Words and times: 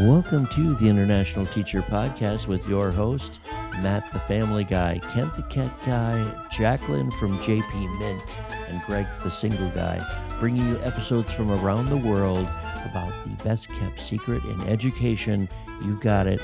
Welcome 0.00 0.48
to 0.48 0.74
the 0.74 0.88
International 0.88 1.46
Teacher 1.46 1.80
Podcast 1.80 2.48
with 2.48 2.66
your 2.66 2.90
host, 2.90 3.38
Matt 3.80 4.10
the 4.12 4.18
Family 4.18 4.64
Guy, 4.64 4.98
Kent 5.12 5.34
the 5.34 5.44
Cat 5.44 5.72
Guy, 5.86 6.48
Jacqueline 6.50 7.12
from 7.12 7.38
JP 7.38 7.98
Mint, 8.00 8.36
and 8.68 8.82
Greg 8.86 9.06
the 9.22 9.30
Single 9.30 9.70
Guy, 9.70 10.04
bringing 10.40 10.66
you 10.66 10.80
episodes 10.80 11.32
from 11.32 11.48
around 11.48 11.86
the 11.86 11.96
world 11.96 12.44
about 12.84 13.12
the 13.24 13.40
best 13.44 13.68
kept 13.68 14.00
secret 14.00 14.42
in 14.42 14.62
education. 14.62 15.48
You 15.84 15.94
got 16.00 16.26
it, 16.26 16.42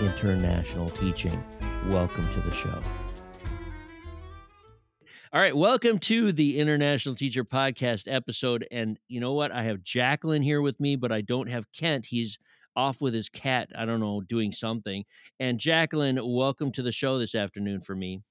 international 0.00 0.88
teaching. 0.90 1.42
Welcome 1.88 2.32
to 2.32 2.40
the 2.40 2.54
show. 2.54 2.80
All 5.32 5.40
right, 5.40 5.56
welcome 5.56 5.98
to 5.98 6.30
the 6.30 6.60
International 6.60 7.16
Teacher 7.16 7.42
Podcast 7.44 8.04
episode. 8.06 8.64
And 8.70 8.96
you 9.08 9.18
know 9.18 9.32
what? 9.32 9.50
I 9.50 9.64
have 9.64 9.82
Jacqueline 9.82 10.42
here 10.42 10.62
with 10.62 10.78
me, 10.78 10.94
but 10.94 11.10
I 11.10 11.20
don't 11.20 11.48
have 11.48 11.64
Kent. 11.72 12.06
He's 12.06 12.38
off 12.76 13.00
with 13.00 13.14
his 13.14 13.28
cat, 13.28 13.70
I 13.76 13.84
don't 13.84 14.00
know, 14.00 14.20
doing 14.20 14.52
something. 14.52 15.04
And 15.40 15.58
Jacqueline, 15.58 16.18
welcome 16.22 16.72
to 16.72 16.82
the 16.82 16.92
show 16.92 17.18
this 17.18 17.34
afternoon 17.34 17.80
for 17.80 17.94
me. 17.94 18.22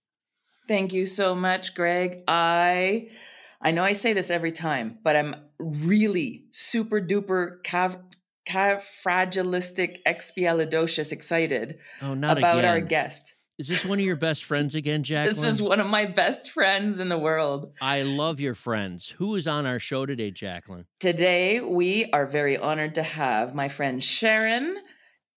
Thank 0.67 0.93
you 0.93 1.05
so 1.05 1.35
much, 1.35 1.75
Greg. 1.75 2.21
I 2.27 3.09
I 3.61 3.71
know 3.71 3.83
I 3.83 3.93
say 3.93 4.13
this 4.13 4.29
every 4.29 4.51
time, 4.51 4.97
but 5.03 5.15
I'm 5.15 5.35
really 5.59 6.45
super 6.51 7.01
duper 7.01 7.61
cav 7.63 7.97
fragilistic 8.47 9.97
expialidocious 10.07 11.11
excited 11.11 11.77
oh, 12.01 12.13
not 12.13 12.37
about 12.37 12.59
again. 12.59 12.71
our 12.71 12.81
guest. 12.81 13.35
Is 13.61 13.67
this 13.67 13.85
one 13.85 13.99
of 13.99 14.05
your 14.05 14.15
best 14.15 14.45
friends 14.45 14.73
again, 14.73 15.03
Jacqueline? 15.03 15.35
This 15.35 15.45
is 15.45 15.61
one 15.61 15.79
of 15.79 15.85
my 15.85 16.05
best 16.05 16.49
friends 16.49 16.97
in 16.97 17.09
the 17.09 17.17
world. 17.19 17.71
I 17.79 18.01
love 18.01 18.39
your 18.39 18.55
friends. 18.55 19.13
Who 19.19 19.35
is 19.35 19.45
on 19.45 19.67
our 19.67 19.77
show 19.77 20.07
today, 20.07 20.31
Jacqueline? 20.31 20.87
Today, 20.99 21.61
we 21.61 22.09
are 22.11 22.25
very 22.25 22.57
honored 22.57 22.95
to 22.95 23.03
have 23.03 23.53
my 23.53 23.69
friend 23.69 24.03
Sharon 24.03 24.77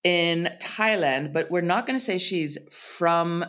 in 0.05 0.49
Thailand, 0.59 1.35
but 1.35 1.51
we're 1.51 1.61
not 1.61 1.85
going 1.85 1.99
to 1.99 2.03
say 2.03 2.17
she's 2.17 2.57
from 2.73 3.45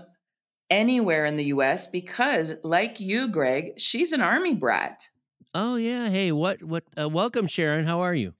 anywhere 0.69 1.23
in 1.23 1.37
the 1.37 1.45
US 1.45 1.87
because, 1.87 2.55
like 2.61 2.99
you, 2.99 3.29
Greg, 3.29 3.79
she's 3.79 4.11
an 4.11 4.19
army 4.19 4.55
brat. 4.55 5.07
Oh, 5.53 5.77
yeah. 5.77 6.09
Hey, 6.09 6.33
what, 6.33 6.61
what, 6.61 6.83
uh, 6.99 7.07
welcome, 7.07 7.47
Sharon. 7.47 7.85
How 7.85 8.01
are 8.01 8.13
you? 8.13 8.33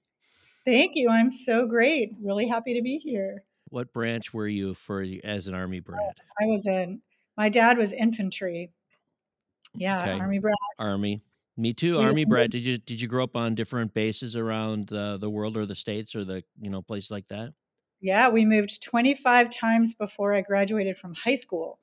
Thank 0.66 0.96
you. 0.96 1.08
I'm 1.08 1.30
so 1.30 1.66
great. 1.66 2.12
Really 2.22 2.46
happy 2.46 2.74
to 2.74 2.82
be 2.82 2.98
here. 2.98 3.42
What 3.76 3.92
branch 3.92 4.32
were 4.32 4.48
you 4.48 4.72
for 4.72 5.04
as 5.22 5.48
an 5.48 5.54
army 5.54 5.80
brat? 5.80 6.18
I 6.40 6.46
was 6.46 6.64
in. 6.66 7.02
My 7.36 7.50
dad 7.50 7.76
was 7.76 7.92
infantry. 7.92 8.72
Yeah, 9.74 10.00
Okay. 10.00 10.12
army 10.18 10.38
brat. 10.38 10.54
Army. 10.78 11.20
Me 11.58 11.74
too, 11.74 11.98
We- 11.98 12.04
army 12.04 12.24
brat. 12.24 12.50
Did 12.50 12.64
you 12.64 12.78
did 12.78 13.02
you 13.02 13.06
grow 13.06 13.24
up 13.24 13.36
on 13.36 13.54
different 13.54 13.92
bases 13.92 14.34
around 14.34 14.90
uh, 14.94 15.18
the 15.18 15.28
world 15.28 15.58
or 15.58 15.66
the 15.66 15.74
states 15.74 16.14
or 16.14 16.24
the 16.24 16.42
you 16.58 16.70
know 16.70 16.80
places 16.80 17.10
like 17.10 17.28
that? 17.28 17.52
Yeah, 18.00 18.30
we 18.30 18.46
moved 18.46 18.82
25 18.82 19.50
times 19.50 19.94
before 19.94 20.32
I 20.32 20.40
graduated 20.40 20.96
from 20.96 21.12
high 21.12 21.34
school. 21.34 21.78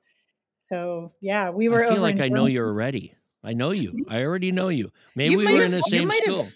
So 0.58 1.12
yeah, 1.20 1.50
we 1.50 1.68
were. 1.68 1.84
I 1.84 1.88
feel 1.90 1.92
over 1.92 2.00
like 2.00 2.16
I 2.16 2.26
know 2.26 2.38
Germany. 2.48 2.54
you 2.54 2.60
already. 2.62 3.14
I 3.44 3.52
know 3.52 3.70
you. 3.70 3.92
I 4.08 4.24
already 4.24 4.50
know 4.50 4.66
you. 4.68 4.90
Maybe 5.14 5.30
You 5.30 5.38
we 5.38 5.44
might 5.44 5.58
were 5.58 5.62
in 5.64 5.70
the 5.70 5.82
same 5.82 6.10
school. 6.10 6.48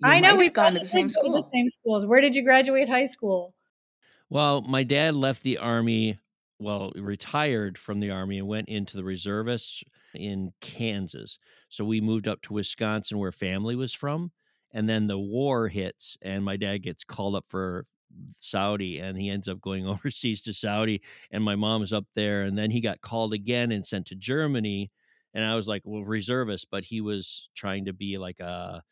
You 0.00 0.08
I 0.08 0.18
know 0.18 0.34
we've 0.34 0.46
have 0.46 0.52
gone 0.54 0.72
to 0.74 0.80
the 0.80 0.84
same 0.84 1.06
did 1.06 1.14
go 1.14 1.22
to 1.22 1.28
school. 1.28 1.42
The 1.42 1.50
same 1.52 1.70
schools. 1.70 2.06
Where 2.06 2.20
did 2.20 2.34
you 2.34 2.42
graduate 2.42 2.88
high 2.88 3.04
school? 3.04 3.54
Well, 4.30 4.62
my 4.62 4.84
dad 4.84 5.14
left 5.16 5.42
the 5.42 5.58
army, 5.58 6.18
well, 6.60 6.92
retired 6.94 7.76
from 7.76 7.98
the 8.00 8.10
army 8.10 8.38
and 8.38 8.46
went 8.46 8.68
into 8.68 8.96
the 8.96 9.04
reservists 9.04 9.82
in 10.14 10.52
Kansas. 10.60 11.38
So 11.68 11.84
we 11.84 12.00
moved 12.00 12.28
up 12.28 12.40
to 12.42 12.52
Wisconsin 12.52 13.18
where 13.18 13.32
family 13.32 13.74
was 13.74 13.92
from. 13.92 14.30
And 14.72 14.88
then 14.88 15.08
the 15.08 15.18
war 15.18 15.66
hits, 15.66 16.16
and 16.22 16.44
my 16.44 16.56
dad 16.56 16.78
gets 16.78 17.02
called 17.02 17.34
up 17.34 17.44
for 17.48 17.86
Saudi, 18.36 19.00
and 19.00 19.18
he 19.18 19.28
ends 19.28 19.48
up 19.48 19.60
going 19.60 19.84
overseas 19.88 20.42
to 20.42 20.52
Saudi. 20.54 21.02
And 21.32 21.42
my 21.42 21.56
mom's 21.56 21.92
up 21.92 22.06
there. 22.14 22.42
And 22.42 22.56
then 22.56 22.70
he 22.70 22.80
got 22.80 23.00
called 23.00 23.34
again 23.34 23.72
and 23.72 23.84
sent 23.84 24.06
to 24.06 24.14
Germany. 24.14 24.92
And 25.34 25.44
I 25.44 25.56
was 25.56 25.66
like, 25.66 25.82
well, 25.84 26.04
reservist, 26.04 26.68
but 26.70 26.84
he 26.84 27.00
was 27.00 27.48
trying 27.56 27.86
to 27.86 27.92
be 27.92 28.16
like 28.16 28.38
a, 28.38 28.84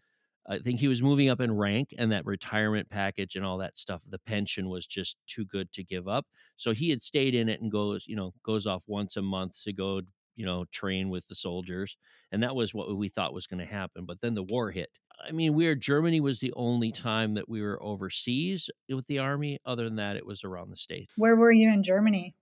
I 0.48 0.58
think 0.58 0.80
he 0.80 0.88
was 0.88 1.02
moving 1.02 1.28
up 1.28 1.40
in 1.40 1.54
rank 1.54 1.94
and 1.98 2.10
that 2.10 2.24
retirement 2.24 2.88
package 2.88 3.36
and 3.36 3.44
all 3.44 3.58
that 3.58 3.76
stuff. 3.76 4.02
The 4.08 4.18
pension 4.20 4.68
was 4.68 4.86
just 4.86 5.16
too 5.26 5.44
good 5.44 5.70
to 5.72 5.84
give 5.84 6.08
up. 6.08 6.26
So 6.56 6.72
he 6.72 6.88
had 6.88 7.02
stayed 7.02 7.34
in 7.34 7.50
it 7.50 7.60
and 7.60 7.70
goes, 7.70 8.04
you 8.06 8.16
know, 8.16 8.32
goes 8.42 8.66
off 8.66 8.82
once 8.86 9.16
a 9.16 9.22
month 9.22 9.62
to 9.64 9.74
go, 9.74 10.00
you 10.36 10.46
know, 10.46 10.64
train 10.72 11.10
with 11.10 11.28
the 11.28 11.34
soldiers. 11.34 11.98
And 12.32 12.42
that 12.42 12.56
was 12.56 12.72
what 12.72 12.96
we 12.96 13.10
thought 13.10 13.34
was 13.34 13.46
going 13.46 13.60
to 13.60 13.66
happen. 13.70 14.06
But 14.06 14.22
then 14.22 14.34
the 14.34 14.42
war 14.42 14.70
hit. 14.70 14.88
I 15.26 15.32
mean, 15.32 15.52
we 15.52 15.66
were 15.66 15.74
Germany 15.74 16.20
was 16.20 16.38
the 16.38 16.52
only 16.56 16.92
time 16.92 17.34
that 17.34 17.48
we 17.48 17.60
were 17.60 17.82
overseas 17.82 18.70
with 18.88 19.06
the 19.06 19.18
army. 19.18 19.58
Other 19.66 19.84
than 19.84 19.96
that, 19.96 20.16
it 20.16 20.24
was 20.24 20.44
around 20.44 20.70
the 20.70 20.76
states. 20.76 21.12
Where 21.18 21.36
were 21.36 21.52
you 21.52 21.70
in 21.70 21.82
Germany? 21.82 22.34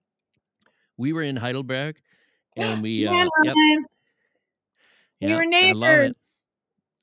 We 0.96 1.12
were 1.12 1.22
in 1.22 1.36
Heidelberg 1.36 1.96
and 2.56 2.82
we, 2.82 3.06
uh, 3.06 3.12
Mannheim. 3.12 3.30
yep, 3.42 3.56
we 5.20 5.28
yeah, 5.28 5.34
were 5.34 5.42
I 5.42 5.72
love 5.72 5.94
it. 5.94 6.02
neighbors. 6.04 6.26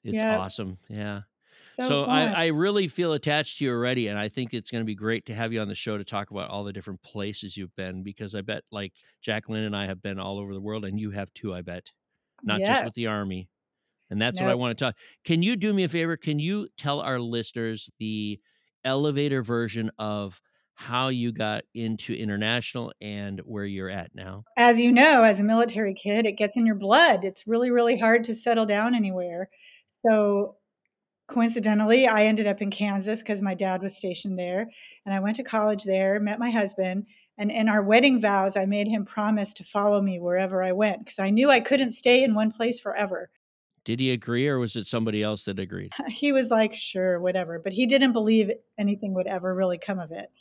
It's 0.04 0.16
Yep. 0.16 0.30
awesome. 0.30 0.78
Yeah. 0.90 1.22
So, 1.72 2.04
So. 2.04 2.04
I, 2.06 2.26
I 2.26 2.46
really 2.48 2.88
feel 2.88 3.14
attached 3.14 3.58
to 3.58 3.66
you 3.66 3.72
already, 3.72 4.08
and 4.08 4.20
I 4.20 4.30
think 4.30 4.54
it's 4.54 4.70
going 4.72 4.84
to 4.84 4.86
be 4.86 4.96
great 4.96 5.26
to 5.28 5.34
have 5.36 5.52
you 5.54 5.62
on 5.62 5.68
the 5.68 5.76
show 5.76 5.98
to 5.98 6.04
talk 6.06 6.32
about 6.32 6.50
all 6.50 6.64
the 6.64 6.74
different 6.74 7.02
places 7.04 7.58
you've 7.58 7.76
been 7.76 8.04
because 8.04 8.36
I 8.36 8.42
bet 8.42 8.64
like 8.72 8.94
Jacqueline 9.22 9.64
and 9.64 9.76
I 9.76 9.88
have 9.88 10.02
been 10.02 10.20
all 10.20 10.38
over 10.40 10.54
the 10.54 10.62
world, 10.62 10.86
and 10.86 11.00
you 11.00 11.12
have 11.12 11.34
too. 11.34 11.54
I 11.54 11.62
bet 11.62 11.92
not 12.46 12.64
just 12.64 12.84
with 12.86 12.94
the 12.96 13.08
army, 13.08 13.50
and 14.10 14.22
that's 14.22 14.42
what 14.42 14.50
I 14.52 14.56
want 14.56 14.78
to 14.78 14.86
talk. 14.86 14.98
Can 15.26 15.44
you 15.44 15.56
do 15.56 15.74
me 15.74 15.84
a 15.84 15.90
favor? 15.90 16.18
Can 16.18 16.40
you 16.40 16.68
tell 16.78 17.02
our 17.02 17.20
listeners 17.20 17.90
the 18.00 18.40
elevator 18.86 19.44
version 19.44 19.92
of 20.00 20.42
how 20.76 21.10
you 21.10 21.32
got 21.32 21.64
into 21.74 22.14
international 22.14 22.94
and 23.02 23.40
where 23.42 23.66
you're 23.66 23.90
at 23.90 24.14
now? 24.16 24.46
as 24.56 24.80
you 24.80 24.92
know, 24.92 25.24
as 25.24 25.40
a 25.40 25.44
military 25.44 25.94
kid, 25.94 26.26
it 26.26 26.34
gets 26.34 26.56
in 26.58 26.66
your 26.66 26.76
blood. 26.76 27.24
It's 27.24 27.48
really, 27.48 27.72
really 27.72 27.98
hard 27.98 28.24
to 28.26 28.36
settle 28.36 28.66
down 28.66 28.94
anywhere. 28.94 29.50
So, 30.06 30.56
coincidentally, 31.28 32.08
I 32.08 32.26
ended 32.26 32.48
up 32.48 32.62
in 32.62 32.70
Kansas 32.70 33.20
because 33.20 33.42
my 33.42 33.54
dad 33.56 33.82
was 33.82 33.96
stationed 33.96 34.38
there. 34.38 34.68
And 35.06 35.16
I 35.16 35.20
went 35.20 35.38
to 35.38 35.44
college 35.44 35.84
there, 35.84 36.20
met 36.20 36.40
my 36.40 36.52
husband. 36.52 37.06
And 37.38 37.52
in 37.52 37.70
our 37.70 37.82
wedding 37.82 38.22
vows, 38.22 38.56
I 38.56 38.66
made 38.66 38.88
him 38.88 39.06
promise 39.06 39.54
to 39.54 39.64
follow 39.64 40.02
me 40.02 40.20
wherever 40.20 40.62
I 40.62 40.72
went 40.72 41.04
because 41.04 41.20
I 41.20 41.30
knew 41.30 41.50
I 41.50 41.62
couldn't 41.62 41.94
stay 41.94 42.24
in 42.24 42.36
one 42.36 42.52
place 42.52 42.80
forever. 42.80 43.30
Did 43.86 44.00
he 44.00 44.12
agree, 44.12 44.48
or 44.48 44.60
was 44.60 44.76
it 44.76 44.88
somebody 44.88 45.24
else 45.24 45.44
that 45.44 45.60
agreed? 45.60 45.92
He 46.08 46.32
was 46.32 46.50
like, 46.50 46.74
sure, 46.74 47.20
whatever. 47.20 47.60
But 47.60 47.74
he 47.74 47.86
didn't 47.86 48.14
believe 48.14 48.52
anything 48.78 49.14
would 49.14 49.28
ever 49.28 49.54
really 49.54 49.78
come 49.78 50.00
of 50.00 50.12
it. 50.12 50.32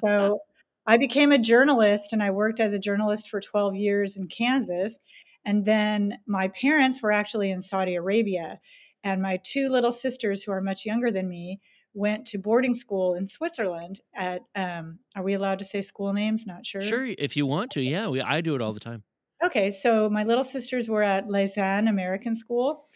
So 0.00 0.40
I 0.86 0.96
became 0.96 1.30
a 1.30 1.38
journalist 1.38 2.12
and 2.12 2.22
I 2.22 2.30
worked 2.30 2.58
as 2.58 2.72
a 2.72 2.78
journalist 2.78 3.28
for 3.28 3.40
12 3.40 3.76
years 3.76 4.16
in 4.16 4.26
Kansas. 4.26 4.98
And 5.44 5.64
then 5.64 6.18
my 6.26 6.48
parents 6.48 7.02
were 7.02 7.12
actually 7.12 7.50
in 7.50 7.62
Saudi 7.62 7.94
Arabia. 7.94 8.58
And 9.04 9.20
my 9.22 9.38
two 9.42 9.68
little 9.68 9.92
sisters, 9.92 10.42
who 10.42 10.52
are 10.52 10.60
much 10.60 10.84
younger 10.86 11.10
than 11.10 11.28
me, 11.28 11.60
went 11.94 12.26
to 12.26 12.38
boarding 12.38 12.74
school 12.74 13.14
in 13.14 13.26
Switzerland 13.28 14.00
at, 14.14 14.42
um, 14.54 14.98
are 15.16 15.22
we 15.22 15.34
allowed 15.34 15.58
to 15.58 15.64
say 15.64 15.82
school 15.82 16.12
names? 16.12 16.46
Not 16.46 16.66
sure. 16.66 16.80
Sure, 16.82 17.06
if 17.18 17.36
you 17.36 17.44
want 17.46 17.70
to. 17.72 17.82
Yeah, 17.82 18.08
we, 18.08 18.20
I 18.20 18.40
do 18.40 18.54
it 18.54 18.62
all 18.62 18.72
the 18.72 18.80
time. 18.80 19.02
Okay, 19.44 19.70
so 19.70 20.08
my 20.08 20.22
little 20.22 20.44
sisters 20.44 20.88
were 20.88 21.02
at 21.02 21.26
Leysin 21.26 21.88
American 21.88 22.34
School, 22.36 22.86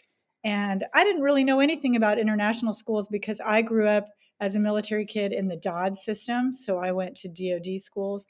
and 0.43 0.85
I 0.93 1.03
didn't 1.03 1.21
really 1.21 1.43
know 1.43 1.59
anything 1.59 1.95
about 1.97 2.17
international 2.19 2.73
schools 2.73 3.07
because 3.11 3.41
I 3.41 3.61
grew 3.61 3.87
up 3.87 4.07
as 4.39 4.55
a 4.55 4.59
military 4.59 5.05
kid 5.05 5.33
in 5.33 5.47
the 5.47 5.57
DOD 5.57 5.97
system. 5.97 6.53
So 6.53 6.77
I 6.77 6.91
went 6.91 7.15
to 7.17 7.27
DoD 7.27 7.79
schools. 7.79 8.25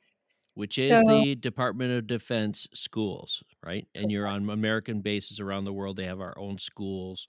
which 0.55 0.79
is 0.79 0.89
So- 0.89 1.03
the 1.23 1.35
Department 1.35 1.91
of 1.91 2.07
Defense 2.07 2.67
schools, 2.73 3.43
right? 3.63 3.87
And 3.93 4.11
you're 4.11 4.25
on 4.25 4.49
American 4.49 5.01
bases 5.01 5.39
around 5.39 5.65
the 5.65 5.73
world. 5.73 5.97
They 5.97 6.05
have 6.05 6.19
our 6.19 6.35
own 6.39 6.57
schools, 6.57 7.27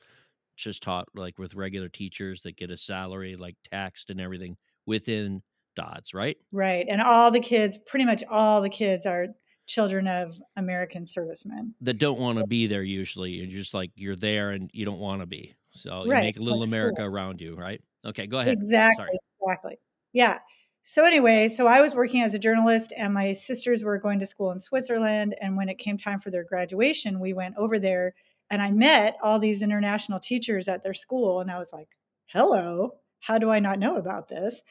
just 0.65 0.83
taught 0.83 1.09
like 1.15 1.39
with 1.39 1.55
regular 1.55 1.89
teachers 1.89 2.43
that 2.43 2.57
get 2.57 2.71
a 2.71 2.77
salary, 2.77 3.37
like 3.37 3.57
taxed 3.71 4.11
and 4.11 4.21
everything 4.21 4.57
within 4.87 5.43
DODS, 5.77 6.15
right? 6.15 6.37
Right. 6.53 6.87
And 6.89 7.01
all 7.03 7.31
the 7.31 7.41
kids, 7.41 7.79
pretty 7.87 8.05
much 8.05 8.23
all 8.31 8.61
the 8.63 8.69
kids 8.71 9.07
are 9.07 9.29
children 9.67 10.07
of 10.09 10.41
American 10.57 11.05
servicemen. 11.07 11.75
That 11.81 11.99
don't 11.99 12.19
want 12.19 12.39
to 12.39 12.45
be 12.45 12.67
there 12.67 12.83
usually. 12.83 13.33
You're 13.33 13.61
just 13.61 13.75
like 13.75 13.93
you're 13.95 14.17
there 14.17 14.51
and 14.51 14.71
you 14.73 14.85
don't 14.85 14.99
want 14.99 15.21
to 15.23 15.27
be. 15.27 15.55
So 15.73 16.07
you 16.07 16.11
Right, 16.11 16.23
make 16.23 16.39
a 16.39 16.43
little 16.43 16.61
like 16.61 16.69
America 16.69 17.03
school. 17.03 17.07
around 17.07 17.41
you, 17.41 17.55
right? 17.55 17.83
Okay, 18.05 18.27
go 18.27 18.39
ahead. 18.39 18.53
Exactly. 18.53 18.95
Sorry. 18.95 19.19
Exactly. 19.41 19.79
Yeah. 20.13 20.39
So 20.83 21.05
anyway, 21.05 21.49
so 21.51 21.67
I 21.67 21.81
was 21.83 21.95
working 21.95 22.23
as 22.23 22.35
a 22.35 22.39
journalist 22.39 22.93
and 22.97 23.13
my 23.13 23.33
sisters 23.35 23.85
were 23.85 23.99
going 23.99 24.19
to 24.21 24.27
school 24.27 24.51
in 24.53 24.61
Switzerland 24.61 25.35
and 25.41 25.57
when 25.57 25.69
it 25.69 25.79
came 25.79 25.99
time 25.99 26.21
for 26.21 26.31
their 26.31 26.45
graduation, 26.45 27.21
we 27.21 27.33
went 27.35 27.57
over 27.59 27.79
there 27.79 28.15
and 28.51 28.63
I 28.63 28.71
met 28.71 29.17
all 29.23 29.39
these 29.39 29.63
international 29.63 30.21
teachers 30.21 30.69
at 30.69 30.83
their 30.83 30.95
school 30.95 31.41
and 31.41 31.51
I 31.51 31.59
was 31.59 31.73
like, 31.73 31.89
"Hello, 32.27 32.93
how 33.21 33.39
do 33.39 33.51
I 33.51 33.61
not 33.61 33.79
know 33.79 33.97
about 33.97 34.29
this?" 34.29 34.63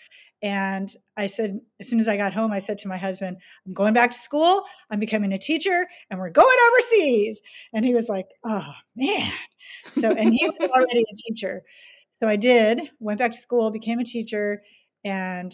And 0.44 0.94
I 1.16 1.28
said, 1.28 1.60
as 1.80 1.90
soon 1.90 2.00
as 2.00 2.08
I 2.08 2.16
got 2.16 2.34
home, 2.34 2.52
I 2.52 2.60
said 2.60 2.78
to 2.80 2.88
my 2.88 2.98
husband, 2.98 3.38
I'm 3.66 3.74
going 3.74 3.94
back 3.94 4.12
to 4.12 4.18
school. 4.18 4.64
I'm 4.92 5.00
becoming 5.00 5.34
a 5.34 5.38
teacher 5.38 5.88
and 6.10 6.20
we're 6.20 6.30
going 6.30 6.58
overseas. 6.72 7.42
And 7.74 7.84
he 7.84 7.94
was 7.94 8.08
like, 8.08 8.28
oh, 8.44 8.72
man. 8.96 9.32
So, 9.94 10.12
and 10.12 10.34
he 10.34 10.48
was 10.48 10.70
already 10.70 11.02
a 11.02 11.16
teacher. 11.28 11.64
So 12.12 12.28
I 12.28 12.36
did, 12.36 12.82
went 13.00 13.20
back 13.20 13.32
to 13.32 13.38
school, 13.38 13.72
became 13.72 14.00
a 14.00 14.04
teacher. 14.04 14.62
And 15.04 15.52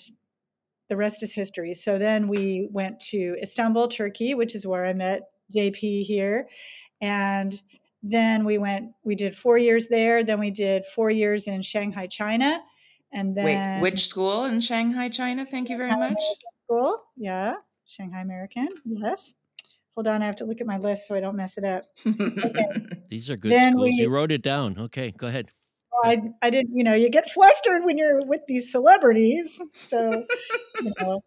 the 0.89 0.97
rest 0.97 1.23
is 1.23 1.33
history. 1.33 1.73
So 1.73 1.97
then 1.97 2.27
we 2.27 2.67
went 2.71 2.99
to 3.11 3.37
Istanbul, 3.41 3.87
Turkey, 3.87 4.33
which 4.33 4.53
is 4.53 4.67
where 4.67 4.85
I 4.85 4.93
met 4.93 5.21
JP 5.55 6.03
here. 6.03 6.47
And 7.01 7.53
then 8.03 8.43
we 8.45 8.57
went, 8.57 8.91
we 9.03 9.15
did 9.15 9.33
four 9.35 9.57
years 9.57 9.87
there. 9.87 10.23
Then 10.23 10.39
we 10.39 10.51
did 10.51 10.85
four 10.93 11.09
years 11.09 11.47
in 11.47 11.61
Shanghai, 11.61 12.05
China. 12.07 12.61
And 13.13 13.35
then. 13.35 13.45
Wait, 13.45 13.81
which 13.81 14.05
school 14.07 14.43
in 14.45 14.59
Shanghai, 14.59 15.07
China? 15.09 15.45
Thank 15.45 15.69
you 15.69 15.77
very 15.77 15.89
Shanghai 15.89 16.09
much. 16.09 16.17
American 16.17 16.49
School. 16.67 17.03
Yeah. 17.15 17.53
Shanghai 17.85 18.21
American. 18.21 18.67
Yes. 18.85 19.35
Hold 19.95 20.07
on. 20.07 20.21
I 20.21 20.25
have 20.25 20.35
to 20.37 20.45
look 20.45 20.59
at 20.61 20.67
my 20.67 20.77
list 20.79 21.07
so 21.07 21.15
I 21.15 21.19
don't 21.21 21.35
mess 21.35 21.57
it 21.57 21.63
up. 21.63 21.83
Okay. 22.05 22.65
These 23.09 23.29
are 23.29 23.37
good 23.37 23.51
Then 23.51 23.73
schools. 23.73 23.85
we- 23.85 24.01
You 24.01 24.09
wrote 24.09 24.31
it 24.31 24.41
down. 24.41 24.77
Okay, 24.77 25.11
go 25.11 25.27
ahead. 25.27 25.51
Well, 26.03 26.11
I, 26.11 26.47
I 26.47 26.49
didn't, 26.49 26.75
you 26.75 26.83
know, 26.83 26.95
you 26.95 27.09
get 27.09 27.29
flustered 27.29 27.85
when 27.85 27.97
you're 27.99 28.25
with 28.25 28.41
these 28.47 28.71
celebrities. 28.71 29.61
So, 29.73 30.25
you 30.81 30.91
know. 30.99 31.21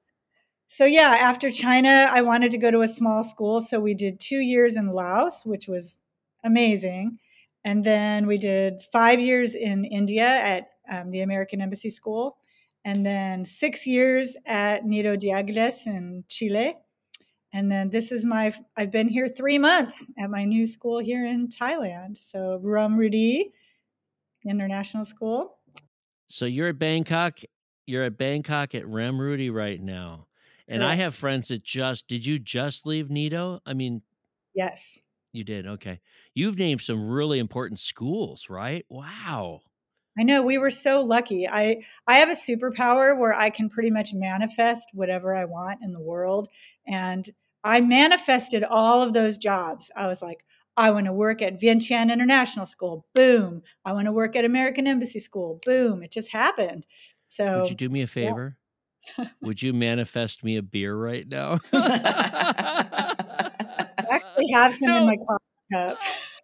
So, 0.69 0.85
yeah, 0.85 1.11
after 1.21 1.53
China, 1.53 2.09
I 2.11 2.23
wanted 2.23 2.51
to 2.51 2.59
go 2.59 2.73
to 2.73 2.81
a 2.83 2.89
small 2.89 3.23
school. 3.23 3.61
So, 3.61 3.79
we 3.79 3.95
did 3.95 4.19
two 4.19 4.41
years 4.41 4.77
in 4.77 4.89
Laos, 4.91 5.47
which 5.47 5.69
was 5.69 5.97
amazing. 6.45 7.19
And 7.65 7.85
then 7.85 8.27
we 8.27 8.39
did 8.39 8.83
five 8.93 9.21
years 9.21 9.55
in 9.55 9.85
India 9.85 10.27
at 10.27 10.69
um, 10.91 11.11
the 11.11 11.21
American 11.21 11.61
Embassy 11.61 11.91
School. 11.91 12.37
And 12.85 13.05
then 13.05 13.45
six 13.45 13.87
years 13.87 14.37
at 14.47 14.85
Nido 14.85 15.17
de 15.17 15.29
Aguilas 15.29 15.87
in 15.87 16.25
Chile. 16.29 16.77
And 17.53 17.73
then 17.73 17.91
this 17.91 18.13
is 18.13 18.25
my, 18.25 18.55
I've 18.77 18.93
been 18.93 19.09
here 19.09 19.29
three 19.29 19.59
months 19.59 20.07
at 20.19 20.31
my 20.31 20.45
new 20.45 20.67
school 20.67 21.01
here 21.01 21.27
in 21.27 21.49
Thailand. 21.49 22.19
So, 22.19 22.61
Ruamrudee 22.63 23.51
International 24.45 25.05
School. 25.05 25.59
So 26.29 26.45
you're 26.45 26.69
at 26.69 26.79
Bangkok. 26.79 27.41
You're 27.87 28.05
at 28.05 28.19
Bangkok 28.19 28.75
at 28.75 28.85
Ruamrudee 28.85 29.53
right 29.53 29.81
now. 29.81 30.27
And 30.69 30.83
I 30.83 30.97
have 30.97 31.15
friends 31.15 31.49
that 31.49 31.63
just 31.63 32.09
did 32.09 32.27
you 32.27 32.41
just 32.41 32.87
leave 32.87 33.09
Nido? 33.09 33.61
I 33.65 33.75
mean, 33.75 34.03
Yes. 34.53 34.99
You 35.37 35.45
did. 35.45 35.67
Okay. 35.67 36.01
You've 36.35 36.59
named 36.59 36.81
some 36.81 37.09
really 37.09 37.39
important 37.39 37.81
schools, 37.81 38.49
right? 38.49 38.85
Wow. 38.89 39.61
I 40.19 40.23
know 40.23 40.43
we 40.43 40.59
were 40.59 40.71
so 40.71 41.03
lucky. 41.03 41.47
I 41.47 41.83
I 42.07 42.17
have 42.17 42.31
a 42.31 42.33
superpower 42.33 43.17
where 43.19 43.35
I 43.35 43.51
can 43.51 43.69
pretty 43.69 43.91
much 43.91 44.15
manifest 44.15 44.91
whatever 44.95 45.35
I 45.35 45.45
want 45.45 45.81
in 45.83 45.93
the 45.93 46.01
world 46.01 46.49
and 46.87 47.29
I 47.63 47.81
manifested 47.81 48.63
all 48.63 49.03
of 49.03 49.13
those 49.13 49.37
jobs. 49.37 49.91
I 49.97 50.07
was 50.07 50.23
like, 50.23 50.45
I 50.77 50.91
want 50.91 51.07
to 51.07 51.13
work 51.13 51.43
at 51.43 51.61
Vientiane 51.61 52.13
International 52.13 52.65
School. 52.65 53.07
Boom. 53.15 53.63
I 53.85 53.93
want 53.93 54.07
to 54.07 54.13
work 54.13 54.37
at 54.37 54.45
American 54.45 54.87
Embassy 54.87 55.19
School. 55.19 55.61
Boom. 55.67 56.03
It 56.03 56.13
just 56.13 56.31
happened. 56.31 56.87
So 57.27 57.63
Would 57.63 57.71
you 57.71 57.77
do 57.77 57.89
me 57.89 58.03
a 58.03 58.07
favor? 58.07 58.57
Would 59.43 59.63
you 59.63 59.73
manifest 59.73 60.45
me 60.45 60.57
a 60.57 60.63
beer 60.63 60.95
right 60.95 61.27
now? 61.29 61.59
I 64.17 64.27
actually 64.29 64.51
have 64.53 64.75
some 64.75 64.89
No. 64.89 64.97
in 64.99 65.07
my 65.07 65.17
coffee 65.17 65.45
cup. 65.73 65.99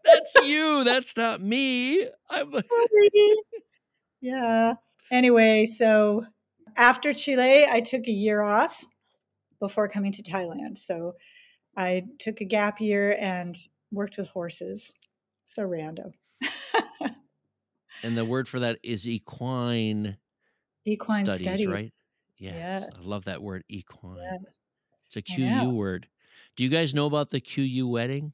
That's 0.05 0.47
you. 0.49 0.85
That's 0.85 1.17
not 1.17 1.41
me. 1.41 2.07
I'm 2.29 2.53
yeah. 4.21 4.75
Anyway, 5.11 5.67
so 5.67 6.27
after 6.77 7.13
Chile, 7.13 7.67
I 7.67 7.81
took 7.81 8.07
a 8.07 8.11
year 8.13 8.43
off 8.43 8.85
before 9.61 9.89
coming 9.89 10.13
to 10.13 10.23
Thailand. 10.23 10.79
So 10.79 11.15
I 11.77 12.05
took 12.19 12.41
a 12.41 12.45
gap 12.45 12.81
year 12.81 13.17
and 13.19 13.57
worked 13.91 14.19
with 14.19 14.29
horses. 14.29 14.93
So 15.45 15.65
random. 15.65 16.13
and 18.03 18.17
the 18.17 18.25
word 18.25 18.49
for 18.49 18.61
that 18.61 18.79
is 18.83 19.07
equine, 19.07 20.17
Equine 20.85 21.25
studies, 21.27 21.43
study. 21.47 21.67
right? 21.67 21.93
Yes. 22.39 22.55
Yes. 22.57 23.05
I 23.05 23.09
love 23.09 23.27
that 23.27 23.43
word 23.43 23.65
equine. 23.69 24.17
Yes. 24.17 24.59
It's 25.07 25.17
a 25.17 25.23
QU 25.23 25.69
word. 25.71 26.09
Do 26.57 26.65
you 26.65 26.71
guys 26.71 26.95
know 26.95 27.07
about 27.07 27.31
the 27.31 27.41
QU 27.41 27.89
wedding? 27.89 28.33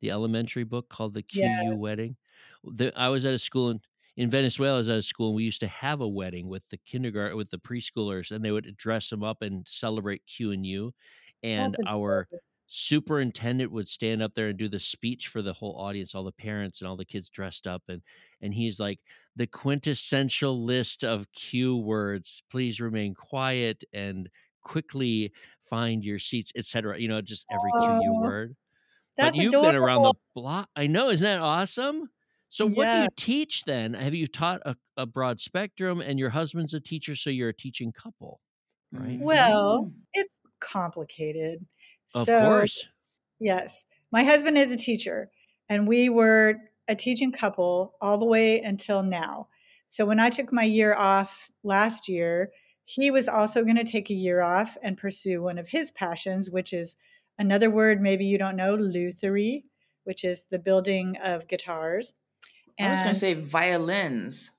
The 0.00 0.10
elementary 0.10 0.64
book 0.64 0.88
called 0.88 1.14
the 1.14 1.22
QU 1.22 1.74
Yes. 1.74 1.80
wedding. 1.80 2.16
The, 2.64 2.92
I 2.98 3.08
was 3.08 3.24
at 3.24 3.34
a 3.34 3.38
school 3.38 3.70
in, 3.70 3.80
in 4.16 4.30
Venezuela. 4.30 4.76
I 4.76 4.78
was 4.78 4.88
at 4.88 4.98
a 4.98 5.02
school 5.02 5.28
and 5.28 5.36
we 5.36 5.44
used 5.44 5.60
to 5.60 5.68
have 5.68 6.00
a 6.00 6.08
wedding 6.08 6.48
with 6.48 6.66
the 6.70 6.78
kindergarten 6.78 7.36
with 7.36 7.50
the 7.50 7.58
preschoolers, 7.58 8.30
and 8.30 8.44
they 8.44 8.50
would 8.50 8.76
dress 8.76 9.10
them 9.10 9.22
up 9.22 9.42
and 9.42 9.66
celebrate 9.68 10.26
Q 10.26 10.52
and 10.52 10.64
U. 10.64 10.94
And 11.42 11.76
our 11.86 12.28
superintendent 12.66 13.72
would 13.72 13.88
stand 13.88 14.22
up 14.22 14.34
there 14.34 14.48
and 14.48 14.58
do 14.58 14.68
the 14.68 14.80
speech 14.80 15.28
for 15.28 15.42
the 15.42 15.52
whole 15.54 15.76
audience, 15.76 16.14
all 16.14 16.24
the 16.24 16.32
parents 16.32 16.80
and 16.80 16.88
all 16.88 16.96
the 16.96 17.04
kids 17.04 17.28
dressed 17.28 17.66
up, 17.66 17.82
and 17.88 18.02
and 18.40 18.54
he's 18.54 18.80
like 18.80 19.00
the 19.36 19.46
quintessential 19.46 20.64
list 20.64 21.04
of 21.04 21.30
Q 21.32 21.76
words. 21.76 22.42
Please 22.50 22.80
remain 22.80 23.14
quiet 23.14 23.84
and 23.92 24.30
quickly 24.62 25.32
find 25.62 26.04
your 26.04 26.18
seats, 26.18 26.52
etc. 26.56 27.00
You 27.00 27.08
know, 27.08 27.20
just 27.20 27.46
every 27.50 27.72
QU 27.72 28.14
Aw, 28.14 28.20
word. 28.22 28.56
That's 29.16 29.36
but 29.36 29.36
you've 29.36 29.60
been 29.60 29.74
around 29.76 30.02
the 30.02 30.14
block. 30.34 30.70
I 30.76 30.86
know, 30.86 31.10
isn't 31.10 31.24
that 31.24 31.40
awesome? 31.40 32.10
So 32.50 32.66
what 32.66 32.90
do 32.90 32.98
you 32.98 33.08
teach 33.16 33.64
then? 33.64 33.94
Have 33.94 34.14
you 34.14 34.26
taught 34.26 34.60
a, 34.66 34.76
a 34.96 35.06
broad 35.06 35.40
spectrum 35.40 36.00
and 36.00 36.18
your 36.18 36.30
husband's 36.30 36.74
a 36.74 36.80
teacher, 36.80 37.14
so 37.16 37.30
you're 37.30 37.50
a 37.50 37.54
teaching 37.54 37.92
couple, 37.92 38.40
right? 38.92 39.18
Well, 39.20 39.86
Mhm. 39.86 39.94
it's 40.12 40.38
complicated. 40.60 41.66
Of 42.14 42.26
so 42.26 42.32
course. 42.32 42.86
Yes. 43.40 43.84
My 44.12 44.24
husband 44.24 44.58
is 44.58 44.70
a 44.72 44.76
teacher, 44.76 45.30
and 45.68 45.88
we 45.88 46.08
were 46.08 46.56
a 46.88 46.96
teaching 46.96 47.32
couple 47.32 47.96
all 48.00 48.18
the 48.18 48.26
way 48.26 48.60
until 48.62 49.02
now. 49.02 49.48
So 49.90 50.06
when 50.06 50.20
I 50.20 50.30
took 50.30 50.52
my 50.52 50.64
year 50.64 50.94
off 50.94 51.50
last 51.64 52.08
year, 52.08 52.52
he 52.92 53.12
was 53.12 53.28
also 53.28 53.62
going 53.62 53.76
to 53.76 53.84
take 53.84 54.10
a 54.10 54.14
year 54.14 54.40
off 54.40 54.76
and 54.82 54.96
pursue 54.96 55.40
one 55.40 55.58
of 55.58 55.68
his 55.68 55.92
passions, 55.92 56.50
which 56.50 56.72
is 56.72 56.96
another 57.38 57.70
word 57.70 58.00
maybe 58.02 58.24
you 58.24 58.36
don't 58.36 58.56
know, 58.56 58.76
lutherie, 58.76 59.62
which 60.02 60.24
is 60.24 60.42
the 60.50 60.58
building 60.58 61.16
of 61.22 61.46
guitars. 61.46 62.14
I 62.80 62.90
was 62.90 63.00
going 63.02 63.12
to 63.12 63.18
say 63.18 63.34
violins. 63.34 64.50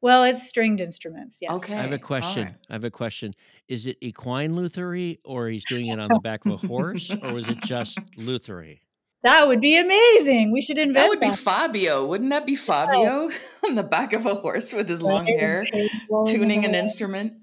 well, 0.00 0.22
it's 0.22 0.46
stringed 0.46 0.80
instruments. 0.80 1.38
Yes. 1.40 1.50
Okay. 1.50 1.74
I 1.74 1.82
have 1.82 1.92
a 1.92 1.98
question. 1.98 2.44
right. 2.44 2.54
I 2.68 2.74
have 2.74 2.84
a 2.84 2.90
question. 2.92 3.34
Is 3.66 3.86
it 3.86 3.96
equine 4.00 4.54
lutherie 4.54 5.18
or 5.24 5.48
he's 5.48 5.64
doing 5.64 5.86
it 5.86 5.98
on 5.98 6.08
the 6.10 6.20
back 6.22 6.46
of 6.46 6.52
a 6.52 6.66
horse 6.68 7.10
or 7.22 7.34
was 7.34 7.48
it 7.48 7.60
just 7.62 7.98
lutherie? 8.16 8.82
That 9.22 9.48
would 9.48 9.60
be 9.60 9.76
amazing. 9.76 10.50
We 10.50 10.62
should 10.62 10.78
invent. 10.78 10.94
That 10.94 11.12
invent 11.12 11.20
would 11.20 11.36
be 11.36 11.36
Fabio. 11.36 12.06
Wouldn't 12.06 12.30
that 12.30 12.46
be 12.46 12.56
Fabio 12.56 13.28
on 13.64 13.74
the 13.74 13.82
back 13.82 14.14
of 14.14 14.24
a 14.24 14.34
horse 14.36 14.72
with 14.72 14.88
his 14.88 15.02
long 15.02 15.26
hair, 15.26 15.66
so 15.66 15.88
blowing 16.08 16.28
in 16.28 16.34
tuning 16.34 16.64
an 16.64 16.74
instrument? 16.74 17.34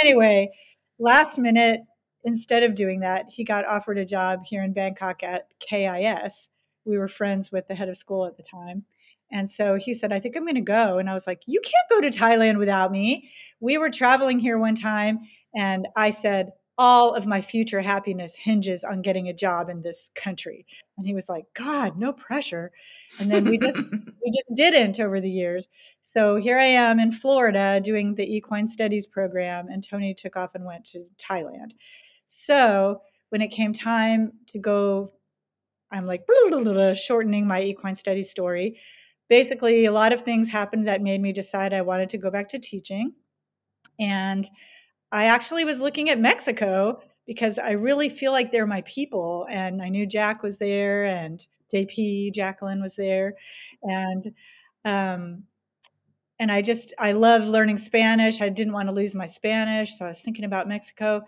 Anyway, 0.00 0.50
last 0.98 1.38
minute, 1.38 1.80
instead 2.24 2.62
of 2.62 2.74
doing 2.74 3.00
that, 3.00 3.26
he 3.28 3.44
got 3.44 3.66
offered 3.66 3.98
a 3.98 4.04
job 4.04 4.40
here 4.44 4.62
in 4.62 4.72
Bangkok 4.72 5.22
at 5.22 5.48
KIS. 5.60 6.48
We 6.84 6.98
were 6.98 7.08
friends 7.08 7.52
with 7.52 7.68
the 7.68 7.74
head 7.74 7.88
of 7.88 7.96
school 7.96 8.26
at 8.26 8.36
the 8.36 8.42
time. 8.42 8.84
And 9.30 9.50
so 9.50 9.76
he 9.76 9.94
said, 9.94 10.12
I 10.12 10.20
think 10.20 10.36
I'm 10.36 10.44
going 10.44 10.54
to 10.54 10.60
go. 10.60 10.98
And 10.98 11.08
I 11.08 11.14
was 11.14 11.26
like, 11.26 11.42
You 11.46 11.60
can't 11.60 11.90
go 11.90 12.08
to 12.08 12.16
Thailand 12.16 12.58
without 12.58 12.92
me. 12.92 13.30
We 13.60 13.78
were 13.78 13.90
traveling 13.90 14.38
here 14.38 14.58
one 14.58 14.74
time, 14.74 15.20
and 15.54 15.88
I 15.96 16.10
said, 16.10 16.50
All 16.76 17.14
of 17.14 17.26
my 17.26 17.40
future 17.40 17.80
happiness 17.80 18.34
hinges 18.34 18.82
on 18.82 19.02
getting 19.02 19.28
a 19.28 19.32
job 19.32 19.68
in 19.68 19.82
this 19.82 20.10
country. 20.14 20.66
And 20.96 21.06
he 21.06 21.14
was 21.14 21.28
like, 21.28 21.44
God, 21.54 21.96
no 21.96 22.12
pressure. 22.12 22.72
And 23.20 23.30
then 23.30 23.44
we 23.44 23.58
just 23.58 23.76
we 24.24 24.32
just 24.32 24.48
didn't 24.54 24.98
over 24.98 25.20
the 25.20 25.30
years. 25.30 25.68
So 26.02 26.36
here 26.36 26.58
I 26.58 26.64
am 26.64 26.98
in 26.98 27.12
Florida 27.12 27.80
doing 27.82 28.14
the 28.14 28.24
equine 28.24 28.68
studies 28.68 29.06
program, 29.06 29.68
and 29.68 29.86
Tony 29.86 30.14
took 30.14 30.36
off 30.36 30.54
and 30.54 30.64
went 30.64 30.84
to 30.86 31.04
Thailand. 31.16 31.72
So 32.26 33.02
when 33.30 33.42
it 33.42 33.48
came 33.48 33.72
time 33.72 34.32
to 34.48 34.58
go, 34.58 35.12
I'm 35.90 36.06
like 36.06 36.24
shortening 36.96 37.46
my 37.46 37.62
equine 37.62 37.96
studies 37.96 38.30
story. 38.30 38.78
Basically, 39.28 39.86
a 39.86 39.92
lot 39.92 40.12
of 40.12 40.22
things 40.22 40.48
happened 40.48 40.88
that 40.88 41.02
made 41.02 41.20
me 41.20 41.32
decide 41.32 41.72
I 41.72 41.82
wanted 41.82 42.10
to 42.10 42.18
go 42.18 42.30
back 42.30 42.48
to 42.48 42.58
teaching. 42.58 43.12
And 43.98 44.48
I 45.14 45.26
actually 45.26 45.64
was 45.64 45.80
looking 45.80 46.10
at 46.10 46.18
Mexico 46.18 47.00
because 47.24 47.58
I 47.60 47.70
really 47.70 48.08
feel 48.08 48.32
like 48.32 48.50
they're 48.50 48.66
my 48.66 48.82
people. 48.82 49.46
And 49.48 49.80
I 49.80 49.88
knew 49.88 50.06
Jack 50.06 50.42
was 50.42 50.58
there 50.58 51.04
and 51.04 51.46
JP, 51.72 52.34
Jacqueline 52.34 52.82
was 52.82 52.96
there. 52.96 53.34
And 53.82 54.24
um, 54.84 55.44
and 56.40 56.50
I 56.50 56.62
just 56.62 56.92
I 56.98 57.12
love 57.12 57.44
learning 57.44 57.78
Spanish. 57.78 58.40
I 58.40 58.48
didn't 58.48 58.72
want 58.72 58.88
to 58.88 58.94
lose 58.94 59.14
my 59.14 59.24
Spanish, 59.24 59.96
so 59.96 60.04
I 60.04 60.08
was 60.08 60.20
thinking 60.20 60.44
about 60.44 60.68
Mexico. 60.68 61.22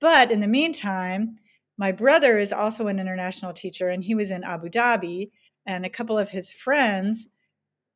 But 0.00 0.32
in 0.32 0.40
the 0.40 0.48
meantime, 0.48 1.36
my 1.78 1.92
brother 1.92 2.40
is 2.40 2.52
also 2.52 2.88
an 2.88 2.98
international 2.98 3.52
teacher, 3.52 3.88
and 3.88 4.02
he 4.02 4.16
was 4.16 4.32
in 4.32 4.42
Abu 4.42 4.68
Dhabi, 4.68 5.30
and 5.64 5.86
a 5.86 5.90
couple 5.90 6.18
of 6.18 6.30
his 6.30 6.50
friends 6.50 7.28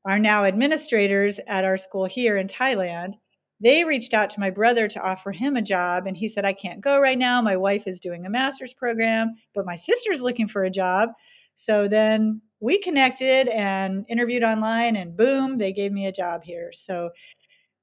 are 0.04 0.21
now 0.21 0.45
administrators 0.45 1.40
at 1.49 1.64
our 1.64 1.76
school 1.76 2.04
here 2.04 2.37
in 2.37 2.47
Thailand. 2.47 3.14
They 3.60 3.84
reached 3.84 4.12
out 4.12 4.30
to 4.30 4.40
my 4.40 4.50
brother 4.50 4.86
to 4.88 5.00
offer 5.00 5.32
him 5.32 5.56
a 5.56 5.62
job, 5.62 6.06
and 6.06 6.16
he 6.16 6.28
said, 6.28 6.44
I 6.44 6.52
can't 6.52 6.80
go 6.80 7.00
right 7.00 7.18
now. 7.18 7.40
My 7.40 7.56
wife 7.56 7.86
is 7.86 8.00
doing 8.00 8.26
a 8.26 8.30
master's 8.30 8.75
program, 8.75 9.34
but 9.54 9.64
my 9.64 9.75
sister's 9.75 10.20
looking 10.20 10.46
for 10.46 10.64
a 10.64 10.70
job. 10.70 11.10
So 11.54 11.88
then 11.88 12.42
we 12.60 12.78
connected 12.78 13.48
and 13.48 14.04
interviewed 14.08 14.42
online, 14.42 14.96
and 14.96 15.16
boom, 15.16 15.58
they 15.58 15.72
gave 15.72 15.92
me 15.92 16.06
a 16.06 16.12
job 16.12 16.44
here. 16.44 16.70
So 16.72 17.10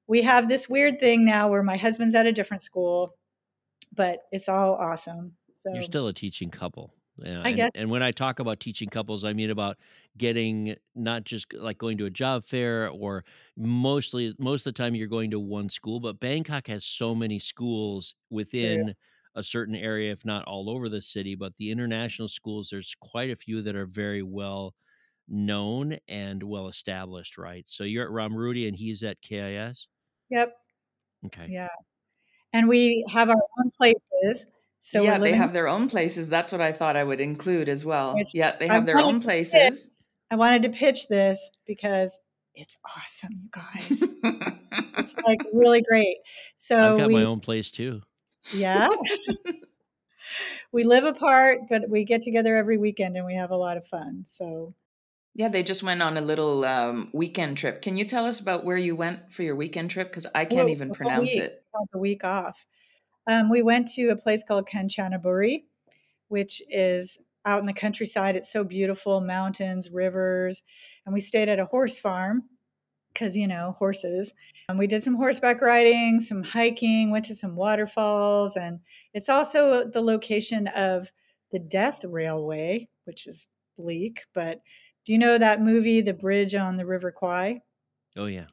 we 0.06 0.22
have 0.22 0.48
this 0.48 0.68
weird 0.68 1.00
thing 1.00 1.24
now 1.24 1.48
where 1.48 1.62
my 1.62 1.76
husband's 1.76 2.14
at 2.14 2.26
a 2.26 2.32
different 2.32 2.62
school, 2.62 3.16
but 3.92 4.20
it's 4.30 4.48
all 4.48 4.74
awesome. 4.74 5.32
So 5.60 5.72
You're 5.72 5.82
still 5.82 6.08
a 6.08 6.12
teaching 6.12 6.50
couple. 6.50 6.92
Yeah, 7.18 7.42
I 7.44 7.48
and, 7.48 7.56
guess 7.56 7.72
and 7.76 7.90
when 7.90 8.02
I 8.02 8.10
talk 8.10 8.40
about 8.40 8.60
teaching 8.60 8.88
couples, 8.88 9.24
I 9.24 9.32
mean 9.32 9.50
about 9.50 9.76
getting 10.16 10.76
not 10.94 11.24
just 11.24 11.52
like 11.54 11.78
going 11.78 11.98
to 11.98 12.06
a 12.06 12.10
job 12.10 12.44
fair 12.44 12.88
or 12.88 13.24
mostly 13.56 14.34
most 14.38 14.60
of 14.66 14.74
the 14.74 14.82
time 14.82 14.94
you're 14.94 15.08
going 15.08 15.30
to 15.30 15.40
one 15.40 15.68
school, 15.68 16.00
but 16.00 16.20
Bangkok 16.20 16.68
has 16.68 16.84
so 16.84 17.14
many 17.14 17.38
schools 17.38 18.14
within 18.30 18.94
a 19.34 19.42
certain 19.42 19.74
area, 19.74 20.12
if 20.12 20.24
not 20.24 20.44
all 20.44 20.70
over 20.70 20.88
the 20.88 21.02
city. 21.02 21.34
But 21.34 21.56
the 21.56 21.70
international 21.70 22.28
schools, 22.28 22.68
there's 22.70 22.94
quite 23.00 23.30
a 23.30 23.36
few 23.36 23.62
that 23.62 23.74
are 23.74 23.86
very 23.86 24.22
well 24.22 24.74
known 25.28 25.96
and 26.06 26.42
well 26.42 26.68
established, 26.68 27.38
right? 27.38 27.64
So 27.66 27.84
you're 27.84 28.04
at 28.04 28.10
Ruamrudee 28.10 28.68
and 28.68 28.76
he's 28.76 29.02
at 29.02 29.20
KIS. 29.20 29.88
Yep. 30.30 30.54
Okay. 31.26 31.48
Yeah. 31.50 31.68
And 32.52 32.68
we 32.68 33.04
have 33.10 33.30
our 33.30 33.42
own 33.58 33.70
places. 33.76 34.46
So 34.80 35.02
yeah, 35.02 35.18
they 35.18 35.32
have 35.32 35.54
their 35.54 35.66
own 35.66 35.88
places. 35.88 36.28
That's 36.28 36.52
what 36.52 36.60
I 36.60 36.70
thought 36.70 36.94
I 36.94 37.02
would 37.02 37.20
include 37.20 37.68
as 37.70 37.84
well. 37.84 38.14
which 38.14 38.32
Yeah, 38.34 38.54
they 38.56 38.68
have 38.68 38.84
their 38.86 38.98
own 38.98 39.18
places. 39.18 39.90
I 40.34 40.36
wanted 40.36 40.62
to 40.62 40.70
pitch 40.70 41.06
this 41.06 41.48
because 41.64 42.18
it's 42.56 42.76
awesome, 42.84 43.38
you 43.40 43.48
guys. 43.52 44.02
It's 44.98 45.14
like 45.24 45.40
really 45.52 45.80
great. 45.80 46.16
So 46.56 46.74
I've 46.74 46.98
got 46.98 47.06
we, 47.06 47.14
my 47.14 47.22
own 47.22 47.38
place 47.38 47.70
too. 47.70 48.02
yeah, 48.52 48.88
we 50.72 50.82
live 50.82 51.04
apart, 51.04 51.60
but 51.70 51.88
we 51.88 52.02
get 52.02 52.22
together 52.22 52.56
every 52.56 52.78
weekend 52.78 53.16
and 53.16 53.24
we 53.24 53.36
have 53.36 53.52
a 53.52 53.56
lot 53.56 53.76
of 53.76 53.86
fun. 53.86 54.24
So 54.26 54.74
yeah, 55.36 55.46
they 55.46 55.62
just 55.62 55.84
went 55.84 56.02
on 56.02 56.16
a 56.16 56.20
little 56.20 56.64
um, 56.64 57.10
weekend 57.12 57.56
trip. 57.56 57.80
Can 57.80 57.96
you 57.96 58.04
tell 58.04 58.26
us 58.26 58.40
about 58.40 58.64
where 58.64 58.76
you 58.76 58.96
went 58.96 59.32
for 59.32 59.44
your 59.44 59.54
weekend 59.54 59.90
trip? 59.90 60.08
Because 60.10 60.26
I 60.34 60.46
can't 60.46 60.64
Well, 60.64 60.70
even 60.70 60.90
pronounce 60.90 61.30
week, 61.30 61.42
it. 61.42 61.62
we 61.72 61.78
had 61.78 61.88
the 61.92 61.98
week 62.00 62.24
off. 62.24 62.66
Um, 63.28 63.50
we 63.50 63.62
went 63.62 63.86
to 63.92 64.08
a 64.08 64.16
place 64.16 64.42
called 64.42 64.66
Kanchanaburi, 64.66 65.62
which 66.26 66.60
is 66.68 67.18
out 67.44 67.60
in 67.60 67.66
the 67.66 67.72
countryside. 67.72 68.36
It's 68.36 68.52
so 68.52 68.64
beautiful, 68.64 69.20
mountains, 69.20 69.90
rivers, 69.90 70.62
and 71.04 71.12
we 71.12 71.20
stayed 71.20 71.48
at 71.48 71.58
a 71.58 71.66
horse 71.66 71.98
farm 71.98 72.44
because 73.12 73.36
you 73.36 73.46
know 73.46 73.72
horses. 73.78 74.32
And 74.68 74.78
we 74.78 74.86
did 74.86 75.04
some 75.04 75.14
horseback 75.14 75.60
riding, 75.60 76.20
some 76.20 76.42
hiking, 76.42 77.10
went 77.10 77.26
to 77.26 77.34
some 77.34 77.54
waterfalls, 77.54 78.56
and 78.56 78.80
it's 79.12 79.28
also 79.28 79.84
the 79.84 80.02
location 80.02 80.68
of 80.68 81.10
the 81.52 81.58
Death 81.58 82.04
Railway, 82.04 82.88
which 83.04 83.26
is 83.26 83.46
bleak. 83.76 84.24
But 84.34 84.60
do 85.04 85.12
you 85.12 85.18
know 85.18 85.38
that 85.38 85.62
movie, 85.62 86.00
The 86.00 86.14
Bridge 86.14 86.54
on 86.54 86.76
the 86.76 86.86
River 86.86 87.12
Kwai? 87.12 87.60
Oh 88.16 88.26
yeah. 88.26 88.46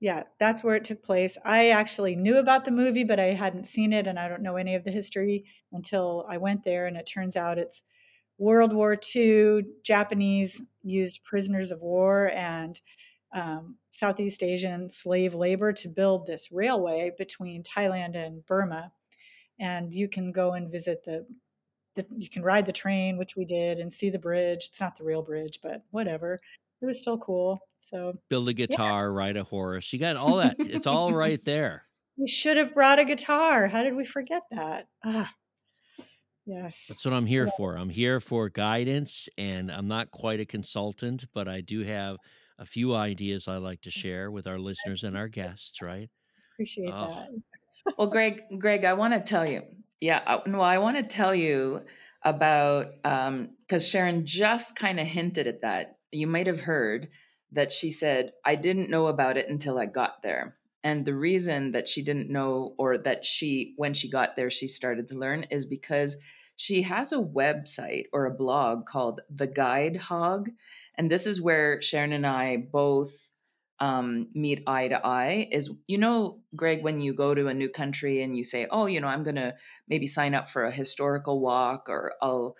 Yeah, 0.00 0.22
that's 0.38 0.64
where 0.64 0.76
it 0.76 0.84
took 0.84 1.02
place. 1.02 1.36
I 1.44 1.70
actually 1.70 2.16
knew 2.16 2.38
about 2.38 2.64
the 2.64 2.70
movie, 2.70 3.04
but 3.04 3.20
I 3.20 3.34
hadn't 3.34 3.66
seen 3.66 3.92
it, 3.92 4.06
and 4.06 4.18
I 4.18 4.28
don't 4.28 4.42
know 4.42 4.56
any 4.56 4.74
of 4.74 4.82
the 4.82 4.90
history 4.90 5.44
until 5.72 6.24
I 6.26 6.38
went 6.38 6.64
there. 6.64 6.86
And 6.86 6.96
it 6.96 7.04
turns 7.06 7.36
out 7.36 7.58
it's 7.58 7.82
World 8.40 8.72
War 8.72 8.96
II 9.14 9.66
Japanese 9.84 10.62
used 10.82 11.22
prisoners 11.24 11.70
of 11.70 11.82
war 11.82 12.30
and 12.34 12.80
um, 13.34 13.76
Southeast 13.90 14.42
Asian 14.42 14.88
slave 14.88 15.34
labor 15.34 15.74
to 15.74 15.88
build 15.88 16.26
this 16.26 16.50
railway 16.50 17.12
between 17.18 17.62
Thailand 17.62 18.16
and 18.16 18.44
Burma. 18.46 18.90
And 19.60 19.92
you 19.92 20.08
can 20.08 20.32
go 20.32 20.54
and 20.54 20.72
visit 20.72 21.04
the, 21.04 21.26
the 21.96 22.06
you 22.16 22.30
can 22.30 22.42
ride 22.42 22.64
the 22.64 22.72
train, 22.72 23.18
which 23.18 23.36
we 23.36 23.44
did, 23.44 23.78
and 23.78 23.92
see 23.92 24.08
the 24.08 24.18
bridge. 24.18 24.64
It's 24.68 24.80
not 24.80 24.96
the 24.96 25.04
real 25.04 25.22
bridge, 25.22 25.60
but 25.62 25.82
whatever. 25.90 26.40
It 26.80 26.86
was 26.86 26.98
still 26.98 27.18
cool. 27.18 27.60
So 27.80 28.18
Build 28.30 28.48
a 28.48 28.54
guitar, 28.54 29.12
ride 29.12 29.36
a 29.36 29.44
horse. 29.44 29.92
You 29.92 29.98
got 29.98 30.16
all 30.16 30.36
that. 30.36 30.56
It's 30.58 30.86
all 30.86 31.12
right 31.12 31.44
there. 31.44 31.84
we 32.16 32.26
should 32.26 32.56
have 32.56 32.72
brought 32.72 32.98
a 32.98 33.04
guitar. 33.04 33.68
How 33.68 33.82
did 33.82 33.94
we 33.94 34.04
forget 34.04 34.42
that? 34.50 34.88
Ah, 35.04 35.30
yes. 36.50 36.86
That's 36.88 37.04
what 37.04 37.14
I'm 37.14 37.26
here 37.26 37.48
for. 37.56 37.76
I'm 37.76 37.88
here 37.90 38.20
for 38.20 38.48
guidance, 38.48 39.28
and 39.38 39.70
I'm 39.70 39.88
not 39.88 40.10
quite 40.10 40.40
a 40.40 40.44
consultant, 40.46 41.26
but 41.32 41.48
I 41.48 41.60
do 41.60 41.80
have 41.84 42.16
a 42.58 42.64
few 42.66 42.94
ideas 42.94 43.48
I 43.48 43.56
like 43.56 43.80
to 43.82 43.90
share 43.90 44.30
with 44.30 44.46
our 44.46 44.58
listeners 44.58 45.02
and 45.04 45.16
our 45.16 45.28
guests, 45.28 45.80
right? 45.80 46.10
Appreciate 46.54 46.90
Oh. 46.92 47.08
that. 47.08 47.94
Well, 47.96 48.08
Greg, 48.10 48.42
Greg, 48.58 48.84
I 48.84 48.92
want 48.92 49.14
to 49.14 49.20
tell 49.20 49.46
you. 49.46 49.62
Yeah, 50.00 50.22
I- 50.26 50.48
no, 50.48 50.60
I 50.60 50.78
want 50.78 50.96
to 50.98 51.02
tell 51.02 51.34
you 51.34 51.80
about 52.24 52.86
um 53.04 53.50
because 53.66 53.88
Sharon 53.88 54.26
just 54.26 54.76
kind 54.76 55.00
of 55.00 55.06
hinted 55.06 55.46
at 55.46 55.62
that. 55.62 55.96
You 56.12 56.26
might 56.26 56.46
have 56.46 56.62
heard 56.62 57.08
that 57.52 57.72
she 57.72 57.90
said, 57.90 58.32
"I 58.44 58.54
didn't 58.56 58.90
know 58.90 59.06
about 59.06 59.38
it 59.38 59.48
until 59.48 59.78
I 59.78 59.86
got 59.86 60.22
there." 60.22 60.56
And 60.84 61.04
the 61.04 61.14
reason 61.14 61.72
that 61.72 61.88
she 61.88 62.02
didn't 62.02 62.30
know 62.30 62.74
or 62.78 62.98
that 62.98 63.24
she 63.24 63.74
when 63.76 63.94
she 63.94 64.08
got 64.10 64.36
there 64.36 64.50
she 64.50 64.68
started 64.68 65.06
to 65.08 65.18
learn 65.18 65.44
is 65.50 65.64
because 65.66 66.16
she 66.60 66.82
has 66.82 67.10
a 67.10 67.16
website 67.16 68.04
or 68.12 68.26
a 68.26 68.34
blog 68.34 68.84
called 68.84 69.22
The 69.30 69.46
Guide 69.46 69.96
Hog, 69.96 70.50
and 70.94 71.10
this 71.10 71.26
is 71.26 71.40
where 71.40 71.80
Sharon 71.80 72.12
and 72.12 72.26
I 72.26 72.58
both 72.58 73.30
um, 73.78 74.28
meet 74.34 74.62
eye 74.66 74.88
to 74.88 75.00
eye 75.06 75.48
is 75.50 75.80
you 75.88 75.96
know 75.96 76.42
greg 76.54 76.82
when 76.82 77.00
you 77.00 77.14
go 77.14 77.34
to 77.34 77.46
a 77.46 77.54
new 77.54 77.70
country 77.70 78.22
and 78.22 78.36
you 78.36 78.44
say 78.44 78.66
oh 78.70 78.84
you 78.84 79.00
know 79.00 79.08
i'm 79.08 79.22
gonna 79.22 79.54
maybe 79.88 80.06
sign 80.06 80.34
up 80.34 80.50
for 80.50 80.64
a 80.64 80.70
historical 80.70 81.40
walk 81.40 81.88
or 81.88 82.12
i'll 82.20 82.54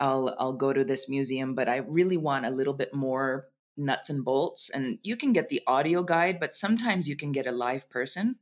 i'll 0.00 0.36
i'll 0.38 0.52
go 0.52 0.74
to 0.74 0.84
this 0.84 1.08
museum 1.08 1.54
but 1.54 1.66
i 1.66 1.76
really 1.76 2.18
want 2.18 2.44
a 2.44 2.50
little 2.50 2.74
bit 2.74 2.92
more 2.92 3.46
nuts 3.78 4.10
and 4.10 4.22
bolts 4.22 4.68
and 4.68 4.98
you 5.02 5.16
can 5.16 5.32
get 5.32 5.48
the 5.48 5.62
audio 5.66 6.02
guide 6.02 6.38
but 6.38 6.54
sometimes 6.54 7.08
you 7.08 7.16
can 7.16 7.32
get 7.32 7.46
a 7.46 7.52
live 7.52 7.88
person. 7.88 8.36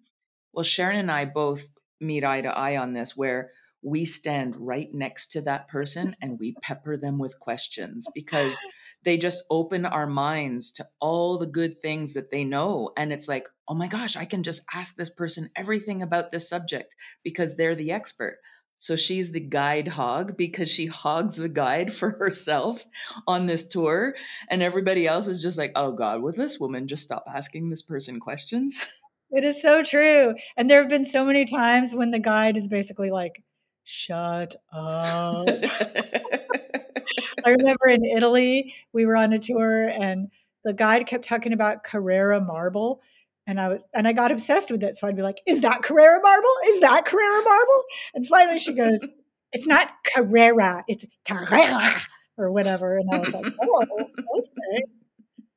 Well 0.52 0.64
sharon 0.64 0.96
and 0.96 1.12
i 1.12 1.24
both 1.24 1.68
meet 2.00 2.24
eye 2.24 2.40
to 2.40 2.48
eye 2.48 2.76
on 2.76 2.94
this 2.94 3.16
where 3.16 3.52
we 3.84 4.04
stand 4.04 4.56
right 4.56 4.88
next 4.92 5.28
to 5.32 5.40
that 5.42 5.68
person 5.68 6.16
and 6.22 6.38
we 6.38 6.54
pepper 6.62 6.96
them 6.96 7.18
with 7.18 7.38
questions 7.38 8.08
because 8.14 8.58
they 9.04 9.16
just 9.16 9.44
open 9.50 9.84
our 9.84 10.06
minds 10.06 10.72
to 10.72 10.86
all 10.98 11.38
the 11.38 11.46
good 11.46 11.78
things 11.78 12.14
that 12.14 12.30
they 12.30 12.42
know. 12.42 12.90
And 12.96 13.12
it's 13.12 13.28
like, 13.28 13.46
oh 13.68 13.74
my 13.74 13.86
gosh, 13.86 14.16
I 14.16 14.24
can 14.24 14.42
just 14.42 14.62
ask 14.72 14.96
this 14.96 15.10
person 15.10 15.50
everything 15.54 16.02
about 16.02 16.30
this 16.30 16.48
subject 16.48 16.96
because 17.22 17.56
they're 17.56 17.76
the 17.76 17.92
expert. 17.92 18.38
So 18.78 18.96
she's 18.96 19.32
the 19.32 19.40
guide 19.40 19.88
hog 19.88 20.36
because 20.36 20.70
she 20.70 20.86
hogs 20.86 21.36
the 21.36 21.48
guide 21.48 21.92
for 21.92 22.10
herself 22.18 22.84
on 23.26 23.46
this 23.46 23.68
tour. 23.68 24.14
And 24.50 24.62
everybody 24.62 25.06
else 25.06 25.26
is 25.26 25.42
just 25.42 25.56
like, 25.56 25.72
oh 25.74 25.92
God, 25.92 26.22
will 26.22 26.32
this 26.32 26.58
woman 26.58 26.86
just 26.86 27.04
stop 27.04 27.24
asking 27.32 27.70
this 27.70 27.82
person 27.82 28.20
questions? 28.20 28.86
It 29.30 29.42
is 29.42 29.60
so 29.60 29.82
true. 29.82 30.34
And 30.56 30.70
there 30.70 30.80
have 30.80 30.88
been 30.88 31.04
so 31.04 31.24
many 31.24 31.44
times 31.44 31.92
when 31.92 32.12
the 32.12 32.20
guide 32.20 32.56
is 32.56 32.68
basically 32.68 33.10
like, 33.10 33.42
shut 33.84 34.54
up. 34.72 35.46
I 37.44 37.50
remember 37.50 37.88
in 37.88 38.04
Italy, 38.04 38.74
we 38.92 39.06
were 39.06 39.16
on 39.16 39.32
a 39.32 39.38
tour 39.38 39.88
and 39.88 40.30
the 40.64 40.72
guide 40.72 41.06
kept 41.06 41.24
talking 41.24 41.52
about 41.52 41.84
Carrera 41.84 42.40
marble. 42.40 43.02
And 43.46 43.60
I 43.60 43.68
was 43.68 43.84
and 43.92 44.08
I 44.08 44.12
got 44.12 44.32
obsessed 44.32 44.70
with 44.70 44.82
it. 44.82 44.96
So 44.96 45.06
I'd 45.06 45.16
be 45.16 45.22
like, 45.22 45.42
is 45.46 45.60
that 45.60 45.82
Carrera 45.82 46.18
marble? 46.22 46.48
Is 46.68 46.80
that 46.80 47.04
Carrera 47.04 47.44
marble? 47.44 47.84
And 48.14 48.26
finally 48.26 48.58
she 48.58 48.72
goes, 48.72 49.06
It's 49.52 49.66
not 49.66 49.90
Carrera, 50.14 50.82
it's 50.88 51.04
Carrera 51.26 51.94
or 52.38 52.50
whatever. 52.50 52.96
And 52.96 53.10
I 53.12 53.18
was 53.18 53.34
like, 53.34 53.46
Oh, 53.62 53.86
okay. 53.90 54.82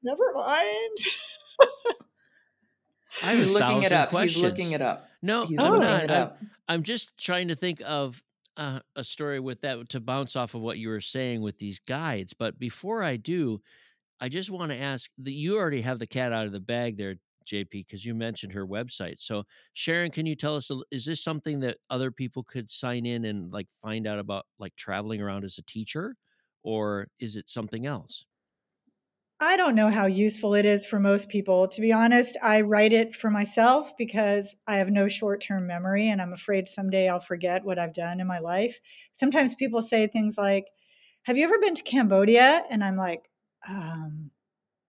Never 0.03 0.34
mind. 0.34 0.98
I 3.24 3.27
have 3.31 3.38
He's 3.38 3.48
looking 3.48 3.84
it 3.84 3.91
thousand 3.91 4.17
up. 4.17 4.24
He's 4.24 4.38
looking 4.38 4.72
it 4.74 4.81
up. 4.81 5.07
No, 5.21 5.45
He's 5.45 5.59
I'm 5.59 5.79
not. 5.79 6.12
I'm. 6.12 6.31
I'm 6.67 6.83
just 6.83 7.17
trying 7.17 7.47
to 7.47 7.55
think 7.55 7.81
of 7.86 8.21
uh, 8.57 8.79
a 8.95 9.03
story 9.03 9.39
with 9.39 9.62
that 9.62 9.89
to 9.89 10.00
bounce 10.00 10.36
off 10.36 10.55
of 10.55 10.62
what 10.62 10.77
you 10.77 10.89
were 10.89 11.01
saying 11.01 11.41
with 11.41 11.57
these 11.57 11.79
guides. 11.79 12.33
But 12.33 12.59
before 12.59 13.03
I 13.03 13.17
do, 13.17 13.62
I 14.19 14.29
just 14.29 14.50
want 14.50 14.71
to 14.71 14.77
ask 14.77 15.09
that 15.19 15.31
you 15.31 15.57
already 15.57 15.81
have 15.81 16.00
the 16.00 16.07
cat 16.07 16.33
out 16.33 16.45
of 16.45 16.51
the 16.51 16.59
bag 16.59 16.97
there, 16.97 17.15
JP, 17.45 17.69
because 17.71 18.03
you 18.03 18.15
mentioned 18.15 18.53
her 18.53 18.65
website. 18.65 19.19
So, 19.19 19.43
Sharon, 19.74 20.12
can 20.12 20.25
you 20.25 20.36
tell 20.36 20.55
us, 20.55 20.69
is 20.91 21.05
this 21.05 21.24
something 21.24 21.59
that 21.62 21.77
other 21.89 22.12
people 22.12 22.43
could 22.43 22.71
sign 22.71 23.05
in 23.05 23.25
and 23.25 23.51
like 23.51 23.67
find 23.81 24.07
out 24.07 24.19
about, 24.19 24.45
like 24.59 24.75
traveling 24.75 25.21
around 25.21 25.45
as 25.45 25.57
a 25.57 25.63
teacher, 25.63 26.15
or 26.63 27.07
is 27.19 27.36
it 27.36 27.50
something 27.50 27.86
else? 27.86 28.25
I 29.39 29.56
don't 29.56 29.75
know 29.75 29.91
how 29.91 30.08
useful 30.08 30.56
it 30.56 30.65
is 30.65 30.84
for 30.84 31.00
most 31.00 31.29
people. 31.29 31.67
To 31.67 31.82
be 31.82 31.91
honest, 31.91 32.38
I 32.41 32.62
write 32.62 32.91
it 32.91 33.13
for 33.13 33.29
myself 33.29 33.96
because 33.96 34.56
I 34.65 34.77
have 34.77 34.89
no 34.89 35.08
short 35.08 35.41
term 35.41 35.67
memory 35.67 36.10
and 36.10 36.20
I'm 36.20 36.34
afraid 36.34 36.67
someday 36.67 37.08
I'll 37.08 37.20
forget 37.20 37.63
what 37.63 37.77
I've 37.77 37.94
done 37.94 38.20
in 38.20 38.25
my 38.25 38.39
life. 38.39 38.79
Sometimes 39.13 39.53
people 39.53 39.82
say 39.82 40.08
things 40.08 40.36
like, 40.39 40.65
Have 41.24 41.38
you 41.38 41.44
ever 41.44 41.60
been 41.60 41.75
to 41.75 41.84
Cambodia? 41.84 42.63
And 42.72 42.84
I'm 42.84 42.98
like, 42.98 43.29
um, 43.70 44.32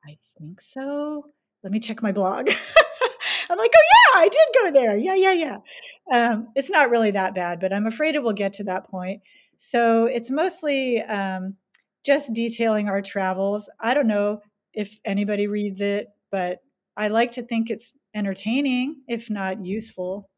I 0.06 0.16
think 0.38 0.62
so. 0.62 1.26
Let 1.62 1.72
me 1.72 1.80
check 1.80 2.02
my 2.02 2.12
blog. 2.12 2.48
I'm 3.50 3.58
like, 3.58 3.72
oh 3.74 4.14
yeah, 4.14 4.20
I 4.22 4.28
did 4.28 4.62
go 4.62 4.70
there. 4.70 4.96
Yeah, 4.96 5.14
yeah, 5.14 5.32
yeah. 5.32 5.58
Um, 6.10 6.48
it's 6.54 6.70
not 6.70 6.90
really 6.90 7.10
that 7.10 7.34
bad, 7.34 7.60
but 7.60 7.72
I'm 7.72 7.86
afraid 7.86 8.14
it 8.14 8.22
will 8.22 8.32
get 8.32 8.54
to 8.54 8.64
that 8.64 8.88
point. 8.90 9.22
So 9.56 10.06
it's 10.06 10.30
mostly 10.30 11.02
um, 11.02 11.56
just 12.08 12.32
detailing 12.32 12.88
our 12.88 13.02
travels. 13.02 13.68
I 13.78 13.92
don't 13.92 14.06
know 14.06 14.40
if 14.72 14.98
anybody 15.04 15.46
reads 15.46 15.82
it, 15.82 16.06
but 16.32 16.60
I 16.96 17.08
like 17.08 17.32
to 17.32 17.42
think 17.42 17.68
it's 17.68 17.92
entertaining, 18.14 19.02
if 19.06 19.28
not 19.28 19.62
useful. 19.62 20.30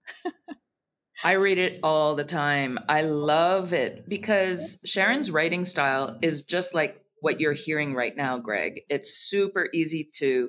I 1.22 1.36
read 1.36 1.58
it 1.58 1.78
all 1.84 2.16
the 2.16 2.24
time. 2.24 2.76
I 2.88 3.02
love 3.02 3.72
it 3.72 4.08
because 4.08 4.80
Sharon's 4.84 5.30
writing 5.30 5.64
style 5.64 6.18
is 6.22 6.42
just 6.42 6.74
like 6.74 7.00
what 7.20 7.38
you're 7.38 7.52
hearing 7.52 7.94
right 7.94 8.16
now, 8.16 8.36
Greg. 8.38 8.80
It's 8.88 9.14
super 9.14 9.68
easy 9.72 10.08
to 10.14 10.48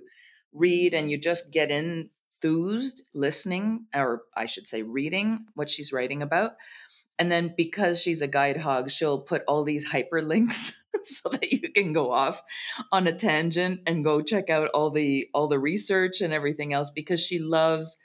read 0.54 0.96
and 0.96 1.12
you 1.12 1.20
just 1.20 1.54
get 1.54 1.70
enthused 1.70 3.10
listening, 3.14 3.86
or 3.94 4.24
I 4.36 4.48
should 4.48 4.66
say, 4.66 4.82
reading 4.82 5.46
what 5.54 5.70
she's 5.70 5.94
writing 5.94 6.24
about. 6.24 6.54
And 7.22 7.30
then 7.30 7.54
because 7.56 8.02
she's 8.02 8.24
a 8.24 8.28
guide 8.28 8.58
hog, 8.58 8.90
she'll 8.90 9.22
put 9.22 9.44
all 9.48 9.64
these 9.64 9.92
hyperlinks 9.92 10.76
so 11.04 11.30
that 11.30 11.52
you 11.52 11.72
can 11.72 11.94
go 11.94 12.12
off 12.12 12.42
on 12.92 13.06
a 13.06 13.12
tangent 13.12 13.82
and 13.86 14.04
go 14.04 14.24
check 14.24 14.50
out 14.50 14.72
all 14.74 14.90
the 14.90 15.30
all 15.32 15.48
the 15.48 15.60
research 15.60 16.22
and 16.22 16.34
everything 16.34 16.74
else 16.74 16.90
because 16.90 17.24
she 17.24 17.38
loves 17.38 18.00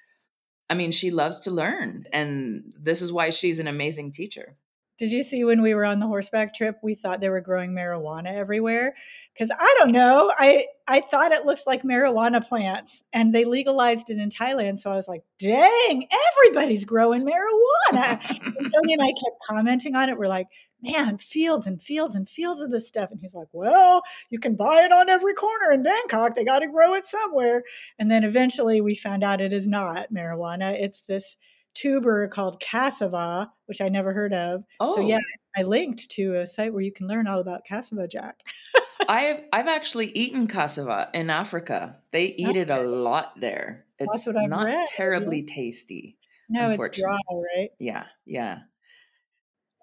I 0.68 0.74
mean, 0.74 0.90
she 0.92 1.10
loves 1.10 1.40
to 1.42 1.50
learn. 1.50 2.04
And 2.12 2.70
this 2.78 3.00
is 3.00 3.10
why 3.10 3.30
she's 3.30 3.58
an 3.58 3.68
amazing 3.68 4.12
teacher. 4.12 4.58
Did 4.98 5.12
you 5.12 5.22
see 5.22 5.44
when 5.44 5.62
we 5.62 5.72
were 5.72 5.86
on 5.86 5.98
the 5.98 6.06
horseback 6.06 6.52
trip, 6.52 6.76
we 6.82 6.94
thought 6.94 7.22
they 7.22 7.30
were 7.30 7.40
growing 7.40 7.70
marijuana 7.70 8.34
everywhere? 8.34 8.96
Because 9.36 9.54
I 9.58 9.74
don't 9.78 9.92
know. 9.92 10.32
I, 10.38 10.66
I 10.88 11.00
thought 11.00 11.32
it 11.32 11.44
looks 11.44 11.66
like 11.66 11.82
marijuana 11.82 12.46
plants 12.46 13.02
and 13.12 13.34
they 13.34 13.44
legalized 13.44 14.08
it 14.08 14.18
in 14.18 14.30
Thailand. 14.30 14.80
So 14.80 14.90
I 14.90 14.96
was 14.96 15.08
like, 15.08 15.24
dang, 15.38 16.08
everybody's 16.38 16.84
growing 16.84 17.22
marijuana. 17.22 18.18
and 18.30 18.72
Tony 18.72 18.94
and 18.94 19.02
I 19.02 19.08
kept 19.08 19.42
commenting 19.46 19.94
on 19.94 20.08
it. 20.08 20.16
We're 20.16 20.28
like, 20.28 20.46
man, 20.82 21.18
fields 21.18 21.66
and 21.66 21.82
fields 21.82 22.14
and 22.14 22.28
fields 22.28 22.60
of 22.60 22.70
this 22.70 22.88
stuff. 22.88 23.10
And 23.10 23.20
he's 23.20 23.34
like, 23.34 23.48
well, 23.52 24.02
you 24.30 24.38
can 24.38 24.54
buy 24.54 24.82
it 24.84 24.92
on 24.92 25.08
every 25.08 25.34
corner 25.34 25.72
in 25.72 25.82
Bangkok. 25.82 26.34
They 26.34 26.44
got 26.44 26.60
to 26.60 26.68
grow 26.68 26.94
it 26.94 27.06
somewhere. 27.06 27.62
And 27.98 28.10
then 28.10 28.24
eventually 28.24 28.80
we 28.80 28.94
found 28.94 29.24
out 29.24 29.40
it 29.40 29.52
is 29.52 29.66
not 29.66 30.12
marijuana. 30.12 30.72
It's 30.72 31.02
this 31.02 31.36
tuber 31.76 32.26
called 32.28 32.58
cassava, 32.58 33.52
which 33.66 33.80
I 33.80 33.88
never 33.88 34.12
heard 34.12 34.32
of. 34.32 34.64
Oh. 34.80 34.96
So 34.96 35.00
yeah, 35.02 35.18
oh. 35.18 35.60
I 35.60 35.62
linked 35.62 36.10
to 36.12 36.36
a 36.36 36.46
site 36.46 36.72
where 36.72 36.82
you 36.82 36.92
can 36.92 37.06
learn 37.06 37.28
all 37.28 37.38
about 37.38 37.64
cassava 37.64 38.08
jack. 38.08 38.40
I've 39.08 39.40
I've 39.52 39.68
actually 39.68 40.06
eaten 40.08 40.48
cassava 40.48 41.10
in 41.14 41.30
Africa. 41.30 41.94
They 42.10 42.26
eat 42.26 42.48
okay. 42.48 42.60
it 42.60 42.70
a 42.70 42.80
lot 42.80 43.40
there. 43.40 43.84
It's 43.98 44.26
not 44.26 44.64
read. 44.64 44.86
terribly 44.88 45.42
tasty. 45.42 46.18
No, 46.48 46.70
it's 46.70 46.98
dry, 46.98 47.18
right? 47.30 47.70
Yeah, 47.78 48.04
yeah. 48.24 48.60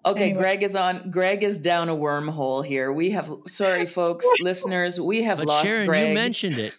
Okay, 0.06 0.30
anyway. 0.30 0.40
Greg 0.40 0.62
is 0.62 0.76
on. 0.76 1.10
Greg 1.10 1.42
is 1.42 1.58
down 1.58 1.88
a 1.88 1.96
wormhole 1.96 2.64
here. 2.64 2.92
We 2.92 3.10
have 3.10 3.30
sorry, 3.46 3.86
folks, 4.00 4.26
listeners. 4.40 5.00
We 5.00 5.22
have 5.22 5.38
but 5.38 5.46
lost 5.46 5.66
Sharon, 5.66 5.86
Greg. 5.86 6.08
You 6.08 6.14
mentioned 6.14 6.58
it. 6.58 6.76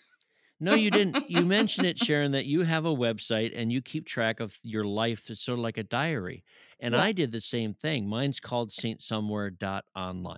No, 0.60 0.74
you 0.74 0.90
didn't. 0.90 1.30
You 1.30 1.44
mentioned 1.44 1.88
it, 1.88 2.00
Sharon, 2.00 2.32
that 2.32 2.46
you 2.46 2.62
have 2.62 2.86
a 2.86 2.96
website 2.96 3.52
and 3.56 3.72
you 3.72 3.82
keep 3.82 4.06
track 4.06 4.40
of 4.40 4.58
your 4.64 4.86
life. 4.86 5.30
It's 5.30 5.44
sort 5.44 5.60
of 5.60 5.64
like 5.64 5.78
a 5.78 5.84
diary. 5.84 6.44
And 6.80 6.94
yeah. 6.94 7.02
I 7.02 7.12
did 7.12 7.32
the 7.32 7.42
same 7.42 7.74
thing. 7.74 8.08
Mine's 8.08 8.40
called 8.40 8.72
saintsomewhere.online. 8.72 10.38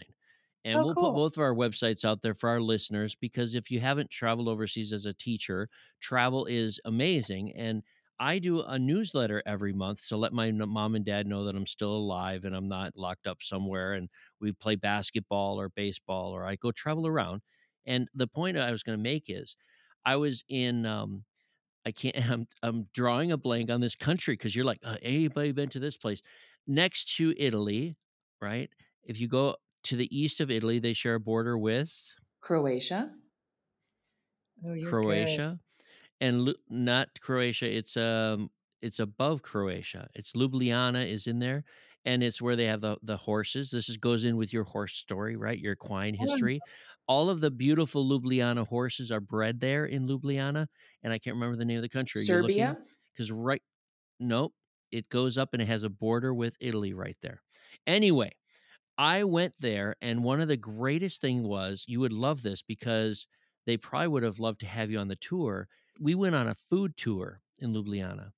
And 0.66 0.80
oh, 0.80 0.86
we'll 0.86 0.96
cool. 0.96 1.12
put 1.12 1.16
both 1.16 1.38
of 1.38 1.44
our 1.44 1.54
websites 1.54 2.04
out 2.04 2.22
there 2.22 2.34
for 2.34 2.50
our 2.50 2.60
listeners 2.60 3.16
because 3.16 3.56
if 3.56 3.72
you 3.72 3.80
haven't 3.80 4.10
traveled 4.10 4.50
overseas 4.50 4.92
as 4.92 5.06
a 5.06 5.14
teacher, 5.14 5.70
travel 6.02 6.46
is 6.46 6.80
amazing. 6.84 7.54
And 7.56 7.84
I 8.20 8.40
do 8.40 8.62
a 8.62 8.78
newsletter 8.80 9.44
every 9.46 9.72
month 9.72 10.08
to 10.08 10.18
let 10.18 10.34
my 10.34 10.52
mom 10.52 10.96
and 10.96 11.06
dad 11.06 11.28
know 11.28 11.46
that 11.46 11.56
I'm 11.56 11.68
still 11.68 11.96
alive 11.96 12.44
and 12.44 12.56
I'm 12.56 12.68
not 12.68 12.94
locked 12.96 13.28
up 13.28 13.38
somewhere. 13.42 13.94
And 13.94 14.10
we 14.42 14.52
play 14.52 14.76
basketball 14.76 15.60
or 15.60 15.70
baseball 15.70 16.32
or 16.32 16.44
I 16.44 16.56
go 16.56 16.72
travel 16.72 17.06
around. 17.08 17.44
And 17.86 18.10
the 18.14 18.28
point 18.28 18.58
I 18.58 18.72
was 18.72 18.84
going 18.84 18.98
to 18.98 19.04
make 19.04 19.26
is 19.28 19.56
I 20.08 20.16
was 20.16 20.44
in 20.48 20.86
um 20.86 21.26
I 21.86 21.91
can't 21.91 22.15
I'm 22.32 22.48
I'm 22.63 22.88
drawing 22.93 23.32
a 23.32 23.38
blank 23.38 23.70
on 23.70 23.82
this 23.82 23.96
country 23.96 24.34
because 24.34 24.56
you're 24.56 24.65
like, 24.65 24.80
uh, 24.84 24.96
anybody 25.04 25.52
been 25.52 25.70
to 25.70 25.80
this 25.80 25.98
place? 25.98 26.22
Next 26.65 27.15
to 27.17 27.34
Italy, 27.38 27.98
right? 28.41 28.70
If 29.04 29.20
you 29.20 29.28
go 29.28 29.56
to 29.84 29.96
the 29.96 30.17
east 30.17 30.39
of 30.39 30.50
Italy, 30.50 30.80
they 30.80 30.93
share 30.93 31.15
a 31.15 31.20
border 31.20 31.58
with 31.58 31.93
Croatia. 32.41 33.12
Oh, 34.65 34.76
Croatia. 34.89 35.60
Good. 35.60 36.28
And 36.28 36.56
not 36.70 37.10
Croatia, 37.22 37.70
it's 37.78 37.98
um 37.98 38.50
it's 38.82 39.00
above 39.00 39.41
Croatia. 39.41 40.08
It's 40.15 40.32
Ljubljana 40.32 41.06
is 41.12 41.28
in 41.28 41.39
there 41.39 41.63
and 42.06 42.24
it's 42.24 42.41
where 42.41 42.56
they 42.56 42.65
have 42.65 42.82
the 42.82 42.98
the 43.04 43.17
horses. 43.17 43.70
This 43.70 43.89
is 43.89 43.98
goes 43.98 44.24
in 44.24 44.38
with 44.38 44.54
your 44.54 44.63
horse 44.63 44.93
story, 44.93 45.36
right? 45.36 45.60
Your 45.60 45.74
equine 45.74 46.17
oh, 46.20 46.26
history 46.26 46.62
all 47.08 47.30
of 47.30 47.39
the 47.39 47.52
beautiful 47.52 48.08
Ljubljana 48.08 48.67
horses 48.67 49.12
are 49.12 49.20
bred 49.20 49.60
there 49.60 49.86
in 49.86 50.08
Ljubljana, 50.08 50.67
and 51.04 51.13
I 51.13 51.20
can't 51.20 51.36
remember 51.36 51.58
the 51.58 51.65
name 51.65 51.78
of 51.78 51.84
the 51.84 51.89
country. 51.89 52.22
Serbia, 52.22 52.78
because 53.13 53.32
right, 53.32 53.62
nope, 54.20 54.54
it 54.91 55.10
goes 55.10 55.38
up 55.38 55.50
and 55.54 55.62
it 55.62 55.67
has 55.67 55.84
a 55.84 55.89
border 55.89 56.34
with 56.34 56.58
Italy 56.60 56.93
right 56.93 57.17
there. 57.22 57.41
Anyway, 57.86 58.32
I 58.98 59.24
went 59.24 59.54
there, 59.60 59.96
and 60.02 60.24
one 60.24 60.41
of 60.41 60.48
the 60.48 60.58
greatest 60.58 61.22
thing 61.22 61.43
was 61.43 61.86
you 61.88 62.00
would 62.00 62.13
love 62.13 62.41
this 62.41 62.62
because 62.62 63.28
they 63.65 63.78
probably 63.78 64.08
would 64.10 64.24
have 64.24 64.39
loved 64.39 64.60
to 64.62 64.65
have 64.65 64.91
you 64.91 65.00
on 65.00 65.08
the 65.08 65.15
tour. 65.15 65.67
We 66.00 66.15
went 66.15 66.36
on 66.36 66.48
a 66.48 66.56
food 66.70 66.98
tour 66.98 67.41
in 67.60 67.74
Ljubljana, 67.74 68.32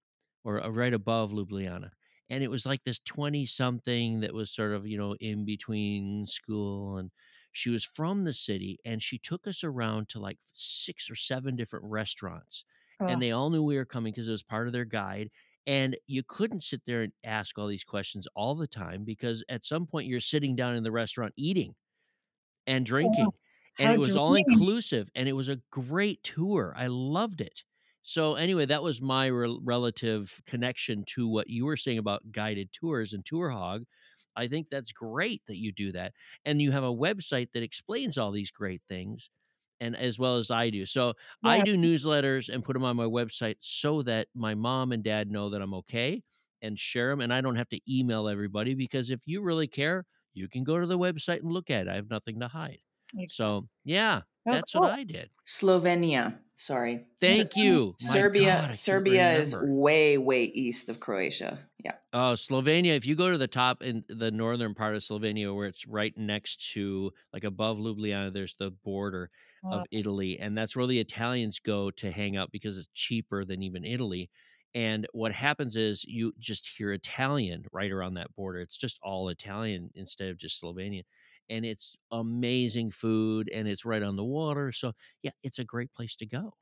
or 0.43 0.63
uh, 0.63 0.69
right 0.69 0.93
above 0.93 1.32
Ljubljana, 1.32 1.89
and 2.29 2.43
it 2.43 2.51
was 2.51 2.65
like 2.65 2.84
this 2.84 2.99
twenty 2.99 3.45
something 3.45 4.19
that 4.19 4.34
was 4.34 4.51
sort 4.51 4.73
of 4.73 4.86
you 4.86 4.97
know 4.97 5.15
in 5.19 5.45
between 5.45 6.27
school 6.27 6.97
and 6.97 7.10
she 7.51 7.69
was 7.69 7.83
from 7.83 8.23
the 8.23 8.33
city 8.33 8.79
and 8.85 9.01
she 9.01 9.17
took 9.17 9.47
us 9.47 9.63
around 9.63 10.09
to 10.09 10.19
like 10.19 10.38
six 10.53 11.09
or 11.09 11.15
seven 11.15 11.55
different 11.55 11.85
restaurants. 11.85 12.63
Oh. 13.01 13.07
And 13.07 13.21
they 13.21 13.31
all 13.31 13.49
knew 13.49 13.63
we 13.63 13.77
were 13.77 13.85
coming 13.85 14.12
because 14.13 14.27
it 14.27 14.31
was 14.31 14.43
part 14.43 14.67
of 14.67 14.73
their 14.73 14.85
guide. 14.85 15.29
And 15.67 15.97
you 16.07 16.23
couldn't 16.27 16.63
sit 16.63 16.81
there 16.85 17.01
and 17.01 17.13
ask 17.23 17.57
all 17.57 17.67
these 17.67 17.83
questions 17.83 18.27
all 18.35 18.55
the 18.55 18.67
time 18.67 19.03
because 19.03 19.43
at 19.49 19.65
some 19.65 19.85
point 19.85 20.07
you're 20.07 20.19
sitting 20.19 20.55
down 20.55 20.75
in 20.75 20.83
the 20.83 20.91
restaurant 20.91 21.33
eating 21.38 21.75
and 22.65 22.85
drinking. 22.85 23.29
And 23.77 23.93
it 23.93 23.99
was 23.99 24.15
all 24.15 24.33
inclusive 24.35 25.09
and 25.15 25.29
it 25.29 25.33
was 25.33 25.47
a 25.47 25.62
great 25.71 26.23
tour. 26.23 26.73
I 26.77 26.88
loved 26.88 27.39
it. 27.39 27.63
So 28.01 28.35
anyway, 28.35 28.65
that 28.65 28.83
was 28.83 29.01
my 29.01 29.27
re- 29.27 29.59
relative 29.62 30.41
connection 30.47 31.03
to 31.09 31.27
what 31.27 31.49
you 31.49 31.65
were 31.65 31.77
saying 31.77 31.97
about 31.97 32.31
guided 32.31 32.73
tours 32.73 33.13
and 33.13 33.25
Tour 33.25 33.49
Hog. 33.49 33.83
I 34.36 34.47
think 34.47 34.69
that's 34.69 34.91
great 34.91 35.41
that 35.47 35.58
you 35.58 35.71
do 35.71 35.91
that. 35.93 36.13
And 36.45 36.62
you 36.62 36.71
have 36.71 36.84
a 36.84 36.93
website 36.93 37.49
that 37.53 37.63
explains 37.63 38.17
all 38.17 38.32
these 38.32 38.51
great 38.51 38.82
things 38.89 39.29
and 39.79 39.95
as 39.95 40.19
well 40.19 40.38
as 40.38 40.51
I 40.51 40.69
do. 40.69 40.86
So 40.86 41.13
yeah. 41.43 41.51
I 41.51 41.62
do 41.62 41.77
newsletters 41.77 42.49
and 42.49 42.63
put 42.63 42.73
them 42.73 42.84
on 42.84 42.95
my 42.95 43.05
website 43.05 43.55
so 43.62 44.01
that 44.03 44.27
my 44.36 44.55
mom 44.55 44.91
and 44.91 45.03
dad 45.03 45.32
know 45.32 45.49
that 45.49 45.62
I'm 45.62 45.73
okay 45.75 46.21
and 46.62 46.77
share 46.77 47.10
them 47.10 47.21
and 47.21 47.34
I 47.34 47.41
don't 47.41 47.55
have 47.55 47.69
to 47.69 47.79
email 47.89 48.27
everybody 48.27 48.73
because 48.73 49.10
if 49.10 49.19
you 49.25 49.41
really 49.41 49.67
care, 49.67 50.05
you 50.34 50.47
can 50.47 50.63
go 50.63 50.79
to 50.79 50.86
the 50.86 50.97
website 50.97 51.41
and 51.41 51.51
look 51.51 51.69
at 51.69 51.88
it. 51.88 51.89
I 51.89 51.95
have 51.95 52.10
nothing 52.10 52.39
to 52.41 52.47
hide. 52.47 52.79
Exactly. 53.13 53.27
So, 53.29 53.67
yeah, 53.86 54.21
oh, 54.47 54.53
that's 54.53 54.73
cool. 54.73 54.82
what 54.82 54.91
I 54.91 55.03
did. 55.03 55.29
Slovenia. 55.45 56.38
Sorry. 56.60 57.06
Thank 57.22 57.54
oh, 57.56 57.62
you. 57.62 57.95
Serbia. 58.00 58.63
God, 58.63 58.76
Serbia 58.76 59.32
is 59.32 59.56
way, 59.58 60.17
way 60.17 60.43
east 60.43 60.89
of 60.89 61.00
Croatia. 61.00 61.58
Yeah. 61.86 61.93
Oh, 62.12 62.34
Slovenia. 62.34 62.98
If 62.98 63.06
you 63.06 63.15
go 63.15 63.32
to 63.32 63.38
the 63.38 63.48
top 63.48 63.82
in 63.82 64.04
the 64.10 64.30
northern 64.30 64.76
part 64.76 64.93
of 64.93 65.02
Slovenia, 65.02 65.56
where 65.56 65.67
it's 65.67 65.88
right 65.88 66.13
next 66.17 66.72
to, 66.74 67.13
like 67.32 67.45
above 67.45 67.78
Ljubljana, 67.78 68.34
there's 68.34 68.56
the 68.60 68.72
border 68.84 69.30
oh. 69.63 69.80
of 69.80 69.86
Italy, 69.89 70.38
and 70.38 70.58
that's 70.58 70.76
where 70.76 70.86
the 70.86 71.00
Italians 71.00 71.60
go 71.65 71.91
to 71.91 72.12
hang 72.12 72.36
out 72.36 72.52
because 72.52 72.78
it's 72.78 72.89
cheaper 72.93 73.45
than 73.45 73.63
even 73.63 73.86
Italy. 73.86 74.30
And 74.76 75.08
what 75.13 75.32
happens 75.32 75.78
is 75.78 76.04
you 76.04 76.34
just 76.39 76.67
hear 76.78 76.91
Italian 76.91 77.63
right 77.72 77.89
around 77.89 78.15
that 78.15 78.36
border. 78.36 78.60
It's 78.60 78.78
just 78.78 79.00
all 79.02 79.30
Italian 79.30 79.91
instead 79.95 80.28
of 80.28 80.38
just 80.38 80.62
Slovenian 80.62 81.04
and 81.49 81.65
it's 81.65 81.95
amazing 82.12 82.91
food 82.91 83.49
and 83.53 83.67
it's 83.67 83.85
right 83.85 84.03
on 84.03 84.15
the 84.15 84.23
water. 84.23 84.71
So 84.71 84.93
yeah, 85.23 85.31
it's 85.43 85.59
a 85.59 85.63
great 85.63 85.93
place 85.93 86.15
to 86.17 86.25
go. 86.25 86.53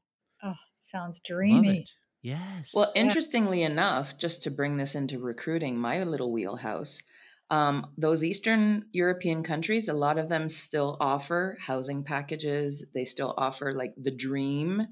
Oh, 0.43 0.55
sounds 0.75 1.19
dreamy. 1.19 1.85
Yes. 2.21 2.71
Well, 2.73 2.91
interestingly 2.95 3.61
yeah. 3.61 3.67
enough, 3.67 4.17
just 4.17 4.43
to 4.43 4.51
bring 4.51 4.77
this 4.77 4.95
into 4.95 5.19
recruiting, 5.19 5.77
my 5.77 6.03
little 6.03 6.31
wheelhouse, 6.31 7.01
um, 7.49 7.87
those 7.97 8.23
Eastern 8.23 8.85
European 8.91 9.43
countries, 9.43 9.87
a 9.87 9.93
lot 9.93 10.17
of 10.17 10.27
them 10.27 10.49
still 10.49 10.97
offer 10.99 11.57
housing 11.61 12.03
packages. 12.03 12.87
They 12.93 13.05
still 13.05 13.33
offer 13.37 13.71
like 13.71 13.93
the 13.95 14.11
dream 14.11 14.87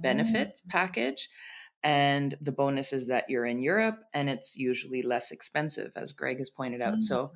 benefit 0.00 0.60
package. 0.68 1.28
And 1.84 2.36
the 2.40 2.52
bonus 2.52 2.92
is 2.92 3.08
that 3.08 3.28
you're 3.28 3.46
in 3.46 3.60
Europe 3.60 3.98
and 4.14 4.30
it's 4.30 4.56
usually 4.56 5.02
less 5.02 5.30
expensive, 5.30 5.90
as 5.96 6.12
Greg 6.12 6.38
has 6.38 6.50
pointed 6.50 6.80
out. 6.80 6.94
Mm-hmm. 6.94 7.00
So 7.00 7.32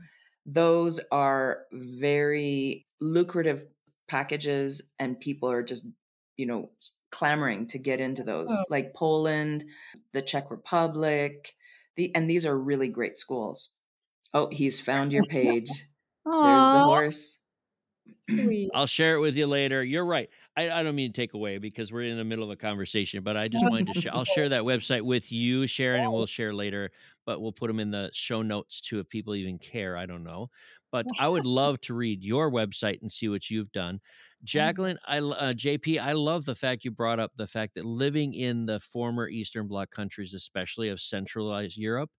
those 0.46 1.00
are 1.10 1.64
very 1.72 2.86
lucrative 3.00 3.64
packages 4.08 4.90
and 4.98 5.18
people 5.18 5.50
are 5.50 5.62
just 5.62 5.86
you 6.36 6.46
know 6.46 6.70
clamoring 7.10 7.66
to 7.66 7.78
get 7.78 8.00
into 8.00 8.22
those 8.22 8.48
oh. 8.50 8.64
like 8.70 8.94
poland 8.94 9.64
the 10.12 10.22
czech 10.22 10.50
republic 10.50 11.54
the 11.96 12.14
and 12.14 12.30
these 12.30 12.46
are 12.46 12.56
really 12.56 12.88
great 12.88 13.16
schools 13.18 13.72
oh 14.32 14.48
he's 14.52 14.80
found 14.80 15.12
your 15.12 15.24
page 15.28 15.68
there's 16.24 16.66
the 16.66 16.84
horse 16.84 17.40
Sweet. 18.30 18.70
I'll 18.74 18.86
share 18.86 19.16
it 19.16 19.20
with 19.20 19.36
you 19.36 19.46
later. 19.46 19.82
You're 19.84 20.04
right. 20.04 20.28
I, 20.56 20.70
I 20.70 20.82
don't 20.82 20.94
mean 20.94 21.12
to 21.12 21.20
take 21.20 21.34
away 21.34 21.58
because 21.58 21.92
we're 21.92 22.02
in 22.02 22.16
the 22.16 22.24
middle 22.24 22.44
of 22.44 22.50
a 22.50 22.56
conversation, 22.56 23.22
but 23.22 23.36
I 23.36 23.48
just 23.48 23.64
wanted 23.70 23.92
to 23.92 24.00
share. 24.00 24.14
I'll 24.14 24.24
share 24.24 24.48
that 24.48 24.62
website 24.62 25.02
with 25.02 25.30
you, 25.30 25.66
Sharon, 25.66 26.02
and 26.02 26.12
we'll 26.12 26.26
share 26.26 26.54
later. 26.54 26.90
But 27.26 27.40
we'll 27.40 27.52
put 27.52 27.68
them 27.68 27.80
in 27.80 27.90
the 27.90 28.10
show 28.12 28.42
notes 28.42 28.80
too 28.80 29.00
if 29.00 29.08
people 29.08 29.34
even 29.34 29.58
care. 29.58 29.96
I 29.96 30.06
don't 30.06 30.24
know, 30.24 30.48
but 30.92 31.06
I 31.18 31.28
would 31.28 31.44
love 31.46 31.80
to 31.82 31.94
read 31.94 32.22
your 32.22 32.50
website 32.50 33.02
and 33.02 33.10
see 33.10 33.28
what 33.28 33.50
you've 33.50 33.72
done. 33.72 34.00
Jacqueline, 34.44 34.98
I 35.06 35.18
uh, 35.18 35.52
JP, 35.54 36.00
I 36.00 36.12
love 36.12 36.44
the 36.44 36.54
fact 36.54 36.84
you 36.84 36.90
brought 36.90 37.18
up 37.18 37.32
the 37.36 37.46
fact 37.46 37.74
that 37.74 37.84
living 37.84 38.32
in 38.34 38.66
the 38.66 38.80
former 38.80 39.28
Eastern 39.28 39.66
Bloc 39.66 39.90
countries, 39.90 40.34
especially 40.34 40.88
of 40.88 41.00
centralized 41.00 41.76
Europe, 41.76 42.10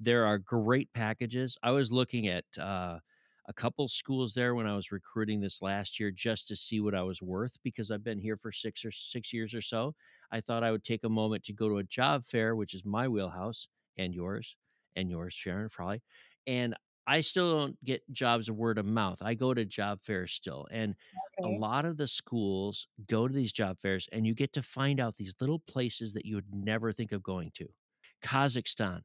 there 0.00 0.24
are 0.24 0.38
great 0.38 0.92
packages. 0.94 1.56
I 1.62 1.72
was 1.72 1.92
looking 1.92 2.28
at 2.28 2.44
uh, 2.58 2.98
a 3.46 3.52
couple 3.52 3.86
schools 3.88 4.34
there 4.34 4.54
when 4.54 4.66
I 4.66 4.74
was 4.76 4.90
recruiting 4.92 5.40
this 5.40 5.60
last 5.62 6.00
year 6.00 6.10
just 6.10 6.48
to 6.48 6.56
see 6.56 6.80
what 6.80 6.94
I 6.94 7.02
was 7.02 7.20
worth 7.22 7.56
because 7.62 7.90
I've 7.90 8.04
been 8.04 8.18
here 8.18 8.36
for 8.36 8.52
six 8.52 8.84
or 8.84 8.90
six 8.90 9.32
years 9.32 9.54
or 9.54 9.60
so. 9.60 9.94
I 10.30 10.40
thought 10.40 10.64
I 10.64 10.70
would 10.70 10.84
take 10.84 11.04
a 11.04 11.08
moment 11.08 11.44
to 11.44 11.52
go 11.52 11.68
to 11.68 11.78
a 11.78 11.84
job 11.84 12.24
fair, 12.24 12.56
which 12.56 12.74
is 12.74 12.84
my 12.84 13.08
wheelhouse 13.08 13.68
and 13.98 14.14
yours 14.14 14.56
and 14.96 15.10
yours, 15.10 15.34
Sharon, 15.34 15.68
probably. 15.70 16.02
And 16.46 16.74
I 17.06 17.20
still 17.20 17.58
don't 17.58 17.84
get 17.84 18.02
jobs 18.12 18.48
of 18.48 18.56
word 18.56 18.78
of 18.78 18.86
mouth. 18.86 19.18
I 19.20 19.34
go 19.34 19.52
to 19.52 19.64
job 19.64 20.00
fairs 20.02 20.32
still. 20.32 20.66
And 20.70 20.94
Okay. 21.38 21.44
a 21.44 21.48
lot 21.48 21.84
of 21.84 21.96
the 21.98 22.08
schools 22.08 22.88
go 23.06 23.28
to 23.28 23.34
these 23.34 23.52
job 23.52 23.78
fairs 23.80 24.08
and 24.12 24.26
you 24.26 24.34
get 24.34 24.52
to 24.54 24.62
find 24.62 25.00
out 25.00 25.16
these 25.16 25.34
little 25.40 25.58
places 25.58 26.12
that 26.14 26.24
you 26.24 26.36
would 26.36 26.52
never 26.54 26.92
think 26.92 27.12
of 27.12 27.22
going 27.22 27.50
to. 27.56 27.68
Kazakhstan. 28.22 29.02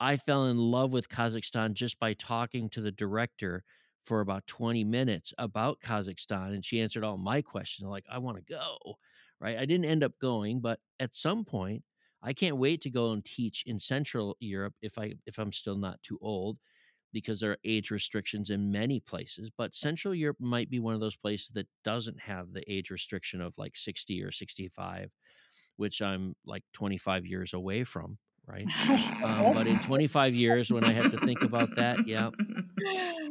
I 0.00 0.16
fell 0.16 0.46
in 0.46 0.56
love 0.58 0.92
with 0.92 1.08
Kazakhstan 1.08 1.74
just 1.74 1.98
by 1.98 2.14
talking 2.14 2.68
to 2.70 2.80
the 2.80 2.90
director 2.92 3.64
for 4.04 4.20
about 4.20 4.46
20 4.46 4.84
minutes 4.84 5.32
about 5.38 5.80
Kazakhstan 5.80 6.54
and 6.54 6.64
she 6.64 6.80
answered 6.80 7.04
all 7.04 7.16
my 7.16 7.40
questions 7.42 7.88
like 7.88 8.04
I 8.10 8.18
want 8.18 8.36
to 8.38 8.52
go, 8.52 8.96
right? 9.40 9.58
I 9.58 9.64
didn't 9.64 9.86
end 9.86 10.02
up 10.02 10.12
going, 10.20 10.60
but 10.60 10.80
at 11.00 11.14
some 11.14 11.44
point 11.44 11.82
I 12.22 12.32
can't 12.32 12.56
wait 12.56 12.80
to 12.82 12.90
go 12.90 13.12
and 13.12 13.24
teach 13.24 13.64
in 13.66 13.78
Central 13.78 14.36
Europe 14.40 14.74
if 14.82 14.98
I 14.98 15.14
if 15.26 15.38
I'm 15.38 15.52
still 15.52 15.76
not 15.76 16.02
too 16.02 16.18
old 16.20 16.58
because 17.12 17.40
there 17.40 17.50
are 17.50 17.58
age 17.64 17.90
restrictions 17.90 18.50
in 18.50 18.72
many 18.72 18.98
places, 18.98 19.50
but 19.56 19.74
Central 19.74 20.14
Europe 20.14 20.38
might 20.40 20.70
be 20.70 20.80
one 20.80 20.94
of 20.94 21.00
those 21.00 21.16
places 21.16 21.50
that 21.54 21.68
doesn't 21.84 22.18
have 22.18 22.52
the 22.52 22.62
age 22.72 22.90
restriction 22.90 23.40
of 23.40 23.56
like 23.58 23.76
60 23.76 24.22
or 24.22 24.32
65, 24.32 25.10
which 25.76 26.00
I'm 26.00 26.34
like 26.46 26.64
25 26.72 27.26
years 27.26 27.52
away 27.52 27.84
from, 27.84 28.18
right? 28.46 28.68
Um, 29.22 29.52
but 29.54 29.66
in 29.66 29.78
25 29.86 30.34
years, 30.34 30.70
when 30.72 30.84
I 30.84 30.92
have 30.92 31.10
to 31.10 31.18
think 31.18 31.42
about 31.42 31.74
that, 31.76 32.06
yeah. 32.06 32.30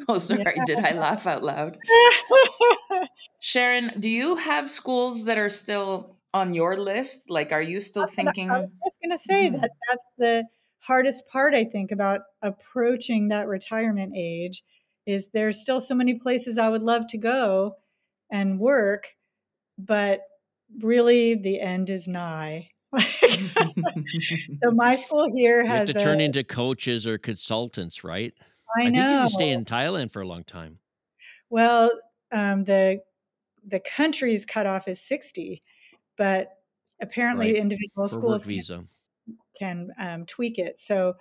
Oh, 0.07 0.17
sorry. 0.17 0.43
Did 0.65 0.79
I 0.79 0.93
laugh 0.93 1.27
out 1.27 1.43
loud? 1.43 1.77
Sharon, 3.39 3.99
do 3.99 4.09
you 4.09 4.35
have 4.37 4.69
schools 4.69 5.25
that 5.25 5.37
are 5.37 5.49
still 5.49 6.17
on 6.33 6.53
your 6.53 6.77
list? 6.77 7.29
Like, 7.29 7.51
are 7.51 7.61
you 7.61 7.81
still 7.81 8.03
That's 8.03 8.15
what 8.17 8.21
I- 8.27 8.31
thinking? 8.31 8.51
I 8.51 8.59
was 8.59 8.73
just 8.83 8.99
going 9.01 9.11
to 9.11 9.17
say 9.17 9.49
Mhm. 9.49 9.61
that 9.61 9.71
that's 9.89 10.05
the 10.17 10.43
hardest 10.79 11.27
part, 11.27 11.53
I 11.53 11.65
think, 11.65 11.91
about 11.91 12.21
approaching 12.41 13.27
that 13.29 13.47
retirement 13.47 14.13
age 14.15 14.63
is 15.05 15.27
there's 15.33 15.59
still 15.59 15.79
so 15.79 15.95
many 15.95 16.15
places 16.15 16.57
I 16.57 16.69
would 16.69 16.83
love 16.83 17.07
to 17.09 17.17
go 17.17 17.75
and 18.31 18.59
work, 18.59 19.07
but 19.77 20.21
really 20.79 21.33
the 21.35 21.59
end 21.59 21.89
is 21.89 22.07
nigh. 22.07 22.69
so 24.63 24.71
my 24.71 24.95
school 24.95 25.27
here 25.33 25.65
has 25.65 25.83
to 25.85 25.93
turn 25.93 26.19
a, 26.19 26.21
into 26.21 26.43
coaches 26.43 27.05
or 27.07 27.17
consultants, 27.17 28.03
right? 28.03 28.33
I 28.77 28.85
I 28.85 28.89
know. 28.89 28.91
think 28.91 29.09
you 29.09 29.17
can 29.19 29.29
stay 29.29 29.51
in 29.51 29.65
Thailand 29.65 30.11
for 30.11 30.21
a 30.21 30.27
long 30.27 30.43
time. 30.43 30.79
Well, 31.49 31.91
um, 32.31 32.63
the 32.65 33.01
the 33.65 33.79
country's 33.81 34.45
cutoff 34.45 34.87
is 34.87 35.01
60, 35.01 35.63
but 36.17 36.49
apparently 37.01 37.55
Right. 37.55 37.57
individual 37.57 38.07
For 38.09 38.09
schools 38.09 38.45
can 38.45 38.63
can 39.59 39.91
um, 39.99 40.25
tweak 40.25 40.59
it. 40.59 40.79
So 40.79 41.15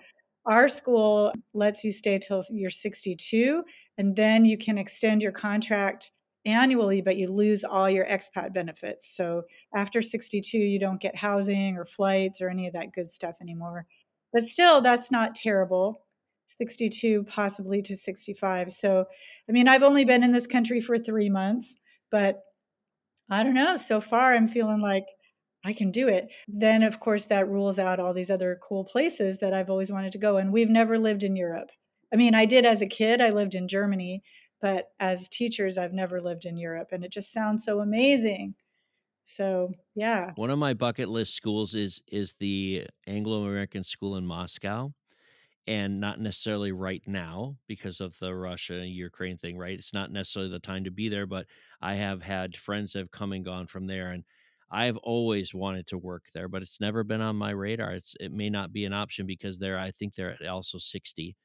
our 0.47 0.69
school 0.69 1.35
lets 1.55 1.85
you 1.85 1.93
stay 1.93 2.19
till 2.19 2.43
you're 2.51 2.71
62, 2.71 3.65
and 3.99 4.17
then 4.17 4.45
you 4.45 4.59
can 4.59 4.79
extend 4.79 5.23
your 5.23 5.33
contract 5.33 6.13
annually, 6.45 7.01
but 7.03 7.17
you 7.17 7.29
lose 7.29 7.65
all 7.65 7.91
your 7.91 8.07
expat 8.07 8.53
benefits. 8.55 9.15
So 9.15 9.43
after 9.75 10.03
62, 10.03 10.57
you 10.57 10.79
don't 10.79 11.01
get 11.01 11.17
housing 11.17 11.77
or 11.77 11.85
flights 11.85 12.41
or 12.41 12.49
any 12.49 12.67
of 12.67 12.73
that 12.73 12.93
good 12.93 13.13
stuff 13.13 13.37
anymore. 13.41 13.87
But 14.33 14.47
still, 14.47 14.81
that's 14.81 15.11
not 15.11 15.35
terrible. 15.35 16.03
62 16.47 17.25
possibly 17.25 17.83
to 17.83 17.97
65. 17.97 18.73
So, 18.73 19.05
I 19.49 19.53
mean, 19.53 19.69
I've 19.69 19.83
only 19.83 20.05
been 20.05 20.23
in 20.23 20.33
this 20.33 20.47
country 20.47 20.81
for 20.81 20.99
three 20.99 21.29
months, 21.29 21.77
but 22.11 22.41
I 23.31 23.43
don't 23.43 23.55
know. 23.55 23.77
So 23.77 24.01
far, 24.01 24.35
I'm 24.35 24.49
feeling 24.49 24.81
like 24.81 25.07
I 25.65 25.73
can 25.73 25.91
do 25.91 26.09
it. 26.09 26.29
Then, 26.49 26.83
of 26.83 27.01
course, 27.01 27.27
that 27.27 27.49
rules 27.49 27.79
out 27.79 28.01
all 28.01 28.15
these 28.15 28.31
other 28.31 28.59
cool 28.63 28.85
places 28.85 29.39
that 29.39 29.53
I've 29.53 29.71
always 29.71 29.93
wanted 29.93 30.13
to 30.13 30.19
go. 30.19 30.39
And 30.39 30.53
we've 30.53 30.71
never 30.71 30.99
lived 30.99 31.23
in 31.23 31.37
Europe. 31.37 31.71
I 32.13 32.17
mean, 32.17 32.35
I 32.35 32.47
did 32.47 32.67
as 32.67 32.83
a 32.83 32.87
kid, 32.87 33.21
I 33.21 33.31
lived 33.31 33.55
in 33.55 33.69
Germany, 33.69 34.23
but 34.61 34.93
as 35.01 35.29
teachers, 35.29 35.79
I've 35.79 35.93
never 35.93 36.21
lived 36.21 36.45
in 36.47 36.57
Europe. 36.57 36.89
And 36.93 37.05
it 37.05 37.13
just 37.13 37.33
sounds 37.33 37.65
so 37.65 37.81
amazing. 37.81 38.55
So, 39.25 39.75
yeah. 39.95 40.35
One 40.35 40.51
of 40.51 40.59
my 40.59 40.75
bucket 40.75 41.09
list 41.09 41.35
schools 41.35 41.75
is 41.75 42.01
is 42.07 42.35
the 42.39 42.87
Anglo 43.07 43.45
American 43.45 43.85
School 43.85 44.17
in 44.17 44.27
Moscow, 44.27 44.93
and 45.67 46.01
not 46.01 46.21
necessarily 46.21 46.73
right 46.73 47.03
now 47.07 47.59
because 47.67 48.01
of 48.01 48.19
the 48.21 48.35
Russia 48.35 48.87
Ukraine 48.87 49.37
thing. 49.39 49.59
Right, 49.59 49.79
it's 49.79 49.95
not 49.95 50.13
necessarily 50.13 50.51
the 50.51 50.61
time 50.61 50.85
to 50.85 50.91
be 50.93 51.09
there, 51.09 51.27
but 51.27 51.47
I 51.81 51.95
have 51.97 52.23
had 52.23 52.57
friends 52.57 52.93
that 52.93 53.01
have 53.01 53.11
come 53.13 53.33
and 53.33 53.45
gone 53.45 53.67
from 53.69 53.87
there, 53.87 54.13
and 54.13 54.25
I've 54.71 54.99
always 54.99 55.55
wanted 55.55 55.87
to 55.89 55.99
work 55.99 56.27
there, 56.35 56.49
but 56.49 56.63
it's 56.63 56.81
never 56.81 57.05
been 57.05 57.23
on 57.23 57.37
my 57.37 57.51
radar. 57.51 57.93
It's 57.95 58.15
it 58.21 58.33
may 58.33 58.51
not 58.51 58.73
be 58.73 58.85
an 58.87 58.93
option 58.95 59.27
because 59.27 59.59
they're 59.59 59.79
I 59.79 59.91
think 59.93 60.15
they're 60.15 60.39
also 60.51 60.79
sixty. 60.79 61.37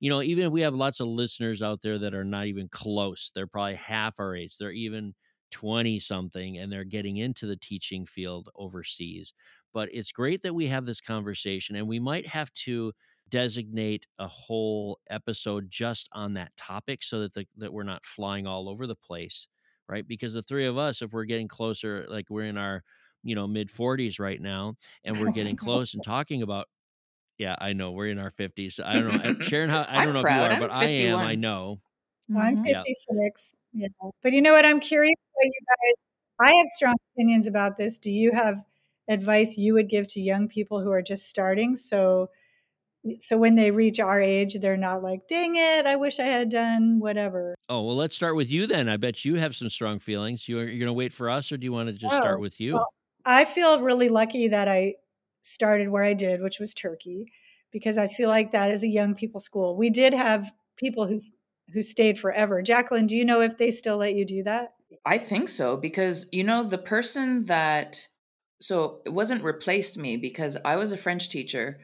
You 0.00 0.10
know, 0.10 0.22
even 0.22 0.46
if 0.46 0.52
we 0.52 0.60
have 0.62 0.74
lots 0.74 1.00
of 1.00 1.08
listeners 1.08 1.62
out 1.62 1.80
there 1.82 1.98
that 1.98 2.14
are 2.14 2.24
not 2.24 2.46
even 2.46 2.68
close, 2.68 3.30
they're 3.34 3.46
probably 3.46 3.74
half 3.74 4.14
our 4.18 4.34
age. 4.36 4.56
They're 4.58 4.70
even 4.70 5.14
20 5.50 5.98
something 5.98 6.58
and 6.58 6.70
they're 6.70 6.84
getting 6.84 7.16
into 7.16 7.46
the 7.46 7.56
teaching 7.56 8.06
field 8.06 8.48
overseas. 8.54 9.32
But 9.72 9.88
it's 9.92 10.12
great 10.12 10.42
that 10.42 10.54
we 10.54 10.66
have 10.68 10.86
this 10.86 11.00
conversation 11.00 11.76
and 11.76 11.88
we 11.88 11.98
might 11.98 12.26
have 12.26 12.52
to 12.54 12.92
designate 13.28 14.06
a 14.18 14.26
whole 14.26 14.98
episode 15.10 15.68
just 15.68 16.08
on 16.12 16.34
that 16.34 16.56
topic 16.56 17.02
so 17.02 17.20
that 17.20 17.34
the, 17.34 17.46
that 17.56 17.72
we're 17.72 17.82
not 17.82 18.06
flying 18.06 18.46
all 18.46 18.68
over 18.68 18.86
the 18.86 18.96
place, 18.96 19.48
right? 19.88 20.06
Because 20.06 20.32
the 20.34 20.42
three 20.42 20.66
of 20.66 20.78
us 20.78 21.02
if 21.02 21.12
we're 21.12 21.24
getting 21.24 21.48
closer 21.48 22.06
like 22.08 22.26
we're 22.30 22.44
in 22.44 22.56
our, 22.56 22.82
you 23.22 23.34
know, 23.34 23.46
mid 23.46 23.70
40s 23.70 24.18
right 24.18 24.40
now 24.40 24.74
and 25.04 25.18
we're 25.18 25.30
getting 25.30 25.56
close 25.56 25.94
and 25.94 26.02
talking 26.02 26.42
about 26.42 26.66
yeah, 27.38 27.54
I 27.58 27.72
know 27.72 27.92
we're 27.92 28.08
in 28.08 28.18
our 28.18 28.32
50s. 28.32 28.80
I 28.84 28.94
don't 28.94 29.08
know. 29.08 29.34
Sharon, 29.48 29.70
how 29.70 29.86
I 29.88 30.04
don't 30.04 30.14
know 30.14 30.22
proud. 30.22 30.50
if 30.50 30.50
you 30.50 30.50
are, 30.50 30.54
I'm 30.54 30.60
but 30.60 30.72
I 30.74 30.84
am. 30.86 31.18
I 31.20 31.34
51. 31.34 31.40
know. 31.40 31.80
I'm 32.36 32.56
Mhm. 32.56 32.66
Yeah. 32.66 32.82
56. 32.82 33.54
Yeah. 33.72 33.88
But 34.22 34.32
you 34.32 34.42
know 34.42 34.52
what? 34.52 34.66
I'm 34.66 34.80
curious 34.80 35.14
about 35.34 35.44
you 35.46 35.60
guys. 35.66 36.04
I 36.40 36.52
have 36.54 36.66
strong 36.68 36.96
opinions 37.14 37.46
about 37.46 37.76
this. 37.78 37.98
Do 37.98 38.10
you 38.10 38.32
have 38.32 38.62
advice 39.08 39.56
you 39.56 39.74
would 39.74 39.88
give 39.88 40.06
to 40.08 40.20
young 40.20 40.48
people 40.48 40.82
who 40.82 40.90
are 40.90 41.02
just 41.02 41.28
starting? 41.28 41.76
So, 41.76 42.28
so 43.20 43.38
when 43.38 43.54
they 43.54 43.70
reach 43.70 44.00
our 44.00 44.20
age, 44.20 44.58
they're 44.60 44.76
not 44.76 45.02
like, 45.02 45.26
dang 45.28 45.56
it, 45.56 45.86
I 45.86 45.96
wish 45.96 46.18
I 46.18 46.24
had 46.24 46.50
done 46.50 46.98
whatever. 47.00 47.54
Oh, 47.68 47.82
well, 47.82 47.96
let's 47.96 48.16
start 48.16 48.34
with 48.36 48.50
you 48.50 48.66
then. 48.66 48.88
I 48.88 48.96
bet 48.96 49.24
you 49.24 49.36
have 49.36 49.54
some 49.56 49.70
strong 49.70 49.98
feelings. 49.98 50.48
You 50.48 50.58
are 50.58 50.64
you're 50.64 50.78
going 50.78 50.86
to 50.86 50.92
wait 50.92 51.12
for 51.12 51.30
us 51.30 51.50
or 51.52 51.56
do 51.56 51.64
you 51.64 51.72
want 51.72 51.88
to 51.88 51.92
just 51.92 52.16
start 52.16 52.38
Oh, 52.38 52.40
with 52.40 52.60
you? 52.60 52.74
well, 52.74 52.88
I 53.24 53.44
feel 53.44 53.80
really 53.80 54.08
lucky 54.08 54.48
that 54.48 54.68
I 54.68 54.94
started 55.42 55.88
where 55.88 56.04
I 56.04 56.14
did, 56.14 56.42
which 56.42 56.58
was 56.58 56.74
Turkey, 56.74 57.26
because 57.72 57.98
I 57.98 58.08
feel 58.08 58.28
like 58.28 58.52
that 58.52 58.70
is 58.70 58.82
a 58.82 58.88
young 58.88 59.14
people 59.14 59.40
school. 59.40 59.76
We 59.76 59.90
did 59.90 60.14
have 60.14 60.52
people 60.76 61.06
who 61.06 61.18
who 61.74 61.82
stayed 61.82 62.18
forever. 62.18 62.62
Jacqueline, 62.62 63.06
do 63.06 63.16
you 63.16 63.26
know 63.26 63.42
if 63.42 63.58
they 63.58 63.70
still 63.70 63.98
let 63.98 64.14
you 64.14 64.24
do 64.24 64.42
that? 64.44 64.72
I 65.04 65.18
think 65.18 65.48
so 65.48 65.76
because 65.76 66.28
you 66.32 66.44
know 66.44 66.64
the 66.64 66.78
person 66.78 67.44
that 67.46 68.08
so 68.60 69.00
it 69.04 69.10
wasn't 69.10 69.44
replaced 69.44 69.96
me 69.96 70.16
because 70.16 70.56
I 70.64 70.76
was 70.76 70.92
a 70.92 70.96
French 70.96 71.28
teacher 71.28 71.78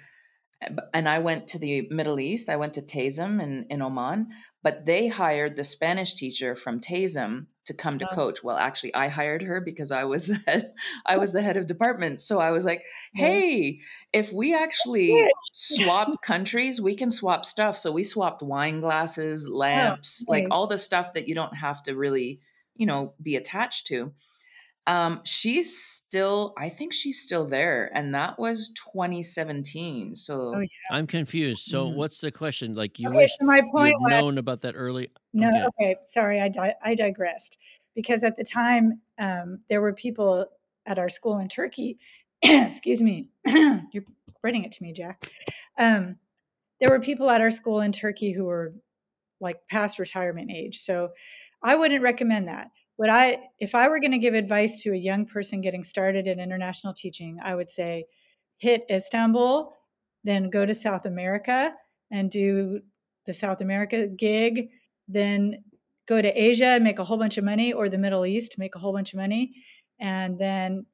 uh, 0.63 0.81
and 0.93 1.09
I 1.09 1.19
went 1.19 1.47
to 1.49 1.59
the 1.59 1.87
Middle 1.91 2.19
East. 2.19 2.49
I 2.49 2.57
went 2.57 2.73
to 2.75 2.83
TAISM 2.83 3.41
in, 3.41 3.67
in 3.71 3.83
Oman, 3.83 4.29
but 4.63 4.87
they 4.87 5.09
hired 5.09 5.57
the 5.57 5.65
Spanish 5.65 6.15
teacher 6.15 6.55
from 6.57 6.81
TAISM 6.81 7.47
to 7.67 7.75
come 7.75 7.99
to 7.99 8.07
Oh. 8.07 8.07
coach. 8.07 8.43
Well, 8.45 8.57
actually, 8.59 8.95
I 8.95 9.09
hired 9.09 9.43
her 9.43 9.61
because 9.61 9.91
I 9.91 10.05
was 10.05 10.27
the 10.29 10.39
head, 10.47 10.75
I 11.07 11.17
was 11.17 11.33
the 11.33 11.43
head 11.43 11.57
of 11.57 11.67
department. 11.67 12.21
So 12.21 12.41
I 12.41 12.51
was 12.51 12.65
like, 12.65 12.83
"Hey, 13.15 13.81
if 14.13 14.33
we 14.33 14.55
actually 14.55 15.31
swap 15.53 16.23
countries, 16.23 16.81
we 16.81 16.95
can 16.97 17.11
swap 17.11 17.45
stuff." 17.45 17.77
So 17.77 17.93
we 17.93 18.05
swapped 18.05 18.43
wine 18.43 18.81
glasses, 18.81 19.49
lamps, 19.49 20.25
like 20.29 20.47
all 20.51 20.67
the 20.67 20.79
stuff 20.79 21.13
that 21.15 21.29
you 21.29 21.35
don't 21.35 21.55
have 21.57 21.83
to 21.85 21.97
really, 21.97 22.41
you 22.75 22.87
know, 22.87 23.15
be 23.23 23.37
attached 23.37 23.87
to. 23.89 24.13
Um, 24.87 25.23
she's 25.25 25.79
still, 25.83 26.55
I 26.59 26.69
think 26.69 26.93
she's 26.93 27.23
still 27.23 27.47
there, 27.47 27.91
and 27.97 28.15
that 28.15 28.39
was 28.39 28.73
2017. 28.93 30.15
Oh, 30.53 30.61
So 30.61 30.61
yeah. 30.61 30.69
I'm 30.91 31.07
confused. 31.07 31.67
So 31.69 31.89
Mhm. 31.89 31.89
what's 31.89 32.21
the 32.21 32.31
question? 32.33 32.75
Like 32.75 32.99
you 32.99 33.11
Okay, 33.11 33.13
wish 33.13 33.39
so 33.39 33.45
my 33.47 33.61
point 33.71 33.95
was 33.99 34.01
known 34.01 34.39
about 34.39 34.63
that 34.63 34.75
early 34.77 35.11
No, 35.35 35.49
okay. 35.49 35.67
okay. 35.67 35.97
Sorry, 36.07 36.41
I 36.41 36.49
di- 36.49 36.77
I 36.83 36.95
digressed 36.95 37.59
because 37.95 38.25
at 38.25 38.37
the 38.37 38.45
time 38.45 39.01
um, 39.19 39.61
there 39.69 39.81
were 39.81 39.93
people 39.93 40.47
at 40.87 40.99
our 40.99 41.09
school 41.09 41.39
in 41.39 41.49
Turkey. 41.49 41.99
excuse 42.43 43.03
me, 43.03 43.29
you're 43.47 44.05
spreading 44.29 44.65
it 44.65 44.73
to 44.73 44.83
me, 44.83 44.93
Jack. 44.93 45.31
Um, 45.79 46.17
there 46.81 46.91
were 46.91 47.01
people 47.01 47.31
at 47.31 47.41
our 47.41 47.51
school 47.51 47.81
in 47.81 47.93
Turkey 47.93 48.33
who 48.33 48.45
were 48.45 48.75
like 49.41 49.57
past 49.71 49.99
retirement 49.99 50.51
age, 50.51 50.81
so 50.81 51.11
I 51.63 51.75
wouldn't 51.75 52.03
recommend 52.03 52.49
that. 52.49 52.71
But 52.97 53.11
I, 53.11 53.39
if 53.59 53.75
I 53.75 53.89
were 53.89 53.99
going 53.99 54.13
to 54.13 54.19
give 54.19 54.35
advice 54.35 54.83
to 54.83 54.93
a 54.93 54.97
young 54.97 55.27
person 55.27 55.61
getting 55.61 55.83
started 55.83 56.29
in 56.29 56.39
international 56.39 56.95
teaching, 56.95 57.39
I 57.43 57.55
would 57.55 57.73
say 57.73 58.05
hit 58.59 58.85
Istanbul, 58.89 59.73
then 60.23 60.49
go 60.49 60.65
to 60.65 60.75
South 60.75 61.07
America 61.07 61.75
and 62.11 62.31
do 62.31 62.81
the 63.27 63.33
South 63.33 63.61
America 63.61 64.07
gig, 64.07 64.69
then 65.09 65.65
go 66.07 66.21
to 66.21 66.29
Asia 66.29 66.67
and 66.67 66.85
make 66.85 66.99
a 66.99 67.05
whole 67.05 67.19
bunch 67.19 67.39
of 67.39 67.45
money, 67.45 67.73
or 67.73 67.89
the 67.89 67.99
Middle 67.99 68.27
East, 68.27 68.57
make 68.59 68.75
a 68.75 68.79
whole 68.79 68.93
bunch 68.93 69.13
of 69.13 69.19
money, 69.19 69.53
and 69.99 70.39
then 70.39 70.87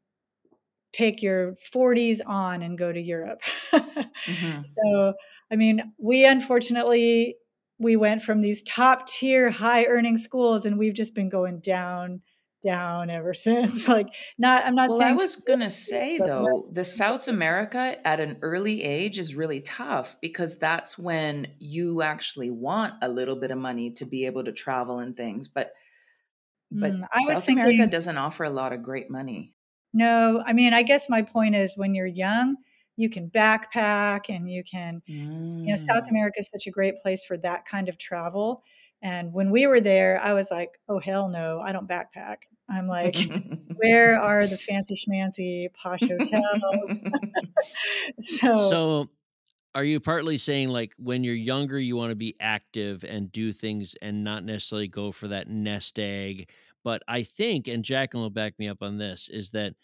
take 0.92 1.22
your 1.22 1.56
40s 1.72 2.20
on 2.26 2.62
and 2.62 2.76
go 2.76 2.92
to 2.92 3.00
Europe. 3.00 3.40
mm-hmm. 3.72 4.62
So, 4.62 5.14
I 5.50 5.56
mean, 5.56 5.92
we 5.98 6.24
unfortunately 6.24 7.36
we 7.78 7.96
went 7.96 8.22
from 8.22 8.40
these 8.42 8.62
top 8.62 9.06
tier 9.06 9.50
high 9.50 9.86
earning 9.86 10.18
schools 10.18 10.66
and 10.66 10.78
we've 10.78 10.94
just 10.94 11.14
been 11.14 11.30
going 11.30 11.60
down 11.60 12.20
down 12.64 13.10
ever 13.10 13.32
since 13.34 13.88
like 13.88 14.08
not 14.38 14.64
i'm 14.64 14.74
not 14.74 14.88
well 14.90 15.02
i 15.02 15.12
was 15.12 15.36
gonna 15.36 15.70
say 15.70 16.18
though 16.18 16.68
the 16.72 16.84
south 17.00 17.28
america 17.28 17.96
at 18.06 18.20
an 18.20 18.36
early 18.42 18.82
age 18.82 19.18
is 19.18 19.34
really 19.34 19.60
tough 19.60 20.16
because 20.20 20.58
that's 20.58 20.98
when 20.98 21.46
you 21.58 22.02
actually 22.02 22.50
want 22.50 22.94
a 23.02 23.08
little 23.08 23.36
bit 23.36 23.50
of 23.50 23.58
money 23.58 23.90
to 23.90 24.04
be 24.04 24.26
able 24.26 24.44
to 24.44 24.52
travel 24.52 24.98
and 24.98 25.16
things 25.16 25.48
but 25.48 25.72
but 26.72 26.92
mm, 26.92 27.04
south 27.26 27.44
thinking, 27.44 27.64
america 27.64 27.86
doesn't 27.86 28.18
offer 28.18 28.44
a 28.44 28.50
lot 28.50 28.72
of 28.72 28.82
great 28.82 29.10
money 29.10 29.54
no 29.92 30.42
i 30.46 30.52
mean 30.52 30.74
i 30.74 30.82
guess 30.82 31.08
my 31.08 31.22
point 31.22 31.56
is 31.56 31.76
when 31.76 31.94
you're 31.94 32.06
young 32.06 32.56
you 32.96 33.08
can 33.08 33.30
backpack 33.30 34.28
and 34.28 34.50
you 34.50 34.62
can 34.62 35.02
mm. 35.08 35.64
you 35.64 35.70
know 35.70 35.76
south 35.76 36.04
mm. 36.04 36.10
america 36.10 36.38
is 36.38 36.48
such 36.50 36.66
a 36.66 36.70
great 36.70 37.00
place 37.00 37.24
for 37.24 37.36
that 37.38 37.64
kind 37.64 37.88
of 37.88 37.96
travel 37.96 38.62
and 39.02 39.32
when 39.32 39.50
we 39.50 39.66
were 39.66 39.80
there, 39.80 40.20
I 40.22 40.34
was 40.34 40.50
like, 40.50 40.78
oh, 40.88 40.98
hell 40.98 41.28
no, 41.28 41.60
I 41.60 41.72
don't 41.72 41.88
backpack. 41.88 42.38
I'm 42.68 42.86
like, 42.86 43.16
where 43.76 44.20
are 44.20 44.46
the 44.46 44.58
fancy 44.58 44.94
schmancy 44.94 45.72
posh 45.72 46.00
hotels? 46.02 46.98
so, 48.20 48.70
so 48.70 49.10
are 49.74 49.84
you 49.84 50.00
partly 50.00 50.36
saying 50.36 50.68
like 50.68 50.92
when 50.98 51.24
you're 51.24 51.34
younger, 51.34 51.78
you 51.78 51.96
want 51.96 52.10
to 52.10 52.16
be 52.16 52.36
active 52.40 53.04
and 53.04 53.32
do 53.32 53.52
things 53.52 53.94
and 54.02 54.22
not 54.22 54.44
necessarily 54.44 54.88
go 54.88 55.12
for 55.12 55.28
that 55.28 55.48
nest 55.48 55.98
egg? 55.98 56.50
But 56.84 57.02
I 57.08 57.22
think, 57.22 57.68
and 57.68 57.84
Jacqueline 57.84 58.22
will 58.22 58.30
back 58.30 58.58
me 58.58 58.68
up 58.68 58.82
on 58.82 58.98
this, 58.98 59.28
is 59.30 59.50
that 59.50 59.74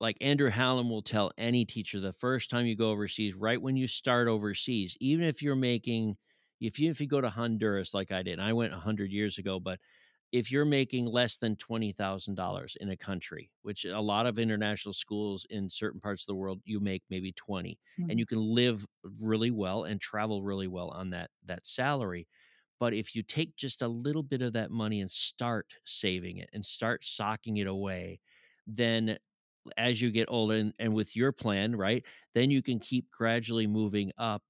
like 0.00 0.16
Andrew 0.20 0.50
Hallam 0.50 0.90
will 0.90 1.02
tell 1.02 1.32
any 1.38 1.64
teacher 1.64 2.00
the 2.00 2.12
first 2.12 2.50
time 2.50 2.66
you 2.66 2.76
go 2.76 2.90
overseas, 2.90 3.34
right 3.34 3.60
when 3.60 3.76
you 3.76 3.88
start 3.88 4.28
overseas, 4.28 4.96
even 5.00 5.26
if 5.26 5.42
you're 5.42 5.56
making 5.56 6.16
if 6.60 6.78
you 6.78 6.90
if 6.90 7.00
you 7.00 7.06
go 7.06 7.20
to 7.20 7.30
Honduras 7.30 7.94
like 7.94 8.12
I 8.12 8.22
did, 8.22 8.40
I 8.40 8.52
went 8.52 8.72
hundred 8.72 9.10
years 9.10 9.38
ago, 9.38 9.60
but 9.60 9.78
if 10.32 10.50
you're 10.50 10.64
making 10.64 11.06
less 11.06 11.36
than 11.36 11.56
twenty 11.56 11.92
thousand 11.92 12.34
dollars 12.34 12.76
in 12.80 12.90
a 12.90 12.96
country, 12.96 13.50
which 13.62 13.84
a 13.84 14.00
lot 14.00 14.26
of 14.26 14.38
international 14.38 14.94
schools 14.94 15.46
in 15.50 15.70
certain 15.70 16.00
parts 16.00 16.22
of 16.22 16.26
the 16.28 16.34
world, 16.34 16.60
you 16.64 16.80
make 16.80 17.02
maybe 17.10 17.32
20 17.32 17.78
mm-hmm. 18.00 18.10
and 18.10 18.18
you 18.18 18.26
can 18.26 18.40
live 18.40 18.84
really 19.20 19.50
well 19.50 19.84
and 19.84 20.00
travel 20.00 20.42
really 20.42 20.68
well 20.68 20.88
on 20.90 21.10
that 21.10 21.30
that 21.46 21.66
salary. 21.66 22.26
But 22.78 22.92
if 22.92 23.14
you 23.14 23.22
take 23.22 23.56
just 23.56 23.82
a 23.82 23.88
little 23.88 24.22
bit 24.22 24.42
of 24.42 24.52
that 24.54 24.70
money 24.70 25.00
and 25.00 25.10
start 25.10 25.66
saving 25.84 26.38
it 26.38 26.50
and 26.52 26.64
start 26.64 27.04
socking 27.04 27.56
it 27.56 27.66
away, 27.66 28.20
then 28.66 29.18
as 29.76 30.00
you 30.00 30.10
get 30.10 30.28
older 30.28 30.54
and, 30.54 30.72
and 30.78 30.94
with 30.94 31.16
your 31.16 31.32
plan, 31.32 31.74
right, 31.74 32.04
then 32.34 32.50
you 32.50 32.62
can 32.62 32.78
keep 32.78 33.10
gradually 33.10 33.66
moving 33.66 34.12
up 34.18 34.42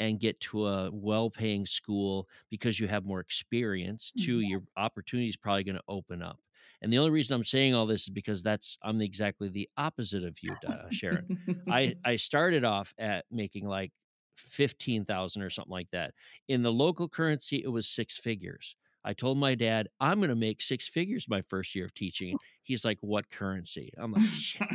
and 0.00 0.20
get 0.20 0.38
to 0.40 0.66
a 0.66 0.90
well-paying 0.92 1.66
school 1.66 2.28
because 2.50 2.78
you 2.80 2.88
have 2.88 3.04
more 3.04 3.20
experience 3.20 4.12
too 4.18 4.38
mm-hmm. 4.38 4.50
your 4.50 4.62
opportunity 4.76 5.28
is 5.28 5.36
probably 5.36 5.64
going 5.64 5.76
to 5.76 5.82
open 5.88 6.22
up. 6.22 6.38
And 6.82 6.92
the 6.92 6.98
only 6.98 7.10
reason 7.10 7.34
i'm 7.34 7.44
saying 7.44 7.74
all 7.74 7.86
this 7.86 8.02
is 8.02 8.08
because 8.08 8.42
that's 8.42 8.76
i'm 8.82 9.00
exactly 9.00 9.48
the 9.48 9.68
opposite 9.76 10.24
of 10.24 10.36
you 10.42 10.54
uh, 10.66 10.90
sharon. 10.90 11.38
I 11.70 11.94
i 12.04 12.16
started 12.16 12.64
off 12.64 12.92
at 12.98 13.24
making 13.30 13.66
like 13.66 13.92
15000 14.36 15.42
or 15.42 15.50
something 15.50 15.70
like 15.70 15.90
that. 15.92 16.12
In 16.48 16.62
the 16.62 16.72
local 16.72 17.08
currency 17.08 17.62
it 17.64 17.68
was 17.68 17.88
six 17.88 18.18
figures 18.18 18.76
I 19.04 19.12
told 19.12 19.38
my 19.38 19.54
dad, 19.54 19.88
I'm 20.00 20.18
going 20.18 20.30
to 20.30 20.34
make 20.34 20.62
six 20.62 20.88
figures 20.88 21.26
my 21.28 21.42
first 21.42 21.74
year 21.74 21.84
of 21.84 21.94
teaching. 21.94 22.36
He's 22.62 22.84
like, 22.84 22.98
What 23.00 23.30
currency? 23.30 23.92
I'm 23.98 24.12
like, 24.12 24.22
Shit. 24.24 24.66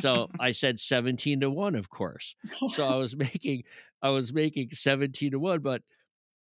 so 0.00 0.28
I 0.40 0.52
said 0.52 0.80
17 0.80 1.40
to 1.40 1.50
1, 1.50 1.74
of 1.76 1.88
course. 1.88 2.34
So 2.70 2.86
I 2.86 2.96
was 2.98 3.16
making, 3.16 3.62
I 4.02 4.10
was 4.10 4.32
making 4.32 4.70
17 4.72 5.32
to 5.32 5.38
1, 5.38 5.60
but 5.60 5.82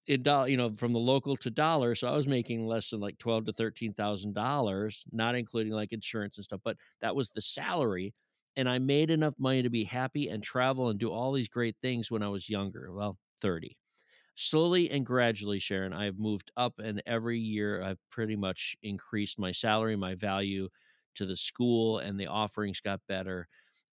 in 0.07 0.23
dollar, 0.23 0.47
you 0.47 0.57
know, 0.57 0.71
from 0.75 0.93
the 0.93 0.99
local 0.99 1.35
to 1.37 1.49
dollar. 1.49 1.93
So 1.93 2.07
I 2.07 2.15
was 2.15 2.27
making 2.27 2.65
less 2.65 2.89
than 2.89 3.01
like 3.01 3.17
twelve 3.17 3.45
to 3.45 3.51
thirteen 3.51 3.93
thousand 3.93 4.33
dollars, 4.33 5.03
not 5.11 5.35
including 5.35 5.73
like 5.73 5.91
insurance 5.91 6.37
and 6.37 6.45
stuff. 6.45 6.61
But 6.63 6.77
that 7.01 7.13
was 7.13 7.29
the 7.29 7.41
salary. 7.41 8.13
And 8.55 8.69
I 8.69 8.79
made 8.79 9.11
enough 9.11 9.35
money 9.37 9.61
to 9.63 9.69
be 9.69 9.83
happy 9.83 10.29
and 10.29 10.41
travel 10.41 10.89
and 10.89 10.97
do 10.97 11.11
all 11.11 11.33
these 11.33 11.49
great 11.49 11.75
things 11.81 12.09
when 12.09 12.23
I 12.23 12.29
was 12.29 12.49
younger. 12.49 12.89
Well, 12.91 13.17
30 13.41 13.77
slowly 14.37 14.89
and 14.89 15.05
gradually, 15.05 15.59
Sharon, 15.59 15.93
I 15.93 16.05
have 16.05 16.19
moved 16.19 16.51
up, 16.57 16.79
and 16.79 17.01
every 17.05 17.39
year 17.39 17.81
I've 17.83 17.99
pretty 18.09 18.35
much 18.37 18.75
increased 18.83 19.39
my 19.39 19.51
salary, 19.51 19.95
my 19.97 20.15
value 20.15 20.69
to 21.15 21.25
the 21.25 21.37
school, 21.37 21.99
and 21.99 22.19
the 22.19 22.27
offerings 22.27 22.79
got 22.79 23.01
better. 23.07 23.47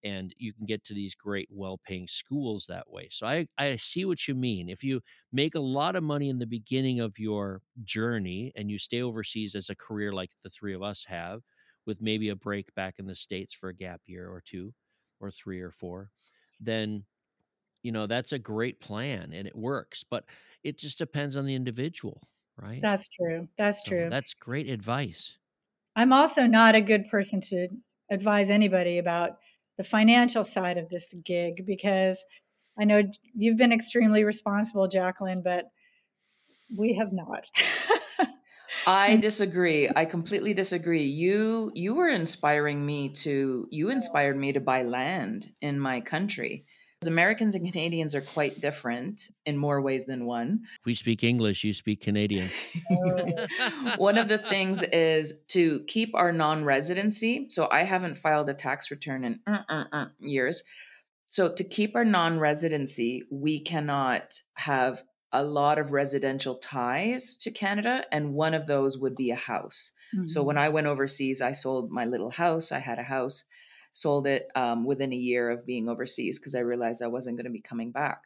And 0.03 0.35
you 0.37 0.53
can 0.53 0.65
get 0.65 0.83
to 0.85 0.93
these 0.93 1.15
great, 1.15 1.47
well 1.49 1.79
paying 1.87 2.07
schools 2.09 2.65
that 2.67 2.89
way. 2.89 3.07
So 3.11 3.25
I, 3.25 3.47
I 3.57 3.77
see 3.77 4.03
what 4.03 4.27
you 4.27 4.35
mean. 4.35 4.69
If 4.69 4.83
you 4.83 5.01
make 5.31 5.55
a 5.55 5.61
lot 5.61 5.95
of 5.95 6.03
money 6.03 6.29
in 6.29 6.39
the 6.39 6.45
beginning 6.45 6.99
of 6.99 7.17
your 7.17 7.61
journey 7.83 8.51
and 8.55 8.69
you 8.69 8.77
stay 8.79 9.01
overseas 9.01 9.55
as 9.55 9.69
a 9.69 9.75
career 9.75 10.11
like 10.11 10.31
the 10.43 10.49
three 10.49 10.73
of 10.73 10.83
us 10.83 11.05
have, 11.07 11.41
with 11.85 12.01
maybe 12.01 12.29
a 12.29 12.35
break 12.35 12.73
back 12.75 12.95
in 12.99 13.07
the 13.07 13.15
States 13.15 13.53
for 13.53 13.69
a 13.69 13.75
gap 13.75 14.01
year 14.05 14.29
or 14.29 14.41
two 14.45 14.73
or 15.19 15.31
three 15.31 15.61
or 15.61 15.71
four, 15.71 16.09
then 16.59 17.05
you 17.83 17.91
know 17.91 18.07
that's 18.07 18.31
a 18.31 18.39
great 18.39 18.79
plan 18.79 19.31
and 19.33 19.47
it 19.47 19.55
works 19.55 20.03
but 20.03 20.25
it 20.63 20.77
just 20.77 20.97
depends 20.97 21.35
on 21.35 21.45
the 21.45 21.53
individual 21.53 22.21
right 22.57 22.81
that's 22.81 23.07
true 23.09 23.47
that's 23.57 23.83
true 23.83 24.07
that's 24.09 24.33
great 24.33 24.69
advice 24.69 25.33
i'm 25.95 26.11
also 26.11 26.47
not 26.47 26.75
a 26.75 26.81
good 26.81 27.07
person 27.09 27.39
to 27.39 27.67
advise 28.09 28.49
anybody 28.49 28.97
about 28.97 29.37
the 29.77 29.83
financial 29.83 30.43
side 30.43 30.77
of 30.77 30.89
this 30.89 31.07
gig 31.23 31.65
because 31.65 32.23
i 32.79 32.83
know 32.83 33.03
you've 33.35 33.57
been 33.57 33.73
extremely 33.73 34.23
responsible 34.23 34.87
jacqueline 34.87 35.41
but 35.43 35.65
we 36.77 36.95
have 36.95 37.11
not 37.11 37.49
I 38.85 39.15
disagree. 39.17 39.89
I 39.95 40.05
completely 40.05 40.53
disagree. 40.53 41.03
You 41.03 41.71
you 41.73 41.95
were 41.95 42.09
inspiring 42.09 42.85
me 42.85 43.09
to 43.09 43.67
you 43.71 43.89
inspired 43.89 44.37
me 44.37 44.51
to 44.53 44.59
buy 44.59 44.83
land 44.83 45.51
in 45.61 45.79
my 45.79 46.01
country. 46.01 46.65
Americans 47.07 47.55
and 47.55 47.65
Canadians 47.65 48.15
are 48.15 48.21
quite 48.21 48.59
different 48.59 49.31
in 49.45 49.57
more 49.57 49.81
ways 49.81 50.05
than 50.05 50.25
one. 50.25 50.61
We 50.85 50.95
speak 50.95 51.23
English, 51.23 51.63
you 51.63 51.73
speak 51.73 52.01
Canadian. 52.01 52.49
one 53.97 54.17
of 54.17 54.27
the 54.27 54.37
things 54.37 54.83
is 54.83 55.43
to 55.49 55.83
keep 55.87 56.13
our 56.15 56.31
non 56.31 56.63
residency. 56.63 57.47
So 57.49 57.67
I 57.71 57.83
haven't 57.83 58.17
filed 58.17 58.49
a 58.49 58.53
tax 58.53 58.91
return 58.91 59.23
in 59.23 59.39
uh, 59.47 59.63
uh, 59.69 59.83
uh, 59.91 60.05
years. 60.19 60.63
So 61.25 61.51
to 61.51 61.63
keep 61.63 61.95
our 61.95 62.05
non 62.05 62.39
residency, 62.39 63.23
we 63.31 63.59
cannot 63.59 64.41
have 64.55 65.03
a 65.31 65.43
lot 65.43 65.79
of 65.79 65.91
residential 65.91 66.55
ties 66.55 67.35
to 67.37 67.49
Canada, 67.49 68.05
and 68.11 68.35
one 68.35 68.53
of 68.53 68.67
those 68.67 68.99
would 68.99 69.15
be 69.15 69.31
a 69.31 69.35
house. 69.35 69.93
Mm-hmm. 70.15 70.27
So 70.27 70.43
when 70.43 70.59
I 70.59 70.69
went 70.69 70.85
overseas, 70.85 71.41
I 71.41 71.51
sold 71.53 71.89
my 71.89 72.05
little 72.05 72.29
house. 72.29 72.71
I 72.71 72.79
had 72.79 72.99
a 72.99 73.03
house 73.03 73.45
sold 73.93 74.27
it 74.27 74.49
um, 74.55 74.85
within 74.85 75.13
a 75.13 75.17
year 75.17 75.49
of 75.49 75.65
being 75.65 75.87
overseas 75.87 76.39
because 76.39 76.55
I 76.55 76.59
realized 76.59 77.01
I 77.01 77.07
wasn't 77.07 77.37
going 77.37 77.45
to 77.45 77.51
be 77.51 77.61
coming 77.61 77.91
back. 77.91 78.23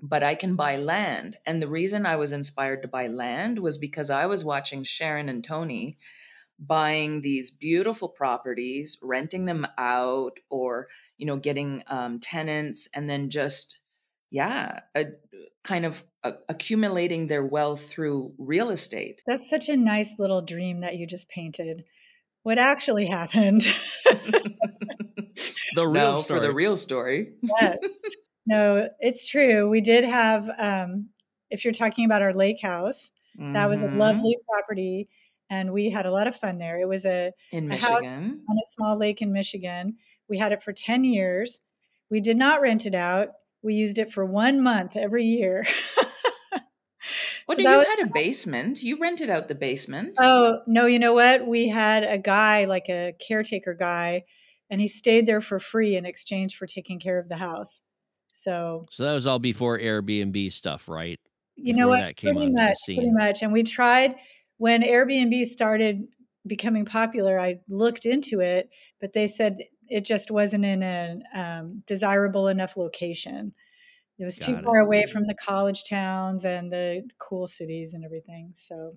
But 0.00 0.22
I 0.22 0.36
can 0.36 0.54
buy 0.54 0.76
land. 0.76 1.38
And 1.44 1.60
the 1.60 1.68
reason 1.68 2.06
I 2.06 2.16
was 2.16 2.32
inspired 2.32 2.82
to 2.82 2.88
buy 2.88 3.08
land 3.08 3.58
was 3.58 3.78
because 3.78 4.10
I 4.10 4.26
was 4.26 4.44
watching 4.44 4.84
Sharon 4.84 5.28
and 5.28 5.42
Tony 5.42 5.98
buying 6.58 7.22
these 7.22 7.50
beautiful 7.50 8.08
properties, 8.08 8.98
renting 9.02 9.44
them 9.44 9.66
out, 9.76 10.38
or, 10.50 10.88
you 11.16 11.26
know, 11.26 11.36
getting 11.36 11.82
um, 11.88 12.20
tenants 12.20 12.88
and 12.94 13.10
then 13.10 13.30
just, 13.30 13.80
yeah, 14.30 14.80
a, 14.96 15.04
kind 15.64 15.84
of 15.84 16.04
a, 16.22 16.34
accumulating 16.48 17.26
their 17.26 17.44
wealth 17.44 17.88
through 17.88 18.32
real 18.38 18.70
estate. 18.70 19.22
That's 19.26 19.50
such 19.50 19.68
a 19.68 19.76
nice 19.76 20.14
little 20.18 20.40
dream 20.40 20.80
that 20.80 20.96
you 20.96 21.06
just 21.06 21.28
painted 21.28 21.84
what 22.42 22.58
actually 22.58 23.06
happened. 23.06 23.62
the 25.74 25.86
real 25.86 25.92
no, 25.92 26.14
story. 26.20 26.40
for 26.40 26.46
the 26.46 26.52
real 26.52 26.76
story. 26.76 27.32
yes. 27.60 27.76
No, 28.46 28.88
it's 29.00 29.26
true. 29.28 29.68
We 29.68 29.80
did 29.82 30.04
have, 30.04 30.48
um, 30.58 31.08
if 31.50 31.64
you're 31.64 31.74
talking 31.74 32.04
about 32.06 32.22
our 32.22 32.32
lake 32.32 32.60
house, 32.62 33.10
That 33.54 33.68
was 33.68 33.82
a 33.82 33.88
Mhm. 33.88 33.96
lovely 33.96 34.36
property, 34.48 35.08
and 35.48 35.72
we 35.72 35.90
had 35.90 36.06
a 36.06 36.10
lot 36.10 36.26
of 36.26 36.34
fun 36.36 36.58
there. 36.58 36.80
It 36.80 36.88
was 36.88 37.04
a, 37.06 37.32
In 37.52 37.70
a 37.70 37.76
house 37.76 38.00
Michigan. 38.00 38.44
on 38.48 38.56
a 38.56 38.64
small 38.66 38.96
lake 38.98 39.22
in 39.22 39.32
Michigan. 39.32 39.96
We 40.28 40.38
had 40.38 40.50
it 40.52 40.62
for 40.62 40.72
10 40.72 41.04
years. 41.04 41.60
We 42.10 42.20
did 42.20 42.36
not 42.36 42.60
rent 42.60 42.84
it 42.86 42.94
out. 42.96 43.28
We 43.62 43.74
used 43.74 43.98
it 43.98 44.12
for 44.12 44.24
one 44.24 44.60
month 44.60 44.96
every 44.96 45.24
year. 45.24 45.64
Well, 47.48 47.56
So 47.56 47.62
no, 47.62 47.72
you 47.72 47.78
was 47.78 47.88
had 47.88 48.06
a 48.06 48.10
basement. 48.14 48.82
You 48.82 48.98
rented 49.00 49.30
out 49.30 49.48
the 49.48 49.54
basement. 49.54 50.16
Oh, 50.20 50.60
no, 50.66 50.86
you 50.86 50.98
know 50.98 51.14
what? 51.14 51.46
We 51.46 51.68
had 51.68 52.04
a 52.04 52.18
guy, 52.18 52.66
like 52.66 52.88
a 52.88 53.14
caretaker 53.26 53.74
guy, 53.74 54.24
and 54.70 54.80
he 54.80 54.88
stayed 54.88 55.26
there 55.26 55.40
for 55.40 55.58
free 55.58 55.96
in 55.96 56.04
exchange 56.04 56.56
for 56.56 56.66
taking 56.66 57.00
care 57.00 57.18
of 57.18 57.28
the 57.28 57.36
house. 57.36 57.80
So, 58.32 58.86
So 58.90 59.04
that 59.04 59.14
was 59.14 59.26
all 59.26 59.38
before 59.38 59.78
Airbnb 59.78 60.52
stuff, 60.52 60.88
right? 60.88 61.18
you 61.60 61.74
know 61.74 61.88
what? 61.88 62.00
that 62.00 62.16
came 62.16 62.36
Pretty 62.36 62.52
the 62.52 62.56
much, 62.56 62.76
pretty 62.84 63.10
much. 63.10 63.42
And 63.42 63.52
we 63.52 63.64
tried 63.64 64.14
when 64.58 64.82
Airbnb 64.82 65.44
started 65.46 66.06
becoming 66.46 66.84
popular, 66.84 67.38
I 67.38 67.60
looked 67.68 68.06
into 68.06 68.40
it, 68.40 68.70
but 69.00 69.12
they 69.12 69.26
said 69.26 69.58
it 69.88 70.04
just 70.04 70.30
wasn't 70.30 70.64
in 70.64 70.82
a 70.82 71.18
um, 71.34 71.82
desirable 71.86 72.48
enough 72.48 72.76
location. 72.76 73.54
It 74.18 74.24
was 74.24 74.36
too 74.36 74.56
it. 74.56 74.62
far 74.62 74.78
away 74.78 75.06
from 75.06 75.26
the 75.26 75.34
college 75.34 75.84
towns 75.84 76.44
and 76.44 76.72
the 76.72 77.02
cool 77.18 77.46
cities 77.46 77.94
and 77.94 78.04
everything. 78.04 78.52
So, 78.54 78.94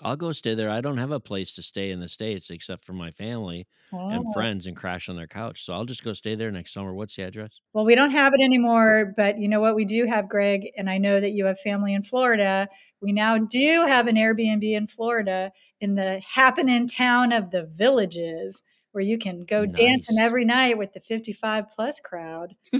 I'll 0.00 0.16
go 0.16 0.32
stay 0.32 0.54
there. 0.54 0.70
I 0.70 0.80
don't 0.80 0.98
have 0.98 1.10
a 1.10 1.18
place 1.18 1.54
to 1.54 1.62
stay 1.62 1.90
in 1.90 2.00
the 2.00 2.08
States 2.08 2.50
except 2.50 2.84
for 2.84 2.92
my 2.92 3.10
family 3.10 3.66
and 3.90 4.24
oh. 4.26 4.32
friends 4.32 4.66
and 4.66 4.76
crash 4.76 5.08
on 5.08 5.16
their 5.16 5.26
couch. 5.26 5.64
So 5.64 5.72
I'll 5.72 5.84
just 5.84 6.04
go 6.04 6.12
stay 6.12 6.36
there 6.36 6.52
next 6.52 6.72
summer. 6.72 6.94
What's 6.94 7.16
the 7.16 7.22
address? 7.22 7.50
Well, 7.72 7.84
we 7.84 7.96
don't 7.96 8.12
have 8.12 8.32
it 8.32 8.44
anymore, 8.44 9.12
but 9.16 9.38
you 9.38 9.48
know 9.48 9.60
what? 9.60 9.74
We 9.74 9.84
do 9.84 10.06
have 10.06 10.28
Greg, 10.28 10.70
and 10.76 10.88
I 10.88 10.98
know 10.98 11.20
that 11.20 11.32
you 11.32 11.46
have 11.46 11.58
family 11.58 11.94
in 11.94 12.04
Florida. 12.04 12.68
We 13.02 13.12
now 13.12 13.38
do 13.38 13.86
have 13.86 14.06
an 14.06 14.14
Airbnb 14.14 14.62
in 14.62 14.86
Florida 14.86 15.50
in 15.80 15.96
the 15.96 16.20
happening 16.20 16.86
town 16.86 17.32
of 17.32 17.50
the 17.50 17.64
villages 17.64 18.62
where 18.98 19.04
you 19.04 19.16
can 19.16 19.44
go 19.44 19.64
dancing 19.64 20.18
every 20.18 20.44
night 20.44 20.76
with 20.76 20.92
the 20.92 20.98
55 20.98 21.70
plus 21.70 22.00
crowd. 22.00 22.56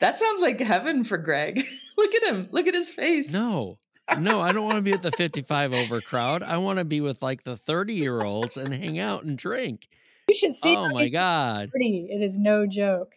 That 0.00 0.18
sounds 0.18 0.40
like 0.40 0.58
heaven 0.60 1.04
for 1.04 1.18
Greg. 1.18 1.62
Look 1.98 2.14
at 2.14 2.24
him. 2.32 2.48
Look 2.50 2.66
at 2.66 2.72
his 2.74 2.88
face. 2.88 3.34
No. 3.34 3.78
No, 4.18 4.40
I 4.40 4.52
don't 4.52 4.64
want 4.64 4.76
to 4.76 4.82
be 4.82 4.92
at 4.92 5.02
the 5.02 5.12
55 5.12 5.74
over 5.74 6.00
crowd. 6.00 6.42
I 6.42 6.56
want 6.56 6.78
to 6.78 6.84
be 6.84 7.00
with 7.02 7.20
like 7.20 7.44
the 7.44 7.56
30 7.58 7.92
year 7.94 8.22
olds 8.22 8.56
and 8.56 8.72
hang 8.72 8.98
out 8.98 9.24
and 9.24 9.36
drink. 9.36 9.86
You 10.28 10.34
should 10.34 10.54
see 10.54 10.74
Oh 10.74 10.88
my 10.90 11.08
God. 11.10 11.70
pretty. 11.70 12.08
It 12.10 12.22
is 12.22 12.38
no 12.38 12.66
joke. 12.66 13.16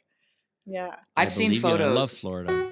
Yeah. 0.66 0.96
I 1.16 1.22
I've 1.24 1.32
seen 1.32 1.58
photos. 1.60 1.80
you. 1.80 1.86
I 1.86 1.96
love. 1.96 2.12
Florida. 2.12 2.72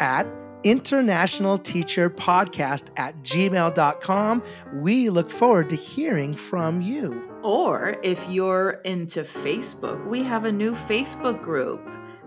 at 0.00 0.26
internationalteacherpodcast 0.66 2.98
at 2.98 3.22
gmail.com. 3.22 4.42
We 4.74 5.10
look 5.10 5.30
forward 5.30 5.68
to 5.68 5.76
hearing 5.76 6.34
from 6.34 6.80
you. 6.80 7.22
Or 7.42 7.96
if 8.02 8.28
you're 8.28 8.80
into 8.84 9.20
Facebook, 9.20 10.04
we 10.06 10.24
have 10.24 10.44
a 10.44 10.52
new 10.52 10.72
Facebook 10.72 11.40
group 11.40 11.80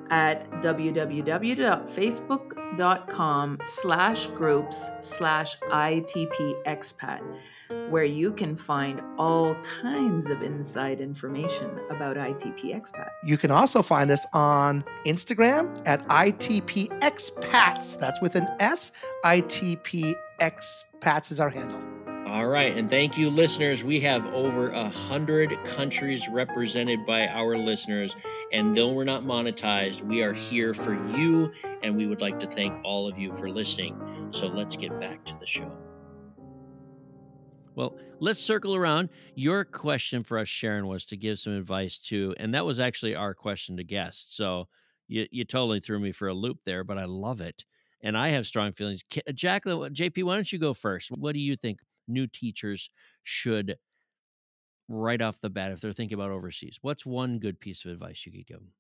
at 0.09 0.49
www.facebook.com 0.61 3.57
slash 3.61 4.27
groups 4.27 4.89
slash 5.01 5.59
itpexpat 5.59 7.21
where 7.89 8.03
you 8.03 8.31
can 8.31 8.55
find 8.55 9.01
all 9.17 9.55
kinds 9.81 10.29
of 10.29 10.41
inside 10.41 11.01
information 11.01 11.69
about 11.89 12.17
ITP 12.17 12.75
Expat. 12.75 13.09
You 13.23 13.37
can 13.37 13.51
also 13.51 13.81
find 13.81 14.11
us 14.11 14.25
on 14.33 14.83
Instagram 15.05 15.81
at 15.85 16.07
ITPXPats. 16.07 17.99
That's 17.99 18.21
with 18.21 18.35
an 18.35 18.47
S. 18.59 18.91
ITPXPats 19.23 21.31
is 21.31 21.39
our 21.39 21.49
handle. 21.49 21.98
All 22.29 22.45
right, 22.45 22.77
and 22.77 22.87
thank 22.87 23.17
you, 23.17 23.31
listeners. 23.31 23.83
We 23.83 23.99
have 24.01 24.23
over 24.27 24.69
a 24.69 24.87
hundred 24.87 25.57
countries 25.65 26.29
represented 26.29 27.03
by 27.03 27.27
our 27.27 27.57
listeners, 27.57 28.15
and 28.51 28.77
though 28.77 28.93
we're 28.93 29.03
not 29.03 29.23
monetized, 29.23 30.03
we 30.03 30.21
are 30.21 30.31
here 30.31 30.75
for 30.75 30.93
you, 31.17 31.51
and 31.81 31.97
we 31.97 32.05
would 32.05 32.21
like 32.21 32.39
to 32.41 32.45
thank 32.45 32.79
all 32.83 33.07
of 33.07 33.17
you 33.17 33.33
for 33.33 33.49
listening. 33.49 34.29
So 34.29 34.45
let's 34.45 34.75
get 34.75 34.99
back 34.99 35.25
to 35.25 35.35
the 35.39 35.47
show. 35.47 35.75
Well, 37.73 37.97
let's 38.19 38.39
circle 38.39 38.75
around. 38.75 39.09
Your 39.33 39.65
question 39.65 40.23
for 40.23 40.37
us, 40.37 40.47
Sharon, 40.47 40.85
was 40.85 41.05
to 41.05 41.17
give 41.17 41.39
some 41.39 41.57
advice 41.57 41.97
to, 42.09 42.35
and 42.37 42.53
that 42.53 42.63
was 42.63 42.79
actually 42.79 43.15
our 43.15 43.33
question 43.33 43.75
to 43.77 43.83
guests. 43.83 44.35
So 44.35 44.67
you, 45.07 45.25
you 45.31 45.45
totally 45.45 45.79
threw 45.79 45.99
me 45.99 46.11
for 46.11 46.27
a 46.27 46.35
loop 46.35 46.59
there, 46.63 46.83
but 46.83 46.99
I 46.99 47.05
love 47.05 47.41
it. 47.41 47.65
And 48.01 48.15
I 48.15 48.29
have 48.29 48.45
strong 48.45 48.71
feelings. 48.71 49.01
Jacqueline, 49.33 49.95
JP, 49.95 50.25
why 50.25 50.35
don't 50.35 50.53
you 50.53 50.59
go 50.59 50.75
first? 50.75 51.09
What 51.09 51.33
do 51.33 51.39
you 51.39 51.55
think 51.57 51.79
new 52.09 52.27
teachers 52.27 52.89
should, 53.23 53.77
right 54.87 55.21
off 55.21 55.39
the 55.41 55.49
bat, 55.49 55.71
if 55.71 55.81
they're 55.81 55.93
thinking 55.93 56.15
about 56.15 56.31
overseas? 56.31 56.79
What's 56.81 57.05
one 57.05 57.39
good 57.39 57.59
piece 57.59 57.85
of 57.85 57.91
advice 57.91 58.25
you 58.25 58.31
could 58.31 58.47
give 58.47 58.59
them? 58.59 58.73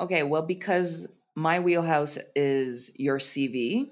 Okay, 0.00 0.22
well, 0.22 0.42
because 0.42 1.16
my 1.34 1.60
wheelhouse 1.60 2.18
is 2.34 2.92
your 2.98 3.18
CV, 3.18 3.86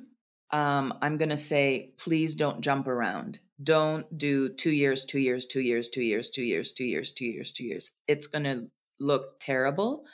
um, 0.52 0.94
I'm 1.00 1.16
going 1.16 1.28
to 1.28 1.36
say 1.36 1.92
please 1.98 2.34
don't 2.34 2.60
jump 2.60 2.86
around. 2.86 3.38
Don't 3.62 4.06
do 4.18 4.48
two 4.48 4.72
years, 4.72 5.04
two 5.04 5.20
years, 5.20 5.46
two 5.46 5.60
years, 5.60 5.88
two 5.88 6.02
years, 6.02 6.30
two 6.30 6.42
years, 6.42 6.72
two 6.72 6.84
years, 6.84 7.12
two 7.12 7.26
years, 7.26 7.52
two 7.52 7.64
years. 7.64 7.90
It's 8.08 8.26
going 8.26 8.44
to 8.44 8.66
look 8.98 9.38
terrible 9.38 10.04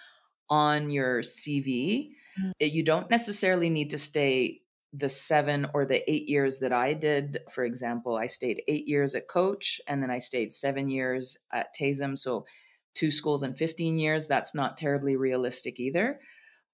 on 0.51 0.91
your 0.91 1.23
CV. 1.23 2.11
Mm. 2.41 2.51
Uh, 2.51 2.67
You 2.67 2.85
don't 2.85 3.11
necessarily 3.11 3.71
need 3.71 3.91
to 3.91 3.99
stay 3.99 4.61
the 4.93 5.09
seven 5.09 5.67
or 5.75 5.85
the 5.85 6.09
eight 6.11 6.29
years 6.29 6.59
that 6.61 6.73
I 6.73 6.95
did. 6.95 7.39
For 7.53 7.65
example, 7.65 8.17
I 8.17 8.27
stayed 8.27 8.63
eight 8.69 8.87
years 8.87 9.15
at 9.15 9.29
Koç 9.29 9.81
and 9.87 10.03
then 10.03 10.11
I 10.11 10.19
stayed 10.19 10.53
seven 10.53 10.89
years 10.89 11.37
at 11.53 11.75
TAISM. 11.79 12.19
So 12.19 12.47
two 12.95 13.11
schools 13.11 13.43
in 13.43 13.55
15 13.55 13.99
years, 13.99 14.27
that's 14.27 14.55
not 14.55 14.77
terribly 14.77 15.17
realistic 15.17 15.79
either. 15.79 16.21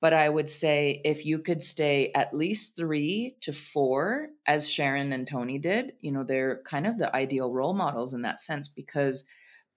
But 0.00 0.12
I 0.12 0.28
would 0.28 0.48
say 0.48 1.00
if 1.04 1.24
you 1.24 1.38
could 1.38 1.62
stay 1.62 2.10
at 2.14 2.34
least 2.34 2.76
three 2.76 3.36
to 3.42 3.52
four, 3.52 4.30
as 4.46 4.68
Sharon 4.68 5.12
and 5.12 5.26
Tony 5.26 5.58
did, 5.58 5.92
you 6.00 6.10
know, 6.10 6.24
they're 6.24 6.60
kind 6.64 6.88
of 6.88 6.98
the 6.98 7.14
ideal 7.14 7.52
role 7.52 7.72
models 7.72 8.12
in 8.12 8.22
that 8.22 8.40
sense 8.40 8.66
because 8.66 9.24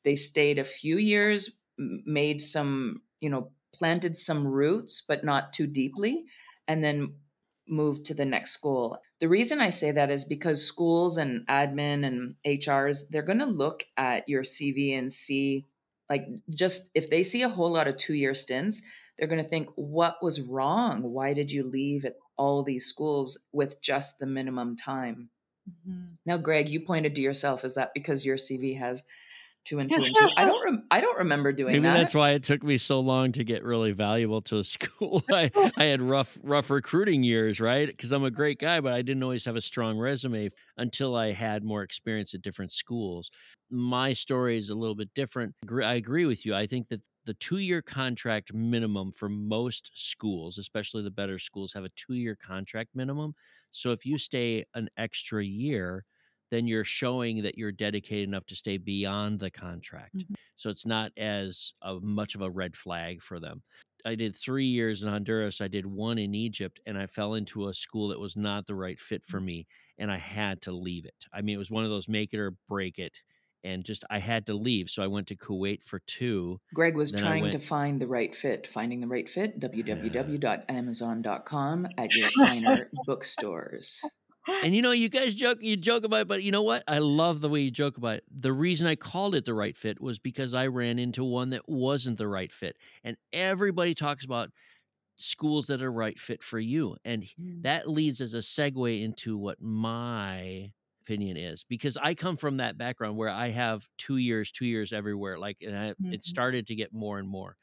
they 0.03 0.15
stayed 0.15 0.57
a 0.57 0.63
few 0.63 0.97
years, 0.97 1.59
made 1.77 2.41
some, 2.41 3.01
you 3.19 3.29
know, 3.29 3.51
planted 3.73 4.17
some 4.17 4.47
roots, 4.47 5.03
but 5.07 5.23
not 5.23 5.53
too 5.53 5.67
deeply, 5.67 6.25
and 6.67 6.83
then 6.83 7.13
moved 7.67 8.05
to 8.05 8.13
the 8.13 8.25
next 8.25 8.51
school. 8.51 8.99
The 9.19 9.29
reason 9.29 9.59
I 9.59 9.69
say 9.69 9.91
that 9.91 10.11
is 10.11 10.23
because 10.23 10.65
schools 10.65 11.17
and 11.17 11.45
admin 11.47 12.05
and 12.05 12.35
HRs, 12.45 13.09
they're 13.09 13.21
going 13.21 13.39
to 13.39 13.45
look 13.45 13.85
at 13.97 14.27
your 14.27 14.43
CV 14.43 14.97
and 14.97 15.11
see, 15.11 15.65
like, 16.09 16.27
just 16.49 16.91
if 16.95 17.09
they 17.09 17.23
see 17.23 17.41
a 17.41 17.49
whole 17.49 17.71
lot 17.71 17.87
of 17.87 17.97
two 17.97 18.13
year 18.13 18.33
stints, 18.33 18.81
they're 19.17 19.27
going 19.27 19.41
to 19.41 19.49
think, 19.49 19.69
what 19.75 20.17
was 20.21 20.41
wrong? 20.41 21.01
Why 21.03 21.33
did 21.33 21.51
you 21.51 21.63
leave 21.63 22.05
at 22.05 22.15
all 22.37 22.63
these 22.63 22.85
schools 22.85 23.39
with 23.53 23.81
just 23.81 24.19
the 24.19 24.25
minimum 24.25 24.75
time? 24.75 25.29
Mhm. 25.87 26.17
Now, 26.25 26.37
Greg, 26.37 26.69
you 26.69 26.79
pointed 26.79 27.15
to 27.15 27.21
yourself. 27.21 27.63
Is 27.65 27.75
that 27.75 27.91
because 27.93 28.25
your 28.25 28.37
CV 28.37 28.77
has 28.77 29.03
two 29.65 29.79
and 29.79 29.91
two 29.91 30.03
and 30.03 30.15
two? 30.15 30.29
I 30.37 30.45
don't. 30.45 30.63
Rem- 30.63 30.83
I 30.91 31.01
don't 31.01 31.17
remember 31.17 31.51
doing 31.51 31.73
Maybe 31.73 31.83
that. 31.83 31.93
that's 31.97 32.13
why 32.15 32.31
it 32.31 32.43
took 32.43 32.63
me 32.63 32.77
so 32.77 32.99
long 32.99 33.31
to 33.33 33.43
get 33.43 33.63
really 33.63 33.91
valuable 33.91 34.41
to 34.43 34.57
a 34.59 34.63
school. 34.75 35.23
I, 35.31 35.51
I 35.77 35.85
had 35.85 36.01
rough, 36.01 36.37
rough 36.43 36.69
recruiting 36.69 37.23
years, 37.23 37.59
right? 37.59 37.87
Because 37.87 38.11
I'm 38.11 38.23
a 38.23 38.31
great 38.31 38.59
guy, 38.59 38.79
but 38.79 38.93
I 38.93 39.01
didn't 39.01 39.23
always 39.23 39.45
have 39.45 39.55
a 39.55 39.61
strong 39.61 39.97
resume 39.97 40.49
until 40.77 41.15
I 41.15 41.31
had 41.31 41.63
more 41.63 41.83
experience 41.83 42.33
at 42.33 42.41
different 42.41 42.71
schools. 42.71 43.29
My 43.69 44.13
story 44.13 44.57
is 44.57 44.69
a 44.69 44.75
little 44.75 44.95
bit 44.95 45.09
different. 45.15 45.55
I 45.83 45.95
agree 45.95 46.25
with 46.25 46.45
you. 46.45 46.53
I 46.55 46.67
think 46.67 46.87
that 46.89 47.01
the 47.25 47.33
two 47.33 47.57
year 47.57 47.81
contract 47.81 48.53
minimum 48.53 49.11
for 49.11 49.27
most 49.27 49.91
schools, 49.95 50.57
especially 50.59 51.01
the 51.03 51.11
better 51.11 51.39
schools, 51.39 51.73
have 51.73 51.83
a 51.83 51.89
two 51.95 52.13
year 52.13 52.35
contract 52.35 52.91
minimum. 52.93 53.33
So 53.71 53.91
if 53.91 54.05
you 54.05 54.17
stay 54.17 54.65
an 54.75 54.89
extra 54.95 55.43
year, 55.43 56.05
then 56.55 56.65
you're 56.67 56.83
showing 56.85 57.43
that 57.43 57.57
you're 57.57 57.71
dedicated 57.71 58.27
enough 58.29 58.45
to 58.47 58.55
stay 58.55 58.77
beyond 58.77 59.39
the 59.39 59.51
contract. 59.51 60.15
Mhm. 60.15 60.35
So 60.55 60.69
it's 60.69 60.85
not 60.85 61.11
as 61.17 61.73
uh, 61.81 61.95
much 62.01 62.33
of 62.35 62.41
a 62.41 62.49
red 62.49 62.75
flag 62.75 63.21
for 63.21 63.39
them. 63.41 63.61
I 64.05 64.15
did 64.15 64.35
three 64.35 64.67
years 64.67 65.01
in 65.03 65.09
Honduras. 65.09 65.59
I 65.61 65.67
did 65.67 65.85
one 65.85 66.17
in 66.17 66.33
Egypt, 66.35 66.79
and 66.85 66.97
I 66.97 67.07
fell 67.07 67.33
into 67.33 67.67
a 67.67 67.73
school 67.73 68.07
that 68.09 68.19
was 68.19 68.35
not 68.37 68.65
the 68.67 68.75
right 68.75 68.99
fit 68.99 69.23
for 69.25 69.41
me, 69.41 69.65
and 69.97 70.09
I 70.11 70.17
had 70.17 70.61
to 70.63 70.71
leave 70.71 71.05
it. 71.05 71.25
I 71.33 71.41
mean, 71.41 71.55
it 71.55 71.59
was 71.59 71.71
one 71.71 71.83
of 71.83 71.89
those 71.89 72.07
make 72.07 72.31
it 72.33 72.39
or 72.39 72.51
break 72.69 72.99
it, 72.99 73.19
and 73.63 73.83
just 73.83 74.03
I 74.11 74.19
had 74.19 74.45
to 74.45 74.53
leave. 74.53 74.89
So 74.91 75.01
I 75.03 75.07
went 75.07 75.25
to 75.29 75.35
Kuwait 75.35 75.81
for 75.83 75.99
two. 76.05 76.61
Greg 76.73 76.95
was 76.95 77.11
Then 77.11 77.21
trying 77.21 77.41
went- 77.43 77.53
to 77.53 77.59
find 77.59 77.99
the 77.99 78.07
right 78.07 78.33
fit. 78.35 78.67
Finding 78.67 78.99
the 79.01 79.07
right 79.07 79.27
fit, 79.27 79.59
www.amazon.com 80.69 81.87
at 81.97 82.13
your 82.13 82.29
finer 82.37 82.89
bookstores. 83.07 84.01
And 84.61 84.75
you 84.75 84.81
know, 84.81 84.91
you 84.91 85.09
guys 85.09 85.35
joke, 85.35 85.59
you 85.61 85.77
joke 85.77 86.03
about 86.03 86.21
it, 86.21 86.27
but 86.27 86.43
you 86.43 86.51
know 86.51 86.63
what? 86.63 86.83
I 86.87 86.99
love 86.99 87.41
the 87.41 87.49
way 87.49 87.61
you 87.61 87.71
joke 87.71 87.97
about 87.97 88.17
it. 88.17 88.23
The 88.29 88.53
reason 88.53 88.87
I 88.87 88.95
called 88.95 89.35
it 89.35 89.45
the 89.45 89.53
right 89.53 89.77
fit 89.77 90.01
was 90.01 90.19
because 90.19 90.53
I 90.53 90.67
ran 90.67 90.97
into 90.99 91.23
one 91.23 91.49
that 91.51 91.67
wasn't 91.69 92.17
the 92.17 92.27
right 92.27 92.51
fit. 92.51 92.77
And 93.03 93.17
everybody 93.33 93.93
talks 93.93 94.25
about 94.25 94.51
schools 95.17 95.67
that 95.67 95.81
are 95.81 95.91
right 95.91 96.19
fit 96.19 96.43
for 96.43 96.59
you. 96.59 96.97
And 97.05 97.25
Mm. 97.37 97.63
that 97.63 97.89
leads 97.89 98.21
as 98.21 98.33
a 98.33 98.39
segue 98.39 99.01
into 99.03 99.37
what 99.37 99.61
my 99.61 100.71
opinion 101.03 101.37
is 101.37 101.63
because 101.63 101.97
I 101.97 102.15
come 102.15 102.37
from 102.37 102.57
that 102.57 102.77
background 102.77 103.17
where 103.17 103.29
I 103.29 103.49
have 103.49 103.87
two 103.97 104.17
years, 104.17 104.51
two 104.51 104.65
years 104.67 104.93
everywhere. 104.93 105.37
Like, 105.39 105.57
and 105.61 105.77
I, 105.77 105.95
Mhm. 105.99 106.11
it 106.11 106.23
started 106.23 106.67
to 106.67 106.75
get 106.75 106.93
more 106.93 107.19
and 107.19 107.27
more 107.29 107.57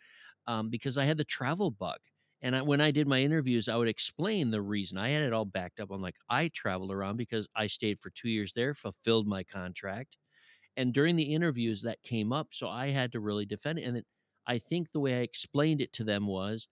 um, 0.47 0.71
because 0.71 0.99
I 0.99 1.05
had 1.05 1.19
the 1.19 1.25
travel 1.25 1.71
bug. 1.71 1.99
And 2.43 2.57
I, 2.57 2.63
when 2.63 2.81
I 2.81 2.91
did 2.91 3.07
my 3.07 3.21
interviews, 3.21 3.69
I 3.69 3.77
would 3.77 3.89
explain 3.89 4.51
the 4.51 4.63
reason. 4.63 4.99
I 4.99 5.11
had 5.11 5.23
it 5.23 5.33
all 5.33 5.45
backed 5.45 5.81
up. 5.81 5.91
I'm 5.91 6.03
like, 6.03 6.17
I 6.29 6.49
traveled 6.49 6.93
around 6.93 7.17
because 7.17 7.49
I 7.55 7.69
stayed 7.69 8.01
for 8.01 8.11
two 8.11 8.29
years 8.29 8.53
there, 8.55 8.75
fulfilled 8.75 9.27
my 9.29 9.45
contract. 9.45 10.17
And 10.77 10.95
during 10.95 11.17
the 11.17 11.35
interviews, 11.35 11.83
that 11.83 12.03
came 12.03 12.33
up. 12.33 12.49
So 12.53 12.69
I 12.69 12.91
had 12.91 13.13
to 13.13 13.21
really 13.21 13.47
defend 13.47 13.79
it. 13.79 13.85
And 13.85 14.03
I 14.47 14.59
think 14.59 14.93
the 14.93 15.01
way 15.01 15.15
I 15.19 15.23
explained 15.23 15.81
it 15.81 15.93
to 15.95 16.05
them 16.05 16.27
was 16.27 16.69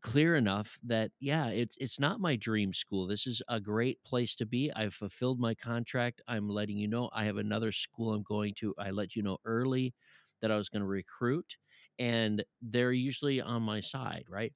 clear 0.00 0.36
enough 0.36 0.78
that 0.84 1.10
yeah 1.18 1.48
it's 1.48 1.76
it's 1.80 1.98
not 1.98 2.20
my 2.20 2.36
dream 2.36 2.72
school 2.72 3.06
this 3.06 3.26
is 3.26 3.42
a 3.48 3.58
great 3.58 4.02
place 4.04 4.36
to 4.36 4.46
be 4.46 4.70
i've 4.76 4.94
fulfilled 4.94 5.40
my 5.40 5.54
contract 5.56 6.22
i'm 6.28 6.48
letting 6.48 6.78
you 6.78 6.86
know 6.86 7.10
i 7.12 7.24
have 7.24 7.36
another 7.36 7.72
school 7.72 8.12
i'm 8.14 8.22
going 8.22 8.54
to 8.54 8.72
i 8.78 8.90
let 8.90 9.16
you 9.16 9.22
know 9.24 9.38
early 9.44 9.92
that 10.40 10.52
i 10.52 10.56
was 10.56 10.68
going 10.68 10.82
to 10.82 10.86
recruit 10.86 11.56
and 11.98 12.44
they're 12.62 12.92
usually 12.92 13.40
on 13.40 13.60
my 13.60 13.80
side 13.80 14.24
right 14.28 14.52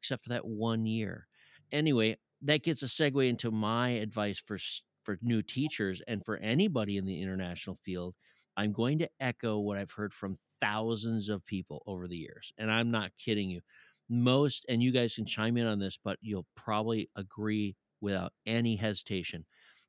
except 0.00 0.22
for 0.22 0.30
that 0.30 0.46
one 0.46 0.86
year. 0.86 1.26
Anyway 1.72 2.16
that 2.42 2.62
gets 2.62 2.82
a 2.82 2.86
segue 2.86 3.28
into 3.28 3.50
my 3.50 3.90
advice 3.90 4.42
for 4.44 4.58
for 5.02 5.18
new 5.22 5.42
teachers 5.42 6.02
and 6.08 6.24
for 6.24 6.36
anybody 6.38 6.96
in 6.96 7.06
the 7.06 7.22
international 7.22 7.78
field 7.84 8.14
i'm 8.56 8.72
going 8.72 8.98
to 8.98 9.08
echo 9.20 9.58
what 9.58 9.78
i've 9.78 9.90
heard 9.90 10.12
from 10.12 10.36
thousands 10.60 11.28
of 11.28 11.44
people 11.46 11.82
over 11.86 12.08
the 12.08 12.16
years 12.16 12.52
and 12.58 12.70
i'm 12.70 12.90
not 12.90 13.10
kidding 13.18 13.50
you. 13.50 13.60
Most 14.08 14.64
and 14.68 14.80
you 14.80 14.92
guys 14.92 15.16
can 15.16 15.26
chime 15.26 15.56
in 15.56 15.66
on 15.66 15.80
this 15.80 15.98
but 16.02 16.18
you'll 16.20 16.46
probably 16.54 17.10
agree 17.16 17.74
without 18.00 18.32
any 18.46 18.76
hesitation. 18.76 19.44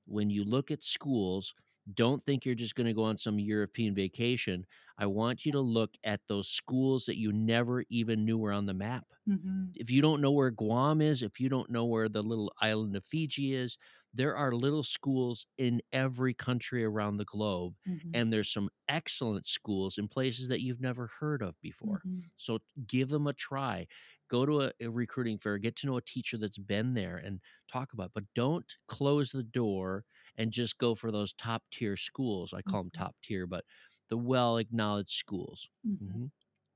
When 0.08 0.30
you 0.32 0.44
look 0.44 0.72
at 0.72 0.84
schools 0.84 1.54
don't 1.94 2.22
think 2.24 2.46
you're 2.46 2.56
just 2.56 2.76
going 2.76 2.88
to 2.88 2.94
go 2.94 3.04
on 3.04 3.18
some 3.18 3.40
european 3.40 3.96
vacation 3.96 4.66
i 4.98 5.06
want 5.06 5.46
you 5.46 5.52
to 5.52 5.60
look 5.62 5.96
at 6.04 6.22
those 6.28 6.50
schools 6.50 7.06
that 7.06 7.18
you 7.18 7.32
never 7.32 7.84
even 7.90 8.26
knew 8.26 8.38
were 8.38 8.52
on 8.54 8.66
the 8.66 8.74
map 8.74 9.06
Mhm. 9.26 9.76
if 9.76 9.92
you 9.92 10.02
don't 10.02 10.22
know 10.22 10.32
where 10.32 10.50
Guam 10.52 11.02
is, 11.02 11.22
if 11.22 11.40
you 11.40 11.50
don't 11.50 11.70
know 11.70 11.86
where 11.86 12.10
the 12.10 12.24
little 12.24 12.52
island 12.62 12.96
of 12.96 13.06
Fiji 13.06 13.54
is, 13.54 13.78
there 14.14 14.36
are 14.36 14.52
little 14.54 14.84
schools 14.84 15.46
in 15.58 15.82
every 15.92 16.34
country 16.34 16.84
around 16.84 17.18
the 17.18 17.26
globe. 17.26 17.76
Mhm. 17.86 18.14
And 18.14 18.34
there's 18.34 18.52
some 18.52 18.70
excellent 18.88 19.46
schools 19.46 19.98
in 19.98 20.08
places 20.08 20.48
that 20.48 20.62
you've 20.62 20.82
never 20.82 21.08
heard 21.20 21.44
of 21.44 21.56
before. 21.62 22.06
Mhm. 22.06 22.30
So 22.38 22.60
give 22.88 23.10
them 23.10 23.28
a 23.28 23.34
try. 23.34 23.86
Go 24.30 24.46
to 24.46 24.62
a, 24.62 24.72
a 24.82 24.88
recruiting 24.88 25.38
fair, 25.38 25.58
get 25.58 25.76
to 25.78 25.88
know 25.88 25.98
a 25.98 26.02
teacher 26.02 26.38
that's 26.38 26.58
been 26.58 26.94
there 26.94 27.18
and 27.18 27.40
talk 27.72 27.94
about 27.94 28.08
it. 28.08 28.12
But 28.16 28.34
don't 28.34 28.66
close 28.88 29.32
the 29.32 29.44
door 29.44 30.06
and 30.38 30.52
just 30.52 30.78
go 30.78 30.96
for 30.96 31.12
those 31.12 31.34
top 31.34 31.64
tier 31.72 31.98
schools. 31.98 32.54
I 32.54 32.62
call 32.62 32.84
them 32.84 32.92
Mhm. 32.92 32.94
top 32.94 33.16
tier, 33.24 33.48
but 33.48 33.66
the 34.10 34.18
well 34.18 34.58
acknowledged 34.58 35.12
schools. 35.12 35.70
Mhm. 35.86 35.98
Mhm. 36.02 36.32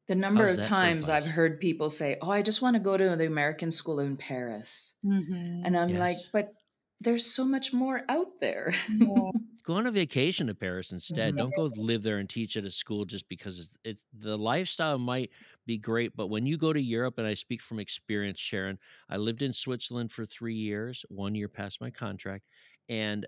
The 0.07 0.15
number 0.15 0.47
of 0.47 0.61
times 0.61 1.09
I've 1.09 1.25
heard 1.27 1.59
people 1.59 1.89
say, 1.89 2.17
Oh, 2.21 2.31
I 2.31 2.41
just 2.41 2.61
want 2.61 2.75
to 2.75 2.81
go 2.81 2.97
to 2.97 3.15
the 3.15 3.25
American 3.27 3.71
school 3.71 3.99
in 3.99 4.17
Paris. 4.17 4.95
Mhm. 5.03 5.61
And 5.63 5.77
I'm 5.77 5.95
like, 5.95 6.27
But 6.33 6.53
there's 6.99 7.25
so 7.25 7.45
much 7.45 7.73
more 7.73 8.05
out 8.09 8.39
there. 8.41 8.73
Yeah. 8.87 9.31
go 9.63 9.75
on 9.75 9.85
a 9.85 9.91
vacation 9.91 10.47
to 10.47 10.55
Paris 10.55 10.91
instead. 10.91 11.35
Mhm. 11.35 11.37
Don't 11.37 11.55
go 11.55 11.65
live 11.75 12.01
there 12.03 12.17
and 12.17 12.29
teach 12.29 12.57
at 12.57 12.65
a 12.65 12.71
school 12.71 13.05
just 13.05 13.27
because 13.29 13.59
it's, 13.59 13.69
it 13.83 13.97
the 14.13 14.37
lifestyle 14.37 14.97
might 14.97 15.29
be 15.65 15.77
great, 15.77 16.15
but 16.15 16.27
when 16.27 16.45
you 16.45 16.57
go 16.57 16.73
to 16.73 16.81
Europe, 16.81 17.17
and 17.19 17.27
I 17.27 17.35
speak 17.35 17.61
from 17.61 17.79
experience, 17.79 18.39
Sharon, 18.39 18.79
I 19.09 19.17
lived 19.17 19.41
in 19.43 19.53
Switzerland 19.53 20.11
for 20.11 20.25
three 20.25 20.55
years, 20.55 21.05
one 21.09 21.35
year 21.35 21.47
past 21.47 21.79
my 21.79 21.91
contract, 21.91 22.45
and 22.89 23.27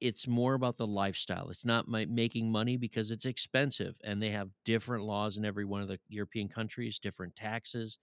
it's 0.00 0.26
more 0.28 0.54
about 0.54 0.76
the 0.78 0.86
lifestyle. 0.86 1.50
It's 1.50 1.64
not 1.64 1.88
my 1.88 2.04
making 2.06 2.50
money 2.50 2.76
because 2.76 3.10
it's 3.10 3.26
expensive, 3.26 3.96
and 4.04 4.22
they 4.22 4.30
have 4.30 4.50
different 4.64 5.04
laws 5.04 5.36
in 5.36 5.44
every 5.44 5.64
one 5.64 5.82
of 5.82 5.88
the 5.88 5.98
European 6.08 6.48
countries, 6.48 6.98
different 6.98 7.36
taxes, 7.36 7.98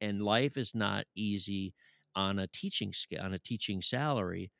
and 0.00 0.22
life 0.22 0.56
is 0.56 0.74
not 0.74 1.06
easy 1.14 1.74
on 2.14 2.38
a 2.38 2.46
teaching 2.48 2.92
scale, 2.92 3.22
on 3.22 3.34
a 3.34 3.38
teaching 3.38 3.82
salary, 3.82 4.50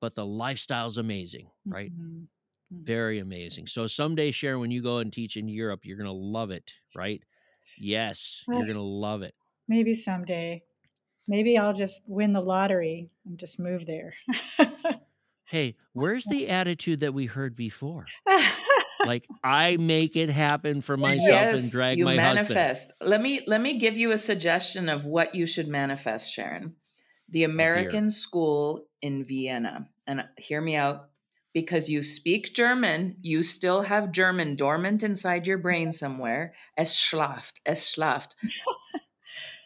but 0.00 0.14
the 0.14 0.26
lifestyle's 0.26 0.98
amazing, 0.98 1.50
right? 1.70 1.92
Mhm. 1.92 2.28
Mhm. 2.72 2.84
Very 2.84 3.18
amazing. 3.18 3.66
So 3.66 3.86
someday, 3.86 4.30
Sharon, 4.30 4.60
when 4.60 4.70
you 4.70 4.82
go 4.82 4.98
and 4.98 5.12
teach 5.12 5.36
in 5.36 5.48
Europe, 5.48 5.84
you're 5.84 5.96
gonna 5.98 6.12
love 6.12 6.50
it, 6.50 6.72
right? 6.94 7.22
Yes, 7.78 8.44
you're 8.50 8.66
gonna 8.66 8.82
love 8.82 9.22
it. 9.22 9.34
Maybe 9.68 9.94
someday. 9.94 10.62
Maybe 11.28 11.58
I'll 11.58 11.72
just 11.74 12.02
win 12.06 12.32
the 12.32 12.40
lottery 12.42 13.10
and 13.24 13.38
just 13.38 13.58
move 13.58 13.86
there. 13.86 14.14
Hey, 15.48 15.76
where's 15.92 16.24
the 16.30 16.48
attitude 16.48 17.00
that 17.00 17.14
we 17.14 17.26
heard 17.26 17.56
before? 17.56 18.06
Like 19.04 19.28
I 19.44 19.76
make 19.76 20.16
it 20.16 20.30
happen 20.30 20.80
for 20.80 20.96
myself 20.96 21.58
and 21.58 21.70
drag 21.70 21.98
you 21.98 22.06
my 22.06 22.16
husband. 22.16 22.34
manifest. 22.48 22.94
Let 23.00 23.20
me 23.20 23.40
let 23.46 23.60
me 23.60 23.78
give 23.78 23.96
you 23.96 24.10
a 24.10 24.18
suggestion 24.18 24.88
of 24.88 25.04
what 25.04 25.34
you 25.34 25.46
should 25.46 25.68
manifest, 25.68 26.32
Sharon. 26.32 26.74
The 27.28 27.44
American 27.44 28.08
school 28.10 28.88
in 29.02 29.24
Vienna. 29.24 29.90
And 30.08 30.24
hear 30.38 30.60
me 30.62 30.74
out. 30.76 31.10
Because 31.52 31.88
you 31.90 32.02
speak 32.02 32.52
German, 32.54 33.16
you 33.20 33.42
still 33.44 33.82
have 33.82 34.10
German 34.12 34.56
dormant 34.56 35.02
inside 35.04 35.46
your 35.46 35.58
brain 35.58 35.92
somewhere. 36.02 36.54
Es 36.76 36.96
schlaft, 36.98 37.60
es 37.66 37.94
schlaft. 37.94 38.34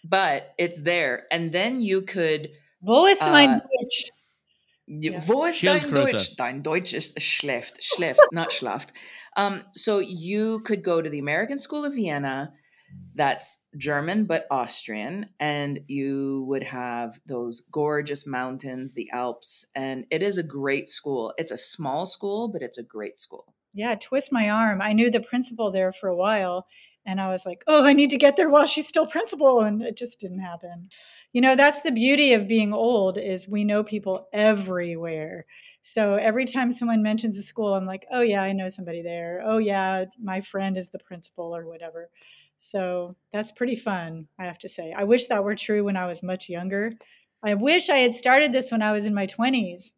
but 0.05 0.53
it's 0.59 0.83
there. 0.83 1.26
And 1.31 1.53
then 1.53 1.81
you 1.81 2.03
could 2.03 2.51
Wo 2.83 3.07
ist 3.07 3.20
mein 3.22 3.51
Uh, 3.51 3.61
Deutsch? 3.61 4.11
You- 4.91 5.12
Yeah. 5.12 5.22
Wo 5.26 5.45
ist 5.45 5.62
dein 5.62 5.88
Deutsch? 5.91 6.36
Dein 6.36 6.62
Deutsch 6.62 6.95
ist 6.95 7.20
schlecht, 7.22 7.82
schlecht, 7.82 8.20
not 8.32 8.51
schlaft. 8.53 8.93
Um, 9.36 9.62
so 9.72 10.01
you 10.01 10.61
could 10.64 10.82
go 10.82 11.01
to 11.01 11.09
the 11.09 11.20
American 11.20 11.59
School 11.59 11.84
of 11.84 11.95
Vienna, 11.95 12.53
that's 13.14 13.68
German 13.76 14.24
but 14.26 14.47
Austrian, 14.51 15.26
and 15.38 15.78
you 15.86 16.45
would 16.49 16.64
have 16.64 17.20
those 17.24 17.61
gorgeous 17.70 18.26
mountains, 18.26 18.93
the 18.95 19.09
Alps, 19.12 19.64
and 19.76 20.07
it 20.11 20.22
is 20.24 20.38
a 20.38 20.43
great 20.43 20.88
school. 20.88 21.32
It's 21.38 21.53
a 21.53 21.57
small 21.59 22.05
school, 22.07 22.49
but 22.49 22.61
it's 22.62 22.78
a 22.78 22.82
great 22.82 23.20
school. 23.20 23.55
Yeah, 23.72 23.95
twist 23.95 24.32
my 24.32 24.51
arm. 24.51 24.82
I 24.82 24.93
knew 24.93 25.09
the 25.12 25.20
principal 25.20 25.70
there 25.70 25.93
for 25.93 26.09
a 26.09 26.16
while, 26.16 26.66
and 27.07 27.21
I 27.21 27.29
was 27.29 27.47
like, 27.47 27.65
oh, 27.67 27.85
I 27.85 27.93
need 27.93 28.11
to 28.11 28.19
get 28.19 28.37
there 28.37 28.51
while 28.51 28.67
she's 28.67 28.87
still 28.87 29.07
principal, 29.07 29.61
and 29.61 29.83
it 29.83 29.97
just 29.97 30.21
didn't 30.21 30.41
happen. 30.41 30.89
You 31.33 31.41
know, 31.41 31.57
that's 31.57 31.81
the 31.81 31.93
beauty 31.93 32.35
of 32.35 32.49
being 32.49 32.73
old 32.73 33.19
is 33.19 33.49
we 33.49 33.65
know 33.65 33.83
people 33.83 34.29
everywhere. 34.33 35.47
So 35.83 36.15
every 36.17 36.45
time 36.45 36.73
someone 36.73 37.03
mentions 37.03 37.39
a 37.39 37.43
school, 37.43 37.75
I'm 37.75 37.87
like, 37.87 38.05
oh 38.11 38.21
yeah, 38.21 38.43
I 38.43 38.53
know 38.53 38.69
somebody 38.69 39.03
there. 39.03 39.43
Oh 39.45 39.59
yeah, 39.59 40.05
my 40.23 40.41
friend 40.41 40.77
is 40.77 40.91
the 40.91 40.99
principal 40.99 41.57
or 41.57 41.67
whatever. 41.67 42.11
So 42.59 43.17
that's 43.33 43.53
pretty 43.53 43.77
fun, 43.77 44.29
I 44.39 44.45
have 44.45 44.59
to 44.59 44.69
say. 44.69 44.93
I 44.97 45.05
wish 45.05 45.27
that 45.27 45.43
were 45.43 45.55
true 45.57 45.85
when 45.85 45.97
I 45.97 46.07
was 46.07 46.23
much 46.23 46.49
younger. 46.51 46.93
I 47.43 47.55
wish 47.55 47.89
I 47.89 47.99
had 47.99 48.15
started 48.15 48.53
this 48.53 48.71
when 48.71 48.83
I 48.83 48.93
was 48.93 49.07
in 49.07 49.15
my 49.15 49.27
20s. 49.27 49.93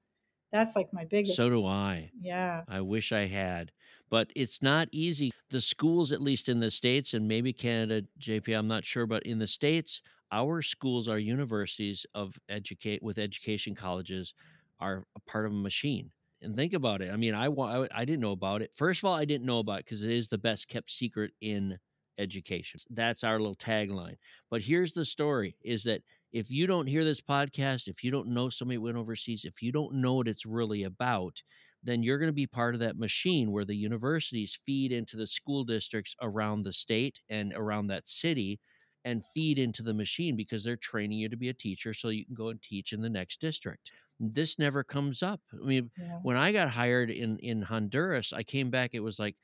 That's 0.52 0.76
like 0.76 0.92
my 0.92 1.04
biggest. 1.04 1.36
So 1.36 1.48
do 1.48 1.66
I. 1.66 2.10
yeah. 2.20 2.62
I 2.68 2.82
wish 2.82 3.10
I 3.10 3.26
had, 3.26 3.72
but 4.12 4.30
it's 4.36 4.60
not 4.60 4.88
easy. 4.92 5.32
The 5.48 5.62
schools, 5.62 6.12
at 6.12 6.20
least 6.20 6.50
in 6.50 6.60
the 6.60 6.70
States 6.70 7.14
and 7.14 7.26
maybe 7.26 7.50
Canada, 7.50 8.06
JP, 8.20 8.54
I'm 8.58 8.68
not 8.68 8.84
sure, 8.84 9.06
but 9.06 9.22
in 9.22 9.38
the 9.38 9.46
States, 9.46 10.02
our 10.30 10.60
schools, 10.60 11.08
our 11.08 11.18
universities 11.18 12.04
of 12.14 12.34
educate 12.50 13.02
with 13.02 13.18
education 13.18 13.74
colleges 13.74 14.34
are 14.80 15.06
a 15.16 15.20
part 15.20 15.46
of 15.46 15.52
a 15.52 15.54
machine. 15.54 16.10
And 16.42 16.54
think 16.54 16.74
about 16.74 17.00
it. 17.00 17.10
I 17.10 17.16
mean, 17.16 17.34
I, 17.34 17.46
I, 17.46 17.88
I 17.94 18.04
didn't 18.04 18.20
know 18.20 18.32
about 18.32 18.60
it. 18.60 18.70
First 18.76 19.00
of 19.00 19.06
all, 19.06 19.14
I 19.14 19.24
didn't 19.24 19.46
know 19.46 19.60
about 19.60 19.80
it 19.80 19.86
because 19.86 20.02
it 20.02 20.10
is 20.10 20.28
the 20.28 20.36
best 20.36 20.68
kept 20.68 20.90
secret 20.90 21.30
in 21.40 21.78
education. 22.18 22.80
That's 22.90 23.24
our 23.24 23.38
little 23.38 23.56
tagline. 23.56 24.16
But 24.50 24.60
here's 24.60 24.92
the 24.92 25.06
story 25.06 25.56
is 25.62 25.84
that 25.84 26.02
if 26.32 26.50
you 26.50 26.66
don't 26.66 26.86
hear 26.86 27.04
this 27.04 27.22
podcast, 27.22 27.88
if 27.88 28.04
you 28.04 28.10
don't 28.10 28.28
know 28.28 28.50
somebody 28.50 28.76
went 28.76 28.98
overseas, 28.98 29.46
if 29.46 29.62
you 29.62 29.72
don't 29.72 29.94
know 29.94 30.14
what 30.14 30.28
it's 30.28 30.44
really 30.44 30.82
about, 30.82 31.40
then 31.82 32.02
you're 32.02 32.18
going 32.18 32.28
to 32.28 32.32
be 32.32 32.46
part 32.46 32.74
of 32.74 32.80
that 32.80 32.98
machine 32.98 33.50
where 33.50 33.64
the 33.64 33.74
universities 33.74 34.58
feed 34.64 34.92
into 34.92 35.16
the 35.16 35.26
school 35.26 35.64
districts 35.64 36.14
around 36.22 36.62
the 36.62 36.72
state 36.72 37.20
and 37.28 37.52
around 37.54 37.88
that 37.88 38.06
city 38.06 38.60
and 39.04 39.24
feed 39.34 39.58
into 39.58 39.82
the 39.82 39.94
machine 39.94 40.36
because 40.36 40.62
they're 40.62 40.76
training 40.76 41.18
you 41.18 41.28
to 41.28 41.36
be 41.36 41.48
a 41.48 41.54
teacher 41.54 41.92
so 41.92 42.08
you 42.08 42.24
can 42.24 42.34
go 42.34 42.48
and 42.48 42.62
teach 42.62 42.92
in 42.92 43.00
the 43.00 43.10
next 43.10 43.40
district. 43.40 43.90
This 44.20 44.58
never 44.58 44.84
comes 44.84 45.22
up. 45.22 45.40
I 45.52 45.66
mean, 45.66 45.90
yeah. 45.98 46.18
when 46.22 46.36
I 46.36 46.52
got 46.52 46.70
hired 46.70 47.10
in 47.10 47.36
in 47.38 47.62
Honduras, 47.62 48.32
I 48.32 48.44
came 48.44 48.70
back. 48.70 48.90
It 48.92 49.00
was 49.00 49.18
like 49.18 49.34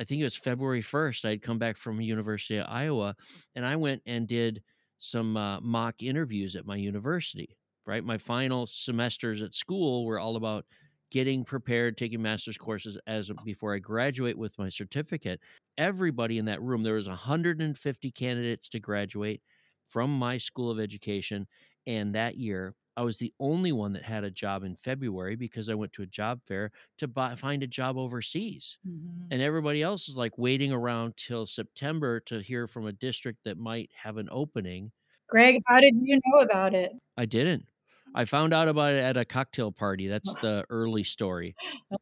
I 0.00 0.04
think 0.04 0.20
it 0.20 0.24
was 0.24 0.36
February 0.36 0.82
1st. 0.82 1.24
I'd 1.24 1.42
come 1.42 1.58
back 1.58 1.76
from 1.76 2.00
University 2.00 2.56
of 2.56 2.66
Iowa 2.68 3.16
and 3.54 3.66
I 3.66 3.76
went 3.76 4.02
and 4.06 4.28
did 4.28 4.62
some 4.98 5.36
uh, 5.36 5.60
mock 5.60 6.02
interviews 6.02 6.56
at 6.56 6.66
my 6.66 6.76
university, 6.76 7.56
right? 7.84 8.04
My 8.04 8.16
final 8.16 8.66
semesters 8.66 9.42
at 9.42 9.54
school 9.54 10.04
were 10.06 10.18
all 10.18 10.36
about 10.36 10.64
getting 11.10 11.44
prepared, 11.44 11.96
taking 11.96 12.22
master's 12.22 12.58
courses 12.58 12.98
as 13.06 13.30
before 13.44 13.74
I 13.74 13.78
graduate 13.78 14.36
with 14.38 14.58
my 14.58 14.68
certificate. 14.68 15.40
Everybody 15.76 16.38
in 16.38 16.44
that 16.46 16.62
room, 16.62 16.82
there 16.82 16.94
was 16.94 17.08
150 17.08 18.10
candidates 18.10 18.68
to 18.70 18.80
graduate 18.80 19.42
from 19.88 20.10
my 20.18 20.38
school 20.38 20.70
of 20.70 20.80
education. 20.80 21.46
And 21.86 22.14
that 22.14 22.36
year, 22.36 22.74
I 22.96 23.02
was 23.02 23.18
the 23.18 23.32
only 23.38 23.72
one 23.72 23.92
that 23.92 24.02
had 24.02 24.24
a 24.24 24.30
job 24.30 24.64
in 24.64 24.74
February 24.76 25.36
because 25.36 25.68
I 25.68 25.74
went 25.74 25.92
to 25.94 26.02
a 26.02 26.06
job 26.06 26.42
fair 26.44 26.72
to 26.98 27.08
buy, 27.08 27.36
find 27.36 27.62
a 27.62 27.66
job 27.68 27.96
overseas. 27.96 28.76
Mhm. 28.84 29.30
And 29.30 29.40
everybody 29.42 29.82
else 29.82 30.08
is 30.08 30.16
like 30.16 30.36
waiting 30.38 30.72
around 30.72 31.16
till 31.16 31.46
September 31.46 32.20
to 32.20 32.40
hear 32.40 32.66
from 32.66 32.86
a 32.86 32.92
district 32.92 33.44
that 33.44 33.58
might 33.58 33.90
have 33.94 34.16
an 34.16 34.28
opening. 34.32 34.92
Greg, 35.28 35.60
how 35.66 35.80
did 35.80 35.96
you 35.96 36.18
know 36.26 36.40
about 36.40 36.74
it? 36.74 36.92
I 37.16 37.26
didn't. 37.26 37.68
I 38.14 38.24
found 38.24 38.52
out 38.52 38.68
about 38.68 38.94
it 38.94 38.98
at 38.98 39.16
a 39.16 39.24
cocktail 39.24 39.72
party. 39.72 40.08
That's 40.08 40.32
the 40.40 40.64
early 40.70 41.04
story. 41.04 41.54
Oh. 41.92 41.98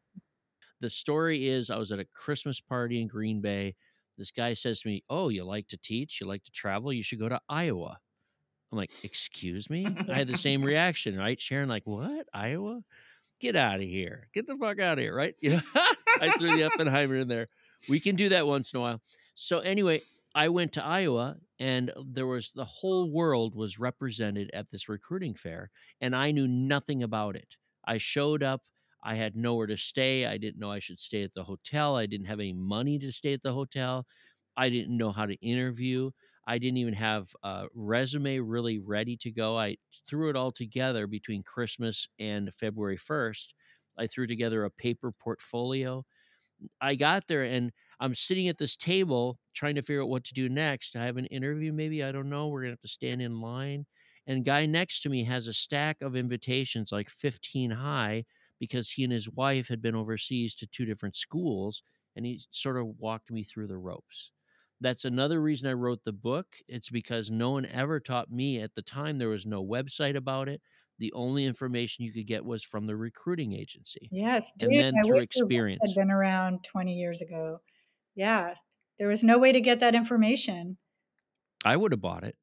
The 0.79 0.89
story 0.89 1.47
is 1.47 1.69
I 1.69 1.77
was 1.77 1.91
at 1.91 1.99
a 1.99 2.05
Christmas 2.05 2.59
party 2.59 3.01
in 3.01 3.07
Green 3.07 3.41
Bay. 3.41 3.75
This 4.17 4.31
guy 4.31 4.53
says 4.53 4.81
to 4.81 4.87
me, 4.89 5.03
Oh, 5.09 5.29
you 5.29 5.43
like 5.43 5.67
to 5.69 5.77
teach? 5.77 6.19
You 6.21 6.27
like 6.27 6.43
to 6.43 6.51
travel? 6.51 6.93
You 6.93 7.03
should 7.03 7.19
go 7.19 7.29
to 7.29 7.41
Iowa. 7.49 7.97
I'm 8.71 8.77
like, 8.77 8.91
Excuse 9.03 9.69
me? 9.69 9.87
I 10.09 10.13
had 10.13 10.27
the 10.27 10.37
same 10.37 10.63
reaction, 10.63 11.17
right? 11.17 11.39
Sharon, 11.39 11.69
like, 11.69 11.83
What? 11.85 12.27
Iowa? 12.33 12.81
Get 13.39 13.55
out 13.55 13.75
of 13.75 13.83
here. 13.85 14.29
Get 14.33 14.47
the 14.47 14.57
fuck 14.57 14.79
out 14.79 14.97
of 14.97 15.03
here, 15.03 15.15
right? 15.15 15.35
You 15.41 15.49
know, 15.51 15.61
I 16.21 16.29
threw 16.37 16.55
the 16.55 16.63
Oppenheimer 16.71 17.15
in 17.15 17.27
there. 17.27 17.47
We 17.87 17.99
can 17.99 18.15
do 18.15 18.29
that 18.29 18.47
once 18.47 18.73
in 18.73 18.77
a 18.77 18.81
while. 18.81 19.01
So, 19.35 19.59
anyway, 19.59 20.01
I 20.37 20.49
went 20.49 20.71
to 20.73 20.85
Iowa 20.85 21.37
and 21.59 21.89
uh, 21.89 22.03
there 22.05 22.27
was 22.27 22.51
the 22.55 22.65
whole 22.65 23.11
world 23.11 23.55
was 23.55 23.79
represented 23.79 24.51
at 24.53 24.69
this 24.69 24.87
recruiting 24.87 25.35
fair 25.35 25.71
and 26.01 26.15
I 26.15 26.31
knew 26.31 26.47
nothing 26.47 27.03
about 27.03 27.35
it. 27.35 27.55
I 27.85 27.97
showed 27.97 28.43
up, 28.43 28.61
I 29.03 29.15
had 29.15 29.35
nowhere 29.35 29.67
to 29.67 29.77
stay. 29.77 30.25
I 30.27 30.37
didn't 30.37 30.59
know 30.59 30.71
I 30.71 30.79
should 30.79 30.99
stay 30.99 31.23
at 31.23 31.33
the 31.33 31.45
hotel. 31.45 31.95
I 31.97 32.05
didn't 32.05 32.27
have 32.27 32.39
any 32.39 32.53
money 32.53 32.99
to 32.99 33.11
stay 33.11 33.33
at 33.33 33.41
the 33.41 33.53
hotel. 33.53 34.05
I 34.57 34.69
didn't 34.69 34.97
know 34.97 35.11
how 35.11 35.25
to 35.25 35.35
interview. 35.35 36.11
I 36.47 36.59
didn't 36.59 36.77
even 36.77 36.95
have 36.95 37.35
a 37.43 37.67
resume 37.75 38.39
really 38.39 38.79
ready 38.79 39.17
to 39.17 39.31
go. 39.31 39.57
I 39.57 39.77
threw 40.09 40.29
it 40.31 40.37
all 40.37 40.51
together 40.51 41.07
between 41.07 41.43
Christmas 41.43 42.07
and 42.19 42.53
February 42.55 42.97
1st. 42.97 43.53
I 43.99 44.07
threw 44.07 44.27
together 44.27 44.65
a 44.65 44.71
paper 44.71 45.11
portfolio. 45.11 46.05
I 46.81 46.95
got 46.95 47.27
there 47.27 47.43
and 47.43 47.71
I'm 47.99 48.15
sitting 48.15 48.47
at 48.47 48.57
this 48.57 48.77
table 48.77 49.39
trying 49.53 49.75
to 49.75 49.81
figure 49.81 50.01
out 50.03 50.09
what 50.09 50.23
to 50.25 50.33
do 50.33 50.49
next. 50.49 50.95
I 50.95 51.05
have 51.05 51.17
an 51.17 51.25
interview, 51.27 51.73
maybe. 51.73 52.03
I 52.03 52.11
don't 52.11 52.29
know. 52.29 52.47
We're 52.47 52.61
going 52.61 52.69
to 52.71 52.73
have 52.73 52.79
to 52.81 52.87
stand 52.87 53.21
in 53.21 53.41
line. 53.41 53.85
And 54.27 54.45
guy 54.45 54.65
next 54.65 55.01
to 55.01 55.09
me 55.09 55.23
has 55.23 55.47
a 55.47 55.53
stack 55.53 56.01
of 56.01 56.15
invitations, 56.15 56.91
like 56.91 57.09
15 57.09 57.71
high, 57.71 58.25
because 58.59 58.91
he 58.91 59.03
and 59.03 59.13
his 59.13 59.29
wife 59.29 59.67
had 59.69 59.81
been 59.81 59.95
overseas 59.95 60.53
to 60.55 60.67
two 60.67 60.85
different 60.85 61.15
schools. 61.15 61.81
And 62.15 62.25
he 62.25 62.41
sort 62.51 62.77
of 62.77 62.87
walked 62.99 63.31
me 63.31 63.43
through 63.43 63.67
the 63.67 63.77
ropes. 63.77 64.31
That's 64.79 65.05
another 65.05 65.41
reason 65.41 65.67
I 65.69 65.73
wrote 65.73 66.03
the 66.03 66.13
book. 66.13 66.47
It's 66.67 66.89
because 66.89 67.31
no 67.31 67.51
one 67.51 67.65
ever 67.65 67.99
taught 67.99 68.31
me 68.31 68.59
at 68.61 68.75
the 68.75 68.81
time. 68.81 69.17
There 69.17 69.29
was 69.29 69.45
no 69.45 69.65
website 69.65 70.15
about 70.15 70.49
it. 70.49 70.61
The 70.99 71.13
only 71.13 71.45
information 71.45 72.05
you 72.05 72.13
could 72.13 72.27
get 72.27 72.45
was 72.45 72.63
from 72.63 72.85
the 72.85 72.95
recruiting 72.95 73.53
agency. 73.53 74.11
Yes, 74.11 74.51
And 74.59 74.77
then 74.77 74.99
I 75.01 75.05
through 75.05 75.19
wish 75.19 75.25
your 75.35 75.47
book 75.47 75.65
experience. 75.65 75.81
had 75.81 75.93
been 75.95 76.11
around 76.11 76.63
20 76.63 76.93
years 76.95 77.21
ago. 77.21 77.61
Yeah, 78.17 78.55
there 78.99 79.07
was 79.07 79.23
no 79.23 79.37
way 79.37 79.51
to 79.53 79.61
get 79.61 79.79
that 79.79 79.95
information. 79.95 80.77
I 81.63 81.77
would 81.77 81.91
have 81.91 82.01
bought 82.01 82.23
it. 82.23 82.35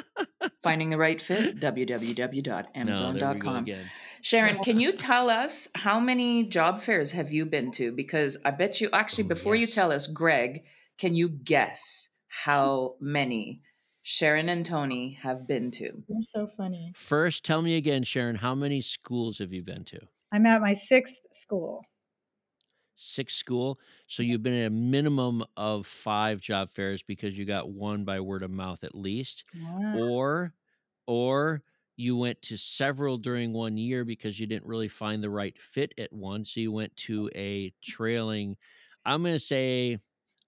Finding 0.62 0.90
the 0.90 0.98
right 0.98 1.20
fit, 1.20 1.56
No, 1.56 1.60
there 1.60 1.72
we 1.72 1.84
go 1.84 1.92
www.amazon.com. 1.94 3.56
again. 3.56 3.90
Sharon, 4.22 4.58
can 4.58 4.80
you 4.80 4.92
tell 4.92 5.28
us 5.30 5.68
how 5.74 6.00
many 6.00 6.44
job 6.44 6.80
fairs 6.80 7.12
have 7.12 7.30
you 7.30 7.44
been 7.46 7.70
to? 7.72 7.92
Because 7.92 8.36
I 8.44 8.52
bet 8.52 8.80
you 8.80 8.88
actually, 8.92 9.24
Oh, 9.24 9.28
before 9.28 9.54
you 9.56 9.66
tell 9.66 9.92
us, 9.92 10.06
Greg, 10.06 10.64
can 10.98 11.14
you 11.14 11.28
guess 11.28 12.10
how 12.44 12.94
many 13.00 13.62
Sharon 14.02 14.48
and 14.48 14.64
Tony 14.64 15.18
have 15.22 15.46
been 15.46 15.70
to? 15.72 16.02
You're 16.08 16.22
so 16.22 16.46
funny. 16.46 16.92
First, 16.96 17.44
tell 17.44 17.62
me 17.62 17.76
again, 17.76 18.04
Sharon, 18.04 18.36
how 18.36 18.54
many 18.54 18.80
schools 18.80 19.38
have 19.38 19.52
you 19.52 19.62
been 19.62 19.84
to? 19.86 20.00
I'm 20.32 20.46
at 20.46 20.60
my 20.60 20.72
sixth 20.72 21.16
school. 21.32 21.84
Six 22.96 23.34
school. 23.34 23.78
So 24.06 24.22
you've 24.22 24.42
been 24.42 24.54
at 24.54 24.66
a 24.66 24.70
minimum 24.70 25.44
of 25.56 25.86
five 25.86 26.40
job 26.40 26.70
fairs 26.70 27.02
because 27.02 27.36
you 27.38 27.44
got 27.44 27.68
one 27.70 28.04
by 28.04 28.20
word 28.20 28.42
of 28.42 28.50
mouth 28.50 28.84
at 28.84 28.94
least, 28.94 29.44
Wow. 29.54 29.98
or 29.98 30.54
or 31.06 31.62
you 31.96 32.16
went 32.16 32.42
to 32.42 32.56
several 32.58 33.16
during 33.18 33.52
one 33.52 33.76
year 33.76 34.04
because 34.04 34.38
you 34.40 34.46
didn't 34.46 34.66
really 34.66 34.88
find 34.88 35.22
the 35.22 35.30
right 35.30 35.58
fit 35.58 35.92
at 35.98 36.12
one. 36.12 36.44
So 36.44 36.60
you 36.60 36.70
went 36.72 36.94
to 36.96 37.30
a 37.34 37.72
trailing. 37.82 38.56
I'm 39.04 39.22
going 39.22 39.34
to 39.34 39.38
say, 39.40 39.98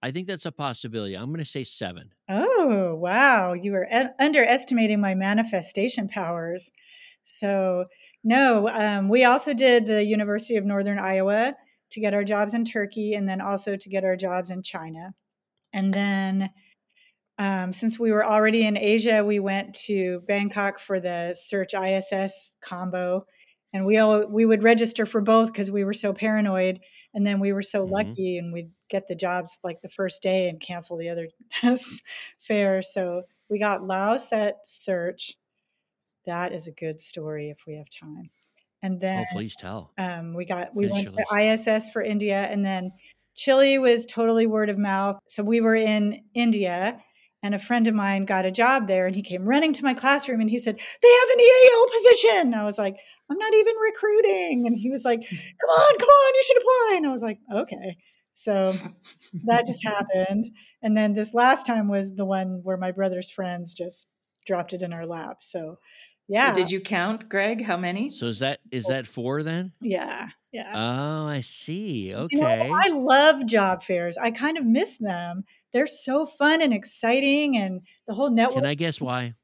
I 0.03 0.11
think 0.11 0.27
that's 0.27 0.45
a 0.45 0.51
possibility. 0.51 1.15
I'm 1.15 1.29
going 1.29 1.39
to 1.43 1.49
say 1.49 1.63
seven. 1.63 2.11
Oh, 2.29 2.93
wow. 2.95 3.53
You 3.53 3.71
were 3.71 3.85
e- 3.91 4.09
underestimating 4.19 5.01
my 5.01 5.15
manifestation 5.15 6.07
powers. 6.07 6.69
So, 7.23 7.85
no, 8.23 8.67
um, 8.69 9.09
we 9.09 9.23
also 9.23 9.53
did 9.53 9.85
the 9.87 10.03
University 10.03 10.55
of 10.55 10.65
Northern 10.65 10.99
Iowa 10.99 11.55
to 11.91 11.99
get 11.99 12.13
our 12.13 12.23
jobs 12.23 12.53
in 12.53 12.65
Turkey 12.65 13.13
and 13.13 13.27
then 13.27 13.41
also 13.41 13.75
to 13.75 13.89
get 13.89 14.03
our 14.05 14.15
jobs 14.15 14.51
in 14.51 14.63
China. 14.63 15.13
And 15.73 15.93
then, 15.93 16.51
um, 17.37 17.71
since 17.71 17.97
we 17.97 18.11
were 18.11 18.25
already 18.25 18.65
in 18.65 18.77
Asia, 18.77 19.23
we 19.23 19.39
went 19.39 19.73
to 19.87 20.21
Bangkok 20.27 20.79
for 20.79 20.99
the 20.99 21.33
Search 21.33 21.73
ISS 21.73 22.51
combo. 22.61 23.25
And 23.71 23.85
we 23.85 23.97
all, 23.97 24.25
we 24.27 24.45
would 24.45 24.63
register 24.63 25.05
for 25.05 25.21
both 25.21 25.47
because 25.53 25.71
we 25.71 25.83
were 25.85 25.93
so 25.93 26.11
paranoid. 26.13 26.81
And 27.13 27.25
then 27.25 27.39
we 27.39 27.53
were 27.53 27.61
so 27.61 27.85
Mhm. 27.85 28.17
lucky 28.17 28.37
and 28.37 28.51
we'd 28.51 28.71
get 28.89 29.07
the 29.07 29.15
jobs 29.15 29.57
like 29.63 29.81
the 29.81 29.89
first 29.89 30.21
day 30.21 30.49
and 30.49 30.59
cancel 30.59 30.97
the 30.97 31.09
other 31.09 31.29
fair. 32.39 32.81
So 32.81 33.23
we 33.49 33.59
got 33.59 33.83
Laos 33.85 34.33
at 34.33 34.57
Search. 34.65 35.35
That 36.25 36.53
is 36.53 36.67
a 36.67 36.71
good 36.71 37.01
story 37.01 37.49
if 37.49 37.65
we 37.67 37.75
have 37.77 37.89
time. 37.89 38.29
And 38.81 38.95
Oh, 38.95 39.01
then 39.01 39.25
please 39.25 39.55
tell. 39.55 39.93
um, 39.97 40.33
we 40.33 40.45
got 40.45 40.75
we 40.75 40.87
Finish 40.87 41.07
went 41.07 41.09
to 41.11 41.25
ISS 41.37 41.89
for 41.91 42.01
India, 42.01 42.47
and 42.49 42.65
then 42.65 42.91
Chile 43.35 43.77
was 43.79 44.05
totally 44.05 44.47
word 44.47 44.69
of 44.69 44.77
mouth. 44.77 45.19
So 45.27 45.43
we 45.43 45.61
were 45.61 45.75
in 45.75 46.21
India, 46.33 47.01
and 47.43 47.55
a 47.55 47.59
friend 47.59 47.87
of 47.87 47.95
mine 47.95 48.25
got 48.25 48.45
a 48.45 48.51
job 48.51 48.87
there, 48.87 49.07
and 49.07 49.15
he 49.15 49.21
came 49.21 49.43
running 49.45 49.73
to 49.73 49.83
my 49.83 49.93
classroom, 49.93 50.41
and 50.41 50.49
he 50.49 50.59
said, 50.59 50.77
"They 50.77 51.09
have 51.19 51.29
an 51.29 51.39
EAL 51.41 51.87
position." 51.89 52.53
I 52.53 52.63
was 52.65 52.77
like, 52.77 52.95
"I'm 53.29 53.37
not 53.37 53.53
even 53.53 53.75
recruiting," 53.75 54.65
and 54.67 54.77
he 54.77 54.89
was 54.89 55.03
like, 55.05 55.21
"Come 55.21 55.69
on, 55.69 55.97
come 55.99 56.09
on, 56.09 56.35
you 56.35 56.43
should 56.43 56.57
apply." 56.57 56.93
And 56.97 57.07
I 57.07 57.11
was 57.11 57.21
like, 57.21 57.39
"Okay." 57.53 57.97
So 58.33 58.73
that 59.43 59.65
just 59.65 59.83
happened, 59.85 60.45
and 60.81 60.95
then 60.97 61.13
this 61.13 61.33
last 61.33 61.65
time 61.65 61.87
was 61.87 62.15
the 62.15 62.25
one 62.25 62.61
where 62.63 62.77
my 62.77 62.91
brother's 62.91 63.31
friends 63.31 63.73
just 63.73 64.07
dropped 64.45 64.73
it 64.73 64.81
in 64.81 64.93
our 64.93 65.05
lap. 65.05 65.37
So, 65.43 65.77
yeah, 66.29 66.51
Did 66.53 66.71
you 66.71 66.79
count, 66.81 67.29
Greg? 67.29 67.63
How 67.63 67.77
many? 67.77 68.11
So 68.11 68.27
is 68.27 68.39
that 68.39 68.59
is 68.71 68.87
that 68.87 69.07
four 69.07 69.43
then? 69.43 69.73
yeah, 69.81 70.29
yeah. 70.51 70.73
Oh, 70.73 71.25
I 71.27 71.41
see. 71.41 72.13
Do 72.29 72.35
You 72.35 72.41
know, 72.41 72.47
Okay. 72.47 72.73
I 72.83 72.89
love 72.89 73.45
job 73.47 73.83
fairs. 73.83 74.17
I 74.17 74.31
kind 74.31 74.57
of 74.57 74.65
miss 74.65 74.97
them. 74.97 75.43
They're 75.73 75.87
so 75.87 76.25
fun 76.25 76.61
and 76.61 76.73
exciting, 76.73 77.57
and 77.57 77.81
the 78.07 78.13
whole 78.13 78.29
network. 78.31 78.53
Can 78.53 78.65
I 78.65 78.75
guess 78.75 78.99
why? 79.01 79.35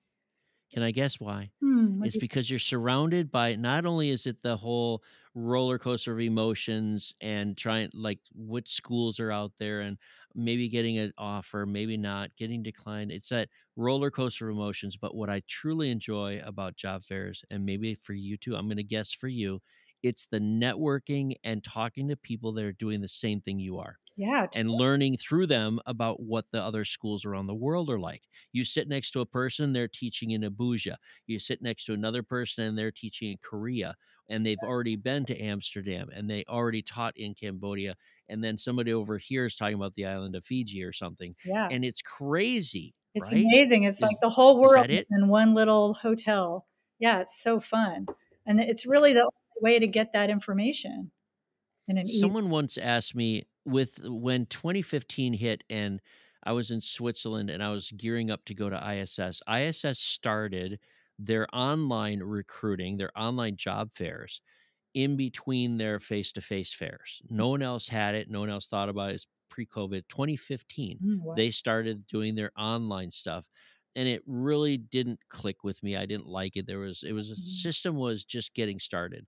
Can 0.73 0.83
I 0.83 0.91
guess 0.91 1.19
why? 1.19 1.51
Hmm, 1.61 2.03
It's 2.03 2.15
you- 2.15 2.21
because 2.21 2.49
you're 2.49 2.59
surrounded 2.59 3.31
by 3.31 3.55
not 3.55 3.85
only 3.85 4.09
is 4.09 4.27
it 4.27 4.43
the 4.43 4.57
whole 4.57 5.03
roller 5.35 5.79
coaster 5.79 6.13
of 6.13 6.21
emotions 6.21 7.13
and 7.21 7.57
trying 7.57 7.91
like 7.93 8.19
what 8.33 8.67
schools 8.69 9.19
are 9.19 9.31
out 9.31 9.53
there 9.59 9.81
and 9.81 9.97
maybe 10.35 10.69
getting 10.69 10.97
an 10.97 11.13
offer, 11.17 11.65
maybe 11.65 11.97
not, 11.97 12.35
getting 12.37 12.63
declined. 12.63 13.11
It's 13.11 13.29
that 13.29 13.49
roller 13.75 14.11
coaster 14.11 14.49
of 14.49 14.55
emotions. 14.55 14.97
But 14.97 15.15
what 15.15 15.29
I 15.29 15.41
truly 15.47 15.89
enjoy 15.91 16.41
about 16.45 16.75
job 16.75 17.03
fairs, 17.03 17.43
and 17.49 17.65
maybe 17.65 17.95
for 17.95 18.13
you 18.13 18.37
too, 18.37 18.55
I'm 18.55 18.67
going 18.67 18.77
to 18.77 18.83
guess 18.83 19.11
for 19.11 19.27
you, 19.27 19.61
it's 20.05 20.27
the 20.27 20.39
networking 20.39 21.35
and 21.43 21.63
talking 21.63 22.07
to 22.07 22.15
people 22.15 22.53
that 22.53 22.63
are 22.63 22.71
doing 22.73 23.01
the 23.01 23.07
same 23.07 23.41
thing 23.41 23.57
you 23.59 23.79
are 23.79 23.97
yeah, 24.15 24.45
t- 24.45 24.59
and 24.59 24.69
learning 24.69 25.17
through 25.17 25.47
them 25.47 25.79
about 25.87 26.21
what 26.21 26.45
the 26.51 26.61
other 26.61 26.85
schools 26.85 27.25
around 27.25 27.47
the 27.47 27.55
world 27.55 27.89
are 27.89 27.99
like. 27.99 28.21
You 28.53 28.63
sit 28.63 28.87
next 28.87 29.11
to 29.11 29.21
a 29.21 29.25
person, 29.25 29.73
they're 29.73 29.87
teaching 29.87 30.31
in 30.31 30.41
Abuja. 30.43 30.95
You 31.27 31.39
sit 31.39 31.61
next 31.61 31.85
to 31.85 31.93
another 31.93 32.23
person, 32.23 32.65
and 32.65 32.77
they're 32.77 32.91
teaching 32.91 33.31
in 33.31 33.37
Korea, 33.41 33.95
and 34.29 34.45
they've 34.45 34.57
already 34.63 34.95
been 34.95 35.25
to 35.25 35.37
Amsterdam, 35.41 36.09
and 36.13 36.29
they 36.29 36.45
already 36.47 36.81
taught 36.81 37.17
in 37.17 37.33
Cambodia. 37.33 37.95
And 38.29 38.43
then 38.43 38.57
somebody 38.57 38.93
over 38.93 39.17
here 39.17 39.45
is 39.45 39.55
talking 39.55 39.75
about 39.75 39.95
the 39.95 40.05
island 40.05 40.35
of 40.35 40.45
Fiji 40.45 40.83
or 40.83 40.93
something. 40.93 41.35
yeah. 41.43 41.67
And 41.69 41.83
it's 41.83 42.01
crazy. 42.01 42.93
It's 43.15 43.31
right? 43.31 43.43
amazing. 43.43 43.83
It's 43.83 43.97
Is- 43.97 44.01
like 44.03 44.19
the 44.21 44.29
whole 44.29 44.59
world 44.61 44.89
is 44.89 44.99
it? 44.99 45.07
in 45.11 45.27
one 45.27 45.53
little 45.53 45.93
hotel. 45.93 46.65
Yeah, 46.99 47.19
it's 47.19 47.41
so 47.41 47.59
fun, 47.59 48.05
and 48.45 48.59
it's 48.61 48.85
really 48.85 49.11
the 49.13 49.29
way 49.61 49.79
to 49.79 49.87
get 49.87 50.13
that 50.13 50.29
information. 50.29 51.11
In 51.87 51.97
Someone 52.07 52.49
once 52.49 52.77
asked 52.77 53.15
me, 53.15 53.43
with 53.65 53.99
when 54.03 54.45
2015 54.45 55.33
hit 55.33 55.63
and 55.69 55.99
I 56.43 56.51
was 56.51 56.69
in 56.69 56.81
Switzerland 56.81 57.49
and 57.49 57.63
I 57.63 57.69
was 57.71 57.89
gearing 57.91 58.29
up 58.29 58.45
to 58.45 58.53
go 58.53 58.69
to 58.69 58.77
ISS. 58.77 59.41
ISS 59.47 59.99
started 59.99 60.79
their 61.17 61.47
online 61.55 62.19
recruiting, 62.21 62.97
their 62.97 63.11
online 63.17 63.55
job 63.55 63.91
fairs 63.95 64.41
in 64.95 65.15
between 65.17 65.77
their 65.77 65.99
face-to-face 65.99 66.73
fairs. 66.73 67.21
No 67.29 67.49
one 67.49 67.61
else 67.63 67.87
had 67.89 68.15
it. 68.15 68.29
No 68.29 68.41
one 68.41 68.49
else 68.49 68.67
thought 68.67 68.89
about 68.89 69.11
it. 69.11 69.15
It's 69.15 69.27
pre-COVID. 69.49 70.07
2015, 70.09 71.01
Mm, 71.01 71.21
wow. 71.21 71.35
they 71.35 71.51
started 71.51 72.05
doing 72.07 72.35
their 72.35 72.51
online 72.57 73.11
stuff 73.11 73.45
and 73.95 74.07
it 74.07 74.23
really 74.25 74.77
didn't 74.77 75.19
click 75.29 75.63
with 75.63 75.81
me. 75.83 75.95
I 75.95 76.05
didn't 76.05 76.27
like 76.27 76.55
it. 76.57 76.67
There 76.67 76.79
was 76.79 77.03
it 77.03 77.13
was 77.13 77.31
a 77.31 77.35
Mhm. 77.35 77.45
system 77.45 77.95
was 77.95 78.23
just 78.25 78.53
getting 78.53 78.79
started. 78.79 79.27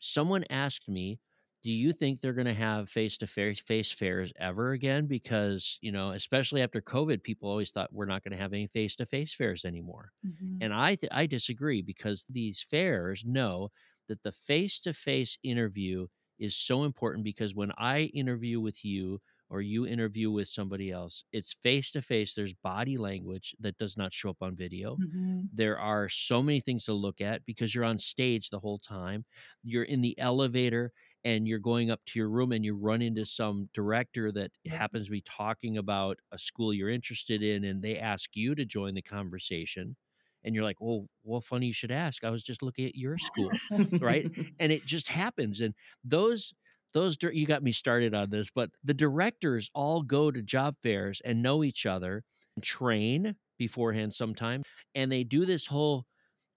Someone 0.00 0.44
asked 0.50 0.88
me, 0.88 1.20
"Do 1.62 1.72
you 1.72 1.92
think 1.92 2.20
they're 2.20 2.32
going 2.32 2.46
to 2.46 2.54
have 2.54 2.88
face-to-face 2.90 3.60
face 3.62 3.92
fairs 3.92 4.32
ever 4.36 4.72
again 4.72 5.06
because, 5.06 5.78
you 5.82 5.92
know, 5.92 6.10
especially 6.10 6.62
after 6.62 6.80
COVID, 6.80 7.22
people 7.22 7.48
always 7.50 7.70
thought 7.70 7.92
we're 7.92 8.06
not 8.06 8.22
going 8.24 8.32
to 8.32 8.38
have 8.42 8.52
any 8.52 8.66
face-to-face 8.66 9.34
fairs 9.34 9.64
anymore." 9.64 10.12
Mhm. 10.22 10.60
And 10.60 10.72
I 10.74 10.94
th- 10.96 11.10
I 11.12 11.26
disagree 11.26 11.82
because 11.82 12.24
these 12.28 12.62
fairs 12.62 13.24
know 13.24 13.70
that 14.08 14.22
the 14.22 14.32
face-to-face 14.32 15.38
interview 15.42 16.08
is 16.38 16.56
so 16.56 16.84
important 16.84 17.24
because 17.24 17.54
when 17.54 17.72
I 17.78 18.04
interview 18.14 18.60
with 18.60 18.84
you 18.84 19.20
or 19.50 19.60
you 19.62 19.86
interview 19.86 20.30
with 20.30 20.48
somebody 20.48 20.90
else, 20.90 21.24
it's 21.32 21.52
face-to-face. 21.62 22.34
There's 22.34 22.54
body 22.54 22.96
language 22.98 23.54
that 23.60 23.78
does 23.78 23.96
not 23.96 24.12
show 24.14 24.30
up 24.30 24.42
on 24.42 24.56
video. 24.56 25.00
Mhm. 25.00 25.50
There 25.52 25.78
are 25.78 26.08
so 26.08 26.42
many 26.42 26.60
things 26.60 26.84
to 26.84 26.92
look 26.94 27.20
at 27.20 27.44
because 27.44 27.74
you're 27.74 27.84
on 27.84 27.98
stage 27.98 28.50
the 28.50 28.60
whole 28.60 28.78
time. 28.78 29.24
You're 29.64 29.84
in 29.84 30.00
the 30.00 30.18
elevator 30.18 30.92
and 31.24 31.46
you're 31.48 31.58
going 31.58 31.90
up 31.90 32.00
to 32.06 32.18
your 32.18 32.30
room 32.30 32.52
and 32.52 32.64
you 32.64 32.74
run 32.76 33.02
into 33.02 33.24
some 33.26 33.68
director 33.74 34.32
that 34.32 34.52
happens 34.68 35.06
to 35.06 35.10
be 35.12 35.22
talking 35.22 35.76
about 35.76 36.18
a 36.32 36.38
school 36.38 36.72
you're 36.72 36.88
interested 36.88 37.42
in 37.42 37.64
and 37.64 37.82
they 37.82 37.98
ask 37.98 38.30
you 38.34 38.54
to 38.54 38.64
join 38.64 38.94
the 38.94 39.02
conversation 39.02 39.96
and 40.44 40.54
you're 40.54 40.64
like, 40.64 40.80
"Well, 40.80 41.08
well 41.22 41.40
funny 41.42 41.66
you 41.66 41.72
should 41.74 41.90
ask. 41.90 42.24
I 42.24 42.30
was 42.30 42.42
just 42.42 42.62
looking 42.62 42.86
at 42.86 42.94
your 42.94 43.18
school." 43.18 43.60
right? 43.98 44.26
and 44.58 44.72
it 44.72 44.84
just 44.86 45.08
happens 45.08 45.60
and 45.60 45.74
those 46.04 46.54
those 46.92 47.16
you 47.32 47.46
got 47.46 47.62
me 47.62 47.72
started 47.72 48.14
on 48.14 48.30
this 48.30 48.50
but 48.50 48.70
the 48.84 48.94
directors 48.94 49.70
all 49.74 50.02
go 50.02 50.30
to 50.30 50.42
job 50.42 50.74
fairs 50.82 51.20
and 51.24 51.42
know 51.42 51.64
each 51.64 51.86
other 51.86 52.22
and 52.56 52.64
train 52.64 53.34
beforehand 53.58 54.14
sometime 54.14 54.62
and 54.94 55.10
they 55.10 55.24
do 55.24 55.44
this 55.44 55.66
whole 55.66 56.04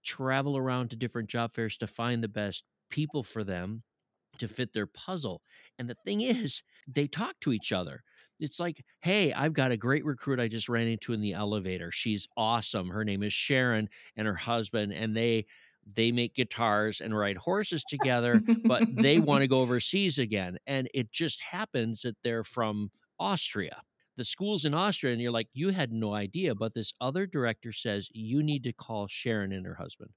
travel 0.03 0.57
around 0.57 0.89
to 0.89 0.95
different 0.95 1.29
job 1.29 1.53
fairs 1.53 1.77
to 1.77 1.87
find 1.87 2.23
the 2.23 2.27
best 2.27 2.63
people 2.89 3.23
for 3.23 3.43
them 3.43 3.83
to 4.39 4.47
fit 4.47 4.73
their 4.73 4.87
puzzle 4.87 5.41
and 5.79 5.89
the 5.89 5.95
thing 6.05 6.21
is 6.21 6.63
they 6.87 7.07
talk 7.07 7.35
to 7.41 7.53
each 7.53 7.71
other. 7.71 8.03
It's 8.39 8.59
like 8.59 8.83
hey 9.01 9.31
i've 9.31 9.53
got 9.53 9.71
a 9.71 9.77
great 9.77 10.03
recruit 10.03 10.39
i 10.39 10.47
just 10.47 10.67
ran 10.67 10.87
into 10.87 11.13
in 11.13 11.21
the 11.21 11.33
elevator. 11.33 11.91
She's 11.91 12.27
awesome. 12.35 12.89
Her 12.89 13.05
name 13.05 13.23
is 13.23 13.31
sharon 13.31 13.87
and 14.17 14.27
her 14.27 14.33
husband 14.33 14.91
and 14.91 15.15
they 15.15 15.45
they 15.91 16.11
make 16.11 16.35
guitars 16.35 17.01
and 17.01 17.17
ride 17.17 17.37
horses 17.37 17.83
together 17.83 18.41
but 18.65 18.83
they 18.95 19.19
want 19.19 19.41
to 19.41 19.47
go 19.47 19.59
overseas 19.59 20.19
again. 20.19 20.57
And 20.67 20.89
it 20.93 21.11
just 21.11 21.41
happens 21.41 22.01
that 22.01 22.17
they're 22.23 22.43
from 22.43 22.91
Austria. 23.19 23.81
The 24.15 24.25
school's 24.25 24.65
in 24.65 24.73
Austria, 24.73 25.13
and 25.13 25.21
you're 25.21 25.31
like, 25.31 25.47
you 25.53 25.69
had 25.69 25.91
no 25.91 26.13
idea. 26.13 26.53
But 26.53 26.73
this 26.73 26.93
other 27.01 27.25
director 27.25 27.71
says 27.71 28.09
you 28.11 28.43
need 28.43 28.63
to 28.63 28.73
call 28.73 29.07
Sharon 29.07 29.51
and 29.51 29.65
her 29.65 29.75
husband. 29.75 30.11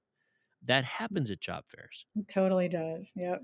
That 0.62 0.84
mm. 0.84 0.88
happens 0.88 1.30
at 1.30 1.40
job 1.40 1.64
fairs. 1.68 2.04
It 2.14 2.28
totally 2.28 2.68
does. 2.68 3.12
Yep. 3.16 3.42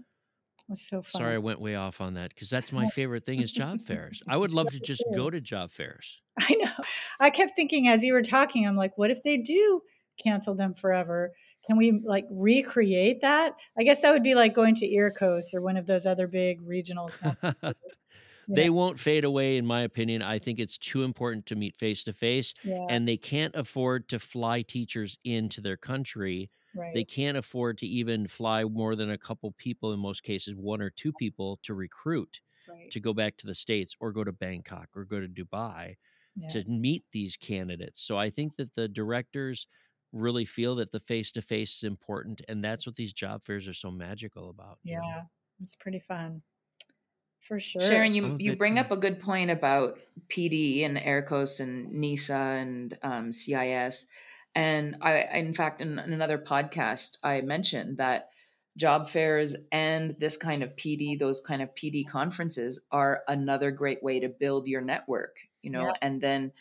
It's 0.69 0.89
so 0.89 1.03
fun. 1.03 1.21
Sorry, 1.21 1.35
I 1.35 1.39
went 1.39 1.61
way 1.61 1.75
off 1.75 2.01
on 2.01 2.15
that 2.15 2.31
because 2.31 2.51
that's 2.51 2.73
my 2.73 2.89
favorite 2.95 3.25
thing 3.25 3.41
is 3.41 3.51
job 3.51 3.83
fairs. 3.83 4.23
I 4.29 4.37
would 4.37 4.53
love 4.53 4.71
to 4.73 4.81
just 4.85 5.05
go 5.15 5.31
to 5.31 5.41
job 5.41 5.73
fairs. 5.73 6.21
I 6.39 6.55
know. 6.55 6.85
I 7.19 7.31
kept 7.31 7.53
thinking 7.57 7.89
as 7.89 8.05
you 8.05 8.13
were 8.13 8.23
talking, 8.23 8.67
I'm 8.67 8.77
like, 8.77 8.97
what 8.97 9.11
if 9.11 9.23
they 9.23 9.39
do 9.39 9.81
cancel 10.23 10.55
them 10.55 10.75
forever? 10.75 11.33
Can 11.67 11.77
we 11.77 12.03
like 12.05 12.27
recreate 12.31 13.21
that? 13.21 13.55
I 13.79 13.83
guess 13.85 14.01
that 14.03 14.13
would 14.13 14.23
be 14.23 14.35
like 14.35 14.55
going 14.55 14.75
to 14.77 14.87
EARCOS 14.87 15.55
or 15.55 15.61
one 15.61 15.77
of 15.77 15.87
those 15.87 16.07
other 16.07 16.27
big 16.27 16.61
regional 16.63 17.11
they 18.49 18.67
know? 18.67 18.73
won't 18.73 18.99
fade 18.99 19.25
away, 19.25 19.57
in 19.57 19.65
my 19.65 19.83
opinion. 19.83 20.23
I 20.23 20.39
think 20.39 20.59
it's 20.59 20.77
too 20.77 21.05
important 21.05 21.47
to 21.47 21.55
meet 21.55 21.77
face 21.77 22.03
to 22.05 22.13
face, 22.13 22.53
and 22.89 23.07
they 23.07 23.17
can't 23.17 23.55
afford 23.55 24.09
to 24.09 24.19
fly 24.19 24.63
teachers 24.63 25.17
into 25.25 25.61
their 25.61 25.77
country 25.77 26.51
right. 26.75 26.95
they 26.95 27.05
can't 27.05 27.37
afford 27.37 27.79
to 27.79 27.87
even 27.87 28.27
fly 28.27 28.65
more 28.65 28.97
than 28.97 29.11
a 29.11 29.19
couple 29.19 29.53
people 29.59 29.93
in 29.93 30.01
most 30.01 30.23
cases 30.23 30.55
one 30.57 30.81
or 30.81 30.91
two 30.91 31.13
people 31.13 31.59
to 31.63 31.75
recruit 31.75 32.41
right. 32.69 32.91
to 32.91 33.01
go 33.01 33.13
back 33.13 33.37
to 33.37 33.47
the 33.47 33.55
states 33.55 33.95
or 34.01 34.13
go 34.13 34.25
to 34.25 34.33
bangkok 34.33 34.89
or 34.95 35.05
go 35.05 35.21
to 35.21 35.29
dubai 35.29 35.97
yeah. 36.37 36.49
to 36.49 36.65
meet 36.69 37.05
these 37.13 37.37
candidates 37.37 38.03
so 38.03 38.19
i 38.19 38.31
think 38.31 38.57
that 38.57 38.75
the 38.75 38.89
directors 38.89 39.67
really 40.13 40.45
feel 40.45 40.77
that 40.77 40.91
the 40.91 41.01
face 41.01 41.33
to 41.33 41.43
face 41.43 41.77
is 41.79 41.83
important 41.85 42.43
and 42.49 42.63
that's 42.63 42.87
what 42.87 42.97
these 42.97 43.13
job 43.13 43.43
fairs 43.45 43.67
are 43.67 43.73
so 43.75 43.91
magical 43.91 44.51
about 44.51 44.79
you 44.85 44.97
know? 44.97 45.03
yeah, 45.03 45.23
it's 45.65 45.75
pretty 45.75 46.01
fun. 46.01 46.43
For 47.49 47.59
sure. 47.59 47.83
Sharon, 47.83 48.15
you, 48.15 48.25
a 48.27 48.37
you 48.39 48.51
bit- 48.53 48.59
bring 48.59 48.79
up 48.79 48.91
a 48.93 48.97
good 48.97 49.21
point 49.21 49.51
about 49.51 49.99
PD 50.29 50.85
and 50.85 50.97
EARCOS 50.97 51.61
and 51.61 51.93
NESA 51.93 52.61
and 52.63 52.97
um, 53.03 53.33
CIS. 53.33 54.07
And 54.55 54.97
I, 55.03 55.25
in 55.35 55.53
fact, 55.53 55.81
in, 55.81 55.99
in 55.99 56.13
another 56.13 56.39
podcast, 56.39 57.19
I 57.25 57.41
mentioned 57.41 57.97
that 57.97 58.29
job 58.77 59.09
fairs 59.09 59.57
and 59.73 60.13
this 60.21 60.37
kind 60.37 60.63
of 60.63 60.77
PD, 60.77 61.19
those 61.19 61.41
kind 61.41 61.63
of 61.63 61.75
PD 61.75 62.07
conferences 62.09 62.81
are 62.93 63.23
another 63.27 63.71
great 63.73 64.03
way 64.05 64.21
to 64.21 64.29
build 64.29 64.69
your 64.69 64.81
network, 64.81 65.37
you 65.63 65.71
know, 65.71 65.87
Yeah. 65.87 65.93
and 66.01 66.21
then 66.21 66.53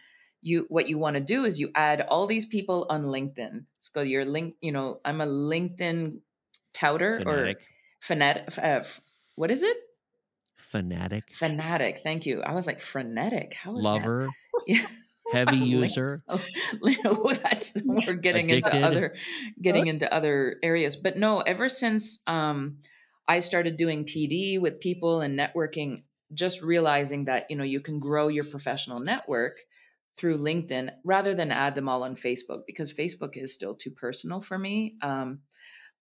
you 0.42 0.66
what 0.70 0.88
you 0.90 0.98
want 0.98 1.16
to 1.16 1.22
do 1.22 1.46
is 1.46 1.60
you 1.60 1.72
add 1.76 2.02
all 2.02 2.28
these 2.28 2.46
people 2.46 2.88
on 2.90 3.04
LinkedIn. 3.04 3.66
So 3.80 4.02
you're 4.02 4.26
link, 4.26 4.56
you 4.62 4.72
know, 4.72 5.00
I'm 5.06 5.22
a 5.22 5.26
LinkedIn 5.26 6.20
touter 6.74 7.18
fanatic 7.20 7.58
or 7.58 7.62
fanatic. 8.00 8.58
Uh, 8.58 8.62
f- 8.82 9.02
what 9.36 9.52
is 9.52 9.64
it? 9.64 9.78
fanatic 10.58 11.26
Fanatic. 11.34 12.00
Thank 12.00 12.26
you. 12.26 12.42
I 12.42 12.54
was 12.54 12.66
like 12.66 12.80
frenetic. 12.80 13.54
How 13.54 13.76
is 13.78 13.84
lover 13.84 14.28
that? 14.28 14.34
Yeah. 14.68 14.86
heavy 15.34 15.58
user 15.58 16.24
Oh, 16.30 17.34
that's 17.44 17.74
we're 17.86 18.14
getting 18.14 18.46
Addicted. 18.52 18.74
into 18.74 18.86
other 18.88 19.16
getting 19.62 19.88
into 19.88 20.12
other 20.14 20.58
areas. 20.64 20.96
But 20.96 21.18
no, 21.18 21.42
ever 21.42 21.68
since 21.70 22.22
um, 22.28 22.78
I 23.28 23.40
started 23.40 23.76
doing 23.78 24.06
PD 24.06 24.62
with 24.62 24.80
people 24.80 25.22
and 25.22 25.38
networking, 25.38 26.04
just 26.34 26.62
realizing 26.62 27.26
that 27.26 27.46
you 27.50 27.56
know 27.58 27.64
you 27.64 27.82
can 27.82 28.00
grow 28.00 28.28
your 28.30 28.44
professional 28.46 29.00
network 29.00 29.58
through 30.18 30.38
LinkedIn 30.38 30.92
rather 31.04 31.34
than 31.34 31.52
add 31.52 31.76
them 31.76 31.90
all 31.90 32.04
on 32.04 32.16
Facebook 32.16 32.62
because 32.68 32.94
Facebook 32.94 33.38
is 33.38 33.54
still 33.54 33.76
too 33.76 33.92
personal 33.92 34.40
for 34.40 34.58
me. 34.58 34.96
Um, 35.02 35.40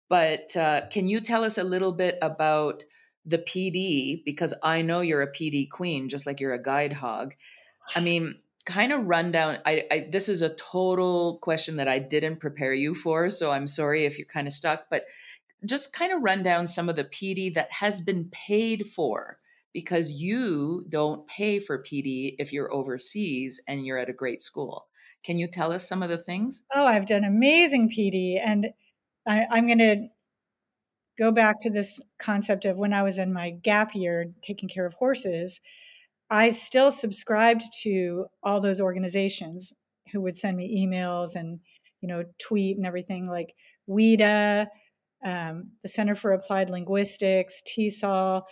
but 0.09 0.55
uh, 0.57 0.87
can 0.91 1.07
you 1.07 1.21
tell 1.21 1.43
us 1.43 1.57
a 1.57 1.63
little 1.63 1.91
bit 1.91 2.17
about 2.21 2.83
the 3.25 3.37
PD? 3.37 4.23
Because 4.25 4.53
I 4.63 4.81
know 4.81 5.01
you're 5.01 5.21
a 5.21 5.31
PD 5.31 5.69
queen, 5.69 6.09
just 6.09 6.25
like 6.25 6.39
you're 6.39 6.53
a 6.53 6.61
guide 6.61 6.93
hog. 6.93 7.35
I 7.95 8.01
mean, 8.01 8.39
kind 8.65 8.91
of 8.91 9.05
run 9.05 9.31
down. 9.31 9.59
I, 9.65 9.83
I 9.91 10.07
this 10.11 10.27
is 10.27 10.41
a 10.41 10.55
total 10.55 11.37
question 11.41 11.77
that 11.77 11.87
I 11.87 11.99
didn't 11.99 12.39
prepare 12.39 12.73
you 12.73 12.93
for, 12.93 13.29
so 13.29 13.51
I'm 13.51 13.67
sorry 13.67 14.05
if 14.05 14.17
you're 14.17 14.25
kind 14.25 14.47
of 14.47 14.53
stuck. 14.53 14.85
But 14.89 15.05
just 15.65 15.93
kind 15.93 16.13
of 16.13 16.23
run 16.23 16.41
down 16.41 16.65
some 16.65 16.89
of 16.89 16.95
the 16.95 17.03
PD 17.03 17.53
that 17.53 17.71
has 17.71 18.01
been 18.01 18.29
paid 18.31 18.85
for 18.85 19.39
because 19.73 20.13
you 20.13 20.85
don't 20.89 21.27
pay 21.27 21.59
for 21.59 21.81
PD 21.81 22.35
if 22.39 22.51
you're 22.51 22.73
overseas 22.73 23.61
and 23.67 23.85
you're 23.85 23.97
at 23.97 24.09
a 24.09 24.13
great 24.13 24.41
school. 24.41 24.87
Can 25.23 25.37
you 25.37 25.47
tell 25.47 25.71
us 25.71 25.87
some 25.87 26.01
of 26.01 26.09
the 26.09 26.17
things? 26.17 26.63
Oh, 26.73 26.85
I've 26.85 27.05
done 27.05 27.23
amazing 27.23 27.89
PD. 27.89 28.39
And 28.43 28.67
I, 29.27 29.45
I'm 29.51 29.67
going 29.67 29.79
to 29.79 30.07
go 31.17 31.31
back 31.31 31.59
to 31.61 31.69
this 31.69 31.99
concept 32.17 32.65
of 32.65 32.77
when 32.77 32.93
I 32.93 33.03
was 33.03 33.17
in 33.17 33.33
my 33.33 33.51
gap 33.51 33.93
year 33.93 34.31
taking 34.41 34.69
care 34.69 34.85
of 34.85 34.93
horses. 34.93 35.59
I 36.29 36.51
still 36.51 36.91
subscribed 36.91 37.63
to 37.83 38.25
all 38.43 38.61
those 38.61 38.79
organizations 38.79 39.73
who 40.11 40.21
would 40.21 40.37
send 40.37 40.57
me 40.57 40.85
emails 40.85 41.35
and, 41.35 41.59
you 42.01 42.07
know, 42.07 42.23
tweet 42.39 42.77
and 42.77 42.85
everything 42.85 43.27
like 43.27 43.53
WIDA, 43.89 44.67
um, 45.25 45.71
the 45.83 45.89
Center 45.89 46.15
for 46.15 46.31
Applied 46.31 46.69
Linguistics, 46.69 47.61
TESOL. 47.67 48.43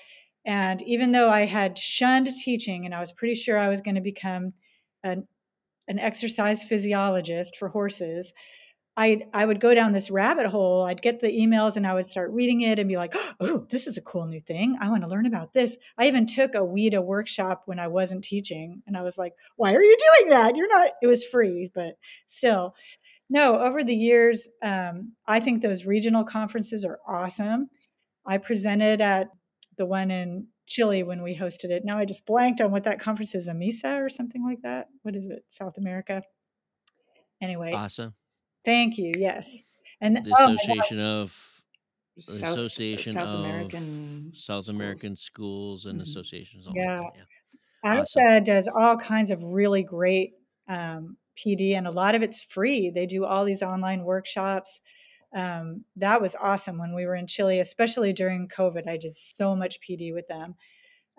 And 0.48 0.82
even 0.84 1.12
though 1.12 1.30
I 1.30 1.46
had 1.46 1.78
shunned 1.78 2.28
teaching 2.38 2.86
and 2.86 2.96
I 2.96 3.02
was 3.02 3.12
pretty 3.12 3.36
sure 3.36 3.58
I 3.58 3.68
was 3.68 3.82
going 3.82 3.96
to 3.96 4.02
become 4.02 4.54
an, 5.04 5.28
an 5.90 6.00
exercise 6.00 6.64
physiologist 6.64 7.58
for 7.58 7.68
horses, 7.68 8.34
I 8.96 9.28
I 9.34 9.46
would 9.46 9.60
go 9.60 9.76
down 9.76 9.92
this 9.92 10.10
rabbit 10.10 10.48
hole. 10.48 10.84
I'd 10.84 11.02
get 11.02 11.20
the 11.20 11.28
emails 11.28 11.76
and 11.76 11.86
I 11.86 11.94
would 11.94 12.10
start 12.10 12.32
reading 12.32 12.62
it 12.62 12.80
and 12.80 12.88
be 12.88 12.96
like, 12.96 13.14
"Oh, 13.42 13.68
this 13.70 13.88
is 13.88 13.98
a 13.98 14.02
cool 14.02 14.26
new 14.26 14.40
thing. 14.40 14.76
I 14.82 14.90
want 14.90 15.04
to 15.04 15.10
learn 15.10 15.26
about 15.28 15.54
this." 15.54 15.78
I 15.98 16.08
even 16.08 16.26
took 16.26 16.56
a 16.56 16.60
WIDA 16.60 17.04
workshop 17.04 17.64
when 17.66 17.78
I 17.78 17.90
wasn't 17.90 18.24
teaching, 18.24 18.82
and 18.88 18.98
I 18.98 19.02
was 19.02 19.18
like, 19.18 19.34
"Why 19.58 19.76
are 19.76 19.84
you 19.84 19.98
doing 20.18 20.32
that? 20.32 20.56
You're 20.56 20.70
not." 20.70 20.92
It 21.02 21.08
was 21.08 21.26
free, 21.26 21.70
but 21.76 21.98
still, 22.26 22.74
no. 23.30 23.60
Over 23.60 23.84
the 23.84 23.96
years, 23.96 24.50
um, 24.64 25.14
I 25.28 25.42
think 25.42 25.62
those 25.62 25.86
regional 25.86 26.24
conferences 26.24 26.86
are 26.86 27.00
awesome. 27.08 27.70
I 28.26 28.38
presented 28.40 29.02
at 29.02 29.28
the 29.78 29.86
one 29.86 30.12
in 30.12 30.48
Chile 30.66 31.04
when 31.04 31.22
we 31.24 31.36
hosted 31.36 31.66
it. 31.72 31.84
Now 31.86 31.98
I 31.98 32.06
just 32.06 32.26
blanked 32.26 32.62
on 32.62 32.72
what 32.72 32.84
that 32.86 33.00
conference 33.00 33.36
is, 33.36 33.48
AMISA 33.48 34.04
or 34.06 34.10
something 34.10 34.44
like 34.44 34.62
that. 34.64 34.88
What 35.04 35.16
is 35.16 35.26
it? 35.26 35.46
South 35.50 35.78
America. 35.78 36.24
Anyway, 37.42 37.72
AASSA, 37.72 38.14
thank 38.66 38.98
you. 38.98 39.12
Yes. 39.18 39.64
And 40.02 40.18
the 40.18 40.36
oh 40.38 40.54
Association 40.54 41.00
of 41.00 41.62
South 42.20 42.58
Association 42.58 43.14
South 43.14 43.30
of 43.30 43.40
American 43.42 44.32
South 44.34 44.64
schools. 44.64 44.70
American 44.76 45.16
Schools 45.16 45.86
and 45.86 46.00
Mhm. 46.00 46.04
Associations, 46.04 46.66
something 46.66 46.82
yeah. 46.82 47.02
like. 47.02 47.14
Yeah. 47.16 47.24
AASSA 47.86 48.02
Awesome. 48.02 48.44
does 48.44 48.68
all 48.68 48.98
kinds 48.98 49.32
of 49.32 49.44
really 49.44 49.84
great 49.84 50.34
um, 50.68 51.18
PD, 51.38 51.76
and 51.78 51.88
a 51.88 51.92
lot 51.92 52.16
of 52.16 52.22
it's 52.24 52.42
free. 52.44 52.90
They 52.90 53.06
do 53.06 53.24
all 53.24 53.46
these 53.46 53.62
online 53.64 54.04
workshops. 54.04 54.82
Um, 55.36 55.84
that 55.98 56.22
was 56.22 56.36
awesome 56.36 56.78
when 56.78 56.94
we 56.96 57.06
were 57.06 57.16
in 57.16 57.28
Chile, 57.28 57.60
especially 57.60 58.14
during 58.14 58.48
COVID. 58.48 58.88
I 58.88 58.98
did 58.98 59.18
so 59.18 59.56
much 59.56 59.80
PD 59.82 60.14
with 60.14 60.28
them. 60.28 60.56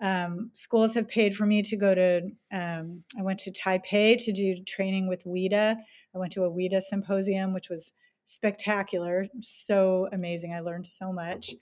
Um, 0.01 0.51
schools 0.53 0.93
have 0.93 1.07
paid 1.07 1.35
for 1.35 1.45
me 1.45 1.61
to 1.63 1.75
go 1.75 1.93
to, 1.93 2.21
um, 2.51 3.03
I 3.17 3.21
went 3.21 3.39
to 3.41 3.51
Taipei 3.51 4.17
to 4.23 4.31
do 4.31 4.63
training 4.63 5.07
with 5.07 5.25
WIDA. 5.25 5.75
I 6.15 6.17
went 6.17 6.31
to 6.33 6.43
a 6.43 6.49
WIDA 6.49 6.81
symposium, 6.81 7.53
which 7.53 7.69
was 7.69 7.91
spectacular, 8.25 9.27
so 9.41 10.07
amazing. 10.13 10.53
I 10.53 10.61
learned 10.61 10.87
so 10.87 11.11
much. 11.11 11.53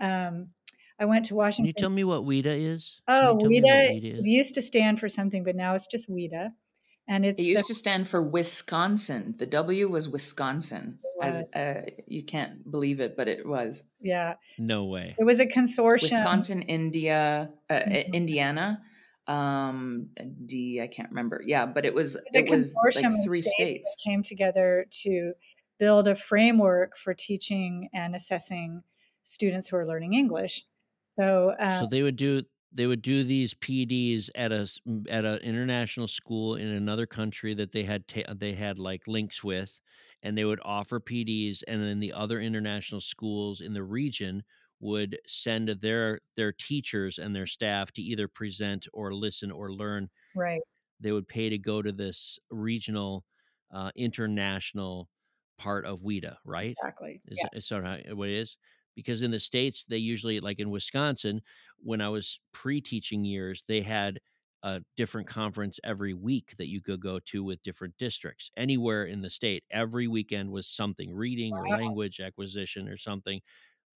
Um, 0.00 0.48
I 0.98 1.04
went 1.04 1.26
to 1.26 1.34
Washington. 1.34 1.72
Can 1.72 1.80
you 1.80 1.82
tell 1.82 1.90
me 1.90 2.04
what 2.04 2.22
WIDA 2.22 2.72
is? 2.74 3.00
Oh, 3.08 3.34
you 3.34 3.40
tell 3.40 3.48
me 3.48 3.60
what 3.60 3.70
WIDA 3.70 4.02
WIDA 4.02 4.20
is? 4.20 4.26
used 4.26 4.54
to 4.54 4.62
stand 4.62 4.98
for 4.98 5.08
something, 5.08 5.44
but 5.44 5.56
now 5.56 5.74
it's 5.74 5.86
just 5.86 6.08
WIDA. 6.08 6.50
And 7.08 7.24
It 7.24 7.30
it's 7.30 7.42
the 7.42 7.48
used 7.48 7.66
to 7.68 7.74
stand 7.74 8.08
for 8.08 8.22
Wisconsin. 8.22 9.34
The 9.38 9.46
W 9.46 9.88
was 9.88 10.08
Wisconsin. 10.08 10.98
As 11.20 11.42
uh, 11.54 11.82
you 12.06 12.24
can't 12.24 12.68
believe 12.70 13.00
it, 13.00 13.16
but 13.16 13.28
it 13.28 13.46
was 13.46 13.84
yeah. 14.00 14.34
No 14.58 14.84
way. 14.84 15.16
It 15.18 15.24
was 15.24 15.40
a 15.40 15.46
consortium. 15.46 16.02
Wisconsin, 16.02 16.62
India, 16.62 17.52
uh, 17.70 17.80
Mhm. 17.86 18.14
Indiana, 18.14 18.82
um, 19.26 20.10
D. 20.46 20.80
I 20.80 20.86
can't 20.88 21.10
remember. 21.10 21.42
Yeah, 21.44 21.66
but 21.66 21.84
it 21.84 21.94
was 21.94 22.16
It 22.34 22.48
was 22.48 22.72
it 22.72 22.84
was 22.84 23.02
like 23.02 23.24
three 23.24 23.42
states 23.42 23.54
states. 23.54 23.96
that 23.96 24.10
came 24.10 24.22
together 24.22 24.86
to 25.02 25.32
build 25.78 26.06
a 26.08 26.14
framework 26.14 26.96
for 26.96 27.14
teaching 27.14 27.88
and 27.92 28.14
assessing 28.14 28.82
students 29.24 29.68
who 29.68 29.76
are 29.76 29.86
learning 29.86 30.14
English. 30.14 30.64
So, 31.08 31.50
uh, 31.60 31.80
So 31.80 31.86
they 31.86 32.02
would 32.02 32.16
do 32.16 32.42
they 32.72 32.86
would 32.86 33.02
do 33.02 33.24
these 33.24 33.54
PDs 33.54 34.30
at 34.34 34.52
a 34.52 34.68
at 35.10 35.24
an 35.24 35.38
international 35.38 36.08
school 36.08 36.56
in 36.56 36.68
another 36.68 37.06
country 37.06 37.54
that 37.54 37.72
they 37.72 37.84
had 37.84 38.06
ta- 38.08 38.32
they 38.34 38.54
had 38.54 38.78
like 38.78 39.06
links 39.08 39.44
with, 39.44 39.80
and 40.22 40.36
they 40.36 40.44
would 40.44 40.60
offer 40.64 41.00
PDs, 41.00 41.62
and 41.64 41.82
then 41.82 42.00
the 42.00 42.12
other 42.12 42.40
international 42.40 43.00
schools 43.00 43.60
in 43.60 43.74
the 43.74 43.82
region 43.84 44.44
would 44.80 45.18
send 45.26 45.68
their 45.68 46.20
their 46.36 46.52
teachers 46.52 47.18
and 47.18 47.34
their 47.36 47.46
staff 47.46 47.92
to 47.92 48.02
either 48.02 48.28
present 48.28 48.86
or 48.92 49.14
listen 49.14 49.50
or 49.50 49.72
learn. 49.72 50.10
right. 50.34 50.62
They 51.00 51.12
would 51.12 51.28
pay 51.28 51.48
to 51.50 51.58
go 51.58 51.82
to 51.82 51.92
this 51.92 52.38
regional, 52.50 53.24
uh, 53.70 53.90
international 53.96 55.08
part 55.58 55.84
of 55.84 56.00
WIDA, 56.02 56.38
right? 56.44 56.78
Exactly. 56.78 57.22
Is 57.26 57.44
Yeah. 57.44 57.48
is 57.52 57.68
how- 57.68 57.98
what 58.14 58.28
it 58.30 58.36
is? 58.36 58.56
Because 58.94 59.22
in 59.22 59.30
the 59.30 59.40
states, 59.40 59.84
they 59.84 59.98
usually 59.98 60.40
like 60.40 60.58
in 60.58 60.70
Wisconsin, 60.70 61.42
when 61.78 62.00
I 62.00 62.08
was 62.08 62.38
pre-teaching 62.52 63.24
years, 63.24 63.64
they 63.68 63.82
had 63.82 64.20
a 64.62 64.82
different 64.96 65.26
conference 65.26 65.80
every 65.82 66.14
week 66.14 66.54
that 66.56 66.68
you 66.68 66.80
could 66.80 67.00
go 67.00 67.18
to 67.18 67.42
with 67.42 67.62
different 67.62 67.96
districts. 67.98 68.50
Anywhere 68.56 69.04
in 69.04 69.20
the 69.20 69.30
state, 69.30 69.64
every 69.70 70.06
weekend 70.06 70.50
was 70.52 70.68
something 70.68 71.12
reading 71.12 71.58
or 71.58 71.68
Wow. 71.68 71.68
language 71.68 72.20
acquisition 72.20 72.88
or 72.88 72.96
something. 72.96 73.40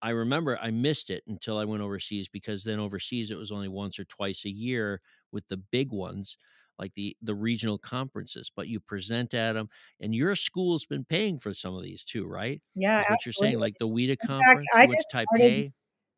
I 0.02 0.10
remember 0.10 0.58
I 0.58 0.70
missed 0.70 1.10
it 1.10 1.24
until 1.26 1.58
I 1.58 1.64
went 1.64 1.82
overseas 1.82 2.28
because 2.28 2.64
then 2.64 2.78
overseas 2.78 3.30
it 3.30 3.38
was 3.38 3.50
only 3.52 3.68
once 3.68 3.98
or 3.98 4.04
twice 4.04 4.44
a 4.44 4.50
year 4.50 5.00
with 5.32 5.48
the 5.48 5.56
big 5.56 5.92
ones 5.92 6.36
like 6.78 6.94
the 6.94 7.16
the 7.22 7.34
regional 7.34 7.78
conferences 7.78 8.50
but 8.54 8.68
you 8.68 8.80
present 8.80 9.34
at 9.34 9.52
them 9.54 9.68
and 10.00 10.14
your 10.14 10.34
school's 10.36 10.86
been 10.86 11.04
paying 11.04 11.38
for 11.38 11.54
some 11.54 11.74
of 11.74 11.82
these 11.82 12.04
too 12.04 12.26
right 12.26 12.62
Yeah, 12.74 13.04
what 13.06 13.24
you're 13.26 13.32
saying 13.32 13.58
like 13.58 13.78
the 13.78 13.88
WIDA 13.88 14.16
In 14.22 14.28
fact, 14.44 14.60
conference 14.60 14.74
I 14.74 14.82
you 14.82 14.88
went 14.88 14.98
just 14.98 15.06
to 15.10 15.18
started, 15.24 15.54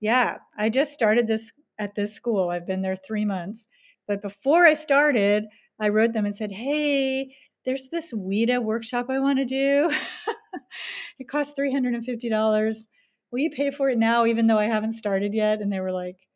yeah, 0.01 0.39
I 0.57 0.69
just 0.69 0.93
started 0.93 1.27
this 1.27 1.53
at 1.79 1.95
this 1.95 2.15
school. 2.15 2.51
I've 2.51 2.67
been 2.67 2.83
there 2.83 2.97
three 2.97 3.25
months. 3.25 3.67
But 4.07 4.23
before 4.23 4.67
I 4.67 4.75
started, 4.75 5.45
I 5.81 5.89
wrote 5.91 6.13
them 6.13 6.27
and 6.27 6.37
said, 6.37 6.53
hey, 6.53 7.35
there's 7.65 7.89
this 7.91 8.13
WIDA 8.13 8.63
workshop 8.63 9.07
I 9.11 9.19
want 9.21 9.39
to 9.39 9.45
do. 9.45 9.91
it 11.19 11.29
costs 11.29 11.55
$350. 11.55 12.89
Will 13.31 13.41
you 13.41 13.51
pay 13.51 13.71
for 13.71 13.91
it 13.91 13.99
now, 13.99 14.25
even 14.27 14.47
though 14.47 14.59
I 14.59 14.67
haven't 14.67 14.95
started 14.95 15.35
yet? 15.35 15.61
And 15.61 15.73
they 15.73 15.81
were 15.81 15.93
like, 15.93 16.28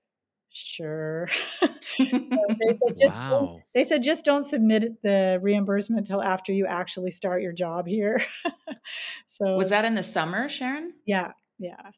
sure. 0.52 1.28
they 1.98 2.06
said, 2.08 2.96
just 3.00 3.14
don't, 3.28 3.50
wow 3.52 3.60
they 3.74 3.84
said, 3.84 4.02
just 4.02 4.24
don't 4.24 4.46
submit 4.46 5.02
the 5.02 5.38
reimbursement 5.42 6.00
until 6.08 6.22
after 6.22 6.52
you 6.52 6.66
actually 6.66 7.10
start 7.10 7.42
your 7.42 7.52
job 7.52 7.86
here. 7.86 8.22
so 9.28 9.54
Was 9.56 9.70
that 9.70 9.84
in 9.84 9.94
the 9.94 10.02
summer, 10.02 10.48
Sharon? 10.48 10.94
yeah, 11.06 11.32
yeah, 11.58 11.90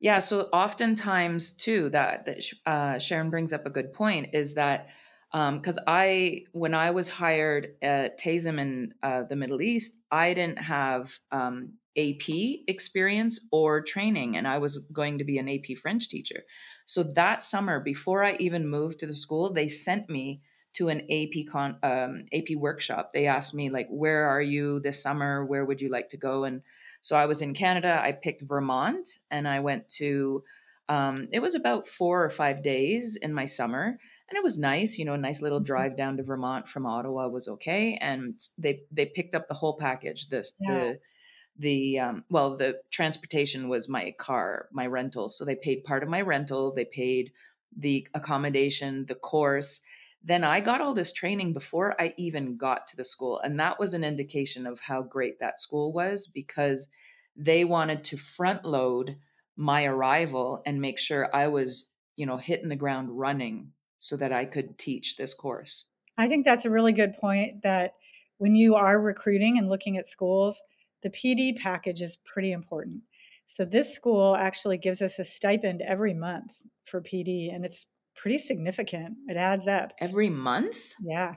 Yeah, 0.00 0.18
so 0.18 0.48
oftentimes 0.52 1.52
too 1.52 1.88
that 1.90 2.26
that 2.26 2.44
uh, 2.66 2.98
Sharon 2.98 3.30
brings 3.30 3.52
up 3.52 3.66
a 3.66 3.70
good 3.70 3.92
point 3.92 4.30
is 4.32 4.54
that 4.54 4.88
because 5.32 5.78
I 5.86 6.44
when 6.52 6.74
I 6.74 6.90
was 6.90 7.08
hired 7.08 7.74
at 7.80 8.18
TAISM 8.18 8.58
in 8.58 8.94
uh, 9.02 9.22
the 9.22 9.36
Middle 9.36 9.62
East, 9.62 10.02
I 10.10 10.34
didn't 10.34 10.58
have 10.58 11.18
um, 11.30 11.74
AP 11.96 12.28
experience 12.68 13.48
or 13.50 13.80
training, 13.80 14.36
and 14.36 14.46
I 14.46 14.58
was 14.58 14.78
going 14.92 15.18
to 15.18 15.24
be 15.24 15.38
an 15.38 15.48
AP 15.48 15.78
French 15.80 16.08
teacher. 16.08 16.42
So 16.84 17.02
that 17.02 17.42
summer, 17.42 17.80
before 17.80 18.22
I 18.24 18.36
even 18.38 18.68
moved 18.68 18.98
to 19.00 19.06
the 19.06 19.14
school, 19.14 19.52
they 19.52 19.68
sent 19.68 20.10
me 20.10 20.42
to 20.74 20.88
an 20.88 21.02
AP 21.10 21.46
con 21.50 21.76
um, 21.82 22.24
AP 22.32 22.56
workshop. 22.56 23.12
They 23.12 23.26
asked 23.26 23.54
me 23.54 23.70
like, 23.70 23.88
"Where 23.88 24.26
are 24.26 24.42
you 24.42 24.80
this 24.80 25.02
summer? 25.02 25.46
Where 25.46 25.64
would 25.64 25.80
you 25.80 25.88
like 25.88 26.10
to 26.10 26.18
go?" 26.18 26.44
and 26.44 26.62
so 27.02 27.16
I 27.16 27.26
was 27.26 27.42
in 27.42 27.52
Canada. 27.52 28.00
I 28.02 28.12
picked 28.12 28.42
Vermont 28.42 29.18
and 29.30 29.46
I 29.46 29.58
went 29.58 29.88
to, 29.96 30.44
um, 30.88 31.28
it 31.32 31.40
was 31.40 31.54
about 31.54 31.86
four 31.86 32.24
or 32.24 32.30
five 32.30 32.62
days 32.62 33.16
in 33.20 33.34
my 33.34 33.44
summer. 33.44 33.98
And 34.32 34.38
it 34.38 34.42
was 34.42 34.58
nice, 34.58 34.96
you 34.96 35.04
know, 35.04 35.12
a 35.12 35.18
nice 35.18 35.42
little 35.42 35.60
Mhm. 35.60 35.60
drive 35.60 35.94
down 35.94 36.16
to 36.16 36.22
Vermont 36.22 36.66
from 36.66 36.86
Ottawa 36.86 37.28
was 37.28 37.48
okay. 37.48 37.98
And 38.00 38.40
they 38.56 38.80
they 38.90 39.04
picked 39.04 39.34
up 39.34 39.46
the 39.46 39.52
whole 39.52 39.76
package. 39.76 40.30
This 40.30 40.52
yeah, 40.58 40.86
the 40.92 41.00
the 41.56 42.00
um, 42.00 42.24
well, 42.30 42.56
the 42.56 42.80
transportation 42.90 43.68
was 43.68 43.90
my 43.90 44.12
car, 44.12 44.68
my 44.72 44.86
rental. 44.86 45.28
So 45.28 45.44
they 45.44 45.56
paid 45.56 45.84
part 45.84 46.02
of 46.02 46.08
my 46.08 46.22
rental. 46.22 46.72
They 46.72 46.86
paid 46.86 47.32
the 47.76 48.08
accommodation, 48.14 49.06
the 49.06 49.14
course. 49.14 49.82
Then 50.22 50.44
I 50.44 50.60
got 50.60 50.80
all 50.80 50.94
this 50.94 51.12
training 51.12 51.52
before 51.52 52.00
I 52.00 52.14
even 52.16 52.56
got 52.56 52.86
to 52.88 52.96
the 52.96 53.04
school. 53.04 53.40
And 53.40 53.60
that 53.60 53.78
was 53.78 53.92
an 53.94 54.04
indication 54.04 54.66
of 54.66 54.80
how 54.80 55.02
great 55.02 55.40
that 55.40 55.60
school 55.60 55.92
was 55.92 56.26
because 56.26 56.88
they 57.36 57.64
wanted 57.64 58.04
to 58.04 58.16
front 58.16 58.64
load 58.64 59.18
my 59.56 59.84
arrival 59.84 60.62
and 60.64 60.80
make 60.80 60.98
sure 60.98 61.34
I 61.34 61.48
was, 61.48 61.90
you 62.16 62.26
know, 62.26 62.36
hitting 62.38 62.68
the 62.68 62.76
ground 62.76 63.18
running 63.18 63.72
so 64.02 64.16
that 64.16 64.32
I 64.32 64.44
could 64.44 64.78
teach 64.78 65.16
this 65.16 65.32
course. 65.32 65.84
I 66.18 66.28
think 66.28 66.44
that's 66.44 66.64
a 66.64 66.70
really 66.70 66.92
good 66.92 67.14
point 67.14 67.62
that 67.62 67.94
when 68.38 68.54
you 68.54 68.74
are 68.74 69.00
recruiting 69.00 69.58
and 69.58 69.68
looking 69.68 69.96
at 69.96 70.08
schools, 70.08 70.60
the 71.02 71.10
PD 71.10 71.56
package 71.56 72.02
is 72.02 72.16
pretty 72.24 72.52
important. 72.52 73.02
So 73.46 73.64
this 73.64 73.94
school 73.94 74.36
actually 74.36 74.78
gives 74.78 75.02
us 75.02 75.18
a 75.18 75.24
stipend 75.24 75.82
every 75.82 76.14
month 76.14 76.52
for 76.84 77.00
PD, 77.00 77.54
and 77.54 77.64
it's 77.64 77.86
pretty 78.16 78.38
significant. 78.38 79.16
It 79.28 79.36
adds 79.36 79.68
up. 79.68 79.92
Every 80.00 80.28
month? 80.28 80.94
Yeah. 81.00 81.34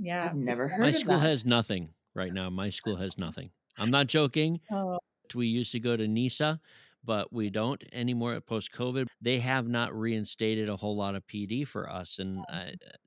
Yeah. 0.00 0.24
I've 0.24 0.34
never 0.34 0.68
heard. 0.68 0.70
time. 0.70 0.80
my 0.80 0.86
heard 0.86 0.94
of 0.96 1.00
school 1.00 1.18
has 1.18 1.44
nothing 1.44 1.90
right 2.14 2.32
now 2.32 2.50
my 2.50 2.68
school 2.68 2.96
has 2.96 3.16
nothing 3.16 3.50
i'm 3.78 3.90
not 3.90 4.06
joking 4.06 4.60
Oh, 4.70 4.98
we 5.34 5.46
used 5.46 5.72
to 5.72 5.80
go 5.80 5.96
to 5.96 6.08
NESA 6.08 6.58
but 7.08 7.32
we 7.32 7.48
don't 7.48 7.82
anymore 7.94 8.38
post 8.42 8.70
covid 8.70 9.06
they 9.22 9.38
have 9.38 9.66
not 9.66 9.98
reinstated 9.98 10.68
a 10.68 10.76
whole 10.76 10.94
lot 10.94 11.14
of 11.16 11.26
pd 11.26 11.66
for 11.66 11.90
us 11.90 12.18
and 12.18 12.44
uh, 12.52 12.66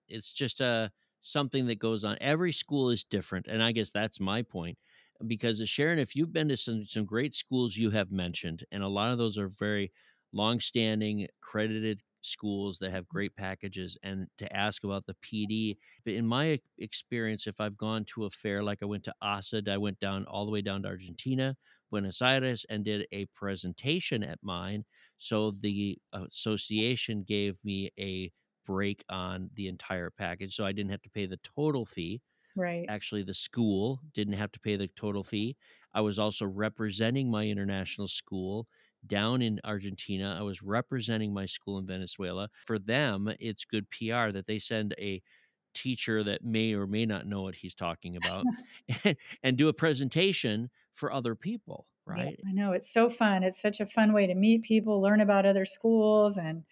it's 0.09 0.33
just 0.33 0.59
a 0.59 0.91
something 1.21 1.67
that 1.67 1.77
goes 1.77 2.03
on. 2.03 2.17
Every 2.19 2.51
school 2.51 2.89
is 2.89 3.03
different 3.03 3.47
and 3.47 3.63
i 3.63 3.71
guess 3.71 3.91
that's 3.91 4.19
my 4.19 4.41
point 4.41 4.77
because 5.27 5.61
uh, 5.61 5.65
sharon 5.65 5.99
if 5.99 6.15
you've 6.15 6.33
been 6.33 6.49
to 6.49 6.57
some 6.57 6.83
some 6.85 7.05
great 7.05 7.35
schools 7.35 7.77
you 7.77 7.91
have 7.91 8.11
mentioned 8.11 8.65
and 8.71 8.83
a 8.83 8.87
lot 8.87 9.11
of 9.11 9.19
those 9.19 9.37
are 9.37 9.49
very 9.49 9.91
long-standing 10.33 11.27
accredited 11.39 12.01
schools 12.23 12.79
that 12.79 12.91
have 12.91 13.07
great 13.07 13.35
packages 13.35 13.97
and 14.03 14.27
to 14.37 14.51
ask 14.55 14.83
about 14.83 15.05
the 15.05 15.15
pd 15.23 15.77
but 16.05 16.13
in 16.13 16.25
my 16.25 16.59
experience 16.79 17.45
if 17.45 17.59
i've 17.59 17.77
gone 17.77 18.03
to 18.05 18.25
a 18.25 18.29
fair 18.29 18.63
like 18.63 18.79
i 18.81 18.85
went 18.85 19.03
to 19.03 19.13
AASSA 19.23 19.67
i 19.67 19.77
went 19.77 19.99
down 19.99 20.25
all 20.25 20.45
the 20.45 20.51
way 20.51 20.61
down 20.61 20.81
to 20.81 20.87
argentina 20.87 21.55
buenos 21.91 22.21
aires 22.21 22.65
and 22.69 22.85
did 22.85 23.07
a 23.11 23.25
presentation 23.27 24.23
at 24.23 24.39
mine 24.41 24.85
so 25.17 25.51
the 25.51 25.99
association 26.13 27.23
gave 27.23 27.57
me 27.63 27.91
a 27.99 28.31
break 28.65 29.03
on 29.09 29.49
the 29.53 29.67
entire 29.67 30.09
package 30.11 30.55
so 30.55 30.65
i 30.65 30.71
didn't 30.71 30.91
have 30.91 31.01
to 31.01 31.09
pay 31.11 31.25
the 31.27 31.37
total 31.37 31.85
fee 31.85 32.21
right. 32.55 32.89
actually 32.89 33.23
the 33.23 33.33
school 33.33 34.01
didn't 34.13 34.33
have 34.33 34.51
to 34.51 34.59
pay 34.59 34.75
the 34.75 34.87
total 34.87 35.23
fee 35.23 35.55
i 35.93 36.01
was 36.01 36.17
also 36.19 36.45
representing 36.45 37.29
my 37.29 37.45
international 37.47 38.07
school 38.07 38.67
down 39.07 39.41
in 39.41 39.59
Argentina. 39.63 40.35
I 40.37 40.43
was 40.43 40.61
representing 40.61 41.33
my 41.33 41.47
school 41.47 41.79
in 41.79 41.87
Venezuela. 41.87 42.49
For 42.67 42.77
them, 42.77 43.33
it's 43.39 43.65
good 43.65 43.89
PR 43.89 44.31
that 44.31 44.45
they 44.45 44.59
send 44.59 44.93
a 44.99 45.23
teacher 45.73 46.23
that 46.23 46.43
may 46.43 46.73
or 46.73 46.87
may 46.87 47.05
not 47.05 47.25
know 47.25 47.41
what 47.41 47.55
he's 47.55 47.73
talking 47.73 48.17
about 48.17 48.45
and, 49.03 49.17
and 49.43 49.57
do 49.57 49.67
a 49.67 49.73
presentation 49.73 50.69
for 50.93 51.11
other 51.11 51.35
people, 51.35 51.87
right? 52.05 52.39
Yeah, 52.43 52.49
I 52.49 52.53
know. 52.53 52.71
It's 52.73 52.91
so 52.91 53.09
fun. 53.09 53.43
It's 53.43 53.61
such 53.61 53.79
a 53.79 53.85
fun 53.85 54.13
way 54.13 54.27
to 54.27 54.35
meet 54.35 54.63
people, 54.63 55.01
learn 55.01 55.21
about 55.21 55.45
other 55.45 55.65
schools, 55.65 56.37
and 56.37 56.63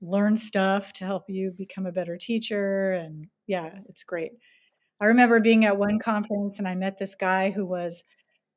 learn 0.00 0.36
stuff 0.36 0.92
to 0.94 1.04
help 1.04 1.28
you 1.28 1.50
become 1.50 1.86
a 1.86 1.92
better 1.92 2.16
teacher. 2.16 2.92
And 2.92 3.26
yeah, 3.46 3.70
it's 3.88 4.04
great. 4.04 4.32
I 5.00 5.06
remember 5.06 5.40
being 5.40 5.64
at 5.64 5.76
one 5.76 5.98
conference 5.98 6.58
and 6.58 6.68
I 6.68 6.74
met 6.74 6.98
this 6.98 7.14
guy 7.14 7.50
who 7.50 7.64
was 7.64 8.04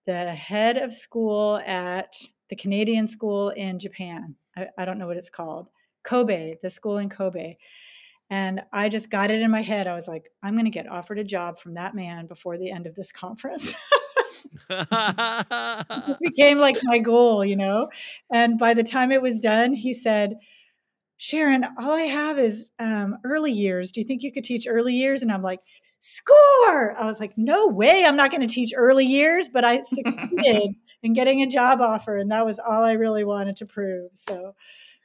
the 0.06 0.32
head 0.32 0.78
of 0.78 0.94
school 0.94 1.58
at 1.66 2.16
the 2.50 2.56
Canadian 2.56 3.08
school 3.08 3.50
in 3.50 3.80
Japan. 3.80 4.36
I, 4.56 4.68
I 4.78 4.86
don't 4.86 4.98
know 4.98 5.08
what 5.08 5.18
it's 5.18 5.30
called. 5.30 5.70
Kobe, 6.04 6.56
the 6.62 6.70
school 6.70 6.98
in 6.98 7.10
Kobe. 7.10 7.56
And 8.34 8.64
I 8.74 8.90
just 8.90 9.12
got 9.12 9.30
it 9.30 9.44
in 9.44 9.52
my 9.52 9.62
head. 9.62 9.86
I 9.86 9.94
was 9.94 10.08
like, 10.08 10.28
I'm 10.42 10.56
going 10.56 10.66
to 10.66 10.72
get 10.72 10.90
offered 10.90 11.20
a 11.20 11.24
job 11.24 11.60
from 11.60 11.76
that 11.76 11.94
man 11.94 12.26
before 12.26 12.58
the 12.58 12.72
end 12.72 12.88
of 12.88 12.96
this 12.96 13.12
conference. 13.12 13.76
this 14.70 16.18
became 16.20 16.58
like 16.58 16.78
my 16.82 16.98
goal, 16.98 17.46
you 17.46 17.56
know? 17.56 17.90
And 18.32 18.58
by 18.58 18.74
the 18.74 18.82
time 18.82 19.12
it 19.12 19.22
was 19.22 19.40
done, 19.40 19.74
he 19.74 19.94
said, 19.94 20.38
Sharon, 21.18 21.64
all 21.80 21.92
I 21.92 22.06
have 22.06 22.40
is 22.40 22.72
um, 22.80 23.20
early 23.24 23.52
years. 23.52 23.92
Do 23.92 24.02
you 24.02 24.08
think 24.08 24.24
you 24.24 24.32
could 24.32 24.44
teach 24.44 24.66
early 24.68 24.96
years? 24.96 25.22
And 25.22 25.32
I'm 25.32 25.44
like, 25.44 25.60
score. 26.00 26.98
I 27.00 27.06
was 27.06 27.20
like, 27.20 27.34
no 27.38 27.68
way, 27.68 28.04
I'm 28.04 28.18
not 28.18 28.32
going 28.32 28.42
to 28.42 28.52
teach 28.52 28.72
early 28.76 29.06
years, 29.06 29.48
but 29.48 29.64
I 29.64 29.82
succeeded 29.82 30.74
in 31.04 31.14
getting 31.14 31.44
a 31.44 31.48
job 31.48 31.82
offer. 31.82 32.18
And 32.18 32.32
that 32.32 32.48
was 32.48 32.58
all 32.58 32.84
I 32.84 32.94
really 32.94 33.26
wanted 33.26 33.58
to 33.58 33.68
prove. 33.68 34.10
So, 34.16 34.56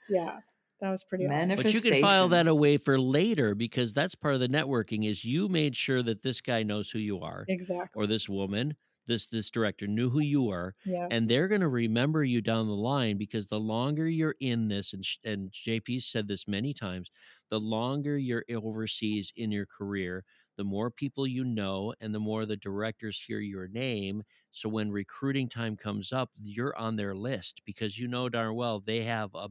yeah. 0.09 0.39
That 0.81 0.91
was 0.91 1.05
pretty 1.05 1.27
awesome. 1.27 1.57
But 1.57 1.73
you 1.73 1.81
can 1.81 2.01
file 2.01 2.29
that 2.29 2.47
away 2.47 2.79
for 2.79 3.01
later 3.01 3.55
because 3.55 3.93
that's 3.93 4.15
part 4.15 4.35
of 4.35 4.41
the 4.41 4.49
networking 4.49 5.09
is 5.09 5.25
you 5.25 5.49
made 5.49 5.75
sure 5.75 6.03
that 6.03 6.23
this 6.23 6.41
guy 6.41 6.63
knows 6.63 6.91
who 6.91 6.99
you 6.99 7.21
are. 7.21 7.45
Exactly. 7.49 8.03
Or 8.03 8.07
this 8.07 8.29
woman 8.29 8.77
this 9.09 9.27
this 9.27 9.51
director 9.51 9.89
knew 9.89 10.09
who 10.09 10.21
you 10.21 10.45
were 10.45 10.75
yeah. 10.85 11.09
and 11.11 11.29
they're 11.29 11.49
going 11.49 11.63
to 11.63 11.69
remember 11.69 12.23
you 12.23 12.41
down 12.41 12.69
the 12.69 12.73
line 12.73 13.17
because 13.17 13.49
the 13.49 13.59
longer 13.59 14.07
you're 14.07 14.37
in 14.39 14.69
this 14.69 14.93
and 14.93 15.05
and 15.25 15.51
JP 15.51 16.03
said 16.05 16.29
this 16.29 16.47
many 16.47 16.73
times 16.73 17.11
the 17.51 17.59
longer 17.59 18.17
you're 18.17 18.45
overseas 18.55 19.33
in 19.35 19.51
your 19.51 19.67
career 19.67 20.25
the 20.57 20.65
more 20.65 20.91
people 20.91 21.27
you 21.27 21.45
know 21.45 21.93
and 22.01 22.15
the 22.15 22.21
more 22.21 22.47
the 22.47 22.57
directors 22.57 23.25
hear 23.27 23.41
your 23.41 23.67
name 23.67 24.23
so 24.53 24.69
when 24.69 24.93
recruiting 24.93 25.49
time 25.49 25.77
comes 25.77 26.13
up 26.13 26.31
you're 26.43 26.77
on 26.77 26.95
their 26.95 27.17
list 27.17 27.63
because 27.65 27.99
you 27.99 28.07
know 28.07 28.29
darn 28.29 28.55
well 28.55 28.79
they 28.79 29.03
have 29.03 29.35
a 29.35 29.49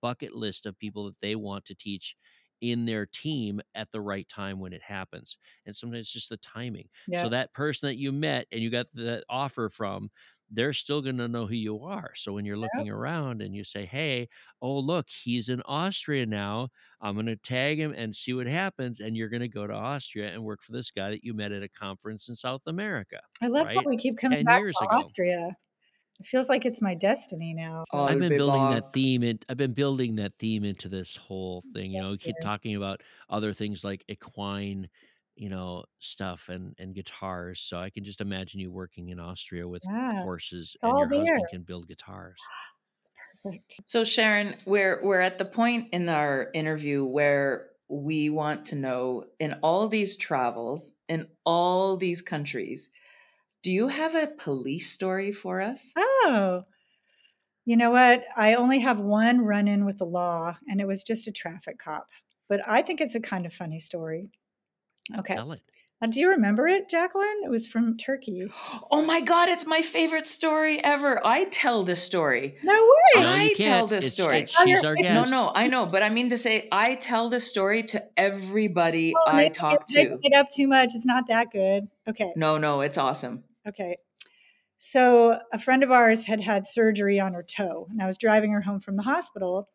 bucket 0.00 0.34
list 0.34 0.66
of 0.66 0.78
people 0.78 1.06
that 1.06 1.20
they 1.20 1.34
want 1.34 1.64
to 1.66 1.74
teach 1.74 2.16
in 2.60 2.84
their 2.84 3.06
team 3.06 3.60
at 3.74 3.90
the 3.90 4.00
right 4.00 4.28
time 4.28 4.60
when 4.60 4.72
it 4.72 4.82
happens. 4.82 5.36
And 5.66 5.74
sometimes 5.74 6.02
it's 6.02 6.12
just 6.12 6.28
the 6.28 6.36
timing. 6.38 6.88
Yeah. 7.08 7.22
So 7.22 7.28
that 7.30 7.52
person 7.54 7.88
that 7.88 7.96
you 7.96 8.12
met 8.12 8.46
and 8.52 8.60
you 8.60 8.70
got 8.70 8.86
the 8.92 9.22
offer 9.28 9.68
from, 9.68 10.10
they're 10.50 10.72
still 10.72 11.00
going 11.00 11.16
to 11.18 11.28
know 11.28 11.46
who 11.46 11.54
you 11.54 11.80
are. 11.84 12.10
So 12.16 12.32
when 12.32 12.44
you're 12.44 12.56
looking 12.56 12.86
yep. 12.86 12.94
around 12.94 13.40
and 13.40 13.54
you 13.54 13.62
say, 13.62 13.84
"Hey, 13.84 14.28
oh 14.60 14.78
look, 14.80 15.06
he's 15.08 15.48
in 15.48 15.62
Austria 15.62 16.26
now. 16.26 16.68
I'm 17.00 17.14
going 17.14 17.26
to 17.26 17.36
tag 17.36 17.78
him 17.78 17.94
and 17.96 18.14
see 18.14 18.32
what 18.32 18.48
happens." 18.48 18.98
And 18.98 19.16
you're 19.16 19.28
going 19.28 19.42
to 19.42 19.48
go 19.48 19.66
to 19.66 19.72
Austria 19.72 20.32
and 20.32 20.42
work 20.42 20.62
for 20.62 20.72
this 20.72 20.90
guy 20.90 21.10
that 21.10 21.22
you 21.22 21.34
met 21.34 21.52
at 21.52 21.62
a 21.62 21.68
conference 21.68 22.28
in 22.28 22.34
South 22.34 22.62
America. 22.66 23.20
I 23.40 23.46
love 23.46 23.66
right? 23.66 23.76
how 23.76 23.84
we 23.86 23.96
keep 23.96 24.18
coming 24.18 24.44
back 24.44 24.64
to 24.64 24.70
ago. 24.70 24.88
Austria. 24.90 25.56
It 26.20 26.26
feels 26.26 26.50
like 26.50 26.66
it's 26.66 26.82
my 26.82 26.94
destiny 26.94 27.54
now. 27.54 27.84
So. 27.90 27.98
I've 27.98 28.18
been 28.18 28.28
building 28.28 28.70
that 28.72 28.92
theme 28.92 29.22
and 29.22 29.42
I've 29.48 29.56
been 29.56 29.72
building 29.72 30.16
that 30.16 30.32
theme 30.38 30.64
into 30.64 30.90
this 30.90 31.16
whole 31.16 31.64
thing. 31.72 31.92
You 31.92 32.02
know, 32.02 32.10
we 32.10 32.18
keep 32.18 32.36
talking 32.42 32.76
about 32.76 33.00
other 33.30 33.54
things 33.54 33.84
like 33.84 34.04
equine, 34.06 34.90
you 35.34 35.48
know, 35.48 35.84
stuff 35.98 36.50
and 36.50 36.74
and 36.78 36.94
guitars. 36.94 37.60
So 37.60 37.78
I 37.78 37.88
can 37.88 38.04
just 38.04 38.20
imagine 38.20 38.60
you 38.60 38.70
working 38.70 39.08
in 39.08 39.18
Austria 39.18 39.66
with 39.66 39.82
yeah, 39.86 40.22
horses 40.22 40.76
and 40.82 40.92
your 40.98 41.08
there. 41.08 41.20
husband 41.20 41.46
can 41.50 41.62
build 41.62 41.88
guitars. 41.88 42.38
Perfect. 43.42 43.80
So 43.86 44.04
Sharon, 44.04 44.56
we're 44.66 45.00
we're 45.02 45.20
at 45.20 45.38
the 45.38 45.46
point 45.46 45.88
in 45.92 46.10
our 46.10 46.50
interview 46.52 47.02
where 47.02 47.70
we 47.88 48.28
want 48.28 48.66
to 48.66 48.76
know 48.76 49.24
in 49.38 49.54
all 49.62 49.88
these 49.88 50.18
travels 50.18 51.00
in 51.08 51.26
all 51.46 51.96
these 51.96 52.20
countries 52.20 52.90
do 53.62 53.70
you 53.70 53.88
have 53.88 54.14
a 54.14 54.26
police 54.26 54.90
story 54.90 55.32
for 55.32 55.60
us? 55.60 55.92
Oh, 55.96 56.62
you 57.66 57.76
know 57.76 57.90
what? 57.90 58.24
I 58.36 58.54
only 58.54 58.80
have 58.80 59.00
one 59.00 59.42
run 59.42 59.68
in 59.68 59.84
with 59.84 59.98
the 59.98 60.06
law, 60.06 60.56
and 60.68 60.80
it 60.80 60.86
was 60.86 61.02
just 61.02 61.28
a 61.28 61.32
traffic 61.32 61.78
cop. 61.78 62.08
But 62.48 62.66
I 62.66 62.82
think 62.82 63.00
it's 63.00 63.14
a 63.14 63.20
kind 63.20 63.46
of 63.46 63.52
funny 63.52 63.78
story. 63.78 64.30
Okay. 65.18 65.34
Tell 65.34 65.52
it. 65.52 65.60
Uh, 66.02 66.06
do 66.06 66.18
you 66.18 66.30
remember 66.30 66.66
it, 66.66 66.88
Jacqueline? 66.88 67.42
It 67.44 67.50
was 67.50 67.66
from 67.66 67.96
Turkey. 67.96 68.50
Oh 68.92 69.02
my 69.02 69.20
God, 69.20 69.48
it's 69.48 69.66
my 69.66 69.82
favorite 69.82 70.26
story 70.26 70.82
ever. 70.82 71.24
I 71.24 71.44
tell 71.44 71.84
this 71.84 72.02
story. 72.02 72.56
No 72.64 72.72
way. 72.72 73.22
No, 73.22 73.28
I 73.28 73.54
tell 73.56 73.86
this 73.86 74.06
it's, 74.06 74.14
story. 74.14 74.40
It's, 74.40 74.62
she's 74.62 74.82
our 74.82 74.96
guest. 74.96 75.30
No, 75.30 75.44
no, 75.44 75.52
I 75.54 75.68
know. 75.68 75.86
But 75.86 76.02
I 76.02 76.10
mean 76.10 76.30
to 76.30 76.36
say, 76.36 76.66
I 76.72 76.96
tell 76.96 77.28
this 77.28 77.46
story 77.46 77.84
to 77.84 78.02
everybody 78.16 79.14
oh, 79.16 79.22
I 79.26 79.48
talk 79.48 79.86
to. 79.88 80.18
it 80.20 80.34
up 80.34 80.50
too 80.50 80.66
much. 80.66 80.90
It's 80.96 81.06
not 81.06 81.28
that 81.28 81.52
good. 81.52 81.86
Okay. 82.08 82.32
No, 82.34 82.58
no, 82.58 82.80
it's 82.80 82.98
awesome. 82.98 83.44
Okay. 83.66 83.96
So 84.78 85.38
a 85.52 85.58
friend 85.58 85.82
of 85.82 85.90
ours 85.90 86.24
had 86.24 86.40
had 86.40 86.66
surgery 86.66 87.20
on 87.20 87.34
her 87.34 87.42
toe, 87.42 87.86
and 87.90 88.00
I 88.00 88.06
was 88.06 88.16
driving 88.16 88.52
her 88.52 88.62
home 88.62 88.80
from 88.80 88.96
the 88.96 89.02
hospital, 89.02 89.68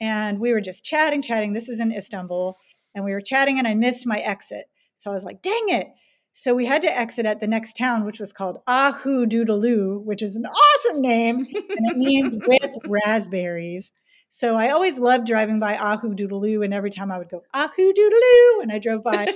and 0.00 0.38
we 0.38 0.52
were 0.52 0.60
just 0.60 0.84
chatting, 0.84 1.22
chatting. 1.22 1.54
This 1.54 1.68
is 1.68 1.80
in 1.80 1.92
Istanbul, 1.92 2.56
and 2.94 3.04
we 3.04 3.12
were 3.12 3.22
chatting, 3.22 3.58
and 3.58 3.66
I 3.66 3.74
missed 3.74 4.06
my 4.06 4.18
exit. 4.18 4.66
So 4.98 5.10
I 5.10 5.14
was 5.14 5.24
like, 5.24 5.40
dang 5.40 5.68
it. 5.68 5.88
So 6.32 6.54
we 6.54 6.66
had 6.66 6.82
to 6.82 6.98
exit 6.98 7.26
at 7.26 7.40
the 7.40 7.46
next 7.46 7.76
town, 7.76 8.04
which 8.04 8.20
was 8.20 8.32
called 8.32 8.58
Ahududulu, 8.68 10.04
which 10.04 10.22
is 10.22 10.36
an 10.36 10.44
awesome 10.44 11.00
name, 11.00 11.38
and 11.38 11.90
it 11.90 11.96
means 11.96 12.36
with 12.46 12.76
raspberries. 12.86 13.90
So 14.28 14.56
I 14.56 14.70
always 14.70 14.98
loved 14.98 15.26
driving 15.26 15.58
by 15.58 15.76
Ahududulu, 15.76 16.64
and 16.64 16.72
every 16.72 16.90
time 16.90 17.10
I 17.10 17.18
would 17.18 17.30
go 17.30 17.42
Ahududulu 17.54 18.58
when 18.58 18.70
I 18.70 18.78
drove 18.78 19.02
by, 19.02 19.26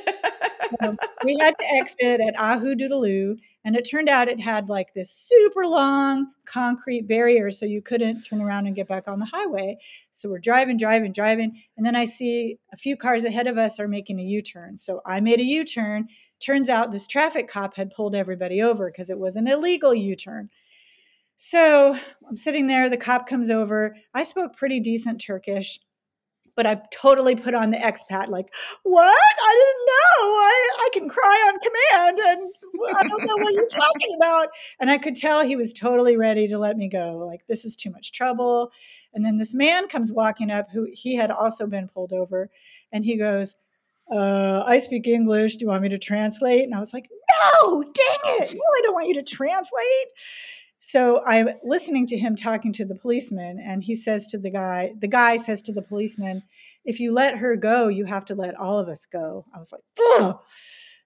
um, 0.83 0.97
we 1.25 1.37
had 1.41 1.55
to 1.59 1.67
exit 1.77 2.21
at 2.21 2.37
Ahududulu, 2.37 3.39
and 3.65 3.77
it 3.77 3.89
turned 3.89 4.11
out 4.11 4.29
it 4.29 4.41
had 4.41 4.69
like 4.69 4.93
this 4.93 5.11
super 5.11 5.67
long 5.67 6.33
concrete 6.45 7.09
barrier 7.09 7.51
so 7.51 7.65
you 7.65 7.81
couldn't 7.81 8.21
turn 8.21 8.43
around 8.43 8.67
and 8.67 8.77
get 8.77 8.89
back 8.89 9.09
on 9.09 9.19
the 9.19 9.25
highway. 9.25 9.79
So 10.12 10.29
we're 10.29 10.39
driving, 10.39 10.77
driving, 10.77 11.12
driving. 11.12 11.59
And 11.77 11.87
then 11.87 11.97
I 11.97 12.05
see 12.05 12.59
a 12.73 12.77
few 12.77 12.97
cars 12.97 13.25
ahead 13.25 13.47
of 13.47 13.57
us 13.57 13.81
are 13.81 13.89
making 13.89 14.21
a 14.21 14.25
U 14.25 14.43
turn. 14.43 14.77
So 14.77 15.01
I 15.07 15.21
made 15.21 15.41
a 15.41 15.45
U 15.45 15.65
turn. 15.65 16.09
Turns 16.41 16.69
out 16.69 16.93
this 16.93 17.07
traffic 17.07 17.49
cop 17.49 17.75
had 17.75 17.91
pulled 17.91 18.15
everybody 18.15 18.61
over 18.61 18.91
because 18.91 19.09
it 19.09 19.19
was 19.19 19.37
an 19.37 19.49
illegal 19.49 19.95
U 19.95 20.15
turn. 20.15 20.51
So 21.37 21.97
I'm 22.29 22.37
sitting 22.37 22.67
there, 22.67 22.91
the 22.91 22.97
cop 22.99 23.27
comes 23.27 23.51
over. 23.51 23.97
I 24.12 24.25
spoke 24.25 24.57
pretty 24.57 24.79
decent 24.79 25.21
Turkish 25.21 25.81
but 26.57 26.67
I 26.67 26.81
totally 26.91 27.35
put 27.35 27.55
on 27.55 27.71
the 27.71 27.77
expat, 27.77 28.29
like, 28.29 28.55
what? 28.83 29.05
I 29.07 29.55
didn't 29.55 29.87
know. 29.87 30.29
I, 30.37 30.71
I 30.79 30.89
can 30.93 31.09
cry 31.09 31.51
on 31.53 31.59
command 31.61 32.19
and 32.19 32.97
I 32.97 33.03
don't 33.09 33.25
know 33.27 33.45
what 33.45 33.55
you're 33.55 33.67
talking 33.67 34.15
about. 34.17 34.49
And 34.81 34.91
I 34.91 34.99
could 34.99 35.17
tell 35.17 35.45
he 35.45 35.57
was 35.57 35.73
totally 35.73 36.17
ready 36.17 36.49
to 36.49 36.59
let 36.59 36.77
me 36.77 36.89
go. 36.89 37.25
Like, 37.27 37.47
this 37.49 37.65
is 37.65 37.77
too 37.77 37.91
much 37.91 38.13
trouble. 38.13 38.71
And 39.13 39.25
then 39.25 39.39
this 39.39 39.55
man 39.55 39.89
comes 39.89 40.13
walking 40.13 40.51
up 40.51 40.71
who 40.71 40.87
he 40.93 41.17
had 41.17 41.31
also 41.31 41.67
been 41.67 41.89
pulled 41.89 42.13
over. 42.13 42.51
And 42.93 43.05
he 43.05 43.17
goes, 43.17 43.57
uh, 44.11 44.63
I 44.67 44.79
speak 44.79 45.07
English. 45.07 45.57
Do 45.57 45.65
you 45.65 45.69
want 45.69 45.83
me 45.83 45.89
to 45.89 45.99
translate? 45.99 46.65
And 46.65 46.75
I 46.75 46.81
was 46.81 46.93
like, 46.93 47.09
no, 47.11 47.83
dang 47.83 48.19
it. 48.25 48.55
No, 48.55 48.61
I 48.61 48.81
don't 48.83 48.95
want 48.95 49.09
you 49.09 49.15
to 49.15 49.23
translate. 49.23 50.09
So 50.87 51.24
I'm 51.24 51.49
listening 51.64 52.07
to 52.09 52.18
him 52.18 52.37
talking 52.37 52.72
to 52.74 52.85
the 52.85 52.95
policeman, 52.95 53.59
and 53.59 53.82
he 53.82 53.97
says 53.97 54.26
to 54.28 54.39
the 54.39 54.51
guy, 54.51 54.93
the 55.01 55.09
guy 55.09 55.37
says 55.37 55.62
to 55.62 55.72
the 55.72 55.80
policeman, 55.80 56.43
if 56.85 57.01
you 57.01 57.12
let 57.12 57.39
her 57.39 57.57
go, 57.57 57.89
you 57.89 58.05
have 58.05 58.26
to 58.26 58.35
let 58.35 58.55
all 58.55 58.78
of 58.78 58.89
us 58.89 59.07
go. 59.07 59.47
I 59.55 59.59
was 59.59 59.72
like, 59.72 59.82
Ugh. 60.20 60.39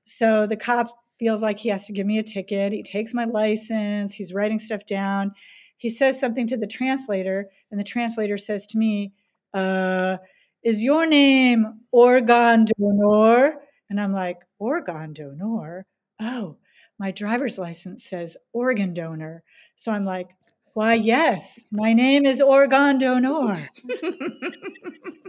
so 0.04 0.46
the 0.46 0.56
cop 0.56 0.88
feels 1.20 1.42
like 1.42 1.60
he 1.60 1.68
has 1.68 1.86
to 1.86 1.92
give 1.92 2.06
me 2.06 2.18
a 2.18 2.24
ticket. 2.24 2.72
He 2.72 2.82
takes 2.82 3.14
my 3.14 3.24
license, 3.24 4.14
he's 4.14 4.34
writing 4.34 4.58
stuff 4.58 4.84
down. 4.84 5.32
He 5.76 5.90
says 5.90 6.18
something 6.18 6.48
to 6.48 6.56
the 6.56 6.66
translator, 6.66 7.48
and 7.70 7.78
the 7.78 7.84
translator 7.84 8.36
says 8.36 8.66
to 8.68 8.78
me, 8.78 9.12
uh, 9.54 10.18
Is 10.64 10.82
your 10.82 11.06
name 11.06 11.82
Organ 11.92 12.66
Donor? 12.78 13.54
And 13.88 14.00
I'm 14.00 14.12
like, 14.12 14.38
Organ 14.58 15.12
Donor? 15.12 15.86
Oh, 16.20 16.56
my 16.98 17.12
driver's 17.12 17.58
license 17.58 18.04
says 18.04 18.36
organ 18.52 18.92
donor. 18.92 19.44
So 19.78 19.92
I'm 19.92 20.04
like, 20.04 20.34
why, 20.74 20.94
yes, 20.94 21.60
my 21.70 21.92
name 21.92 22.26
is 22.26 22.40
Organ 22.40 22.98
Donor. 22.98 23.56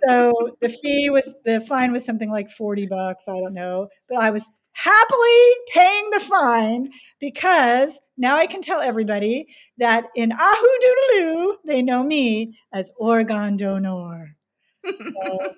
so 0.07 0.33
the 0.59 0.69
fee 0.69 1.11
was, 1.11 1.35
the 1.45 1.61
fine 1.61 1.91
was 1.91 2.03
something 2.03 2.31
like 2.31 2.49
40 2.49 2.87
bucks. 2.87 3.27
I 3.27 3.39
don't 3.39 3.53
know. 3.53 3.89
But 4.09 4.17
I 4.17 4.31
was 4.31 4.49
happily 4.71 5.51
paying 5.71 6.09
the 6.09 6.19
fine 6.21 6.89
because 7.19 7.99
now 8.17 8.37
I 8.37 8.47
can 8.47 8.61
tell 8.61 8.81
everybody 8.81 9.47
that 9.77 10.05
in 10.15 10.31
Ahu 10.31 10.67
Doodaloo, 10.83 11.53
they 11.65 11.83
know 11.83 12.03
me 12.03 12.57
as 12.73 12.89
Organ 12.97 13.55
Donor. 13.55 14.35
So 14.83 15.53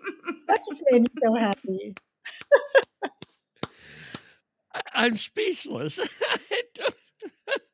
that 0.50 0.66
just 0.70 0.84
made 0.92 1.04
me 1.04 1.08
so 1.14 1.34
happy. 1.34 1.96
I'm 4.94 5.16
speechless. 5.16 5.98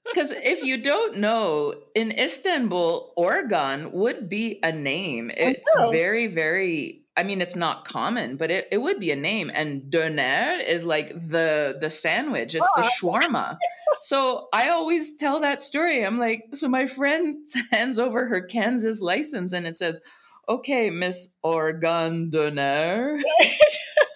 Because 0.05 0.31
if 0.31 0.63
you 0.63 0.81
don't 0.81 1.17
know, 1.17 1.73
in 1.93 2.11
Istanbul, 2.11 3.13
Oregon 3.17 3.91
would 3.91 4.29
be 4.29 4.59
a 4.63 4.71
name. 4.71 5.31
It's 5.35 5.69
very, 5.91 6.27
very. 6.27 7.03
I 7.17 7.23
mean, 7.23 7.41
it's 7.41 7.55
not 7.55 7.85
common, 7.85 8.37
but 8.37 8.51
it, 8.51 8.67
it 8.71 8.77
would 8.77 8.99
be 8.99 9.11
a 9.11 9.15
name. 9.15 9.51
And 9.53 9.91
döner 9.91 10.63
is 10.65 10.85
like 10.85 11.09
the 11.09 11.77
the 11.79 11.89
sandwich. 11.89 12.55
It's 12.55 12.69
oh, 12.77 12.81
the 12.81 12.89
shawarma. 12.99 13.57
so 14.01 14.47
I 14.53 14.69
always 14.69 15.17
tell 15.17 15.39
that 15.41 15.61
story. 15.61 16.03
I'm 16.03 16.19
like, 16.19 16.45
so 16.53 16.67
my 16.67 16.85
friend 16.85 17.45
hands 17.71 17.99
over 17.99 18.27
her 18.27 18.41
Kansas 18.41 19.01
license, 19.01 19.51
and 19.51 19.67
it 19.67 19.75
says, 19.75 19.99
"Okay, 20.47 20.89
Miss 20.89 21.35
Oregon 21.43 22.31
Döner." 22.31 23.19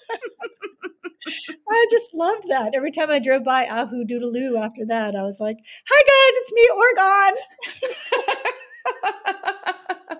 I 1.71 1.87
just 1.89 2.13
loved 2.13 2.49
that. 2.49 2.73
Every 2.75 2.91
time 2.91 3.09
I 3.09 3.19
drove 3.19 3.43
by 3.43 3.65
Ahududulu 3.65 4.61
after 4.61 4.85
that, 4.87 5.15
I 5.15 5.23
was 5.23 5.39
like, 5.39 5.57
hi 5.87 6.01
guys, 6.01 6.33
it's 6.41 6.53
me, 6.53 6.67
Organ. 6.75 7.35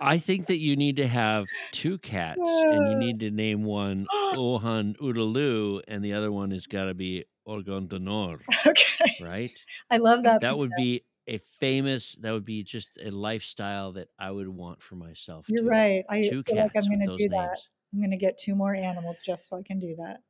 I 0.00 0.18
think 0.18 0.46
that 0.46 0.56
you 0.58 0.76
need 0.76 0.96
to 0.96 1.06
have 1.06 1.46
two 1.70 1.98
cats 1.98 2.40
and 2.40 2.86
you 2.86 2.96
uh. 2.96 2.98
need 2.98 3.20
to 3.20 3.30
name 3.30 3.64
one 3.64 4.06
Ohan 4.36 4.94
Udaloo 5.00 5.82
and 5.86 6.02
the 6.04 6.14
other 6.14 6.32
one 6.32 6.50
has 6.52 6.66
got 6.66 6.86
to 6.86 6.94
be 6.94 7.24
Organ 7.44 7.86
Donor. 7.86 8.40
Okay. 8.66 9.16
Right? 9.20 9.64
I 9.90 9.98
love 9.98 10.22
that. 10.22 10.40
That 10.40 10.56
would 10.56 10.72
be 10.76 11.04
a 11.26 11.38
famous, 11.60 12.16
that 12.20 12.32
would 12.32 12.44
be 12.46 12.62
just 12.62 12.88
a 13.02 13.10
lifestyle 13.10 13.92
that 13.92 14.08
I 14.18 14.30
would 14.30 14.48
want 14.48 14.82
for 14.82 14.96
myself. 14.96 15.46
You're 15.48 15.62
too. 15.62 15.68
right. 15.68 16.04
I 16.08 16.22
two 16.22 16.42
feel 16.42 16.56
like 16.56 16.72
I'm 16.76 16.88
going 16.88 17.00
to 17.00 17.16
do 17.16 17.28
names. 17.28 17.32
that. 17.32 17.58
I'm 17.92 18.00
going 18.00 18.10
to 18.10 18.16
get 18.16 18.38
two 18.38 18.54
more 18.54 18.74
animals 18.74 19.20
just 19.24 19.48
so 19.48 19.58
I 19.58 19.62
can 19.62 19.78
do 19.78 19.94
that. 19.98 20.20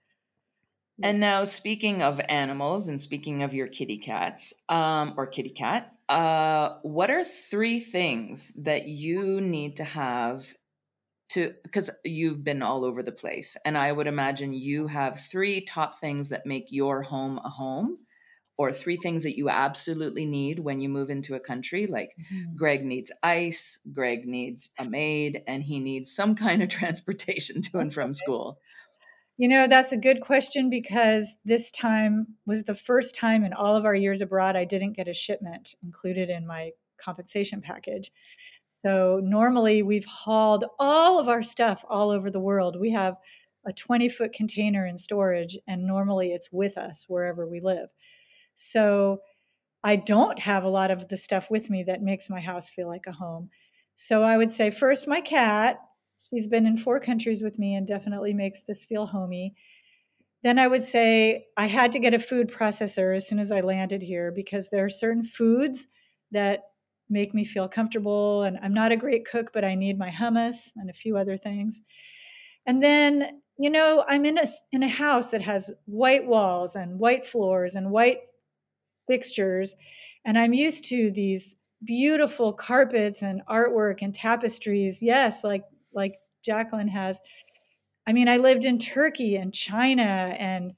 And 1.02 1.20
now, 1.20 1.44
speaking 1.44 2.02
of 2.02 2.20
animals 2.28 2.88
and 2.88 3.00
speaking 3.00 3.42
of 3.42 3.54
your 3.54 3.66
kitty 3.66 3.98
cats 3.98 4.52
um, 4.68 5.14
or 5.16 5.26
kitty 5.26 5.50
cat, 5.50 5.92
uh, 6.08 6.76
what 6.82 7.10
are 7.10 7.24
three 7.24 7.78
things 7.78 8.52
that 8.62 8.86
you 8.88 9.40
need 9.40 9.76
to 9.76 9.84
have 9.84 10.52
to, 11.30 11.54
because 11.62 11.90
you've 12.04 12.44
been 12.44 12.62
all 12.62 12.84
over 12.84 13.02
the 13.02 13.12
place. 13.12 13.56
And 13.64 13.78
I 13.78 13.90
would 13.90 14.06
imagine 14.06 14.52
you 14.52 14.88
have 14.88 15.18
three 15.18 15.62
top 15.62 15.94
things 15.94 16.28
that 16.28 16.44
make 16.44 16.66
your 16.68 17.02
home 17.02 17.40
a 17.42 17.48
home 17.48 17.98
or 18.58 18.70
three 18.70 18.96
things 18.96 19.22
that 19.22 19.36
you 19.36 19.48
absolutely 19.48 20.26
need 20.26 20.58
when 20.58 20.78
you 20.78 20.88
move 20.88 21.08
into 21.08 21.34
a 21.34 21.40
country. 21.40 21.86
Like 21.86 22.10
mm-hmm. 22.20 22.54
Greg 22.54 22.84
needs 22.84 23.10
ice, 23.22 23.80
Greg 23.92 24.26
needs 24.26 24.74
a 24.78 24.84
maid, 24.84 25.42
and 25.46 25.62
he 25.62 25.80
needs 25.80 26.14
some 26.14 26.34
kind 26.34 26.62
of 26.62 26.68
transportation 26.80 27.62
to 27.62 27.78
and 27.78 27.92
from 27.92 28.12
school. 28.22 28.58
You 29.42 29.48
know, 29.48 29.66
that's 29.66 29.90
a 29.90 29.96
good 29.96 30.20
question 30.20 30.70
because 30.70 31.34
this 31.44 31.72
time 31.72 32.28
was 32.46 32.62
the 32.62 32.76
first 32.76 33.16
time 33.16 33.42
in 33.42 33.52
all 33.52 33.74
of 33.74 33.84
our 33.84 33.94
years 33.96 34.20
abroad 34.20 34.54
I 34.54 34.64
didn't 34.64 34.92
get 34.92 35.08
a 35.08 35.12
shipment 35.12 35.74
included 35.82 36.30
in 36.30 36.46
my 36.46 36.70
compensation 36.96 37.60
package. 37.60 38.12
So 38.70 39.18
normally 39.20 39.82
we've 39.82 40.04
hauled 40.04 40.66
all 40.78 41.18
of 41.18 41.26
our 41.28 41.42
stuff 41.42 41.84
all 41.90 42.10
over 42.10 42.30
the 42.30 42.38
world. 42.38 42.78
We 42.78 42.92
have 42.92 43.16
a 43.66 43.72
20 43.72 44.08
foot 44.10 44.32
container 44.32 44.86
in 44.86 44.96
storage, 44.96 45.58
and 45.66 45.88
normally 45.88 46.30
it's 46.30 46.52
with 46.52 46.78
us 46.78 47.06
wherever 47.08 47.44
we 47.44 47.58
live. 47.58 47.88
So 48.54 49.22
I 49.82 49.96
don't 49.96 50.38
have 50.38 50.62
a 50.62 50.68
lot 50.68 50.92
of 50.92 51.08
the 51.08 51.16
stuff 51.16 51.50
with 51.50 51.68
me 51.68 51.82
that 51.82 52.00
makes 52.00 52.30
my 52.30 52.40
house 52.40 52.68
feel 52.68 52.86
like 52.86 53.08
a 53.08 53.12
home. 53.12 53.50
So 53.96 54.22
I 54.22 54.36
would 54.36 54.52
say 54.52 54.70
first 54.70 55.08
my 55.08 55.20
cat, 55.20 55.80
She's 56.28 56.46
been 56.46 56.66
in 56.66 56.76
four 56.76 57.00
countries 57.00 57.42
with 57.42 57.58
me 57.58 57.74
and 57.74 57.86
definitely 57.86 58.32
makes 58.32 58.62
this 58.62 58.84
feel 58.84 59.06
homey. 59.06 59.54
Then 60.42 60.58
I 60.58 60.66
would 60.66 60.84
say 60.84 61.46
I 61.56 61.66
had 61.66 61.92
to 61.92 61.98
get 61.98 62.14
a 62.14 62.18
food 62.18 62.48
processor 62.48 63.14
as 63.14 63.28
soon 63.28 63.38
as 63.38 63.52
I 63.52 63.60
landed 63.60 64.02
here 64.02 64.32
because 64.32 64.68
there 64.68 64.84
are 64.84 64.90
certain 64.90 65.22
foods 65.22 65.86
that 66.32 66.60
make 67.08 67.34
me 67.34 67.44
feel 67.44 67.68
comfortable. 67.68 68.42
And 68.42 68.58
I'm 68.62 68.74
not 68.74 68.92
a 68.92 68.96
great 68.96 69.28
cook, 69.28 69.52
but 69.52 69.64
I 69.64 69.74
need 69.74 69.98
my 69.98 70.10
hummus 70.10 70.72
and 70.76 70.90
a 70.90 70.94
few 70.94 71.16
other 71.16 71.36
things. 71.36 71.80
And 72.66 72.82
then, 72.82 73.40
you 73.58 73.70
know, 73.70 74.04
I'm 74.08 74.24
in 74.24 74.38
a 74.38 74.46
in 74.72 74.82
a 74.82 74.88
house 74.88 75.30
that 75.30 75.42
has 75.42 75.70
white 75.86 76.26
walls 76.26 76.74
and 76.74 76.98
white 76.98 77.26
floors 77.26 77.74
and 77.74 77.90
white 77.90 78.20
fixtures, 79.08 79.74
and 80.24 80.38
I'm 80.38 80.54
used 80.54 80.84
to 80.86 81.10
these 81.10 81.56
beautiful 81.84 82.52
carpets 82.52 83.22
and 83.22 83.42
artwork 83.48 84.02
and 84.02 84.14
tapestries. 84.14 85.02
Yes, 85.02 85.42
like 85.44 85.64
like 85.94 86.18
Jacqueline 86.42 86.88
has. 86.88 87.20
I 88.06 88.12
mean, 88.12 88.28
I 88.28 88.38
lived 88.38 88.64
in 88.64 88.78
Turkey 88.78 89.36
and 89.36 89.52
China 89.52 90.02
and 90.02 90.72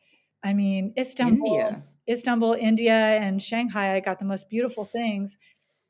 I 0.44 0.52
mean, 0.52 0.92
Istanbul, 0.98 1.46
India. 1.46 1.82
Istanbul, 2.08 2.52
India, 2.60 2.92
and 2.94 3.42
Shanghai. 3.42 3.94
I 3.94 4.00
got 4.00 4.18
the 4.18 4.26
most 4.26 4.50
beautiful 4.50 4.84
things. 4.84 5.38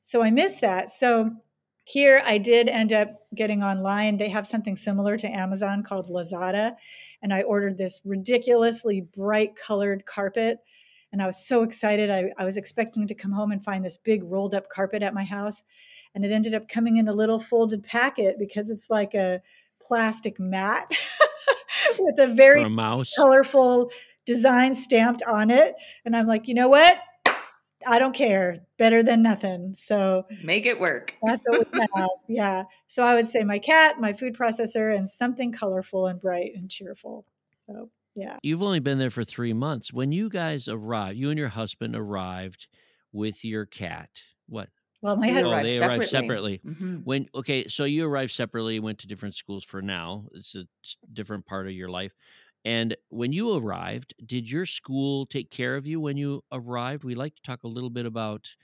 So 0.00 0.22
I 0.22 0.30
miss 0.30 0.60
that. 0.60 0.90
So 0.90 1.32
here 1.84 2.22
I 2.24 2.38
did 2.38 2.68
end 2.68 2.92
up 2.92 3.08
getting 3.34 3.62
online. 3.62 4.16
They 4.16 4.28
have 4.28 4.46
something 4.46 4.76
similar 4.76 5.16
to 5.18 5.28
Amazon 5.28 5.82
called 5.82 6.08
Lazada. 6.08 6.76
And 7.20 7.32
I 7.32 7.42
ordered 7.42 7.76
this 7.76 8.00
ridiculously 8.04 9.00
bright 9.00 9.56
colored 9.56 10.06
carpet. 10.06 10.58
And 11.12 11.20
I 11.20 11.26
was 11.26 11.46
so 11.46 11.62
excited. 11.62 12.10
I, 12.10 12.32
I 12.38 12.44
was 12.44 12.56
expecting 12.56 13.06
to 13.08 13.14
come 13.14 13.32
home 13.32 13.50
and 13.52 13.62
find 13.62 13.84
this 13.84 13.98
big 13.98 14.22
rolled 14.24 14.54
up 14.54 14.68
carpet 14.68 15.02
at 15.02 15.14
my 15.14 15.24
house 15.24 15.62
and 16.14 16.24
it 16.24 16.32
ended 16.32 16.54
up 16.54 16.68
coming 16.68 16.96
in 16.96 17.08
a 17.08 17.12
little 17.12 17.38
folded 17.38 17.82
packet 17.82 18.36
because 18.38 18.70
it's 18.70 18.90
like 18.90 19.14
a 19.14 19.40
plastic 19.80 20.38
mat 20.40 20.90
with 21.98 22.18
a 22.18 22.28
very 22.28 22.62
a 22.62 22.68
mouse. 22.68 23.12
colorful 23.16 23.90
design 24.24 24.74
stamped 24.74 25.22
on 25.24 25.50
it. 25.50 25.74
And 26.04 26.16
I'm 26.16 26.26
like, 26.26 26.48
you 26.48 26.54
know 26.54 26.68
what? 26.68 26.98
I 27.86 27.98
don't 27.98 28.14
care. 28.14 28.60
Better 28.78 29.02
than 29.02 29.22
nothing. 29.22 29.74
So 29.76 30.26
make 30.42 30.64
it 30.64 30.80
work. 30.80 31.14
that's 31.22 31.44
what 31.46 31.70
we 31.72 31.80
have. 31.94 32.08
Yeah. 32.28 32.64
So 32.86 33.02
I 33.02 33.14
would 33.14 33.28
say 33.28 33.44
my 33.44 33.58
cat, 33.58 34.00
my 34.00 34.12
food 34.14 34.34
processor, 34.34 34.96
and 34.96 35.08
something 35.08 35.52
colorful 35.52 36.06
and 36.06 36.18
bright 36.18 36.52
and 36.54 36.70
cheerful. 36.70 37.26
So 37.66 37.90
yeah. 38.14 38.38
You've 38.42 38.62
only 38.62 38.80
been 38.80 38.98
there 38.98 39.10
for 39.10 39.24
three 39.24 39.52
months. 39.52 39.92
When 39.92 40.12
you 40.12 40.30
guys 40.30 40.68
arrived, 40.68 41.18
you 41.18 41.30
and 41.30 41.38
your 41.38 41.48
husband 41.48 41.94
arrived 41.94 42.68
with 43.12 43.44
your 43.44 43.66
cat. 43.66 44.08
What? 44.48 44.68
Well, 45.04 45.16
my 45.18 45.30
husband 45.30 45.46
Oh, 45.46 45.52
arrived 45.52 45.68
they 45.68 45.78
arrived 45.78 46.04
separately. 46.04 46.62
Mhm. 46.64 47.04
When 47.04 47.28
okay, 47.34 47.68
so 47.68 47.84
you 47.84 48.06
arrived 48.06 48.32
separately, 48.32 48.78
went 48.80 48.98
to 49.00 49.06
different 49.06 49.34
schools 49.36 49.64
for 49.64 49.82
now. 49.82 50.28
It's 50.32 50.54
a 50.54 50.66
different 51.12 51.46
part 51.46 51.66
of 51.66 51.72
your 51.72 51.88
life. 51.90 52.14
And 52.64 52.96
when 53.10 53.32
you 53.32 53.54
arrived, 53.54 54.14
did 54.24 54.50
your 54.50 54.66
school 54.66 55.26
take 55.26 55.50
care 55.50 55.76
of 55.76 55.86
you 55.86 56.00
when 56.00 56.16
you 56.16 56.42
arrived? 56.52 57.04
We 57.04 57.14
like 57.14 57.36
to 57.36 57.42
talk 57.42 57.64
a 57.64 57.68
little 57.68 57.90
bit 57.90 58.06
about 58.06 58.54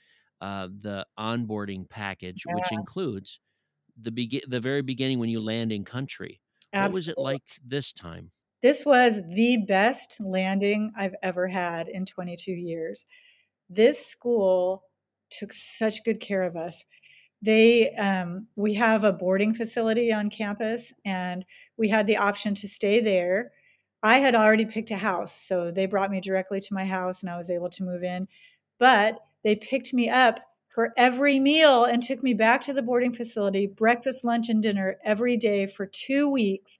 uh, 0.40 0.68
the 0.68 1.06
onboarding 1.18 1.88
package, 1.88 2.46
which 2.46 2.72
includes 2.72 3.40
the 3.96 4.12
begin 4.12 4.42
the 4.48 4.60
very 4.60 4.82
beginning 4.82 5.18
when 5.20 5.30
you 5.30 5.40
land 5.40 5.72
in 5.72 5.84
country. 5.84 6.42
What 6.76 6.92
was 6.92 7.08
it 7.08 7.18
like 7.20 7.44
this 7.64 7.92
time? 7.92 8.32
This 8.62 8.84
was 8.86 9.16
the 9.34 9.58
best 9.66 10.20
landing 10.20 10.92
I've 10.96 11.14
ever 11.22 11.48
had 11.48 11.88
in 11.88 12.04
22 12.06 12.52
years. 12.52 13.06
This 13.68 14.04
school 14.06 14.84
took 15.30 15.52
such 15.52 16.04
good 16.04 16.20
care 16.20 16.42
of 16.42 16.56
us. 16.56 16.84
They, 17.42 17.90
um, 17.94 18.48
we 18.56 18.74
have 18.74 19.04
a 19.04 19.12
boarding 19.12 19.54
facility 19.54 20.12
on 20.12 20.28
campus, 20.28 20.92
and 21.04 21.44
we 21.76 21.88
had 21.88 22.06
the 22.06 22.18
option 22.18 22.54
to 22.56 22.68
stay 22.68 23.00
there. 23.00 23.52
I 24.02 24.18
had 24.18 24.34
already 24.34 24.66
picked 24.66 24.90
a 24.90 24.96
house, 24.96 25.34
so 25.34 25.70
they 25.70 25.86
brought 25.86 26.10
me 26.10 26.20
directly 26.20 26.60
to 26.60 26.74
my 26.74 26.84
house, 26.84 27.22
and 27.22 27.30
I 27.30 27.36
was 27.36 27.50
able 27.50 27.70
to 27.70 27.84
move 27.84 28.02
in. 28.02 28.28
But 28.78 29.18
they 29.42 29.56
picked 29.56 29.94
me 29.94 30.08
up 30.08 30.40
for 30.68 30.92
every 30.96 31.40
meal 31.40 31.84
and 31.84 32.02
took 32.02 32.22
me 32.22 32.34
back 32.34 32.62
to 32.62 32.72
the 32.72 32.82
boarding 32.82 33.12
facility, 33.12 33.66
breakfast, 33.66 34.24
lunch, 34.24 34.48
and 34.48 34.62
dinner 34.62 34.96
every 35.04 35.36
day 35.36 35.66
for 35.66 35.86
two 35.86 36.28
weeks. 36.28 36.78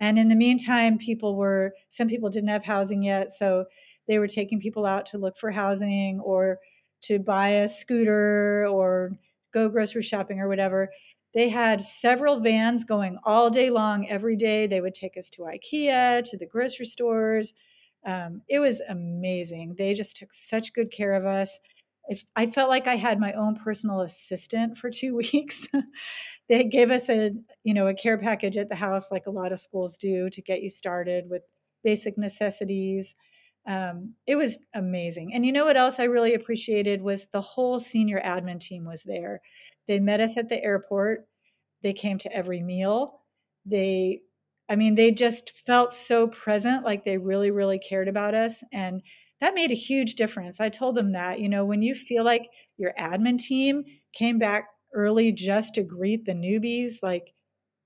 And 0.00 0.18
in 0.18 0.28
the 0.28 0.34
meantime, 0.34 0.98
people 0.98 1.36
were, 1.36 1.74
some 1.88 2.08
people 2.08 2.30
didn't 2.30 2.48
have 2.48 2.64
housing 2.64 3.02
yet. 3.02 3.30
So 3.30 3.66
they 4.08 4.18
were 4.18 4.26
taking 4.26 4.60
people 4.60 4.86
out 4.86 5.06
to 5.06 5.18
look 5.18 5.38
for 5.38 5.50
housing 5.50 6.20
or 6.20 6.58
to 7.02 7.18
buy 7.18 7.48
a 7.48 7.68
scooter 7.68 8.66
or 8.68 9.12
go 9.52 9.68
grocery 9.68 10.02
shopping 10.02 10.40
or 10.40 10.48
whatever. 10.48 10.90
They 11.34 11.48
had 11.48 11.80
several 11.80 12.40
vans 12.40 12.84
going 12.84 13.18
all 13.24 13.48
day 13.48 13.70
long 13.70 14.08
every 14.08 14.36
day. 14.36 14.66
They 14.66 14.80
would 14.80 14.94
take 14.94 15.16
us 15.16 15.30
to 15.30 15.42
IKEA, 15.42 16.24
to 16.24 16.36
the 16.36 16.46
grocery 16.46 16.86
stores. 16.86 17.54
Um, 18.04 18.42
it 18.48 18.58
was 18.58 18.80
amazing. 18.88 19.76
They 19.78 19.94
just 19.94 20.16
took 20.16 20.32
such 20.32 20.74
good 20.74 20.90
care 20.90 21.14
of 21.14 21.24
us. 21.24 21.58
If 22.08 22.24
I 22.36 22.46
felt 22.46 22.68
like 22.68 22.86
I 22.86 22.96
had 22.96 23.20
my 23.20 23.32
own 23.32 23.56
personal 23.56 24.00
assistant 24.00 24.76
for 24.76 24.90
two 24.90 25.14
weeks. 25.32 25.68
they 26.48 26.64
gave 26.64 26.90
us 26.90 27.08
a 27.08 27.32
you 27.64 27.72
know 27.72 27.86
a 27.86 27.94
care 27.94 28.18
package 28.18 28.56
at 28.56 28.68
the 28.68 28.74
house 28.74 29.10
like 29.10 29.26
a 29.26 29.30
lot 29.30 29.52
of 29.52 29.60
schools 29.60 29.96
do 29.96 30.28
to 30.30 30.42
get 30.42 30.60
you 30.60 30.68
started 30.68 31.24
with 31.30 31.42
basic 31.84 32.18
necessities 32.18 33.14
Um, 33.66 34.14
it 34.26 34.36
was 34.36 34.58
amazing. 34.74 35.34
And 35.34 35.46
you 35.46 35.52
know 35.52 35.64
what 35.64 35.76
else 35.76 36.00
I 36.00 36.04
really 36.04 36.34
appreciated 36.34 37.00
was 37.02 37.26
the 37.26 37.40
whole 37.40 37.78
senior 37.78 38.20
admin 38.24 38.60
team 38.60 38.84
was 38.84 39.02
there. 39.02 39.40
They 39.86 40.00
met 40.00 40.20
us 40.20 40.36
at 40.36 40.48
the 40.48 40.62
airport. 40.62 41.26
They 41.82 41.92
came 41.92 42.18
to 42.18 42.32
every 42.32 42.60
meal. 42.60 43.20
They, 43.64 44.22
I 44.68 44.76
mean, 44.76 44.94
they 44.94 45.12
just 45.12 45.50
felt 45.50 45.92
so 45.92 46.26
present, 46.28 46.84
like 46.84 47.04
they 47.04 47.18
really, 47.18 47.50
really 47.50 47.78
cared 47.78 48.08
about 48.08 48.34
us. 48.34 48.64
And 48.72 49.02
that 49.40 49.54
made 49.54 49.70
a 49.70 49.74
huge 49.74 50.14
difference. 50.14 50.60
I 50.60 50.68
told 50.68 50.94
them 50.94 51.12
that, 51.12 51.40
you 51.40 51.48
know, 51.48 51.64
when 51.64 51.82
you 51.82 51.94
feel 51.94 52.24
like 52.24 52.48
your 52.76 52.92
admin 52.98 53.38
team 53.38 53.84
came 54.12 54.38
back 54.38 54.68
early 54.94 55.32
just 55.32 55.74
to 55.74 55.82
greet 55.82 56.24
the 56.24 56.32
newbies, 56.32 57.02
like 57.02 57.32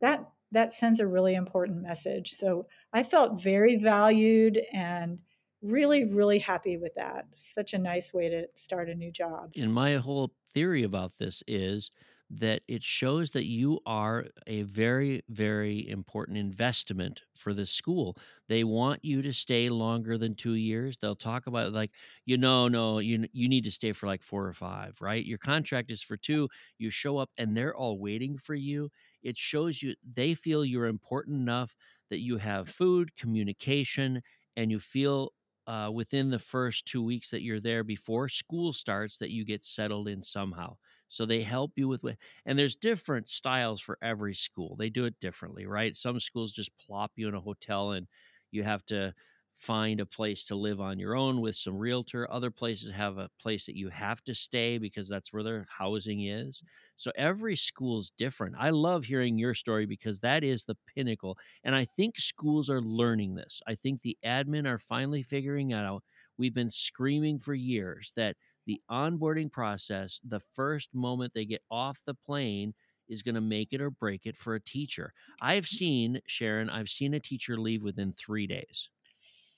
that 0.00 0.24
that 0.52 0.72
sends 0.72 1.00
a 1.00 1.06
really 1.06 1.34
important 1.34 1.82
message. 1.82 2.30
So 2.30 2.66
I 2.92 3.02
felt 3.02 3.42
very 3.42 3.76
valued 3.76 4.60
and 4.72 5.18
really, 5.66 6.04
really 6.04 6.38
happy 6.38 6.76
with 6.76 6.94
that. 6.94 7.26
Such 7.34 7.74
a 7.74 7.78
nice 7.78 8.12
way 8.12 8.28
to 8.28 8.48
start 8.54 8.88
a 8.88 8.94
new 8.94 9.10
job. 9.10 9.52
And 9.56 9.72
my 9.72 9.94
whole 9.96 10.34
theory 10.54 10.82
about 10.82 11.18
this 11.18 11.42
is 11.46 11.90
that 12.28 12.60
it 12.66 12.82
shows 12.82 13.30
that 13.30 13.46
you 13.46 13.78
are 13.86 14.26
a 14.48 14.62
very, 14.62 15.22
very 15.28 15.88
important 15.88 16.36
investment 16.38 17.22
for 17.36 17.54
the 17.54 17.64
school. 17.66 18.16
They 18.48 18.64
want 18.64 19.04
you 19.04 19.22
to 19.22 19.32
stay 19.32 19.68
longer 19.68 20.18
than 20.18 20.34
two 20.34 20.54
years. 20.54 20.96
They'll 20.98 21.14
talk 21.14 21.46
about 21.46 21.72
like, 21.72 21.92
you 22.24 22.36
know, 22.36 22.66
no, 22.66 22.98
you 22.98 23.26
you 23.32 23.48
need 23.48 23.62
to 23.64 23.70
stay 23.70 23.92
for 23.92 24.08
like 24.08 24.24
four 24.24 24.44
or 24.44 24.52
five, 24.52 25.00
right? 25.00 25.24
Your 25.24 25.38
contract 25.38 25.92
is 25.92 26.02
for 26.02 26.16
two. 26.16 26.48
You 26.78 26.90
show 26.90 27.16
up 27.18 27.30
and 27.38 27.56
they're 27.56 27.76
all 27.76 28.00
waiting 28.00 28.38
for 28.38 28.56
you. 28.56 28.90
It 29.22 29.36
shows 29.36 29.80
you 29.80 29.94
they 30.04 30.34
feel 30.34 30.64
you're 30.64 30.86
important 30.86 31.36
enough 31.36 31.76
that 32.10 32.20
you 32.20 32.38
have 32.38 32.68
food, 32.68 33.14
communication, 33.16 34.22
and 34.56 34.70
you 34.72 34.80
feel 34.80 35.32
uh, 35.66 35.90
within 35.92 36.30
the 36.30 36.38
first 36.38 36.86
two 36.86 37.02
weeks 37.02 37.30
that 37.30 37.42
you're 37.42 37.60
there 37.60 37.82
before 37.84 38.28
school 38.28 38.72
starts 38.72 39.18
that 39.18 39.30
you 39.30 39.44
get 39.44 39.64
settled 39.64 40.08
in 40.08 40.22
somehow. 40.22 40.76
So 41.08 41.24
they 41.26 41.42
help 41.42 41.72
you 41.76 41.88
with 41.88 42.04
and 42.44 42.58
there's 42.58 42.74
different 42.76 43.28
styles 43.28 43.80
for 43.80 43.98
every 44.02 44.34
school. 44.34 44.76
They 44.76 44.90
do 44.90 45.04
it 45.04 45.18
differently, 45.20 45.66
right? 45.66 45.94
Some 45.94 46.20
schools 46.20 46.52
just 46.52 46.76
plop 46.78 47.12
you 47.16 47.28
in 47.28 47.34
a 47.34 47.40
hotel 47.40 47.92
and 47.92 48.06
you 48.50 48.62
have 48.64 48.84
to 48.86 49.14
find 49.58 50.00
a 50.00 50.06
place 50.06 50.44
to 50.44 50.54
live 50.54 50.80
on 50.80 50.98
your 50.98 51.16
own 51.16 51.40
with 51.40 51.56
some 51.56 51.76
realtor. 51.76 52.30
Other 52.30 52.50
places 52.50 52.92
have 52.92 53.18
a 53.18 53.30
place 53.40 53.66
that 53.66 53.76
you 53.76 53.88
have 53.88 54.22
to 54.24 54.34
stay 54.34 54.78
because 54.78 55.08
that's 55.08 55.32
where 55.32 55.42
their 55.42 55.66
housing 55.78 56.26
is. 56.26 56.62
So 56.96 57.10
every 57.16 57.56
school's 57.56 58.10
different. 58.10 58.56
I 58.58 58.70
love 58.70 59.04
hearing 59.04 59.38
your 59.38 59.54
story 59.54 59.86
because 59.86 60.20
that 60.20 60.44
is 60.44 60.64
the 60.64 60.76
pinnacle. 60.94 61.38
And 61.64 61.74
I 61.74 61.84
think 61.84 62.18
schools 62.18 62.68
are 62.68 62.82
learning 62.82 63.34
this. 63.34 63.62
I 63.66 63.74
think 63.74 64.02
the 64.02 64.16
admin 64.24 64.66
are 64.66 64.78
finally 64.78 65.22
figuring 65.22 65.72
out. 65.72 66.02
We've 66.38 66.54
been 66.54 66.70
screaming 66.70 67.38
for 67.38 67.54
years 67.54 68.12
that 68.16 68.36
the 68.66 68.80
onboarding 68.90 69.50
process, 69.50 70.20
the 70.26 70.40
first 70.54 70.90
moment 70.94 71.32
they 71.34 71.46
get 71.46 71.62
off 71.70 72.00
the 72.04 72.14
plane, 72.14 72.74
is 73.08 73.22
going 73.22 73.36
to 73.36 73.40
make 73.40 73.72
it 73.72 73.80
or 73.80 73.90
break 73.90 74.26
it 74.26 74.36
for 74.36 74.54
a 74.54 74.60
teacher. 74.60 75.12
I've 75.40 75.64
mm. 75.64 75.68
seen, 75.68 76.20
Sharon, 76.26 76.68
I've 76.68 76.88
seen 76.88 77.14
a 77.14 77.20
teacher 77.20 77.56
leave 77.56 77.82
within 77.82 78.12
three 78.12 78.46
days 78.46 78.90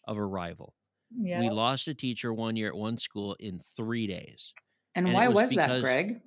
of 0.08 0.18
arrival. 0.18 0.74
Yeah. 1.16 1.38
We 1.40 1.50
lost 1.50 1.86
a 1.86 1.94
teacher 1.94 2.32
one 2.34 2.56
year 2.56 2.68
at 2.68 2.76
one 2.76 2.98
school 2.98 3.36
in 3.38 3.60
three 3.76 4.06
days. 4.08 4.52
And, 4.94 5.06
And 5.06 5.14
why 5.14 5.28
was 5.28 5.50
was, 5.50 5.54
that, 5.56 5.80
Greg? 5.80 6.20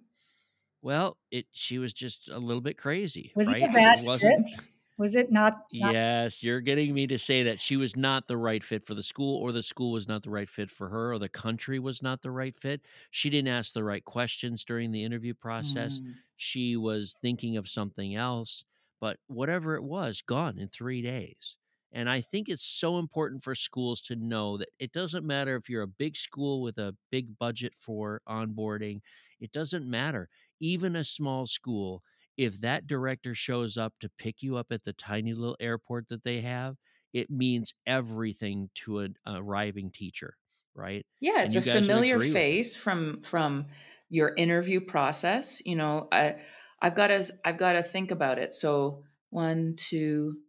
Well, 0.82 1.18
it 1.30 1.46
she 1.52 1.78
was 1.78 1.94
just 1.94 2.30
a 2.30 2.40
little 2.40 2.62
bit 2.62 2.78
crazy, 2.78 3.32
Was 3.36 3.48
right? 3.48 3.62
it 3.62 3.70
a 3.70 3.74
bad 3.74 4.06
wasn't- 4.06 4.48
fit? 4.48 4.66
Was 4.98 5.16
it 5.16 5.32
not? 5.32 5.66
not 5.74 5.94
Yes, 5.94 6.44
you're 6.44 6.62
getting 6.62 6.94
me 6.94 7.08
to 7.08 7.18
say 7.18 7.42
that 7.44 7.60
she 7.60 7.76
was 7.76 7.96
not 7.96 8.28
the 8.28 8.38
right 8.38 8.64
fit 8.64 8.86
for 8.86 8.94
the 8.94 9.02
school, 9.02 9.38
or 9.42 9.52
the 9.52 9.64
school 9.64 9.92
was 9.92 10.08
not 10.08 10.22
the 10.22 10.30
right 10.30 10.50
fit 10.50 10.70
for 10.70 10.90
her, 10.90 11.14
or 11.14 11.18
the 11.18 11.30
country 11.30 11.80
was 11.80 12.04
not 12.04 12.22
the 12.22 12.30
right 12.30 12.56
fit. 12.56 12.82
She 13.10 13.32
didn't 13.32 13.48
ask 13.48 13.74
the 13.74 13.84
right 13.84 14.06
questions 14.06 14.64
during 14.64 14.92
the 14.92 15.04
interview 15.04 15.34
process. 15.34 15.98
Mm. 16.00 16.14
She 16.36 16.76
was 16.76 17.16
thinking 17.20 17.58
of 17.58 17.68
something 17.68 18.14
else, 18.16 18.64
but 19.00 19.18
whatever 19.26 19.76
it 19.76 19.84
was, 19.84 20.22
gone 20.22 20.60
in 20.60 20.68
three 20.68 21.02
days. 21.02 21.56
And 21.92 22.10
I 22.10 22.22
think 22.22 22.48
it's 22.48 22.64
so 22.66 22.98
important 22.98 23.44
for 23.44 23.54
schools 23.56 24.02
to 24.04 24.16
know 24.16 24.58
that 24.58 24.70
it 24.80 24.92
doesn't 24.94 25.26
matter 25.26 25.56
if 25.56 25.70
you're 25.70 25.82
a 25.84 25.88
big 25.88 26.16
school 26.16 26.62
with 26.62 26.78
a 26.78 26.96
big 27.10 27.38
budget 27.38 27.74
for 27.78 28.22
onboarding, 28.28 29.02
it 29.40 29.52
doesn't 29.52 29.90
matter. 29.90 30.30
Even 30.60 30.96
a 30.96 31.04
small 31.04 31.48
school, 31.48 32.04
if 32.38 32.60
that 32.62 32.88
director 32.88 33.36
shows 33.36 33.78
up 33.78 33.94
to 34.00 34.10
pick 34.10 34.42
you 34.42 34.56
up 34.56 34.72
at 34.72 34.84
the 34.84 34.94
tiny 34.94 35.34
little 35.34 35.58
airport 35.60 36.08
that 36.08 36.24
they 36.24 36.42
have, 36.42 36.78
it 37.14 37.30
means 37.30 37.74
everything 37.86 38.70
to 38.76 39.00
an 39.00 39.16
arriving 39.28 39.92
teacher, 39.92 40.38
right? 40.74 41.06
Yeah, 41.20 41.44
it's 41.44 41.56
a 41.56 41.62
familiar 41.62 42.20
agree 42.20 42.32
with 42.34 42.50
it. 42.50 42.60
face 42.60 42.76
from 42.76 43.22
from 43.22 43.68
your 44.10 44.34
interview 44.36 44.82
process. 44.82 45.64
You 45.66 45.76
know, 45.76 46.08
I 46.12 46.42
I've 46.82 46.96
got 46.96 47.08
to 47.08 47.24
I've 47.46 47.58
got 47.58 47.74
to 47.74 47.84
think 47.84 48.12
about 48.12 48.40
it. 48.40 48.54
So 48.54 49.04
one, 49.30 49.76
two. 49.78 50.42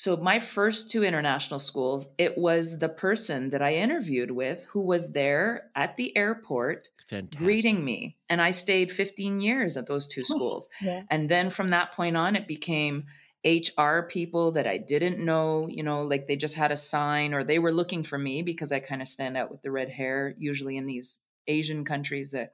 So 0.00 0.16
my 0.16 0.38
first 0.38 0.90
two 0.90 1.04
international 1.04 1.60
schools, 1.60 2.08
it 2.16 2.38
was 2.38 2.78
the 2.78 2.88
person 2.88 3.50
that 3.50 3.60
I 3.60 3.74
interviewed 3.74 4.30
with 4.30 4.64
who 4.70 4.86
was 4.86 5.12
there 5.12 5.68
at 5.74 5.96
the 5.96 6.16
airport 6.16 6.88
Fantastic. 7.10 7.38
greeting 7.38 7.84
me, 7.84 8.16
and 8.26 8.40
I 8.40 8.52
stayed 8.52 8.90
15 8.90 9.40
years 9.40 9.76
at 9.76 9.86
those 9.86 10.06
two 10.06 10.24
schools. 10.24 10.70
Yeah. 10.80 11.02
And 11.10 11.28
then 11.28 11.50
from 11.50 11.68
that 11.68 11.92
point 11.92 12.16
on, 12.16 12.34
it 12.34 12.48
became 12.48 13.04
HR 13.44 14.00
people 14.08 14.52
that 14.52 14.66
I 14.66 14.78
didn't 14.78 15.22
know, 15.22 15.68
you 15.68 15.82
know, 15.82 16.00
like 16.00 16.26
they 16.26 16.36
just 16.36 16.54
had 16.54 16.72
a 16.72 16.78
sign 16.78 17.34
or 17.34 17.44
they 17.44 17.58
were 17.58 17.70
looking 17.70 18.02
for 18.02 18.16
me 18.16 18.40
because 18.40 18.72
I 18.72 18.80
kind 18.80 19.02
of 19.02 19.08
stand 19.08 19.36
out 19.36 19.50
with 19.50 19.60
the 19.60 19.70
red 19.70 19.90
hair, 19.90 20.34
usually 20.38 20.78
in 20.78 20.86
these 20.86 21.18
Asian 21.46 21.84
countries 21.84 22.30
that 22.30 22.52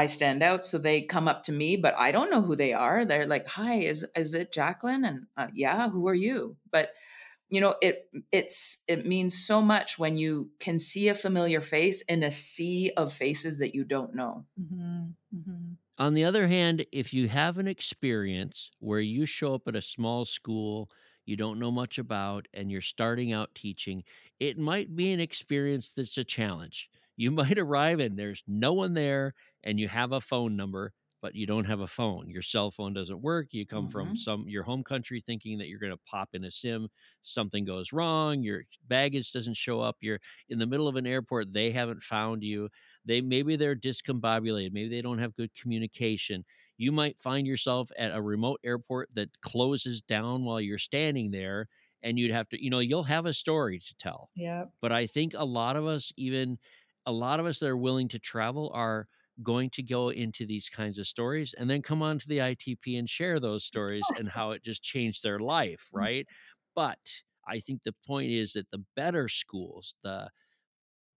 I 0.00 0.06
stand 0.06 0.42
out. 0.42 0.64
So 0.64 0.78
they 0.78 1.02
come 1.02 1.28
up 1.28 1.42
to 1.44 1.52
me, 1.52 1.76
but 1.76 1.94
I 1.96 2.12
don't 2.12 2.30
know 2.30 2.42
who 2.42 2.56
they 2.56 2.72
are. 2.72 3.04
They're 3.04 3.26
like, 3.26 3.46
"Hi, 3.48 3.74
is 3.76 4.06
is 4.16 4.34
it 4.34 4.52
Jacqueline?" 4.52 5.04
And 5.04 5.26
uh, 5.36 5.48
yeah, 5.54 5.88
who 5.90 6.08
are 6.08 6.14
you? 6.14 6.56
But 6.70 6.92
you 7.48 7.60
know, 7.60 7.76
it 7.82 8.08
it's 8.32 8.84
it 8.88 9.06
means 9.06 9.46
so 9.46 9.60
much 9.62 9.98
when 9.98 10.16
you 10.16 10.52
can 10.60 10.78
see 10.78 11.08
a 11.08 11.14
familiar 11.14 11.60
face 11.60 12.02
in 12.02 12.22
a 12.22 12.30
sea 12.30 12.92
of 12.96 13.12
faces 13.12 13.58
that 13.58 13.74
you 13.74 13.84
don't 13.84 14.14
know. 14.14 14.46
Mhm, 14.58 15.16
mhm. 15.32 15.76
On 15.98 16.14
the 16.14 16.24
other 16.24 16.48
hand, 16.48 16.86
if 16.92 17.12
you 17.12 17.28
have 17.28 17.58
an 17.58 17.68
experience 17.68 18.70
where 18.78 19.00
you 19.00 19.26
show 19.26 19.54
up 19.54 19.68
at 19.68 19.76
a 19.76 19.82
small 19.82 20.24
school 20.24 20.90
you 21.26 21.36
don't 21.36 21.58
know 21.60 21.70
much 21.70 21.98
about 21.98 22.48
and 22.52 22.72
you're 22.72 22.80
starting 22.80 23.32
out 23.32 23.54
teaching, 23.54 24.02
it 24.40 24.58
might 24.58 24.96
be 24.96 25.12
an 25.12 25.20
experience 25.20 25.90
that's 25.90 26.18
a 26.18 26.24
challenge. 26.24 26.90
You 27.16 27.30
might 27.40 27.58
arrive 27.58 28.00
and 28.00 28.18
there's 28.18 28.42
no 28.48 28.72
one 28.72 28.94
there 28.94 29.34
and 29.62 29.78
you 29.80 29.88
have 29.88 30.12
a 30.12 30.20
phone 30.20 30.56
number, 30.56 30.92
but 31.20 31.34
you 31.34 31.46
don't 31.46 31.66
have 31.66 31.80
a 31.80 31.86
phone. 31.86 32.30
Your 32.30 32.42
cell 32.42 32.70
phone 32.70 32.94
doesn't 32.94 33.20
work. 33.20 33.48
You 33.52 33.66
come 33.66 33.88
from 33.88 34.14
Mhm. 34.14 34.16
some 34.16 34.48
your 34.48 34.62
home 34.62 34.82
country 34.82 35.20
thinking 35.20 35.58
that 35.58 35.68
you're 35.68 35.78
going 35.78 35.92
to 35.92 35.98
pop 36.06 36.30
in 36.34 36.44
a 36.44 36.50
sim, 36.50 36.88
something 37.22 37.64
goes 37.64 37.92
wrong, 37.92 38.42
your 38.42 38.62
baggage 38.86 39.32
doesn't 39.32 39.56
show 39.56 39.80
up, 39.80 39.96
you're 40.00 40.20
in 40.48 40.58
the 40.58 40.66
middle 40.66 40.88
of 40.88 40.96
an 40.96 41.06
airport, 41.06 41.52
they 41.52 41.70
haven't 41.72 42.02
found 42.02 42.42
you 42.42 42.68
they 43.04 43.20
maybe 43.20 43.56
they're 43.56 43.76
discombobulated 43.76 44.72
maybe 44.72 44.88
they 44.88 45.02
don't 45.02 45.18
have 45.18 45.34
good 45.34 45.54
communication 45.54 46.44
you 46.76 46.92
might 46.92 47.20
find 47.20 47.46
yourself 47.46 47.90
at 47.98 48.14
a 48.14 48.20
remote 48.22 48.60
airport 48.64 49.08
that 49.14 49.40
closes 49.40 50.02
down 50.02 50.44
while 50.44 50.60
you're 50.60 50.78
standing 50.78 51.30
there 51.30 51.66
and 52.02 52.18
you'd 52.18 52.30
have 52.30 52.48
to 52.48 52.62
you 52.62 52.70
know 52.70 52.78
you'll 52.78 53.02
have 53.04 53.26
a 53.26 53.34
story 53.34 53.78
to 53.78 53.94
tell 53.96 54.30
Yeah. 54.34 54.66
but 54.80 54.92
i 54.92 55.06
think 55.06 55.34
a 55.34 55.44
lot 55.44 55.76
of 55.76 55.86
us 55.86 56.12
even 56.16 56.58
a 57.06 57.12
lot 57.12 57.40
of 57.40 57.46
us 57.46 57.58
that 57.60 57.68
are 57.68 57.76
willing 57.76 58.08
to 58.08 58.18
travel 58.18 58.70
are 58.74 59.08
going 59.42 59.70
to 59.70 59.82
go 59.82 60.10
into 60.10 60.46
these 60.46 60.68
kinds 60.68 60.98
of 60.98 61.06
stories 61.06 61.54
and 61.58 61.68
then 61.70 61.82
come 61.82 62.02
on 62.02 62.18
to 62.18 62.28
the 62.28 62.38
itp 62.38 62.98
and 62.98 63.08
share 63.08 63.40
those 63.40 63.64
stories 63.64 64.04
and 64.18 64.28
how 64.28 64.50
it 64.52 64.62
just 64.62 64.82
changed 64.82 65.22
their 65.22 65.38
life 65.38 65.88
mm. 65.94 65.98
right 65.98 66.26
but 66.74 66.98
i 67.48 67.58
think 67.60 67.82
the 67.84 67.94
point 68.06 68.30
is 68.30 68.52
that 68.52 68.70
the 68.70 68.84
better 68.96 69.28
schools 69.28 69.94
the 70.02 70.28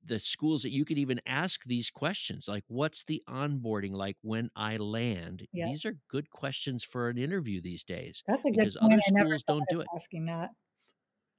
the 0.04 0.18
schools 0.18 0.62
that 0.62 0.70
you 0.70 0.84
could 0.84 0.98
even 0.98 1.20
ask 1.26 1.64
these 1.64 1.90
questions 1.90 2.48
like 2.48 2.64
what's 2.68 3.04
the 3.04 3.22
onboarding 3.28 3.92
like 3.92 4.16
when 4.22 4.50
i 4.56 4.76
land 4.78 5.46
Yeah. 5.52 5.66
these 5.66 5.84
are 5.84 5.96
good 6.08 6.30
questions 6.30 6.82
for 6.84 7.08
an 7.10 7.18
interview 7.18 7.60
these 7.60 7.84
days 7.84 8.24
That's 8.26 8.44
a 8.44 8.50
good 8.50 8.58
because 8.60 8.76
point. 8.78 8.92
other 8.92 9.02
I 9.06 9.10
schools 9.10 9.42
don't 9.42 9.68
do 9.68 9.80
it 9.80 9.90
asking 9.94 10.26
that. 10.26 10.50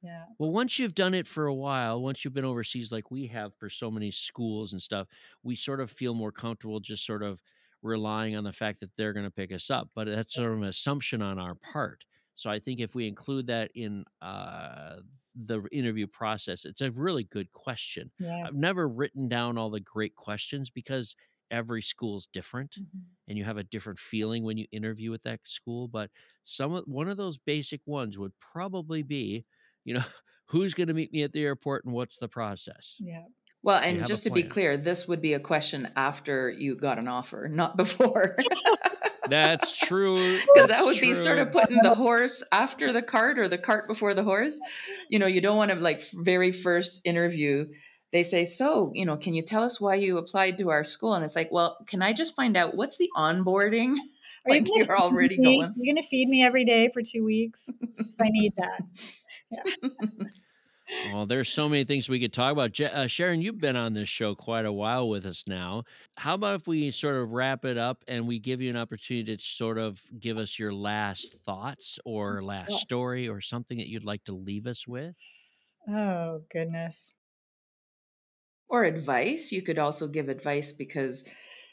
Yeah. 0.01 0.25
well 0.39 0.51
once 0.51 0.79
you've 0.79 0.95
done 0.95 1.13
it 1.13 1.27
for 1.27 1.45
a 1.47 1.53
while 1.53 2.01
once 2.01 2.23
you've 2.23 2.33
been 2.33 2.45
overseas 2.45 2.91
like 2.91 3.11
we 3.11 3.27
have 3.27 3.53
for 3.55 3.69
so 3.69 3.91
many 3.91 4.11
schools 4.11 4.71
and 4.73 4.81
stuff 4.81 5.07
we 5.43 5.55
sort 5.55 5.79
of 5.79 5.91
feel 5.91 6.13
more 6.13 6.31
comfortable 6.31 6.79
just 6.79 7.05
sort 7.05 7.23
of 7.23 7.41
relying 7.81 8.35
on 8.35 8.43
the 8.43 8.53
fact 8.53 8.79
that 8.79 8.95
they're 8.95 9.13
going 9.13 9.25
to 9.25 9.31
pick 9.31 9.51
us 9.51 9.69
up 9.69 9.89
but 9.95 10.05
that's 10.07 10.33
sort 10.35 10.51
of 10.51 10.57
an 10.59 10.63
assumption 10.65 11.21
on 11.21 11.39
our 11.39 11.55
part 11.55 12.05
so 12.35 12.49
i 12.49 12.59
think 12.59 12.79
if 12.79 12.95
we 12.95 13.07
include 13.07 13.47
that 13.47 13.71
in 13.75 14.03
uh, 14.21 14.97
the 15.35 15.61
interview 15.71 16.07
process 16.07 16.65
it's 16.65 16.81
a 16.81 16.91
really 16.91 17.23
good 17.23 17.51
question 17.51 18.11
Yeah. 18.19 18.47
I've 18.47 18.55
never 18.55 18.87
written 18.87 19.29
down 19.29 19.57
all 19.57 19.69
the 19.69 19.79
great 19.79 20.15
questions 20.15 20.69
because 20.69 21.15
every 21.49 21.81
school's 21.81 22.27
different 22.27 22.75
Mhm. 22.75 23.15
and 23.27 23.37
you 23.37 23.43
have 23.43 23.57
a 23.57 23.63
different 23.63 23.99
feeling 23.99 24.43
when 24.43 24.57
you 24.57 24.67
interview 24.71 25.11
with 25.11 25.21
that 25.23 25.41
school. 25.47 25.87
But 25.87 26.11
some 26.43 26.73
of, 26.73 26.85
one 26.85 27.07
of 27.07 27.17
those 27.17 27.37
basic 27.37 27.81
ones 27.85 28.17
would 28.17 28.37
probably 28.39 29.03
be, 29.03 29.45
you 29.83 29.95
know, 29.95 30.03
who's 30.47 30.73
going 30.73 30.87
to 30.87 30.93
meet 30.93 31.13
me 31.13 31.23
at 31.23 31.31
the 31.33 31.43
airport 31.43 31.85
and 31.85 31.93
what's 31.93 32.17
the 32.17 32.27
process? 32.27 32.95
Yeah. 32.99 33.23
Well, 33.63 33.77
and 33.77 34.05
just 34.07 34.23
to 34.23 34.31
be 34.31 34.41
clear, 34.43 34.75
this 34.75 35.07
would 35.07 35.21
be 35.21 35.33
a 35.33 35.39
question 35.39 35.87
after 35.95 36.49
you 36.49 36.75
got 36.75 36.97
an 36.97 37.07
offer, 37.07 37.47
not 37.47 37.77
before. 37.83 38.35
That's 39.29 39.77
true. 39.77 40.13
Because 40.53 40.67
that 40.69 40.77
that's 40.77 40.85
would 40.85 40.99
be 40.99 41.13
sort 41.13 41.37
of 41.37 41.51
putting 41.51 41.77
the 41.83 41.93
horse 41.95 42.43
after 42.51 42.91
the 42.91 43.03
cart 43.03 43.37
or 43.37 43.47
the 43.47 43.59
cart 43.59 43.87
before 43.87 44.13
the 44.13 44.23
horse. 44.23 44.59
You 45.09 45.19
know, 45.19 45.27
you 45.27 45.41
don't 45.41 45.57
want 45.57 45.71
to, 45.71 45.77
like, 45.77 46.01
very 46.11 46.51
first 46.51 47.05
interview, 47.05 47.65
they 48.11 48.23
say, 48.23 48.43
So, 48.43 48.91
you 48.93 49.05
know, 49.05 49.15
can 49.15 49.33
you 49.35 49.43
tell 49.43 49.63
us 49.63 49.79
why 49.79 49.95
you 49.95 50.17
applied 50.17 50.57
to 50.57 50.69
our 50.69 50.83
school? 50.83 51.13
And 51.13 51.23
it's 51.23 51.35
like, 51.35 51.51
Well, 51.51 51.77
can 51.87 52.01
I 52.01 52.13
just 52.13 52.35
find 52.35 52.57
out 52.57 52.75
what's 52.75 52.97
the 52.97 53.09
onboarding? 53.15 53.91
Are 54.45 54.49
Like, 54.49 54.65
gonna 54.65 54.85
you're 54.85 54.97
already 54.97 55.37
me? 55.37 55.59
going. 55.61 55.73
You're 55.77 55.93
gonna 55.95 56.05
feed 56.07 56.27
me 56.27 56.43
every 56.43 56.65
day 56.65 56.89
for 56.91 57.01
two 57.03 57.23
weeks. 57.23 57.69
I 58.19 58.29
need 58.29 58.53
that. 58.57 58.81
Well, 61.13 61.25
there's 61.25 61.47
so 61.47 61.69
many 61.69 61.85
things 61.85 62.09
we 62.09 62.19
could 62.19 62.33
talk 62.33 62.51
about. 62.51 62.73
Je- 62.73 62.85
uh, 62.85 63.07
Sharon, 63.07 63.41
you've 63.41 63.61
been 63.61 63.77
on 63.77 63.93
this 63.93 64.09
show 64.09 64.35
quite 64.35 64.65
a 64.65 64.73
while 64.73 65.07
with 65.07 65.25
us 65.25 65.43
now. 65.47 65.83
How 66.17 66.33
about 66.33 66.59
if 66.61 66.67
we 66.67 66.91
sort 66.91 67.15
of 67.15 67.31
wrap 67.31 67.63
it 67.63 67.77
up 67.77 68.03
and 68.09 68.27
we 68.27 68.39
give 68.39 68.59
you 68.61 68.69
an 68.69 68.75
opportunity 68.75 69.35
to 69.37 69.41
sort 69.41 69.77
of 69.77 70.01
give 70.19 70.37
us 70.37 70.59
your 70.59 70.73
last 70.73 71.37
thoughts 71.45 71.97
or 72.03 72.43
last 72.43 72.71
What? 72.71 72.81
story 72.81 73.29
or 73.29 73.39
something 73.39 73.77
that 73.77 73.87
you'd 73.87 74.03
like 74.03 74.25
to 74.25 74.33
leave 74.33 74.67
us 74.67 74.85
with? 74.87 75.15
Oh 75.87 76.41
goodness. 76.51 77.13
or 78.69 78.83
advice 78.83 79.51
you 79.51 79.61
could 79.61 79.79
also 79.79 80.07
give 80.07 80.29
advice 80.29 80.71
because 80.71 81.29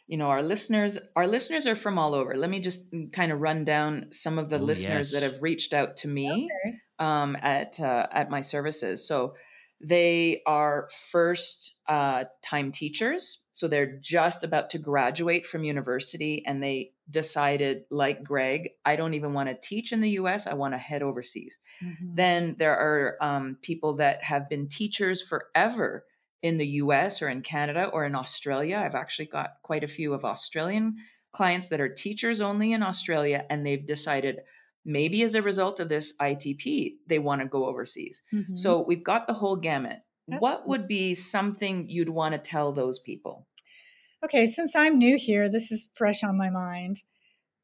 you 0.06 0.16
know 0.16 0.28
our 0.28 0.42
listeners 0.42 0.98
our 1.16 1.26
listeners 1.26 1.66
are 1.66 1.76
from 1.76 1.98
all 1.98 2.14
over 2.14 2.34
let 2.36 2.50
me 2.50 2.58
just 2.60 2.92
kind 3.12 3.30
of 3.30 3.40
run 3.40 3.64
down 3.64 4.06
some 4.10 4.38
of 4.38 4.48
the 4.48 4.56
Oh, 4.58 4.62
listeners 4.64 5.10
that 5.12 5.22
have 5.22 5.42
reached 5.42 5.72
out 5.74 5.96
to 5.98 6.08
me 6.08 6.48
Okay. 6.64 6.76
Um, 6.98 7.36
at 7.40 7.78
uh, 7.80 8.06
at 8.12 8.30
my 8.30 8.40
services 8.40 9.06
so 9.06 9.34
they 9.80 10.42
are 10.46 10.88
first 11.12 11.76
uh, 11.86 12.24
time 12.42 12.70
teachers 12.72 13.44
so 13.52 13.68
they're 13.68 13.98
just 14.00 14.42
about 14.44 14.70
to 14.70 14.78
graduate 14.78 15.46
from 15.46 15.62
university 15.64 16.44
and 16.46 16.62
they 16.62 16.90
decided 17.10 17.82
like 17.90 18.22
greg 18.24 18.70
i 18.84 18.96
don't 18.96 19.14
even 19.14 19.32
want 19.32 19.48
to 19.48 19.56
teach 19.62 19.92
in 19.92 20.00
the 20.00 20.10
us 20.10 20.46
i 20.46 20.54
want 20.54 20.74
to 20.74 20.78
head 20.78 21.02
overseas 21.02 21.58
Mhm. 21.82 22.16
then 22.16 22.56
there 22.58 22.76
are 22.76 23.16
um, 23.20 23.56
people 23.62 23.94
that 23.96 24.24
have 24.24 24.48
been 24.48 24.68
teachers 24.68 25.22
forever 25.22 26.04
in 26.42 26.56
the 26.56 26.66
US 26.82 27.20
or 27.20 27.28
in 27.28 27.42
Canada 27.42 27.86
or 27.92 28.04
in 28.06 28.14
Australia. 28.14 28.78
I've 28.78 28.94
actually 28.94 29.26
got 29.26 29.54
quite 29.64 29.82
a 29.82 29.88
few 29.88 30.14
of 30.14 30.24
Australian 30.24 30.94
clients 31.32 31.68
that 31.68 31.80
are 31.80 31.88
teachers 31.92 32.40
only 32.40 32.72
in 32.72 32.80
Australia, 32.82 33.44
and 33.50 33.66
they've 33.66 33.84
decided 33.84 34.38
maybe 34.88 35.22
as 35.22 35.34
a 35.34 35.42
result 35.42 35.78
of 35.78 35.90
this 35.90 36.14
ITP, 36.18 36.96
they 37.06 37.18
want 37.18 37.42
to 37.42 37.46
go 37.46 37.66
overseas. 37.66 38.22
Mhm. 38.32 38.58
So 38.58 38.82
we've 38.82 39.04
got 39.04 39.26
the 39.26 39.34
whole 39.34 39.56
gamut. 39.56 40.00
What 40.26 40.66
would 40.66 40.88
be 40.88 41.14
something 41.14 41.88
you'd 41.88 42.10
want 42.10 42.34
to 42.34 42.38
tell 42.38 42.72
those 42.72 42.98
people? 42.98 43.46
Okay, 44.22 44.46
since 44.46 44.74
I'm 44.74 44.98
new 44.98 45.16
here, 45.16 45.48
this 45.48 45.70
is 45.70 45.88
fresh 45.94 46.22
on 46.22 46.36
my 46.36 46.50
mind. 46.50 47.02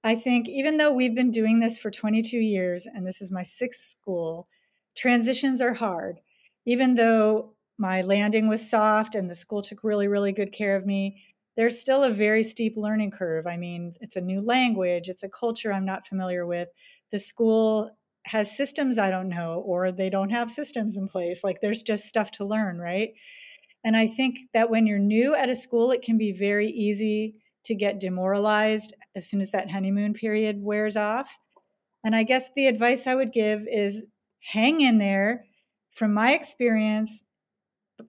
I 0.02 0.14
think 0.14 0.48
even 0.48 0.76
though 0.76 0.92
we've 0.92 1.14
been 1.14 1.30
doing 1.30 1.60
this 1.60 1.76
for 1.76 1.90
22 1.90 2.38
years 2.38 2.86
and 2.86 3.06
this 3.06 3.20
is 3.20 3.30
my 3.32 3.42
sixth 3.42 3.84
school, 3.84 4.48
transitions 4.94 5.60
are 5.60 5.74
hard. 5.74 6.20
Even 6.64 6.94
though 6.94 7.55
my 7.76 8.02
landing 8.02 8.48
was 8.48 8.68
soft 8.68 9.14
and 9.14 9.28
the 9.28 9.34
school 9.34 9.60
took 9.62 9.82
really, 9.82 10.09
really 10.09 10.32
good 10.32 10.52
care 10.52 10.76
of 10.76 10.86
me, 10.86 11.22
there's 11.56 11.78
still 11.78 12.02
a 12.05 12.10
very 12.10 12.43
steep 12.43 12.74
learning 12.76 13.10
curve. 13.10 13.47
I 13.47 13.56
mean, 13.56 13.94
it's 14.01 14.16
a 14.16 14.20
new 14.20 14.40
language, 14.40 15.09
it's 15.09 15.22
a 15.22 15.28
culture 15.28 15.72
I'm 15.72 15.85
not 15.85 16.06
familiar 16.06 16.47
with. 16.47 16.68
The 17.12 17.18
school 17.18 17.90
has 18.26 18.56
systems 18.56 18.98
I 18.98 19.10
don't 19.10 19.28
know, 19.28 19.62
or 19.66 19.93
they 19.93 20.10
don't 20.10 20.31
have 20.31 20.51
systems 20.51 20.97
in 20.97 21.09
place. 21.09 21.44
Like 21.44 21.60
there's 21.60 21.82
just 21.82 22.05
stuff 22.05 22.31
to 22.32 22.44
learn, 22.44 22.78
right? 22.78 23.10
And 23.85 23.97
I 23.97 24.06
think 24.06 24.39
that 24.55 24.70
when 24.70 24.86
you're 24.86 24.98
new 24.98 25.35
at 25.35 25.51
a 25.51 25.55
school, 25.55 25.90
it 25.90 26.02
can 26.02 26.16
be 26.16 26.32
very 26.32 26.70
easy 26.70 27.35
to 27.64 27.74
get 27.74 28.01
demoralized 28.01 28.94
as 29.14 29.26
soon 29.26 29.40
as 29.40 29.51
that 29.51 29.70
honeymoon 29.70 30.14
period 30.14 30.56
wears 30.60 30.97
off. 30.97 31.36
And 32.02 32.14
I 32.14 32.22
guess 32.22 32.51
the 32.55 32.66
advice 32.66 33.06
I 33.06 33.14
would 33.14 33.32
give 33.32 33.66
is 33.70 34.05
hang 34.40 34.81
in 34.81 34.98
there. 34.98 35.44
From 35.93 36.12
my 36.12 36.32
experience, 36.32 37.22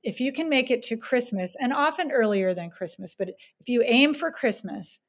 if 0.04 0.20
you 0.20 0.32
can 0.32 0.50
make 0.50 0.72
it 0.72 0.82
to 0.84 0.98
Christmas, 0.98 1.56
and 1.60 1.74
often 1.74 2.12
earlier 2.12 2.54
than 2.54 2.70
Christmas, 2.70 3.16
but 3.18 3.30
if 3.30 3.68
you 3.68 3.84
aim 3.86 4.14
for 4.14 4.32
Christmas, 4.32 5.00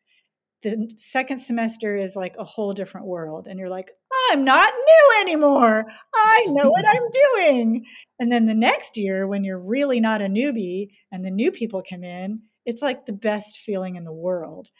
the 0.63 0.91
second 0.97 1.39
semester 1.39 1.97
is 1.97 2.17
like 2.17 2.35
a 2.39 2.45
whole 2.45 2.73
different 2.73 3.07
world. 3.07 3.47
And 3.47 3.59
you're 3.59 3.69
like, 3.69 3.91
I'm 4.31 4.45
not 4.45 4.73
new 4.75 5.21
anymore. 5.21 5.85
I 6.15 6.47
know 6.51 6.71
what 6.71 6.85
I'm 6.89 7.11
doing. 7.13 7.85
And 8.19 8.33
then 8.33 8.47
the 8.47 8.55
next 8.55 8.97
year, 8.97 9.27
when 9.27 9.45
you're 9.45 9.61
really 9.61 10.01
not 10.01 10.23
a 10.23 10.27
newbie 10.27 10.89
and 11.13 11.25
the 11.25 11.31
new 11.31 11.53
people 11.53 11.85
come 11.89 12.03
in, 12.03 12.41
it's 12.65 12.83
like 12.83 13.07
the 13.07 13.13
best 13.13 13.59
feeling 13.59 13.97
in 13.97 14.05
the 14.05 14.13
world. 14.13 14.71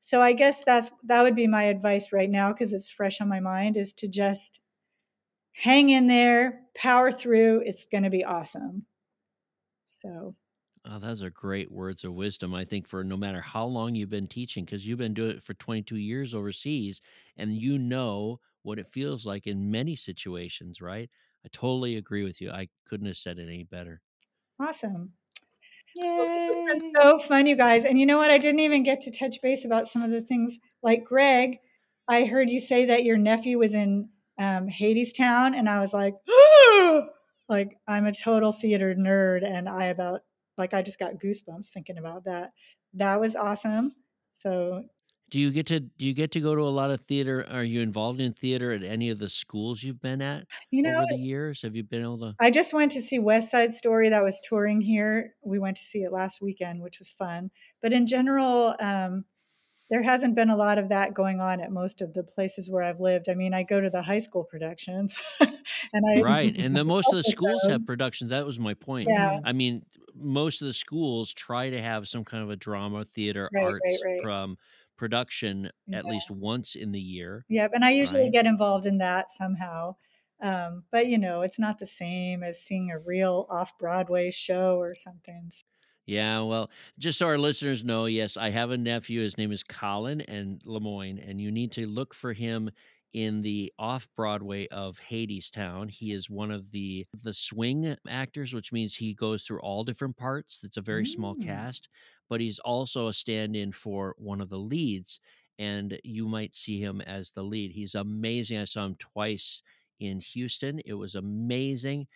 So 0.00 0.22
I 0.22 0.32
guess 0.32 0.64
that's 0.64 0.90
that 1.04 1.22
would 1.22 1.36
be 1.36 1.46
my 1.46 1.64
advice 1.64 2.12
right 2.12 2.30
now 2.30 2.52
because 2.52 2.72
it's 2.72 2.90
fresh 2.90 3.20
on 3.20 3.28
my 3.28 3.40
mind 3.40 3.76
is 3.76 3.92
to 3.94 4.08
just 4.08 4.60
hang 5.52 5.90
in 5.90 6.06
there, 6.06 6.60
power 6.74 7.12
through. 7.12 7.62
It's 7.64 7.86
going 7.86 8.04
to 8.04 8.10
be 8.10 8.24
awesome. 8.24 8.86
So 9.98 10.36
Oh, 10.84 10.98
those 10.98 11.22
are 11.22 11.30
great 11.30 11.70
words 11.70 12.02
of 12.04 12.14
wisdom, 12.14 12.52
I 12.54 12.64
think, 12.64 12.88
for 12.88 13.04
no 13.04 13.16
matter 13.16 13.40
how 13.40 13.64
long 13.66 13.94
you've 13.94 14.10
been 14.10 14.26
teaching, 14.28 14.64
because 14.64 14.86
you've 14.86 14.98
been 14.98 15.14
doing 15.14 15.36
it 15.36 15.44
for 15.44 15.54
22 15.54 15.96
years 15.96 16.34
overseas, 16.34 17.00
and 17.36 17.54
you 17.56 17.78
know 17.78 18.40
what 18.62 18.78
it 18.78 18.92
feels 18.92 19.24
like 19.26 19.46
in 19.46 19.70
many 19.70 19.94
situations, 19.96 20.80
right? 20.80 21.10
I 21.44 21.48
totally 21.52 21.96
agree 21.96 22.24
with 22.24 22.40
you. 22.40 22.50
I 22.50 22.68
couldn't 22.86 23.06
have 23.06 23.16
said 23.16 23.38
it 23.38 23.44
any 23.48 23.64
better. 23.64 24.02
awesome. 24.60 25.12
Well, 26.16 26.28
this 26.28 26.46
has 26.46 26.62
been 26.62 26.80
so 26.96 27.18
fun, 27.18 27.46
you 27.46 27.56
guys. 27.56 27.84
And 27.84 27.98
you 27.98 28.06
know 28.06 28.18
what? 28.18 28.30
I 28.30 28.38
didn't 28.38 28.60
even 28.60 28.82
get 28.82 29.00
to 29.02 29.10
touch 29.10 29.40
base 29.42 29.64
about 29.64 29.86
some 29.88 30.02
of 30.02 30.10
the 30.10 30.20
things. 30.20 30.58
Like 30.82 31.04
Greg, 31.04 31.58
I 32.08 32.24
heard 32.24 32.50
you 32.50 32.60
say 32.60 32.86
that 32.86 33.04
your 33.04 33.16
nephew 33.18 33.58
was 33.58 33.74
in 33.74 34.10
um, 34.38 34.68
Hadestown, 34.68 35.56
and 35.56 35.68
I 35.68 35.80
was 35.80 35.92
like, 35.92 36.14
like 37.48 37.78
I'm 37.86 38.06
a 38.06 38.12
total 38.14 38.52
theater 38.52 38.94
nerd, 38.94 39.44
and 39.44 39.68
I 39.68 39.86
about 39.86 40.22
like 40.58 40.74
I 40.74 40.82
just 40.82 40.98
got 40.98 41.14
goosebumps 41.14 41.68
thinking 41.68 41.98
about 41.98 42.24
that. 42.24 42.52
That 42.94 43.20
was 43.20 43.36
awesome. 43.36 43.94
So 44.34 44.84
Do 45.30 45.38
you 45.40 45.50
get 45.50 45.66
to 45.66 45.80
do 45.80 46.06
you 46.06 46.14
get 46.14 46.32
to 46.32 46.40
go 46.40 46.54
to 46.54 46.62
a 46.62 46.70
lot 46.70 46.90
of 46.90 47.02
theater? 47.02 47.46
Are 47.50 47.62
you 47.64 47.80
involved 47.82 48.20
in 48.20 48.32
theater 48.32 48.72
at 48.72 48.82
any 48.82 49.10
of 49.10 49.18
the 49.18 49.28
schools 49.28 49.82
you've 49.82 50.00
been 50.00 50.22
at 50.22 50.46
you 50.70 50.82
know, 50.82 51.00
over 51.00 51.06
the 51.06 51.16
years? 51.16 51.62
Have 51.62 51.76
you 51.76 51.84
been 51.84 52.02
able 52.02 52.18
to? 52.20 52.36
I 52.40 52.50
just 52.50 52.72
went 52.72 52.92
to 52.92 53.00
see 53.02 53.18
West 53.18 53.50
Side 53.50 53.74
Story 53.74 54.08
that 54.08 54.22
was 54.22 54.40
touring 54.48 54.80
here. 54.80 55.34
We 55.42 55.58
went 55.58 55.76
to 55.76 55.82
see 55.82 56.02
it 56.02 56.12
last 56.12 56.40
weekend, 56.40 56.82
which 56.82 56.98
was 56.98 57.12
fun. 57.12 57.50
But 57.82 57.92
in 57.92 58.06
general, 58.06 58.74
um, 58.80 59.24
there 59.90 60.02
hasn't 60.02 60.34
been 60.34 60.50
a 60.50 60.56
lot 60.56 60.78
of 60.78 60.88
that 60.90 61.14
going 61.14 61.40
on 61.40 61.60
at 61.60 61.72
most 61.72 62.02
of 62.02 62.14
the 62.14 62.22
places 62.22 62.70
where 62.70 62.82
I've 62.82 63.00
lived. 63.00 63.28
I 63.28 63.34
mean, 63.34 63.54
I 63.54 63.62
go 63.62 63.80
to 63.80 63.90
the 63.90 64.02
high 64.02 64.18
school 64.18 64.44
productions, 64.44 65.22
and 65.40 66.04
I 66.10 66.14
Right, 66.14 66.56
and 66.56 66.76
then 66.76 66.86
most 66.86 67.12
of 67.12 67.16
the 67.18 67.22
help 67.22 67.26
with 67.26 67.36
schools 67.36 67.66
have 67.66 67.84
productions. 67.86 68.30
That 68.30 68.46
was 68.46 68.58
my 68.58 68.74
point. 68.74 69.12
Yeah, 69.12 69.40
I 69.44 69.52
mean, 69.52 69.84
most 70.14 70.62
of 70.62 70.66
the 70.66 70.72
schools 70.74 71.32
try 71.34 71.70
to 71.70 71.80
have 71.80 72.08
some 72.08 72.24
kind 72.24 72.42
of 72.42 72.50
a 72.50 72.56
drama, 72.56 73.04
theater, 73.04 73.50
right, 73.52 73.74
right, 73.84 73.98
arts 73.98 74.02
right. 74.04 74.24
um, 74.24 74.56
production 74.96 75.70
Yeah. 75.86 75.98
at 75.98 76.06
least 76.06 76.30
once 76.30 76.74
in 76.74 76.92
the 76.92 77.00
year, 77.00 77.46
Yep, 77.48 77.72
and 77.74 77.84
I 77.84 77.90
usually 77.90 78.28
right? 78.28 78.30
get 78.30 78.46
involved 78.46 78.86
in 78.86 78.98
that 78.98 79.30
somehow. 79.30 79.96
Um, 80.40 80.84
but 80.90 81.06
you 81.08 81.18
know, 81.18 81.42
it's 81.42 81.58
not 81.58 81.78
the 81.78 81.86
same 81.86 82.42
as 82.42 82.60
seeing 82.62 82.90
a 82.90 82.98
real 82.98 83.46
off-Broadway 83.50 84.30
show 84.30 84.76
or 84.78 84.94
something. 84.94 85.50
Yeah, 86.08 86.40
well, 86.40 86.70
just 86.98 87.18
so 87.18 87.26
our 87.26 87.38
listeners 87.38 87.84
know, 87.84 88.06
yes, 88.06 88.38
I 88.38 88.48
have 88.50 88.70
a 88.70 88.78
nephew. 88.78 89.20
His 89.20 89.36
name 89.36 89.52
is 89.52 89.62
Colin 89.62 90.22
and 90.22 90.62
Lemoyne, 90.64 91.18
and 91.18 91.38
you 91.40 91.52
need 91.52 91.72
to 91.72 91.86
look 91.86 92.14
for 92.14 92.32
him 92.32 92.70
in 93.12 93.42
the 93.42 93.72
off 93.78 94.08
Broadway 94.16 94.68
of 94.68 94.98
Hadestown. 95.10 95.90
He 95.90 96.12
is 96.12 96.30
one 96.30 96.50
of 96.50 96.70
the 96.70 97.06
the 97.22 97.34
swing 97.34 97.94
actors, 98.08 98.54
which 98.54 98.72
means 98.72 98.94
he 98.96 99.14
goes 99.14 99.44
through 99.44 99.60
all 99.60 99.84
different 99.84 100.16
parts. 100.16 100.64
It's 100.64 100.78
a 100.78 100.82
very 100.82 101.04
small 101.06 101.36
Mm. 101.36 101.42
cast, 101.46 101.88
but 102.30 102.40
he's 102.40 102.58
also 102.58 103.08
a 103.08 103.14
stand-in 103.14 103.72
for 103.72 104.14
one 104.18 104.40
of 104.40 104.48
the 104.48 104.58
leads, 104.58 105.20
and 105.58 106.00
you 106.04 106.26
might 106.28 106.54
see 106.54 106.80
him 106.80 107.02
as 107.02 107.32
the 107.32 107.44
lead. 107.44 107.72
He's 107.72 107.94
amazing. 107.94 108.58
I 108.58 108.64
saw 108.64 108.86
him 108.86 108.96
twice 108.98 109.62
in 110.00 110.20
Houston. 110.20 110.78
It 110.86 110.94
was 110.94 111.14
amazing 111.14 112.06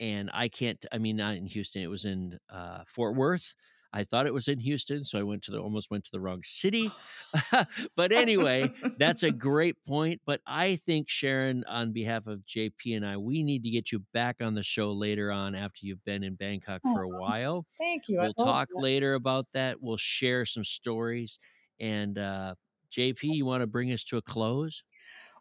and 0.00 0.30
I 0.34 0.48
can't. 0.48 0.84
I 0.90 0.98
mean, 0.98 1.16
not 1.16 1.36
in 1.36 1.46
Houston. 1.46 1.82
It 1.82 1.86
was 1.90 2.04
in 2.04 2.38
uh, 2.52 2.84
Fort 2.86 3.14
Worth. 3.16 3.54
I 3.92 4.04
thought 4.04 4.26
it 4.28 4.32
was 4.34 4.46
in 4.46 4.60
Houston, 4.60 5.02
so 5.04 5.18
I 5.18 5.24
went 5.24 5.42
to 5.44 5.50
the 5.50 5.58
almost 5.58 5.90
went 5.90 6.04
to 6.04 6.10
the 6.12 6.20
wrong 6.20 6.42
city. 6.44 6.90
but 7.96 8.12
anyway, 8.12 8.72
that's 8.98 9.24
a 9.24 9.32
great 9.32 9.76
point. 9.86 10.20
But 10.24 10.40
I 10.46 10.76
think 10.76 11.08
Sharon, 11.08 11.64
on 11.64 11.92
behalf 11.92 12.26
of 12.28 12.40
JP 12.46 12.96
and 12.96 13.04
I, 13.04 13.16
we 13.16 13.42
need 13.42 13.64
to 13.64 13.70
get 13.70 13.90
you 13.90 14.04
back 14.12 14.36
on 14.40 14.54
the 14.54 14.62
show 14.62 14.92
later 14.92 15.32
on 15.32 15.56
after 15.56 15.80
you've 15.86 16.04
been 16.04 16.22
in 16.22 16.36
Bangkok 16.36 16.82
for 16.82 17.02
a 17.02 17.08
Oh, 17.08 17.18
while. 17.20 17.66
thank 17.78 18.08
you. 18.08 18.18
We'll 18.20 18.34
talk 18.34 18.68
that. 18.68 18.80
later 18.80 19.14
about 19.14 19.46
that. 19.54 19.82
We'll 19.82 19.96
share 19.96 20.46
some 20.46 20.64
stories. 20.64 21.38
And 21.80 22.16
uh, 22.16 22.54
JP, 22.92 23.22
you 23.24 23.44
want 23.44 23.62
to 23.62 23.66
bring 23.66 23.90
us 23.90 24.04
to 24.04 24.18
a 24.18 24.22
close? 24.22 24.82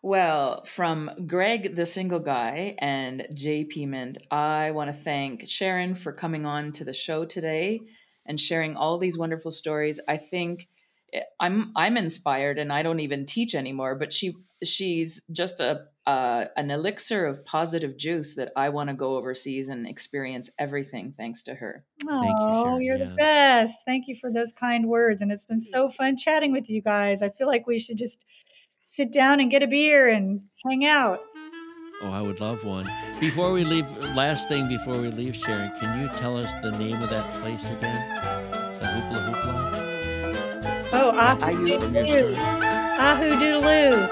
Well, 0.02 0.64
from 0.64 1.12
Greg, 1.28 1.76
the 1.76 1.86
single 1.86 2.20
guy, 2.20 2.76
and 2.80 3.28
JP 3.34 3.88
Mint, 3.88 4.18
I 4.32 4.72
want 4.72 4.90
to 4.90 4.94
thank 4.94 5.48
Sharon 5.48 5.94
for 5.94 6.14
coming 6.14 6.46
on 6.46 6.72
to 6.74 6.86
the 6.86 6.94
show 6.94 7.26
today 7.26 7.82
and 8.26 8.40
sharing 8.40 8.78
all 8.78 8.98
these 8.98 9.18
wonderful 9.18 9.52
stories. 9.52 10.00
I 10.08 10.16
think 10.16 10.68
eh, 11.12 11.22
I'm 11.40 11.74
I'm 11.76 11.98
inspired, 11.98 12.60
and 12.60 12.72
I 12.72 12.82
don't 12.82 13.02
even 13.02 13.26
teach 13.26 13.54
anymore. 13.54 13.96
But 13.96 14.14
she 14.14 14.36
she's 14.64 15.22
just 15.34 15.60
a 15.60 15.88
uh, 16.08 16.46
an 16.56 16.72
elixir 16.72 17.26
of 17.26 17.46
positive 17.46 17.98
juice 17.98 18.36
that 18.36 18.52
I 18.56 18.70
want 18.70 18.90
to 18.90 18.96
go 18.96 19.18
overseas 19.18 19.68
and 19.70 19.86
experience 19.86 20.50
everything 20.58 21.12
thanks 21.12 21.44
to 21.44 21.56
her. 21.56 21.86
Oh, 22.10 22.20
Thank 22.22 22.40
you, 22.40 22.62
Sharon. 22.64 22.82
you're 22.82 22.98
Yeah. 22.98 23.06
the 23.06 23.16
best. 23.16 23.80
Thank 23.86 24.08
you 24.08 24.16
for 24.16 24.32
those 24.32 24.52
kind 24.52 24.88
words. 24.88 25.22
And 25.22 25.32
it's 25.32 25.46
been 25.46 25.62
so 25.62 25.90
fun 25.90 26.18
chatting 26.18 26.52
with 26.52 26.70
you 26.70 26.82
guys. 26.82 27.22
I 27.22 27.30
feel 27.30 27.48
like 27.48 27.68
we 27.68 27.78
should 27.80 27.98
just 27.98 28.26
sit 28.92 29.12
down 29.12 29.40
and 29.40 29.52
get 29.52 29.64
a 29.64 29.68
beer 29.68 30.08
and 30.08 30.42
hang 30.68 30.86
out. 30.86 31.20
Oh, 32.02 32.12
I 32.12 32.22
would 32.22 32.40
love 32.40 32.64
one. 32.64 32.90
Before 33.20 33.52
we 33.52 33.64
leave, 33.66 33.86
last 34.16 34.48
thing 34.48 34.68
before 34.70 34.98
we 35.00 35.10
leave, 35.10 35.36
Sharon, 35.36 35.72
can 35.80 36.00
you 36.02 36.08
tell 36.20 36.38
us 36.38 36.50
the 36.64 36.72
name 36.72 37.02
of 37.04 37.10
that 37.10 37.34
place 37.36 37.68
again? 37.70 38.00
The 38.80 38.86
Hoopla 38.86 39.34
Hoopla? 39.34 40.90
Oh, 40.94 41.12
ahu 41.12 41.44
Are 41.44 41.52
you- 41.52 41.78
doodaloo. 41.78 42.38
Ahu 43.00 43.30
doodaloo. 43.40 44.10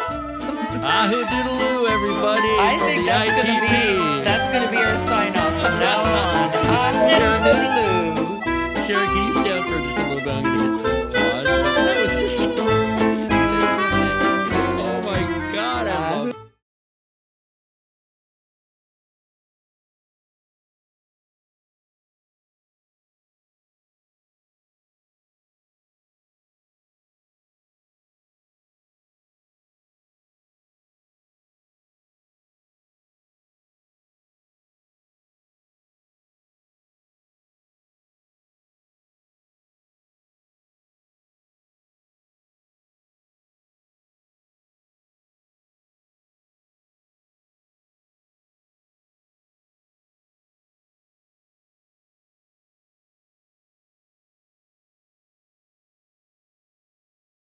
Ahududulu, 0.78 1.90
everybody! 1.90 2.52
I 2.60 2.76
from 2.78 2.88
think 2.88 3.02
the 3.02 3.08
that's 3.10 3.32
gonna 3.32 3.60
ITP. 3.60 4.18
be 4.20 4.24
that's 4.24 4.48
gonna 4.48 4.70
be 4.72 4.78
our 4.78 4.98
sign 4.98 5.36
off 5.36 5.54
from 5.62 5.80
now 5.80 6.00
on. 6.06 6.52
Sharon, 7.10 7.42
Ah, 7.42 7.48
doodaloo. 7.48 8.86
Sharon, 8.86 9.08
can 9.08 9.28
you 9.28 9.34
stay 9.34 9.58
up 9.58 9.66
for 9.66 9.80
just 9.80 9.98
a 9.98 10.04
little 10.08 10.24
bit? 10.24 10.34
I'm 10.34 10.44
going 10.44 10.57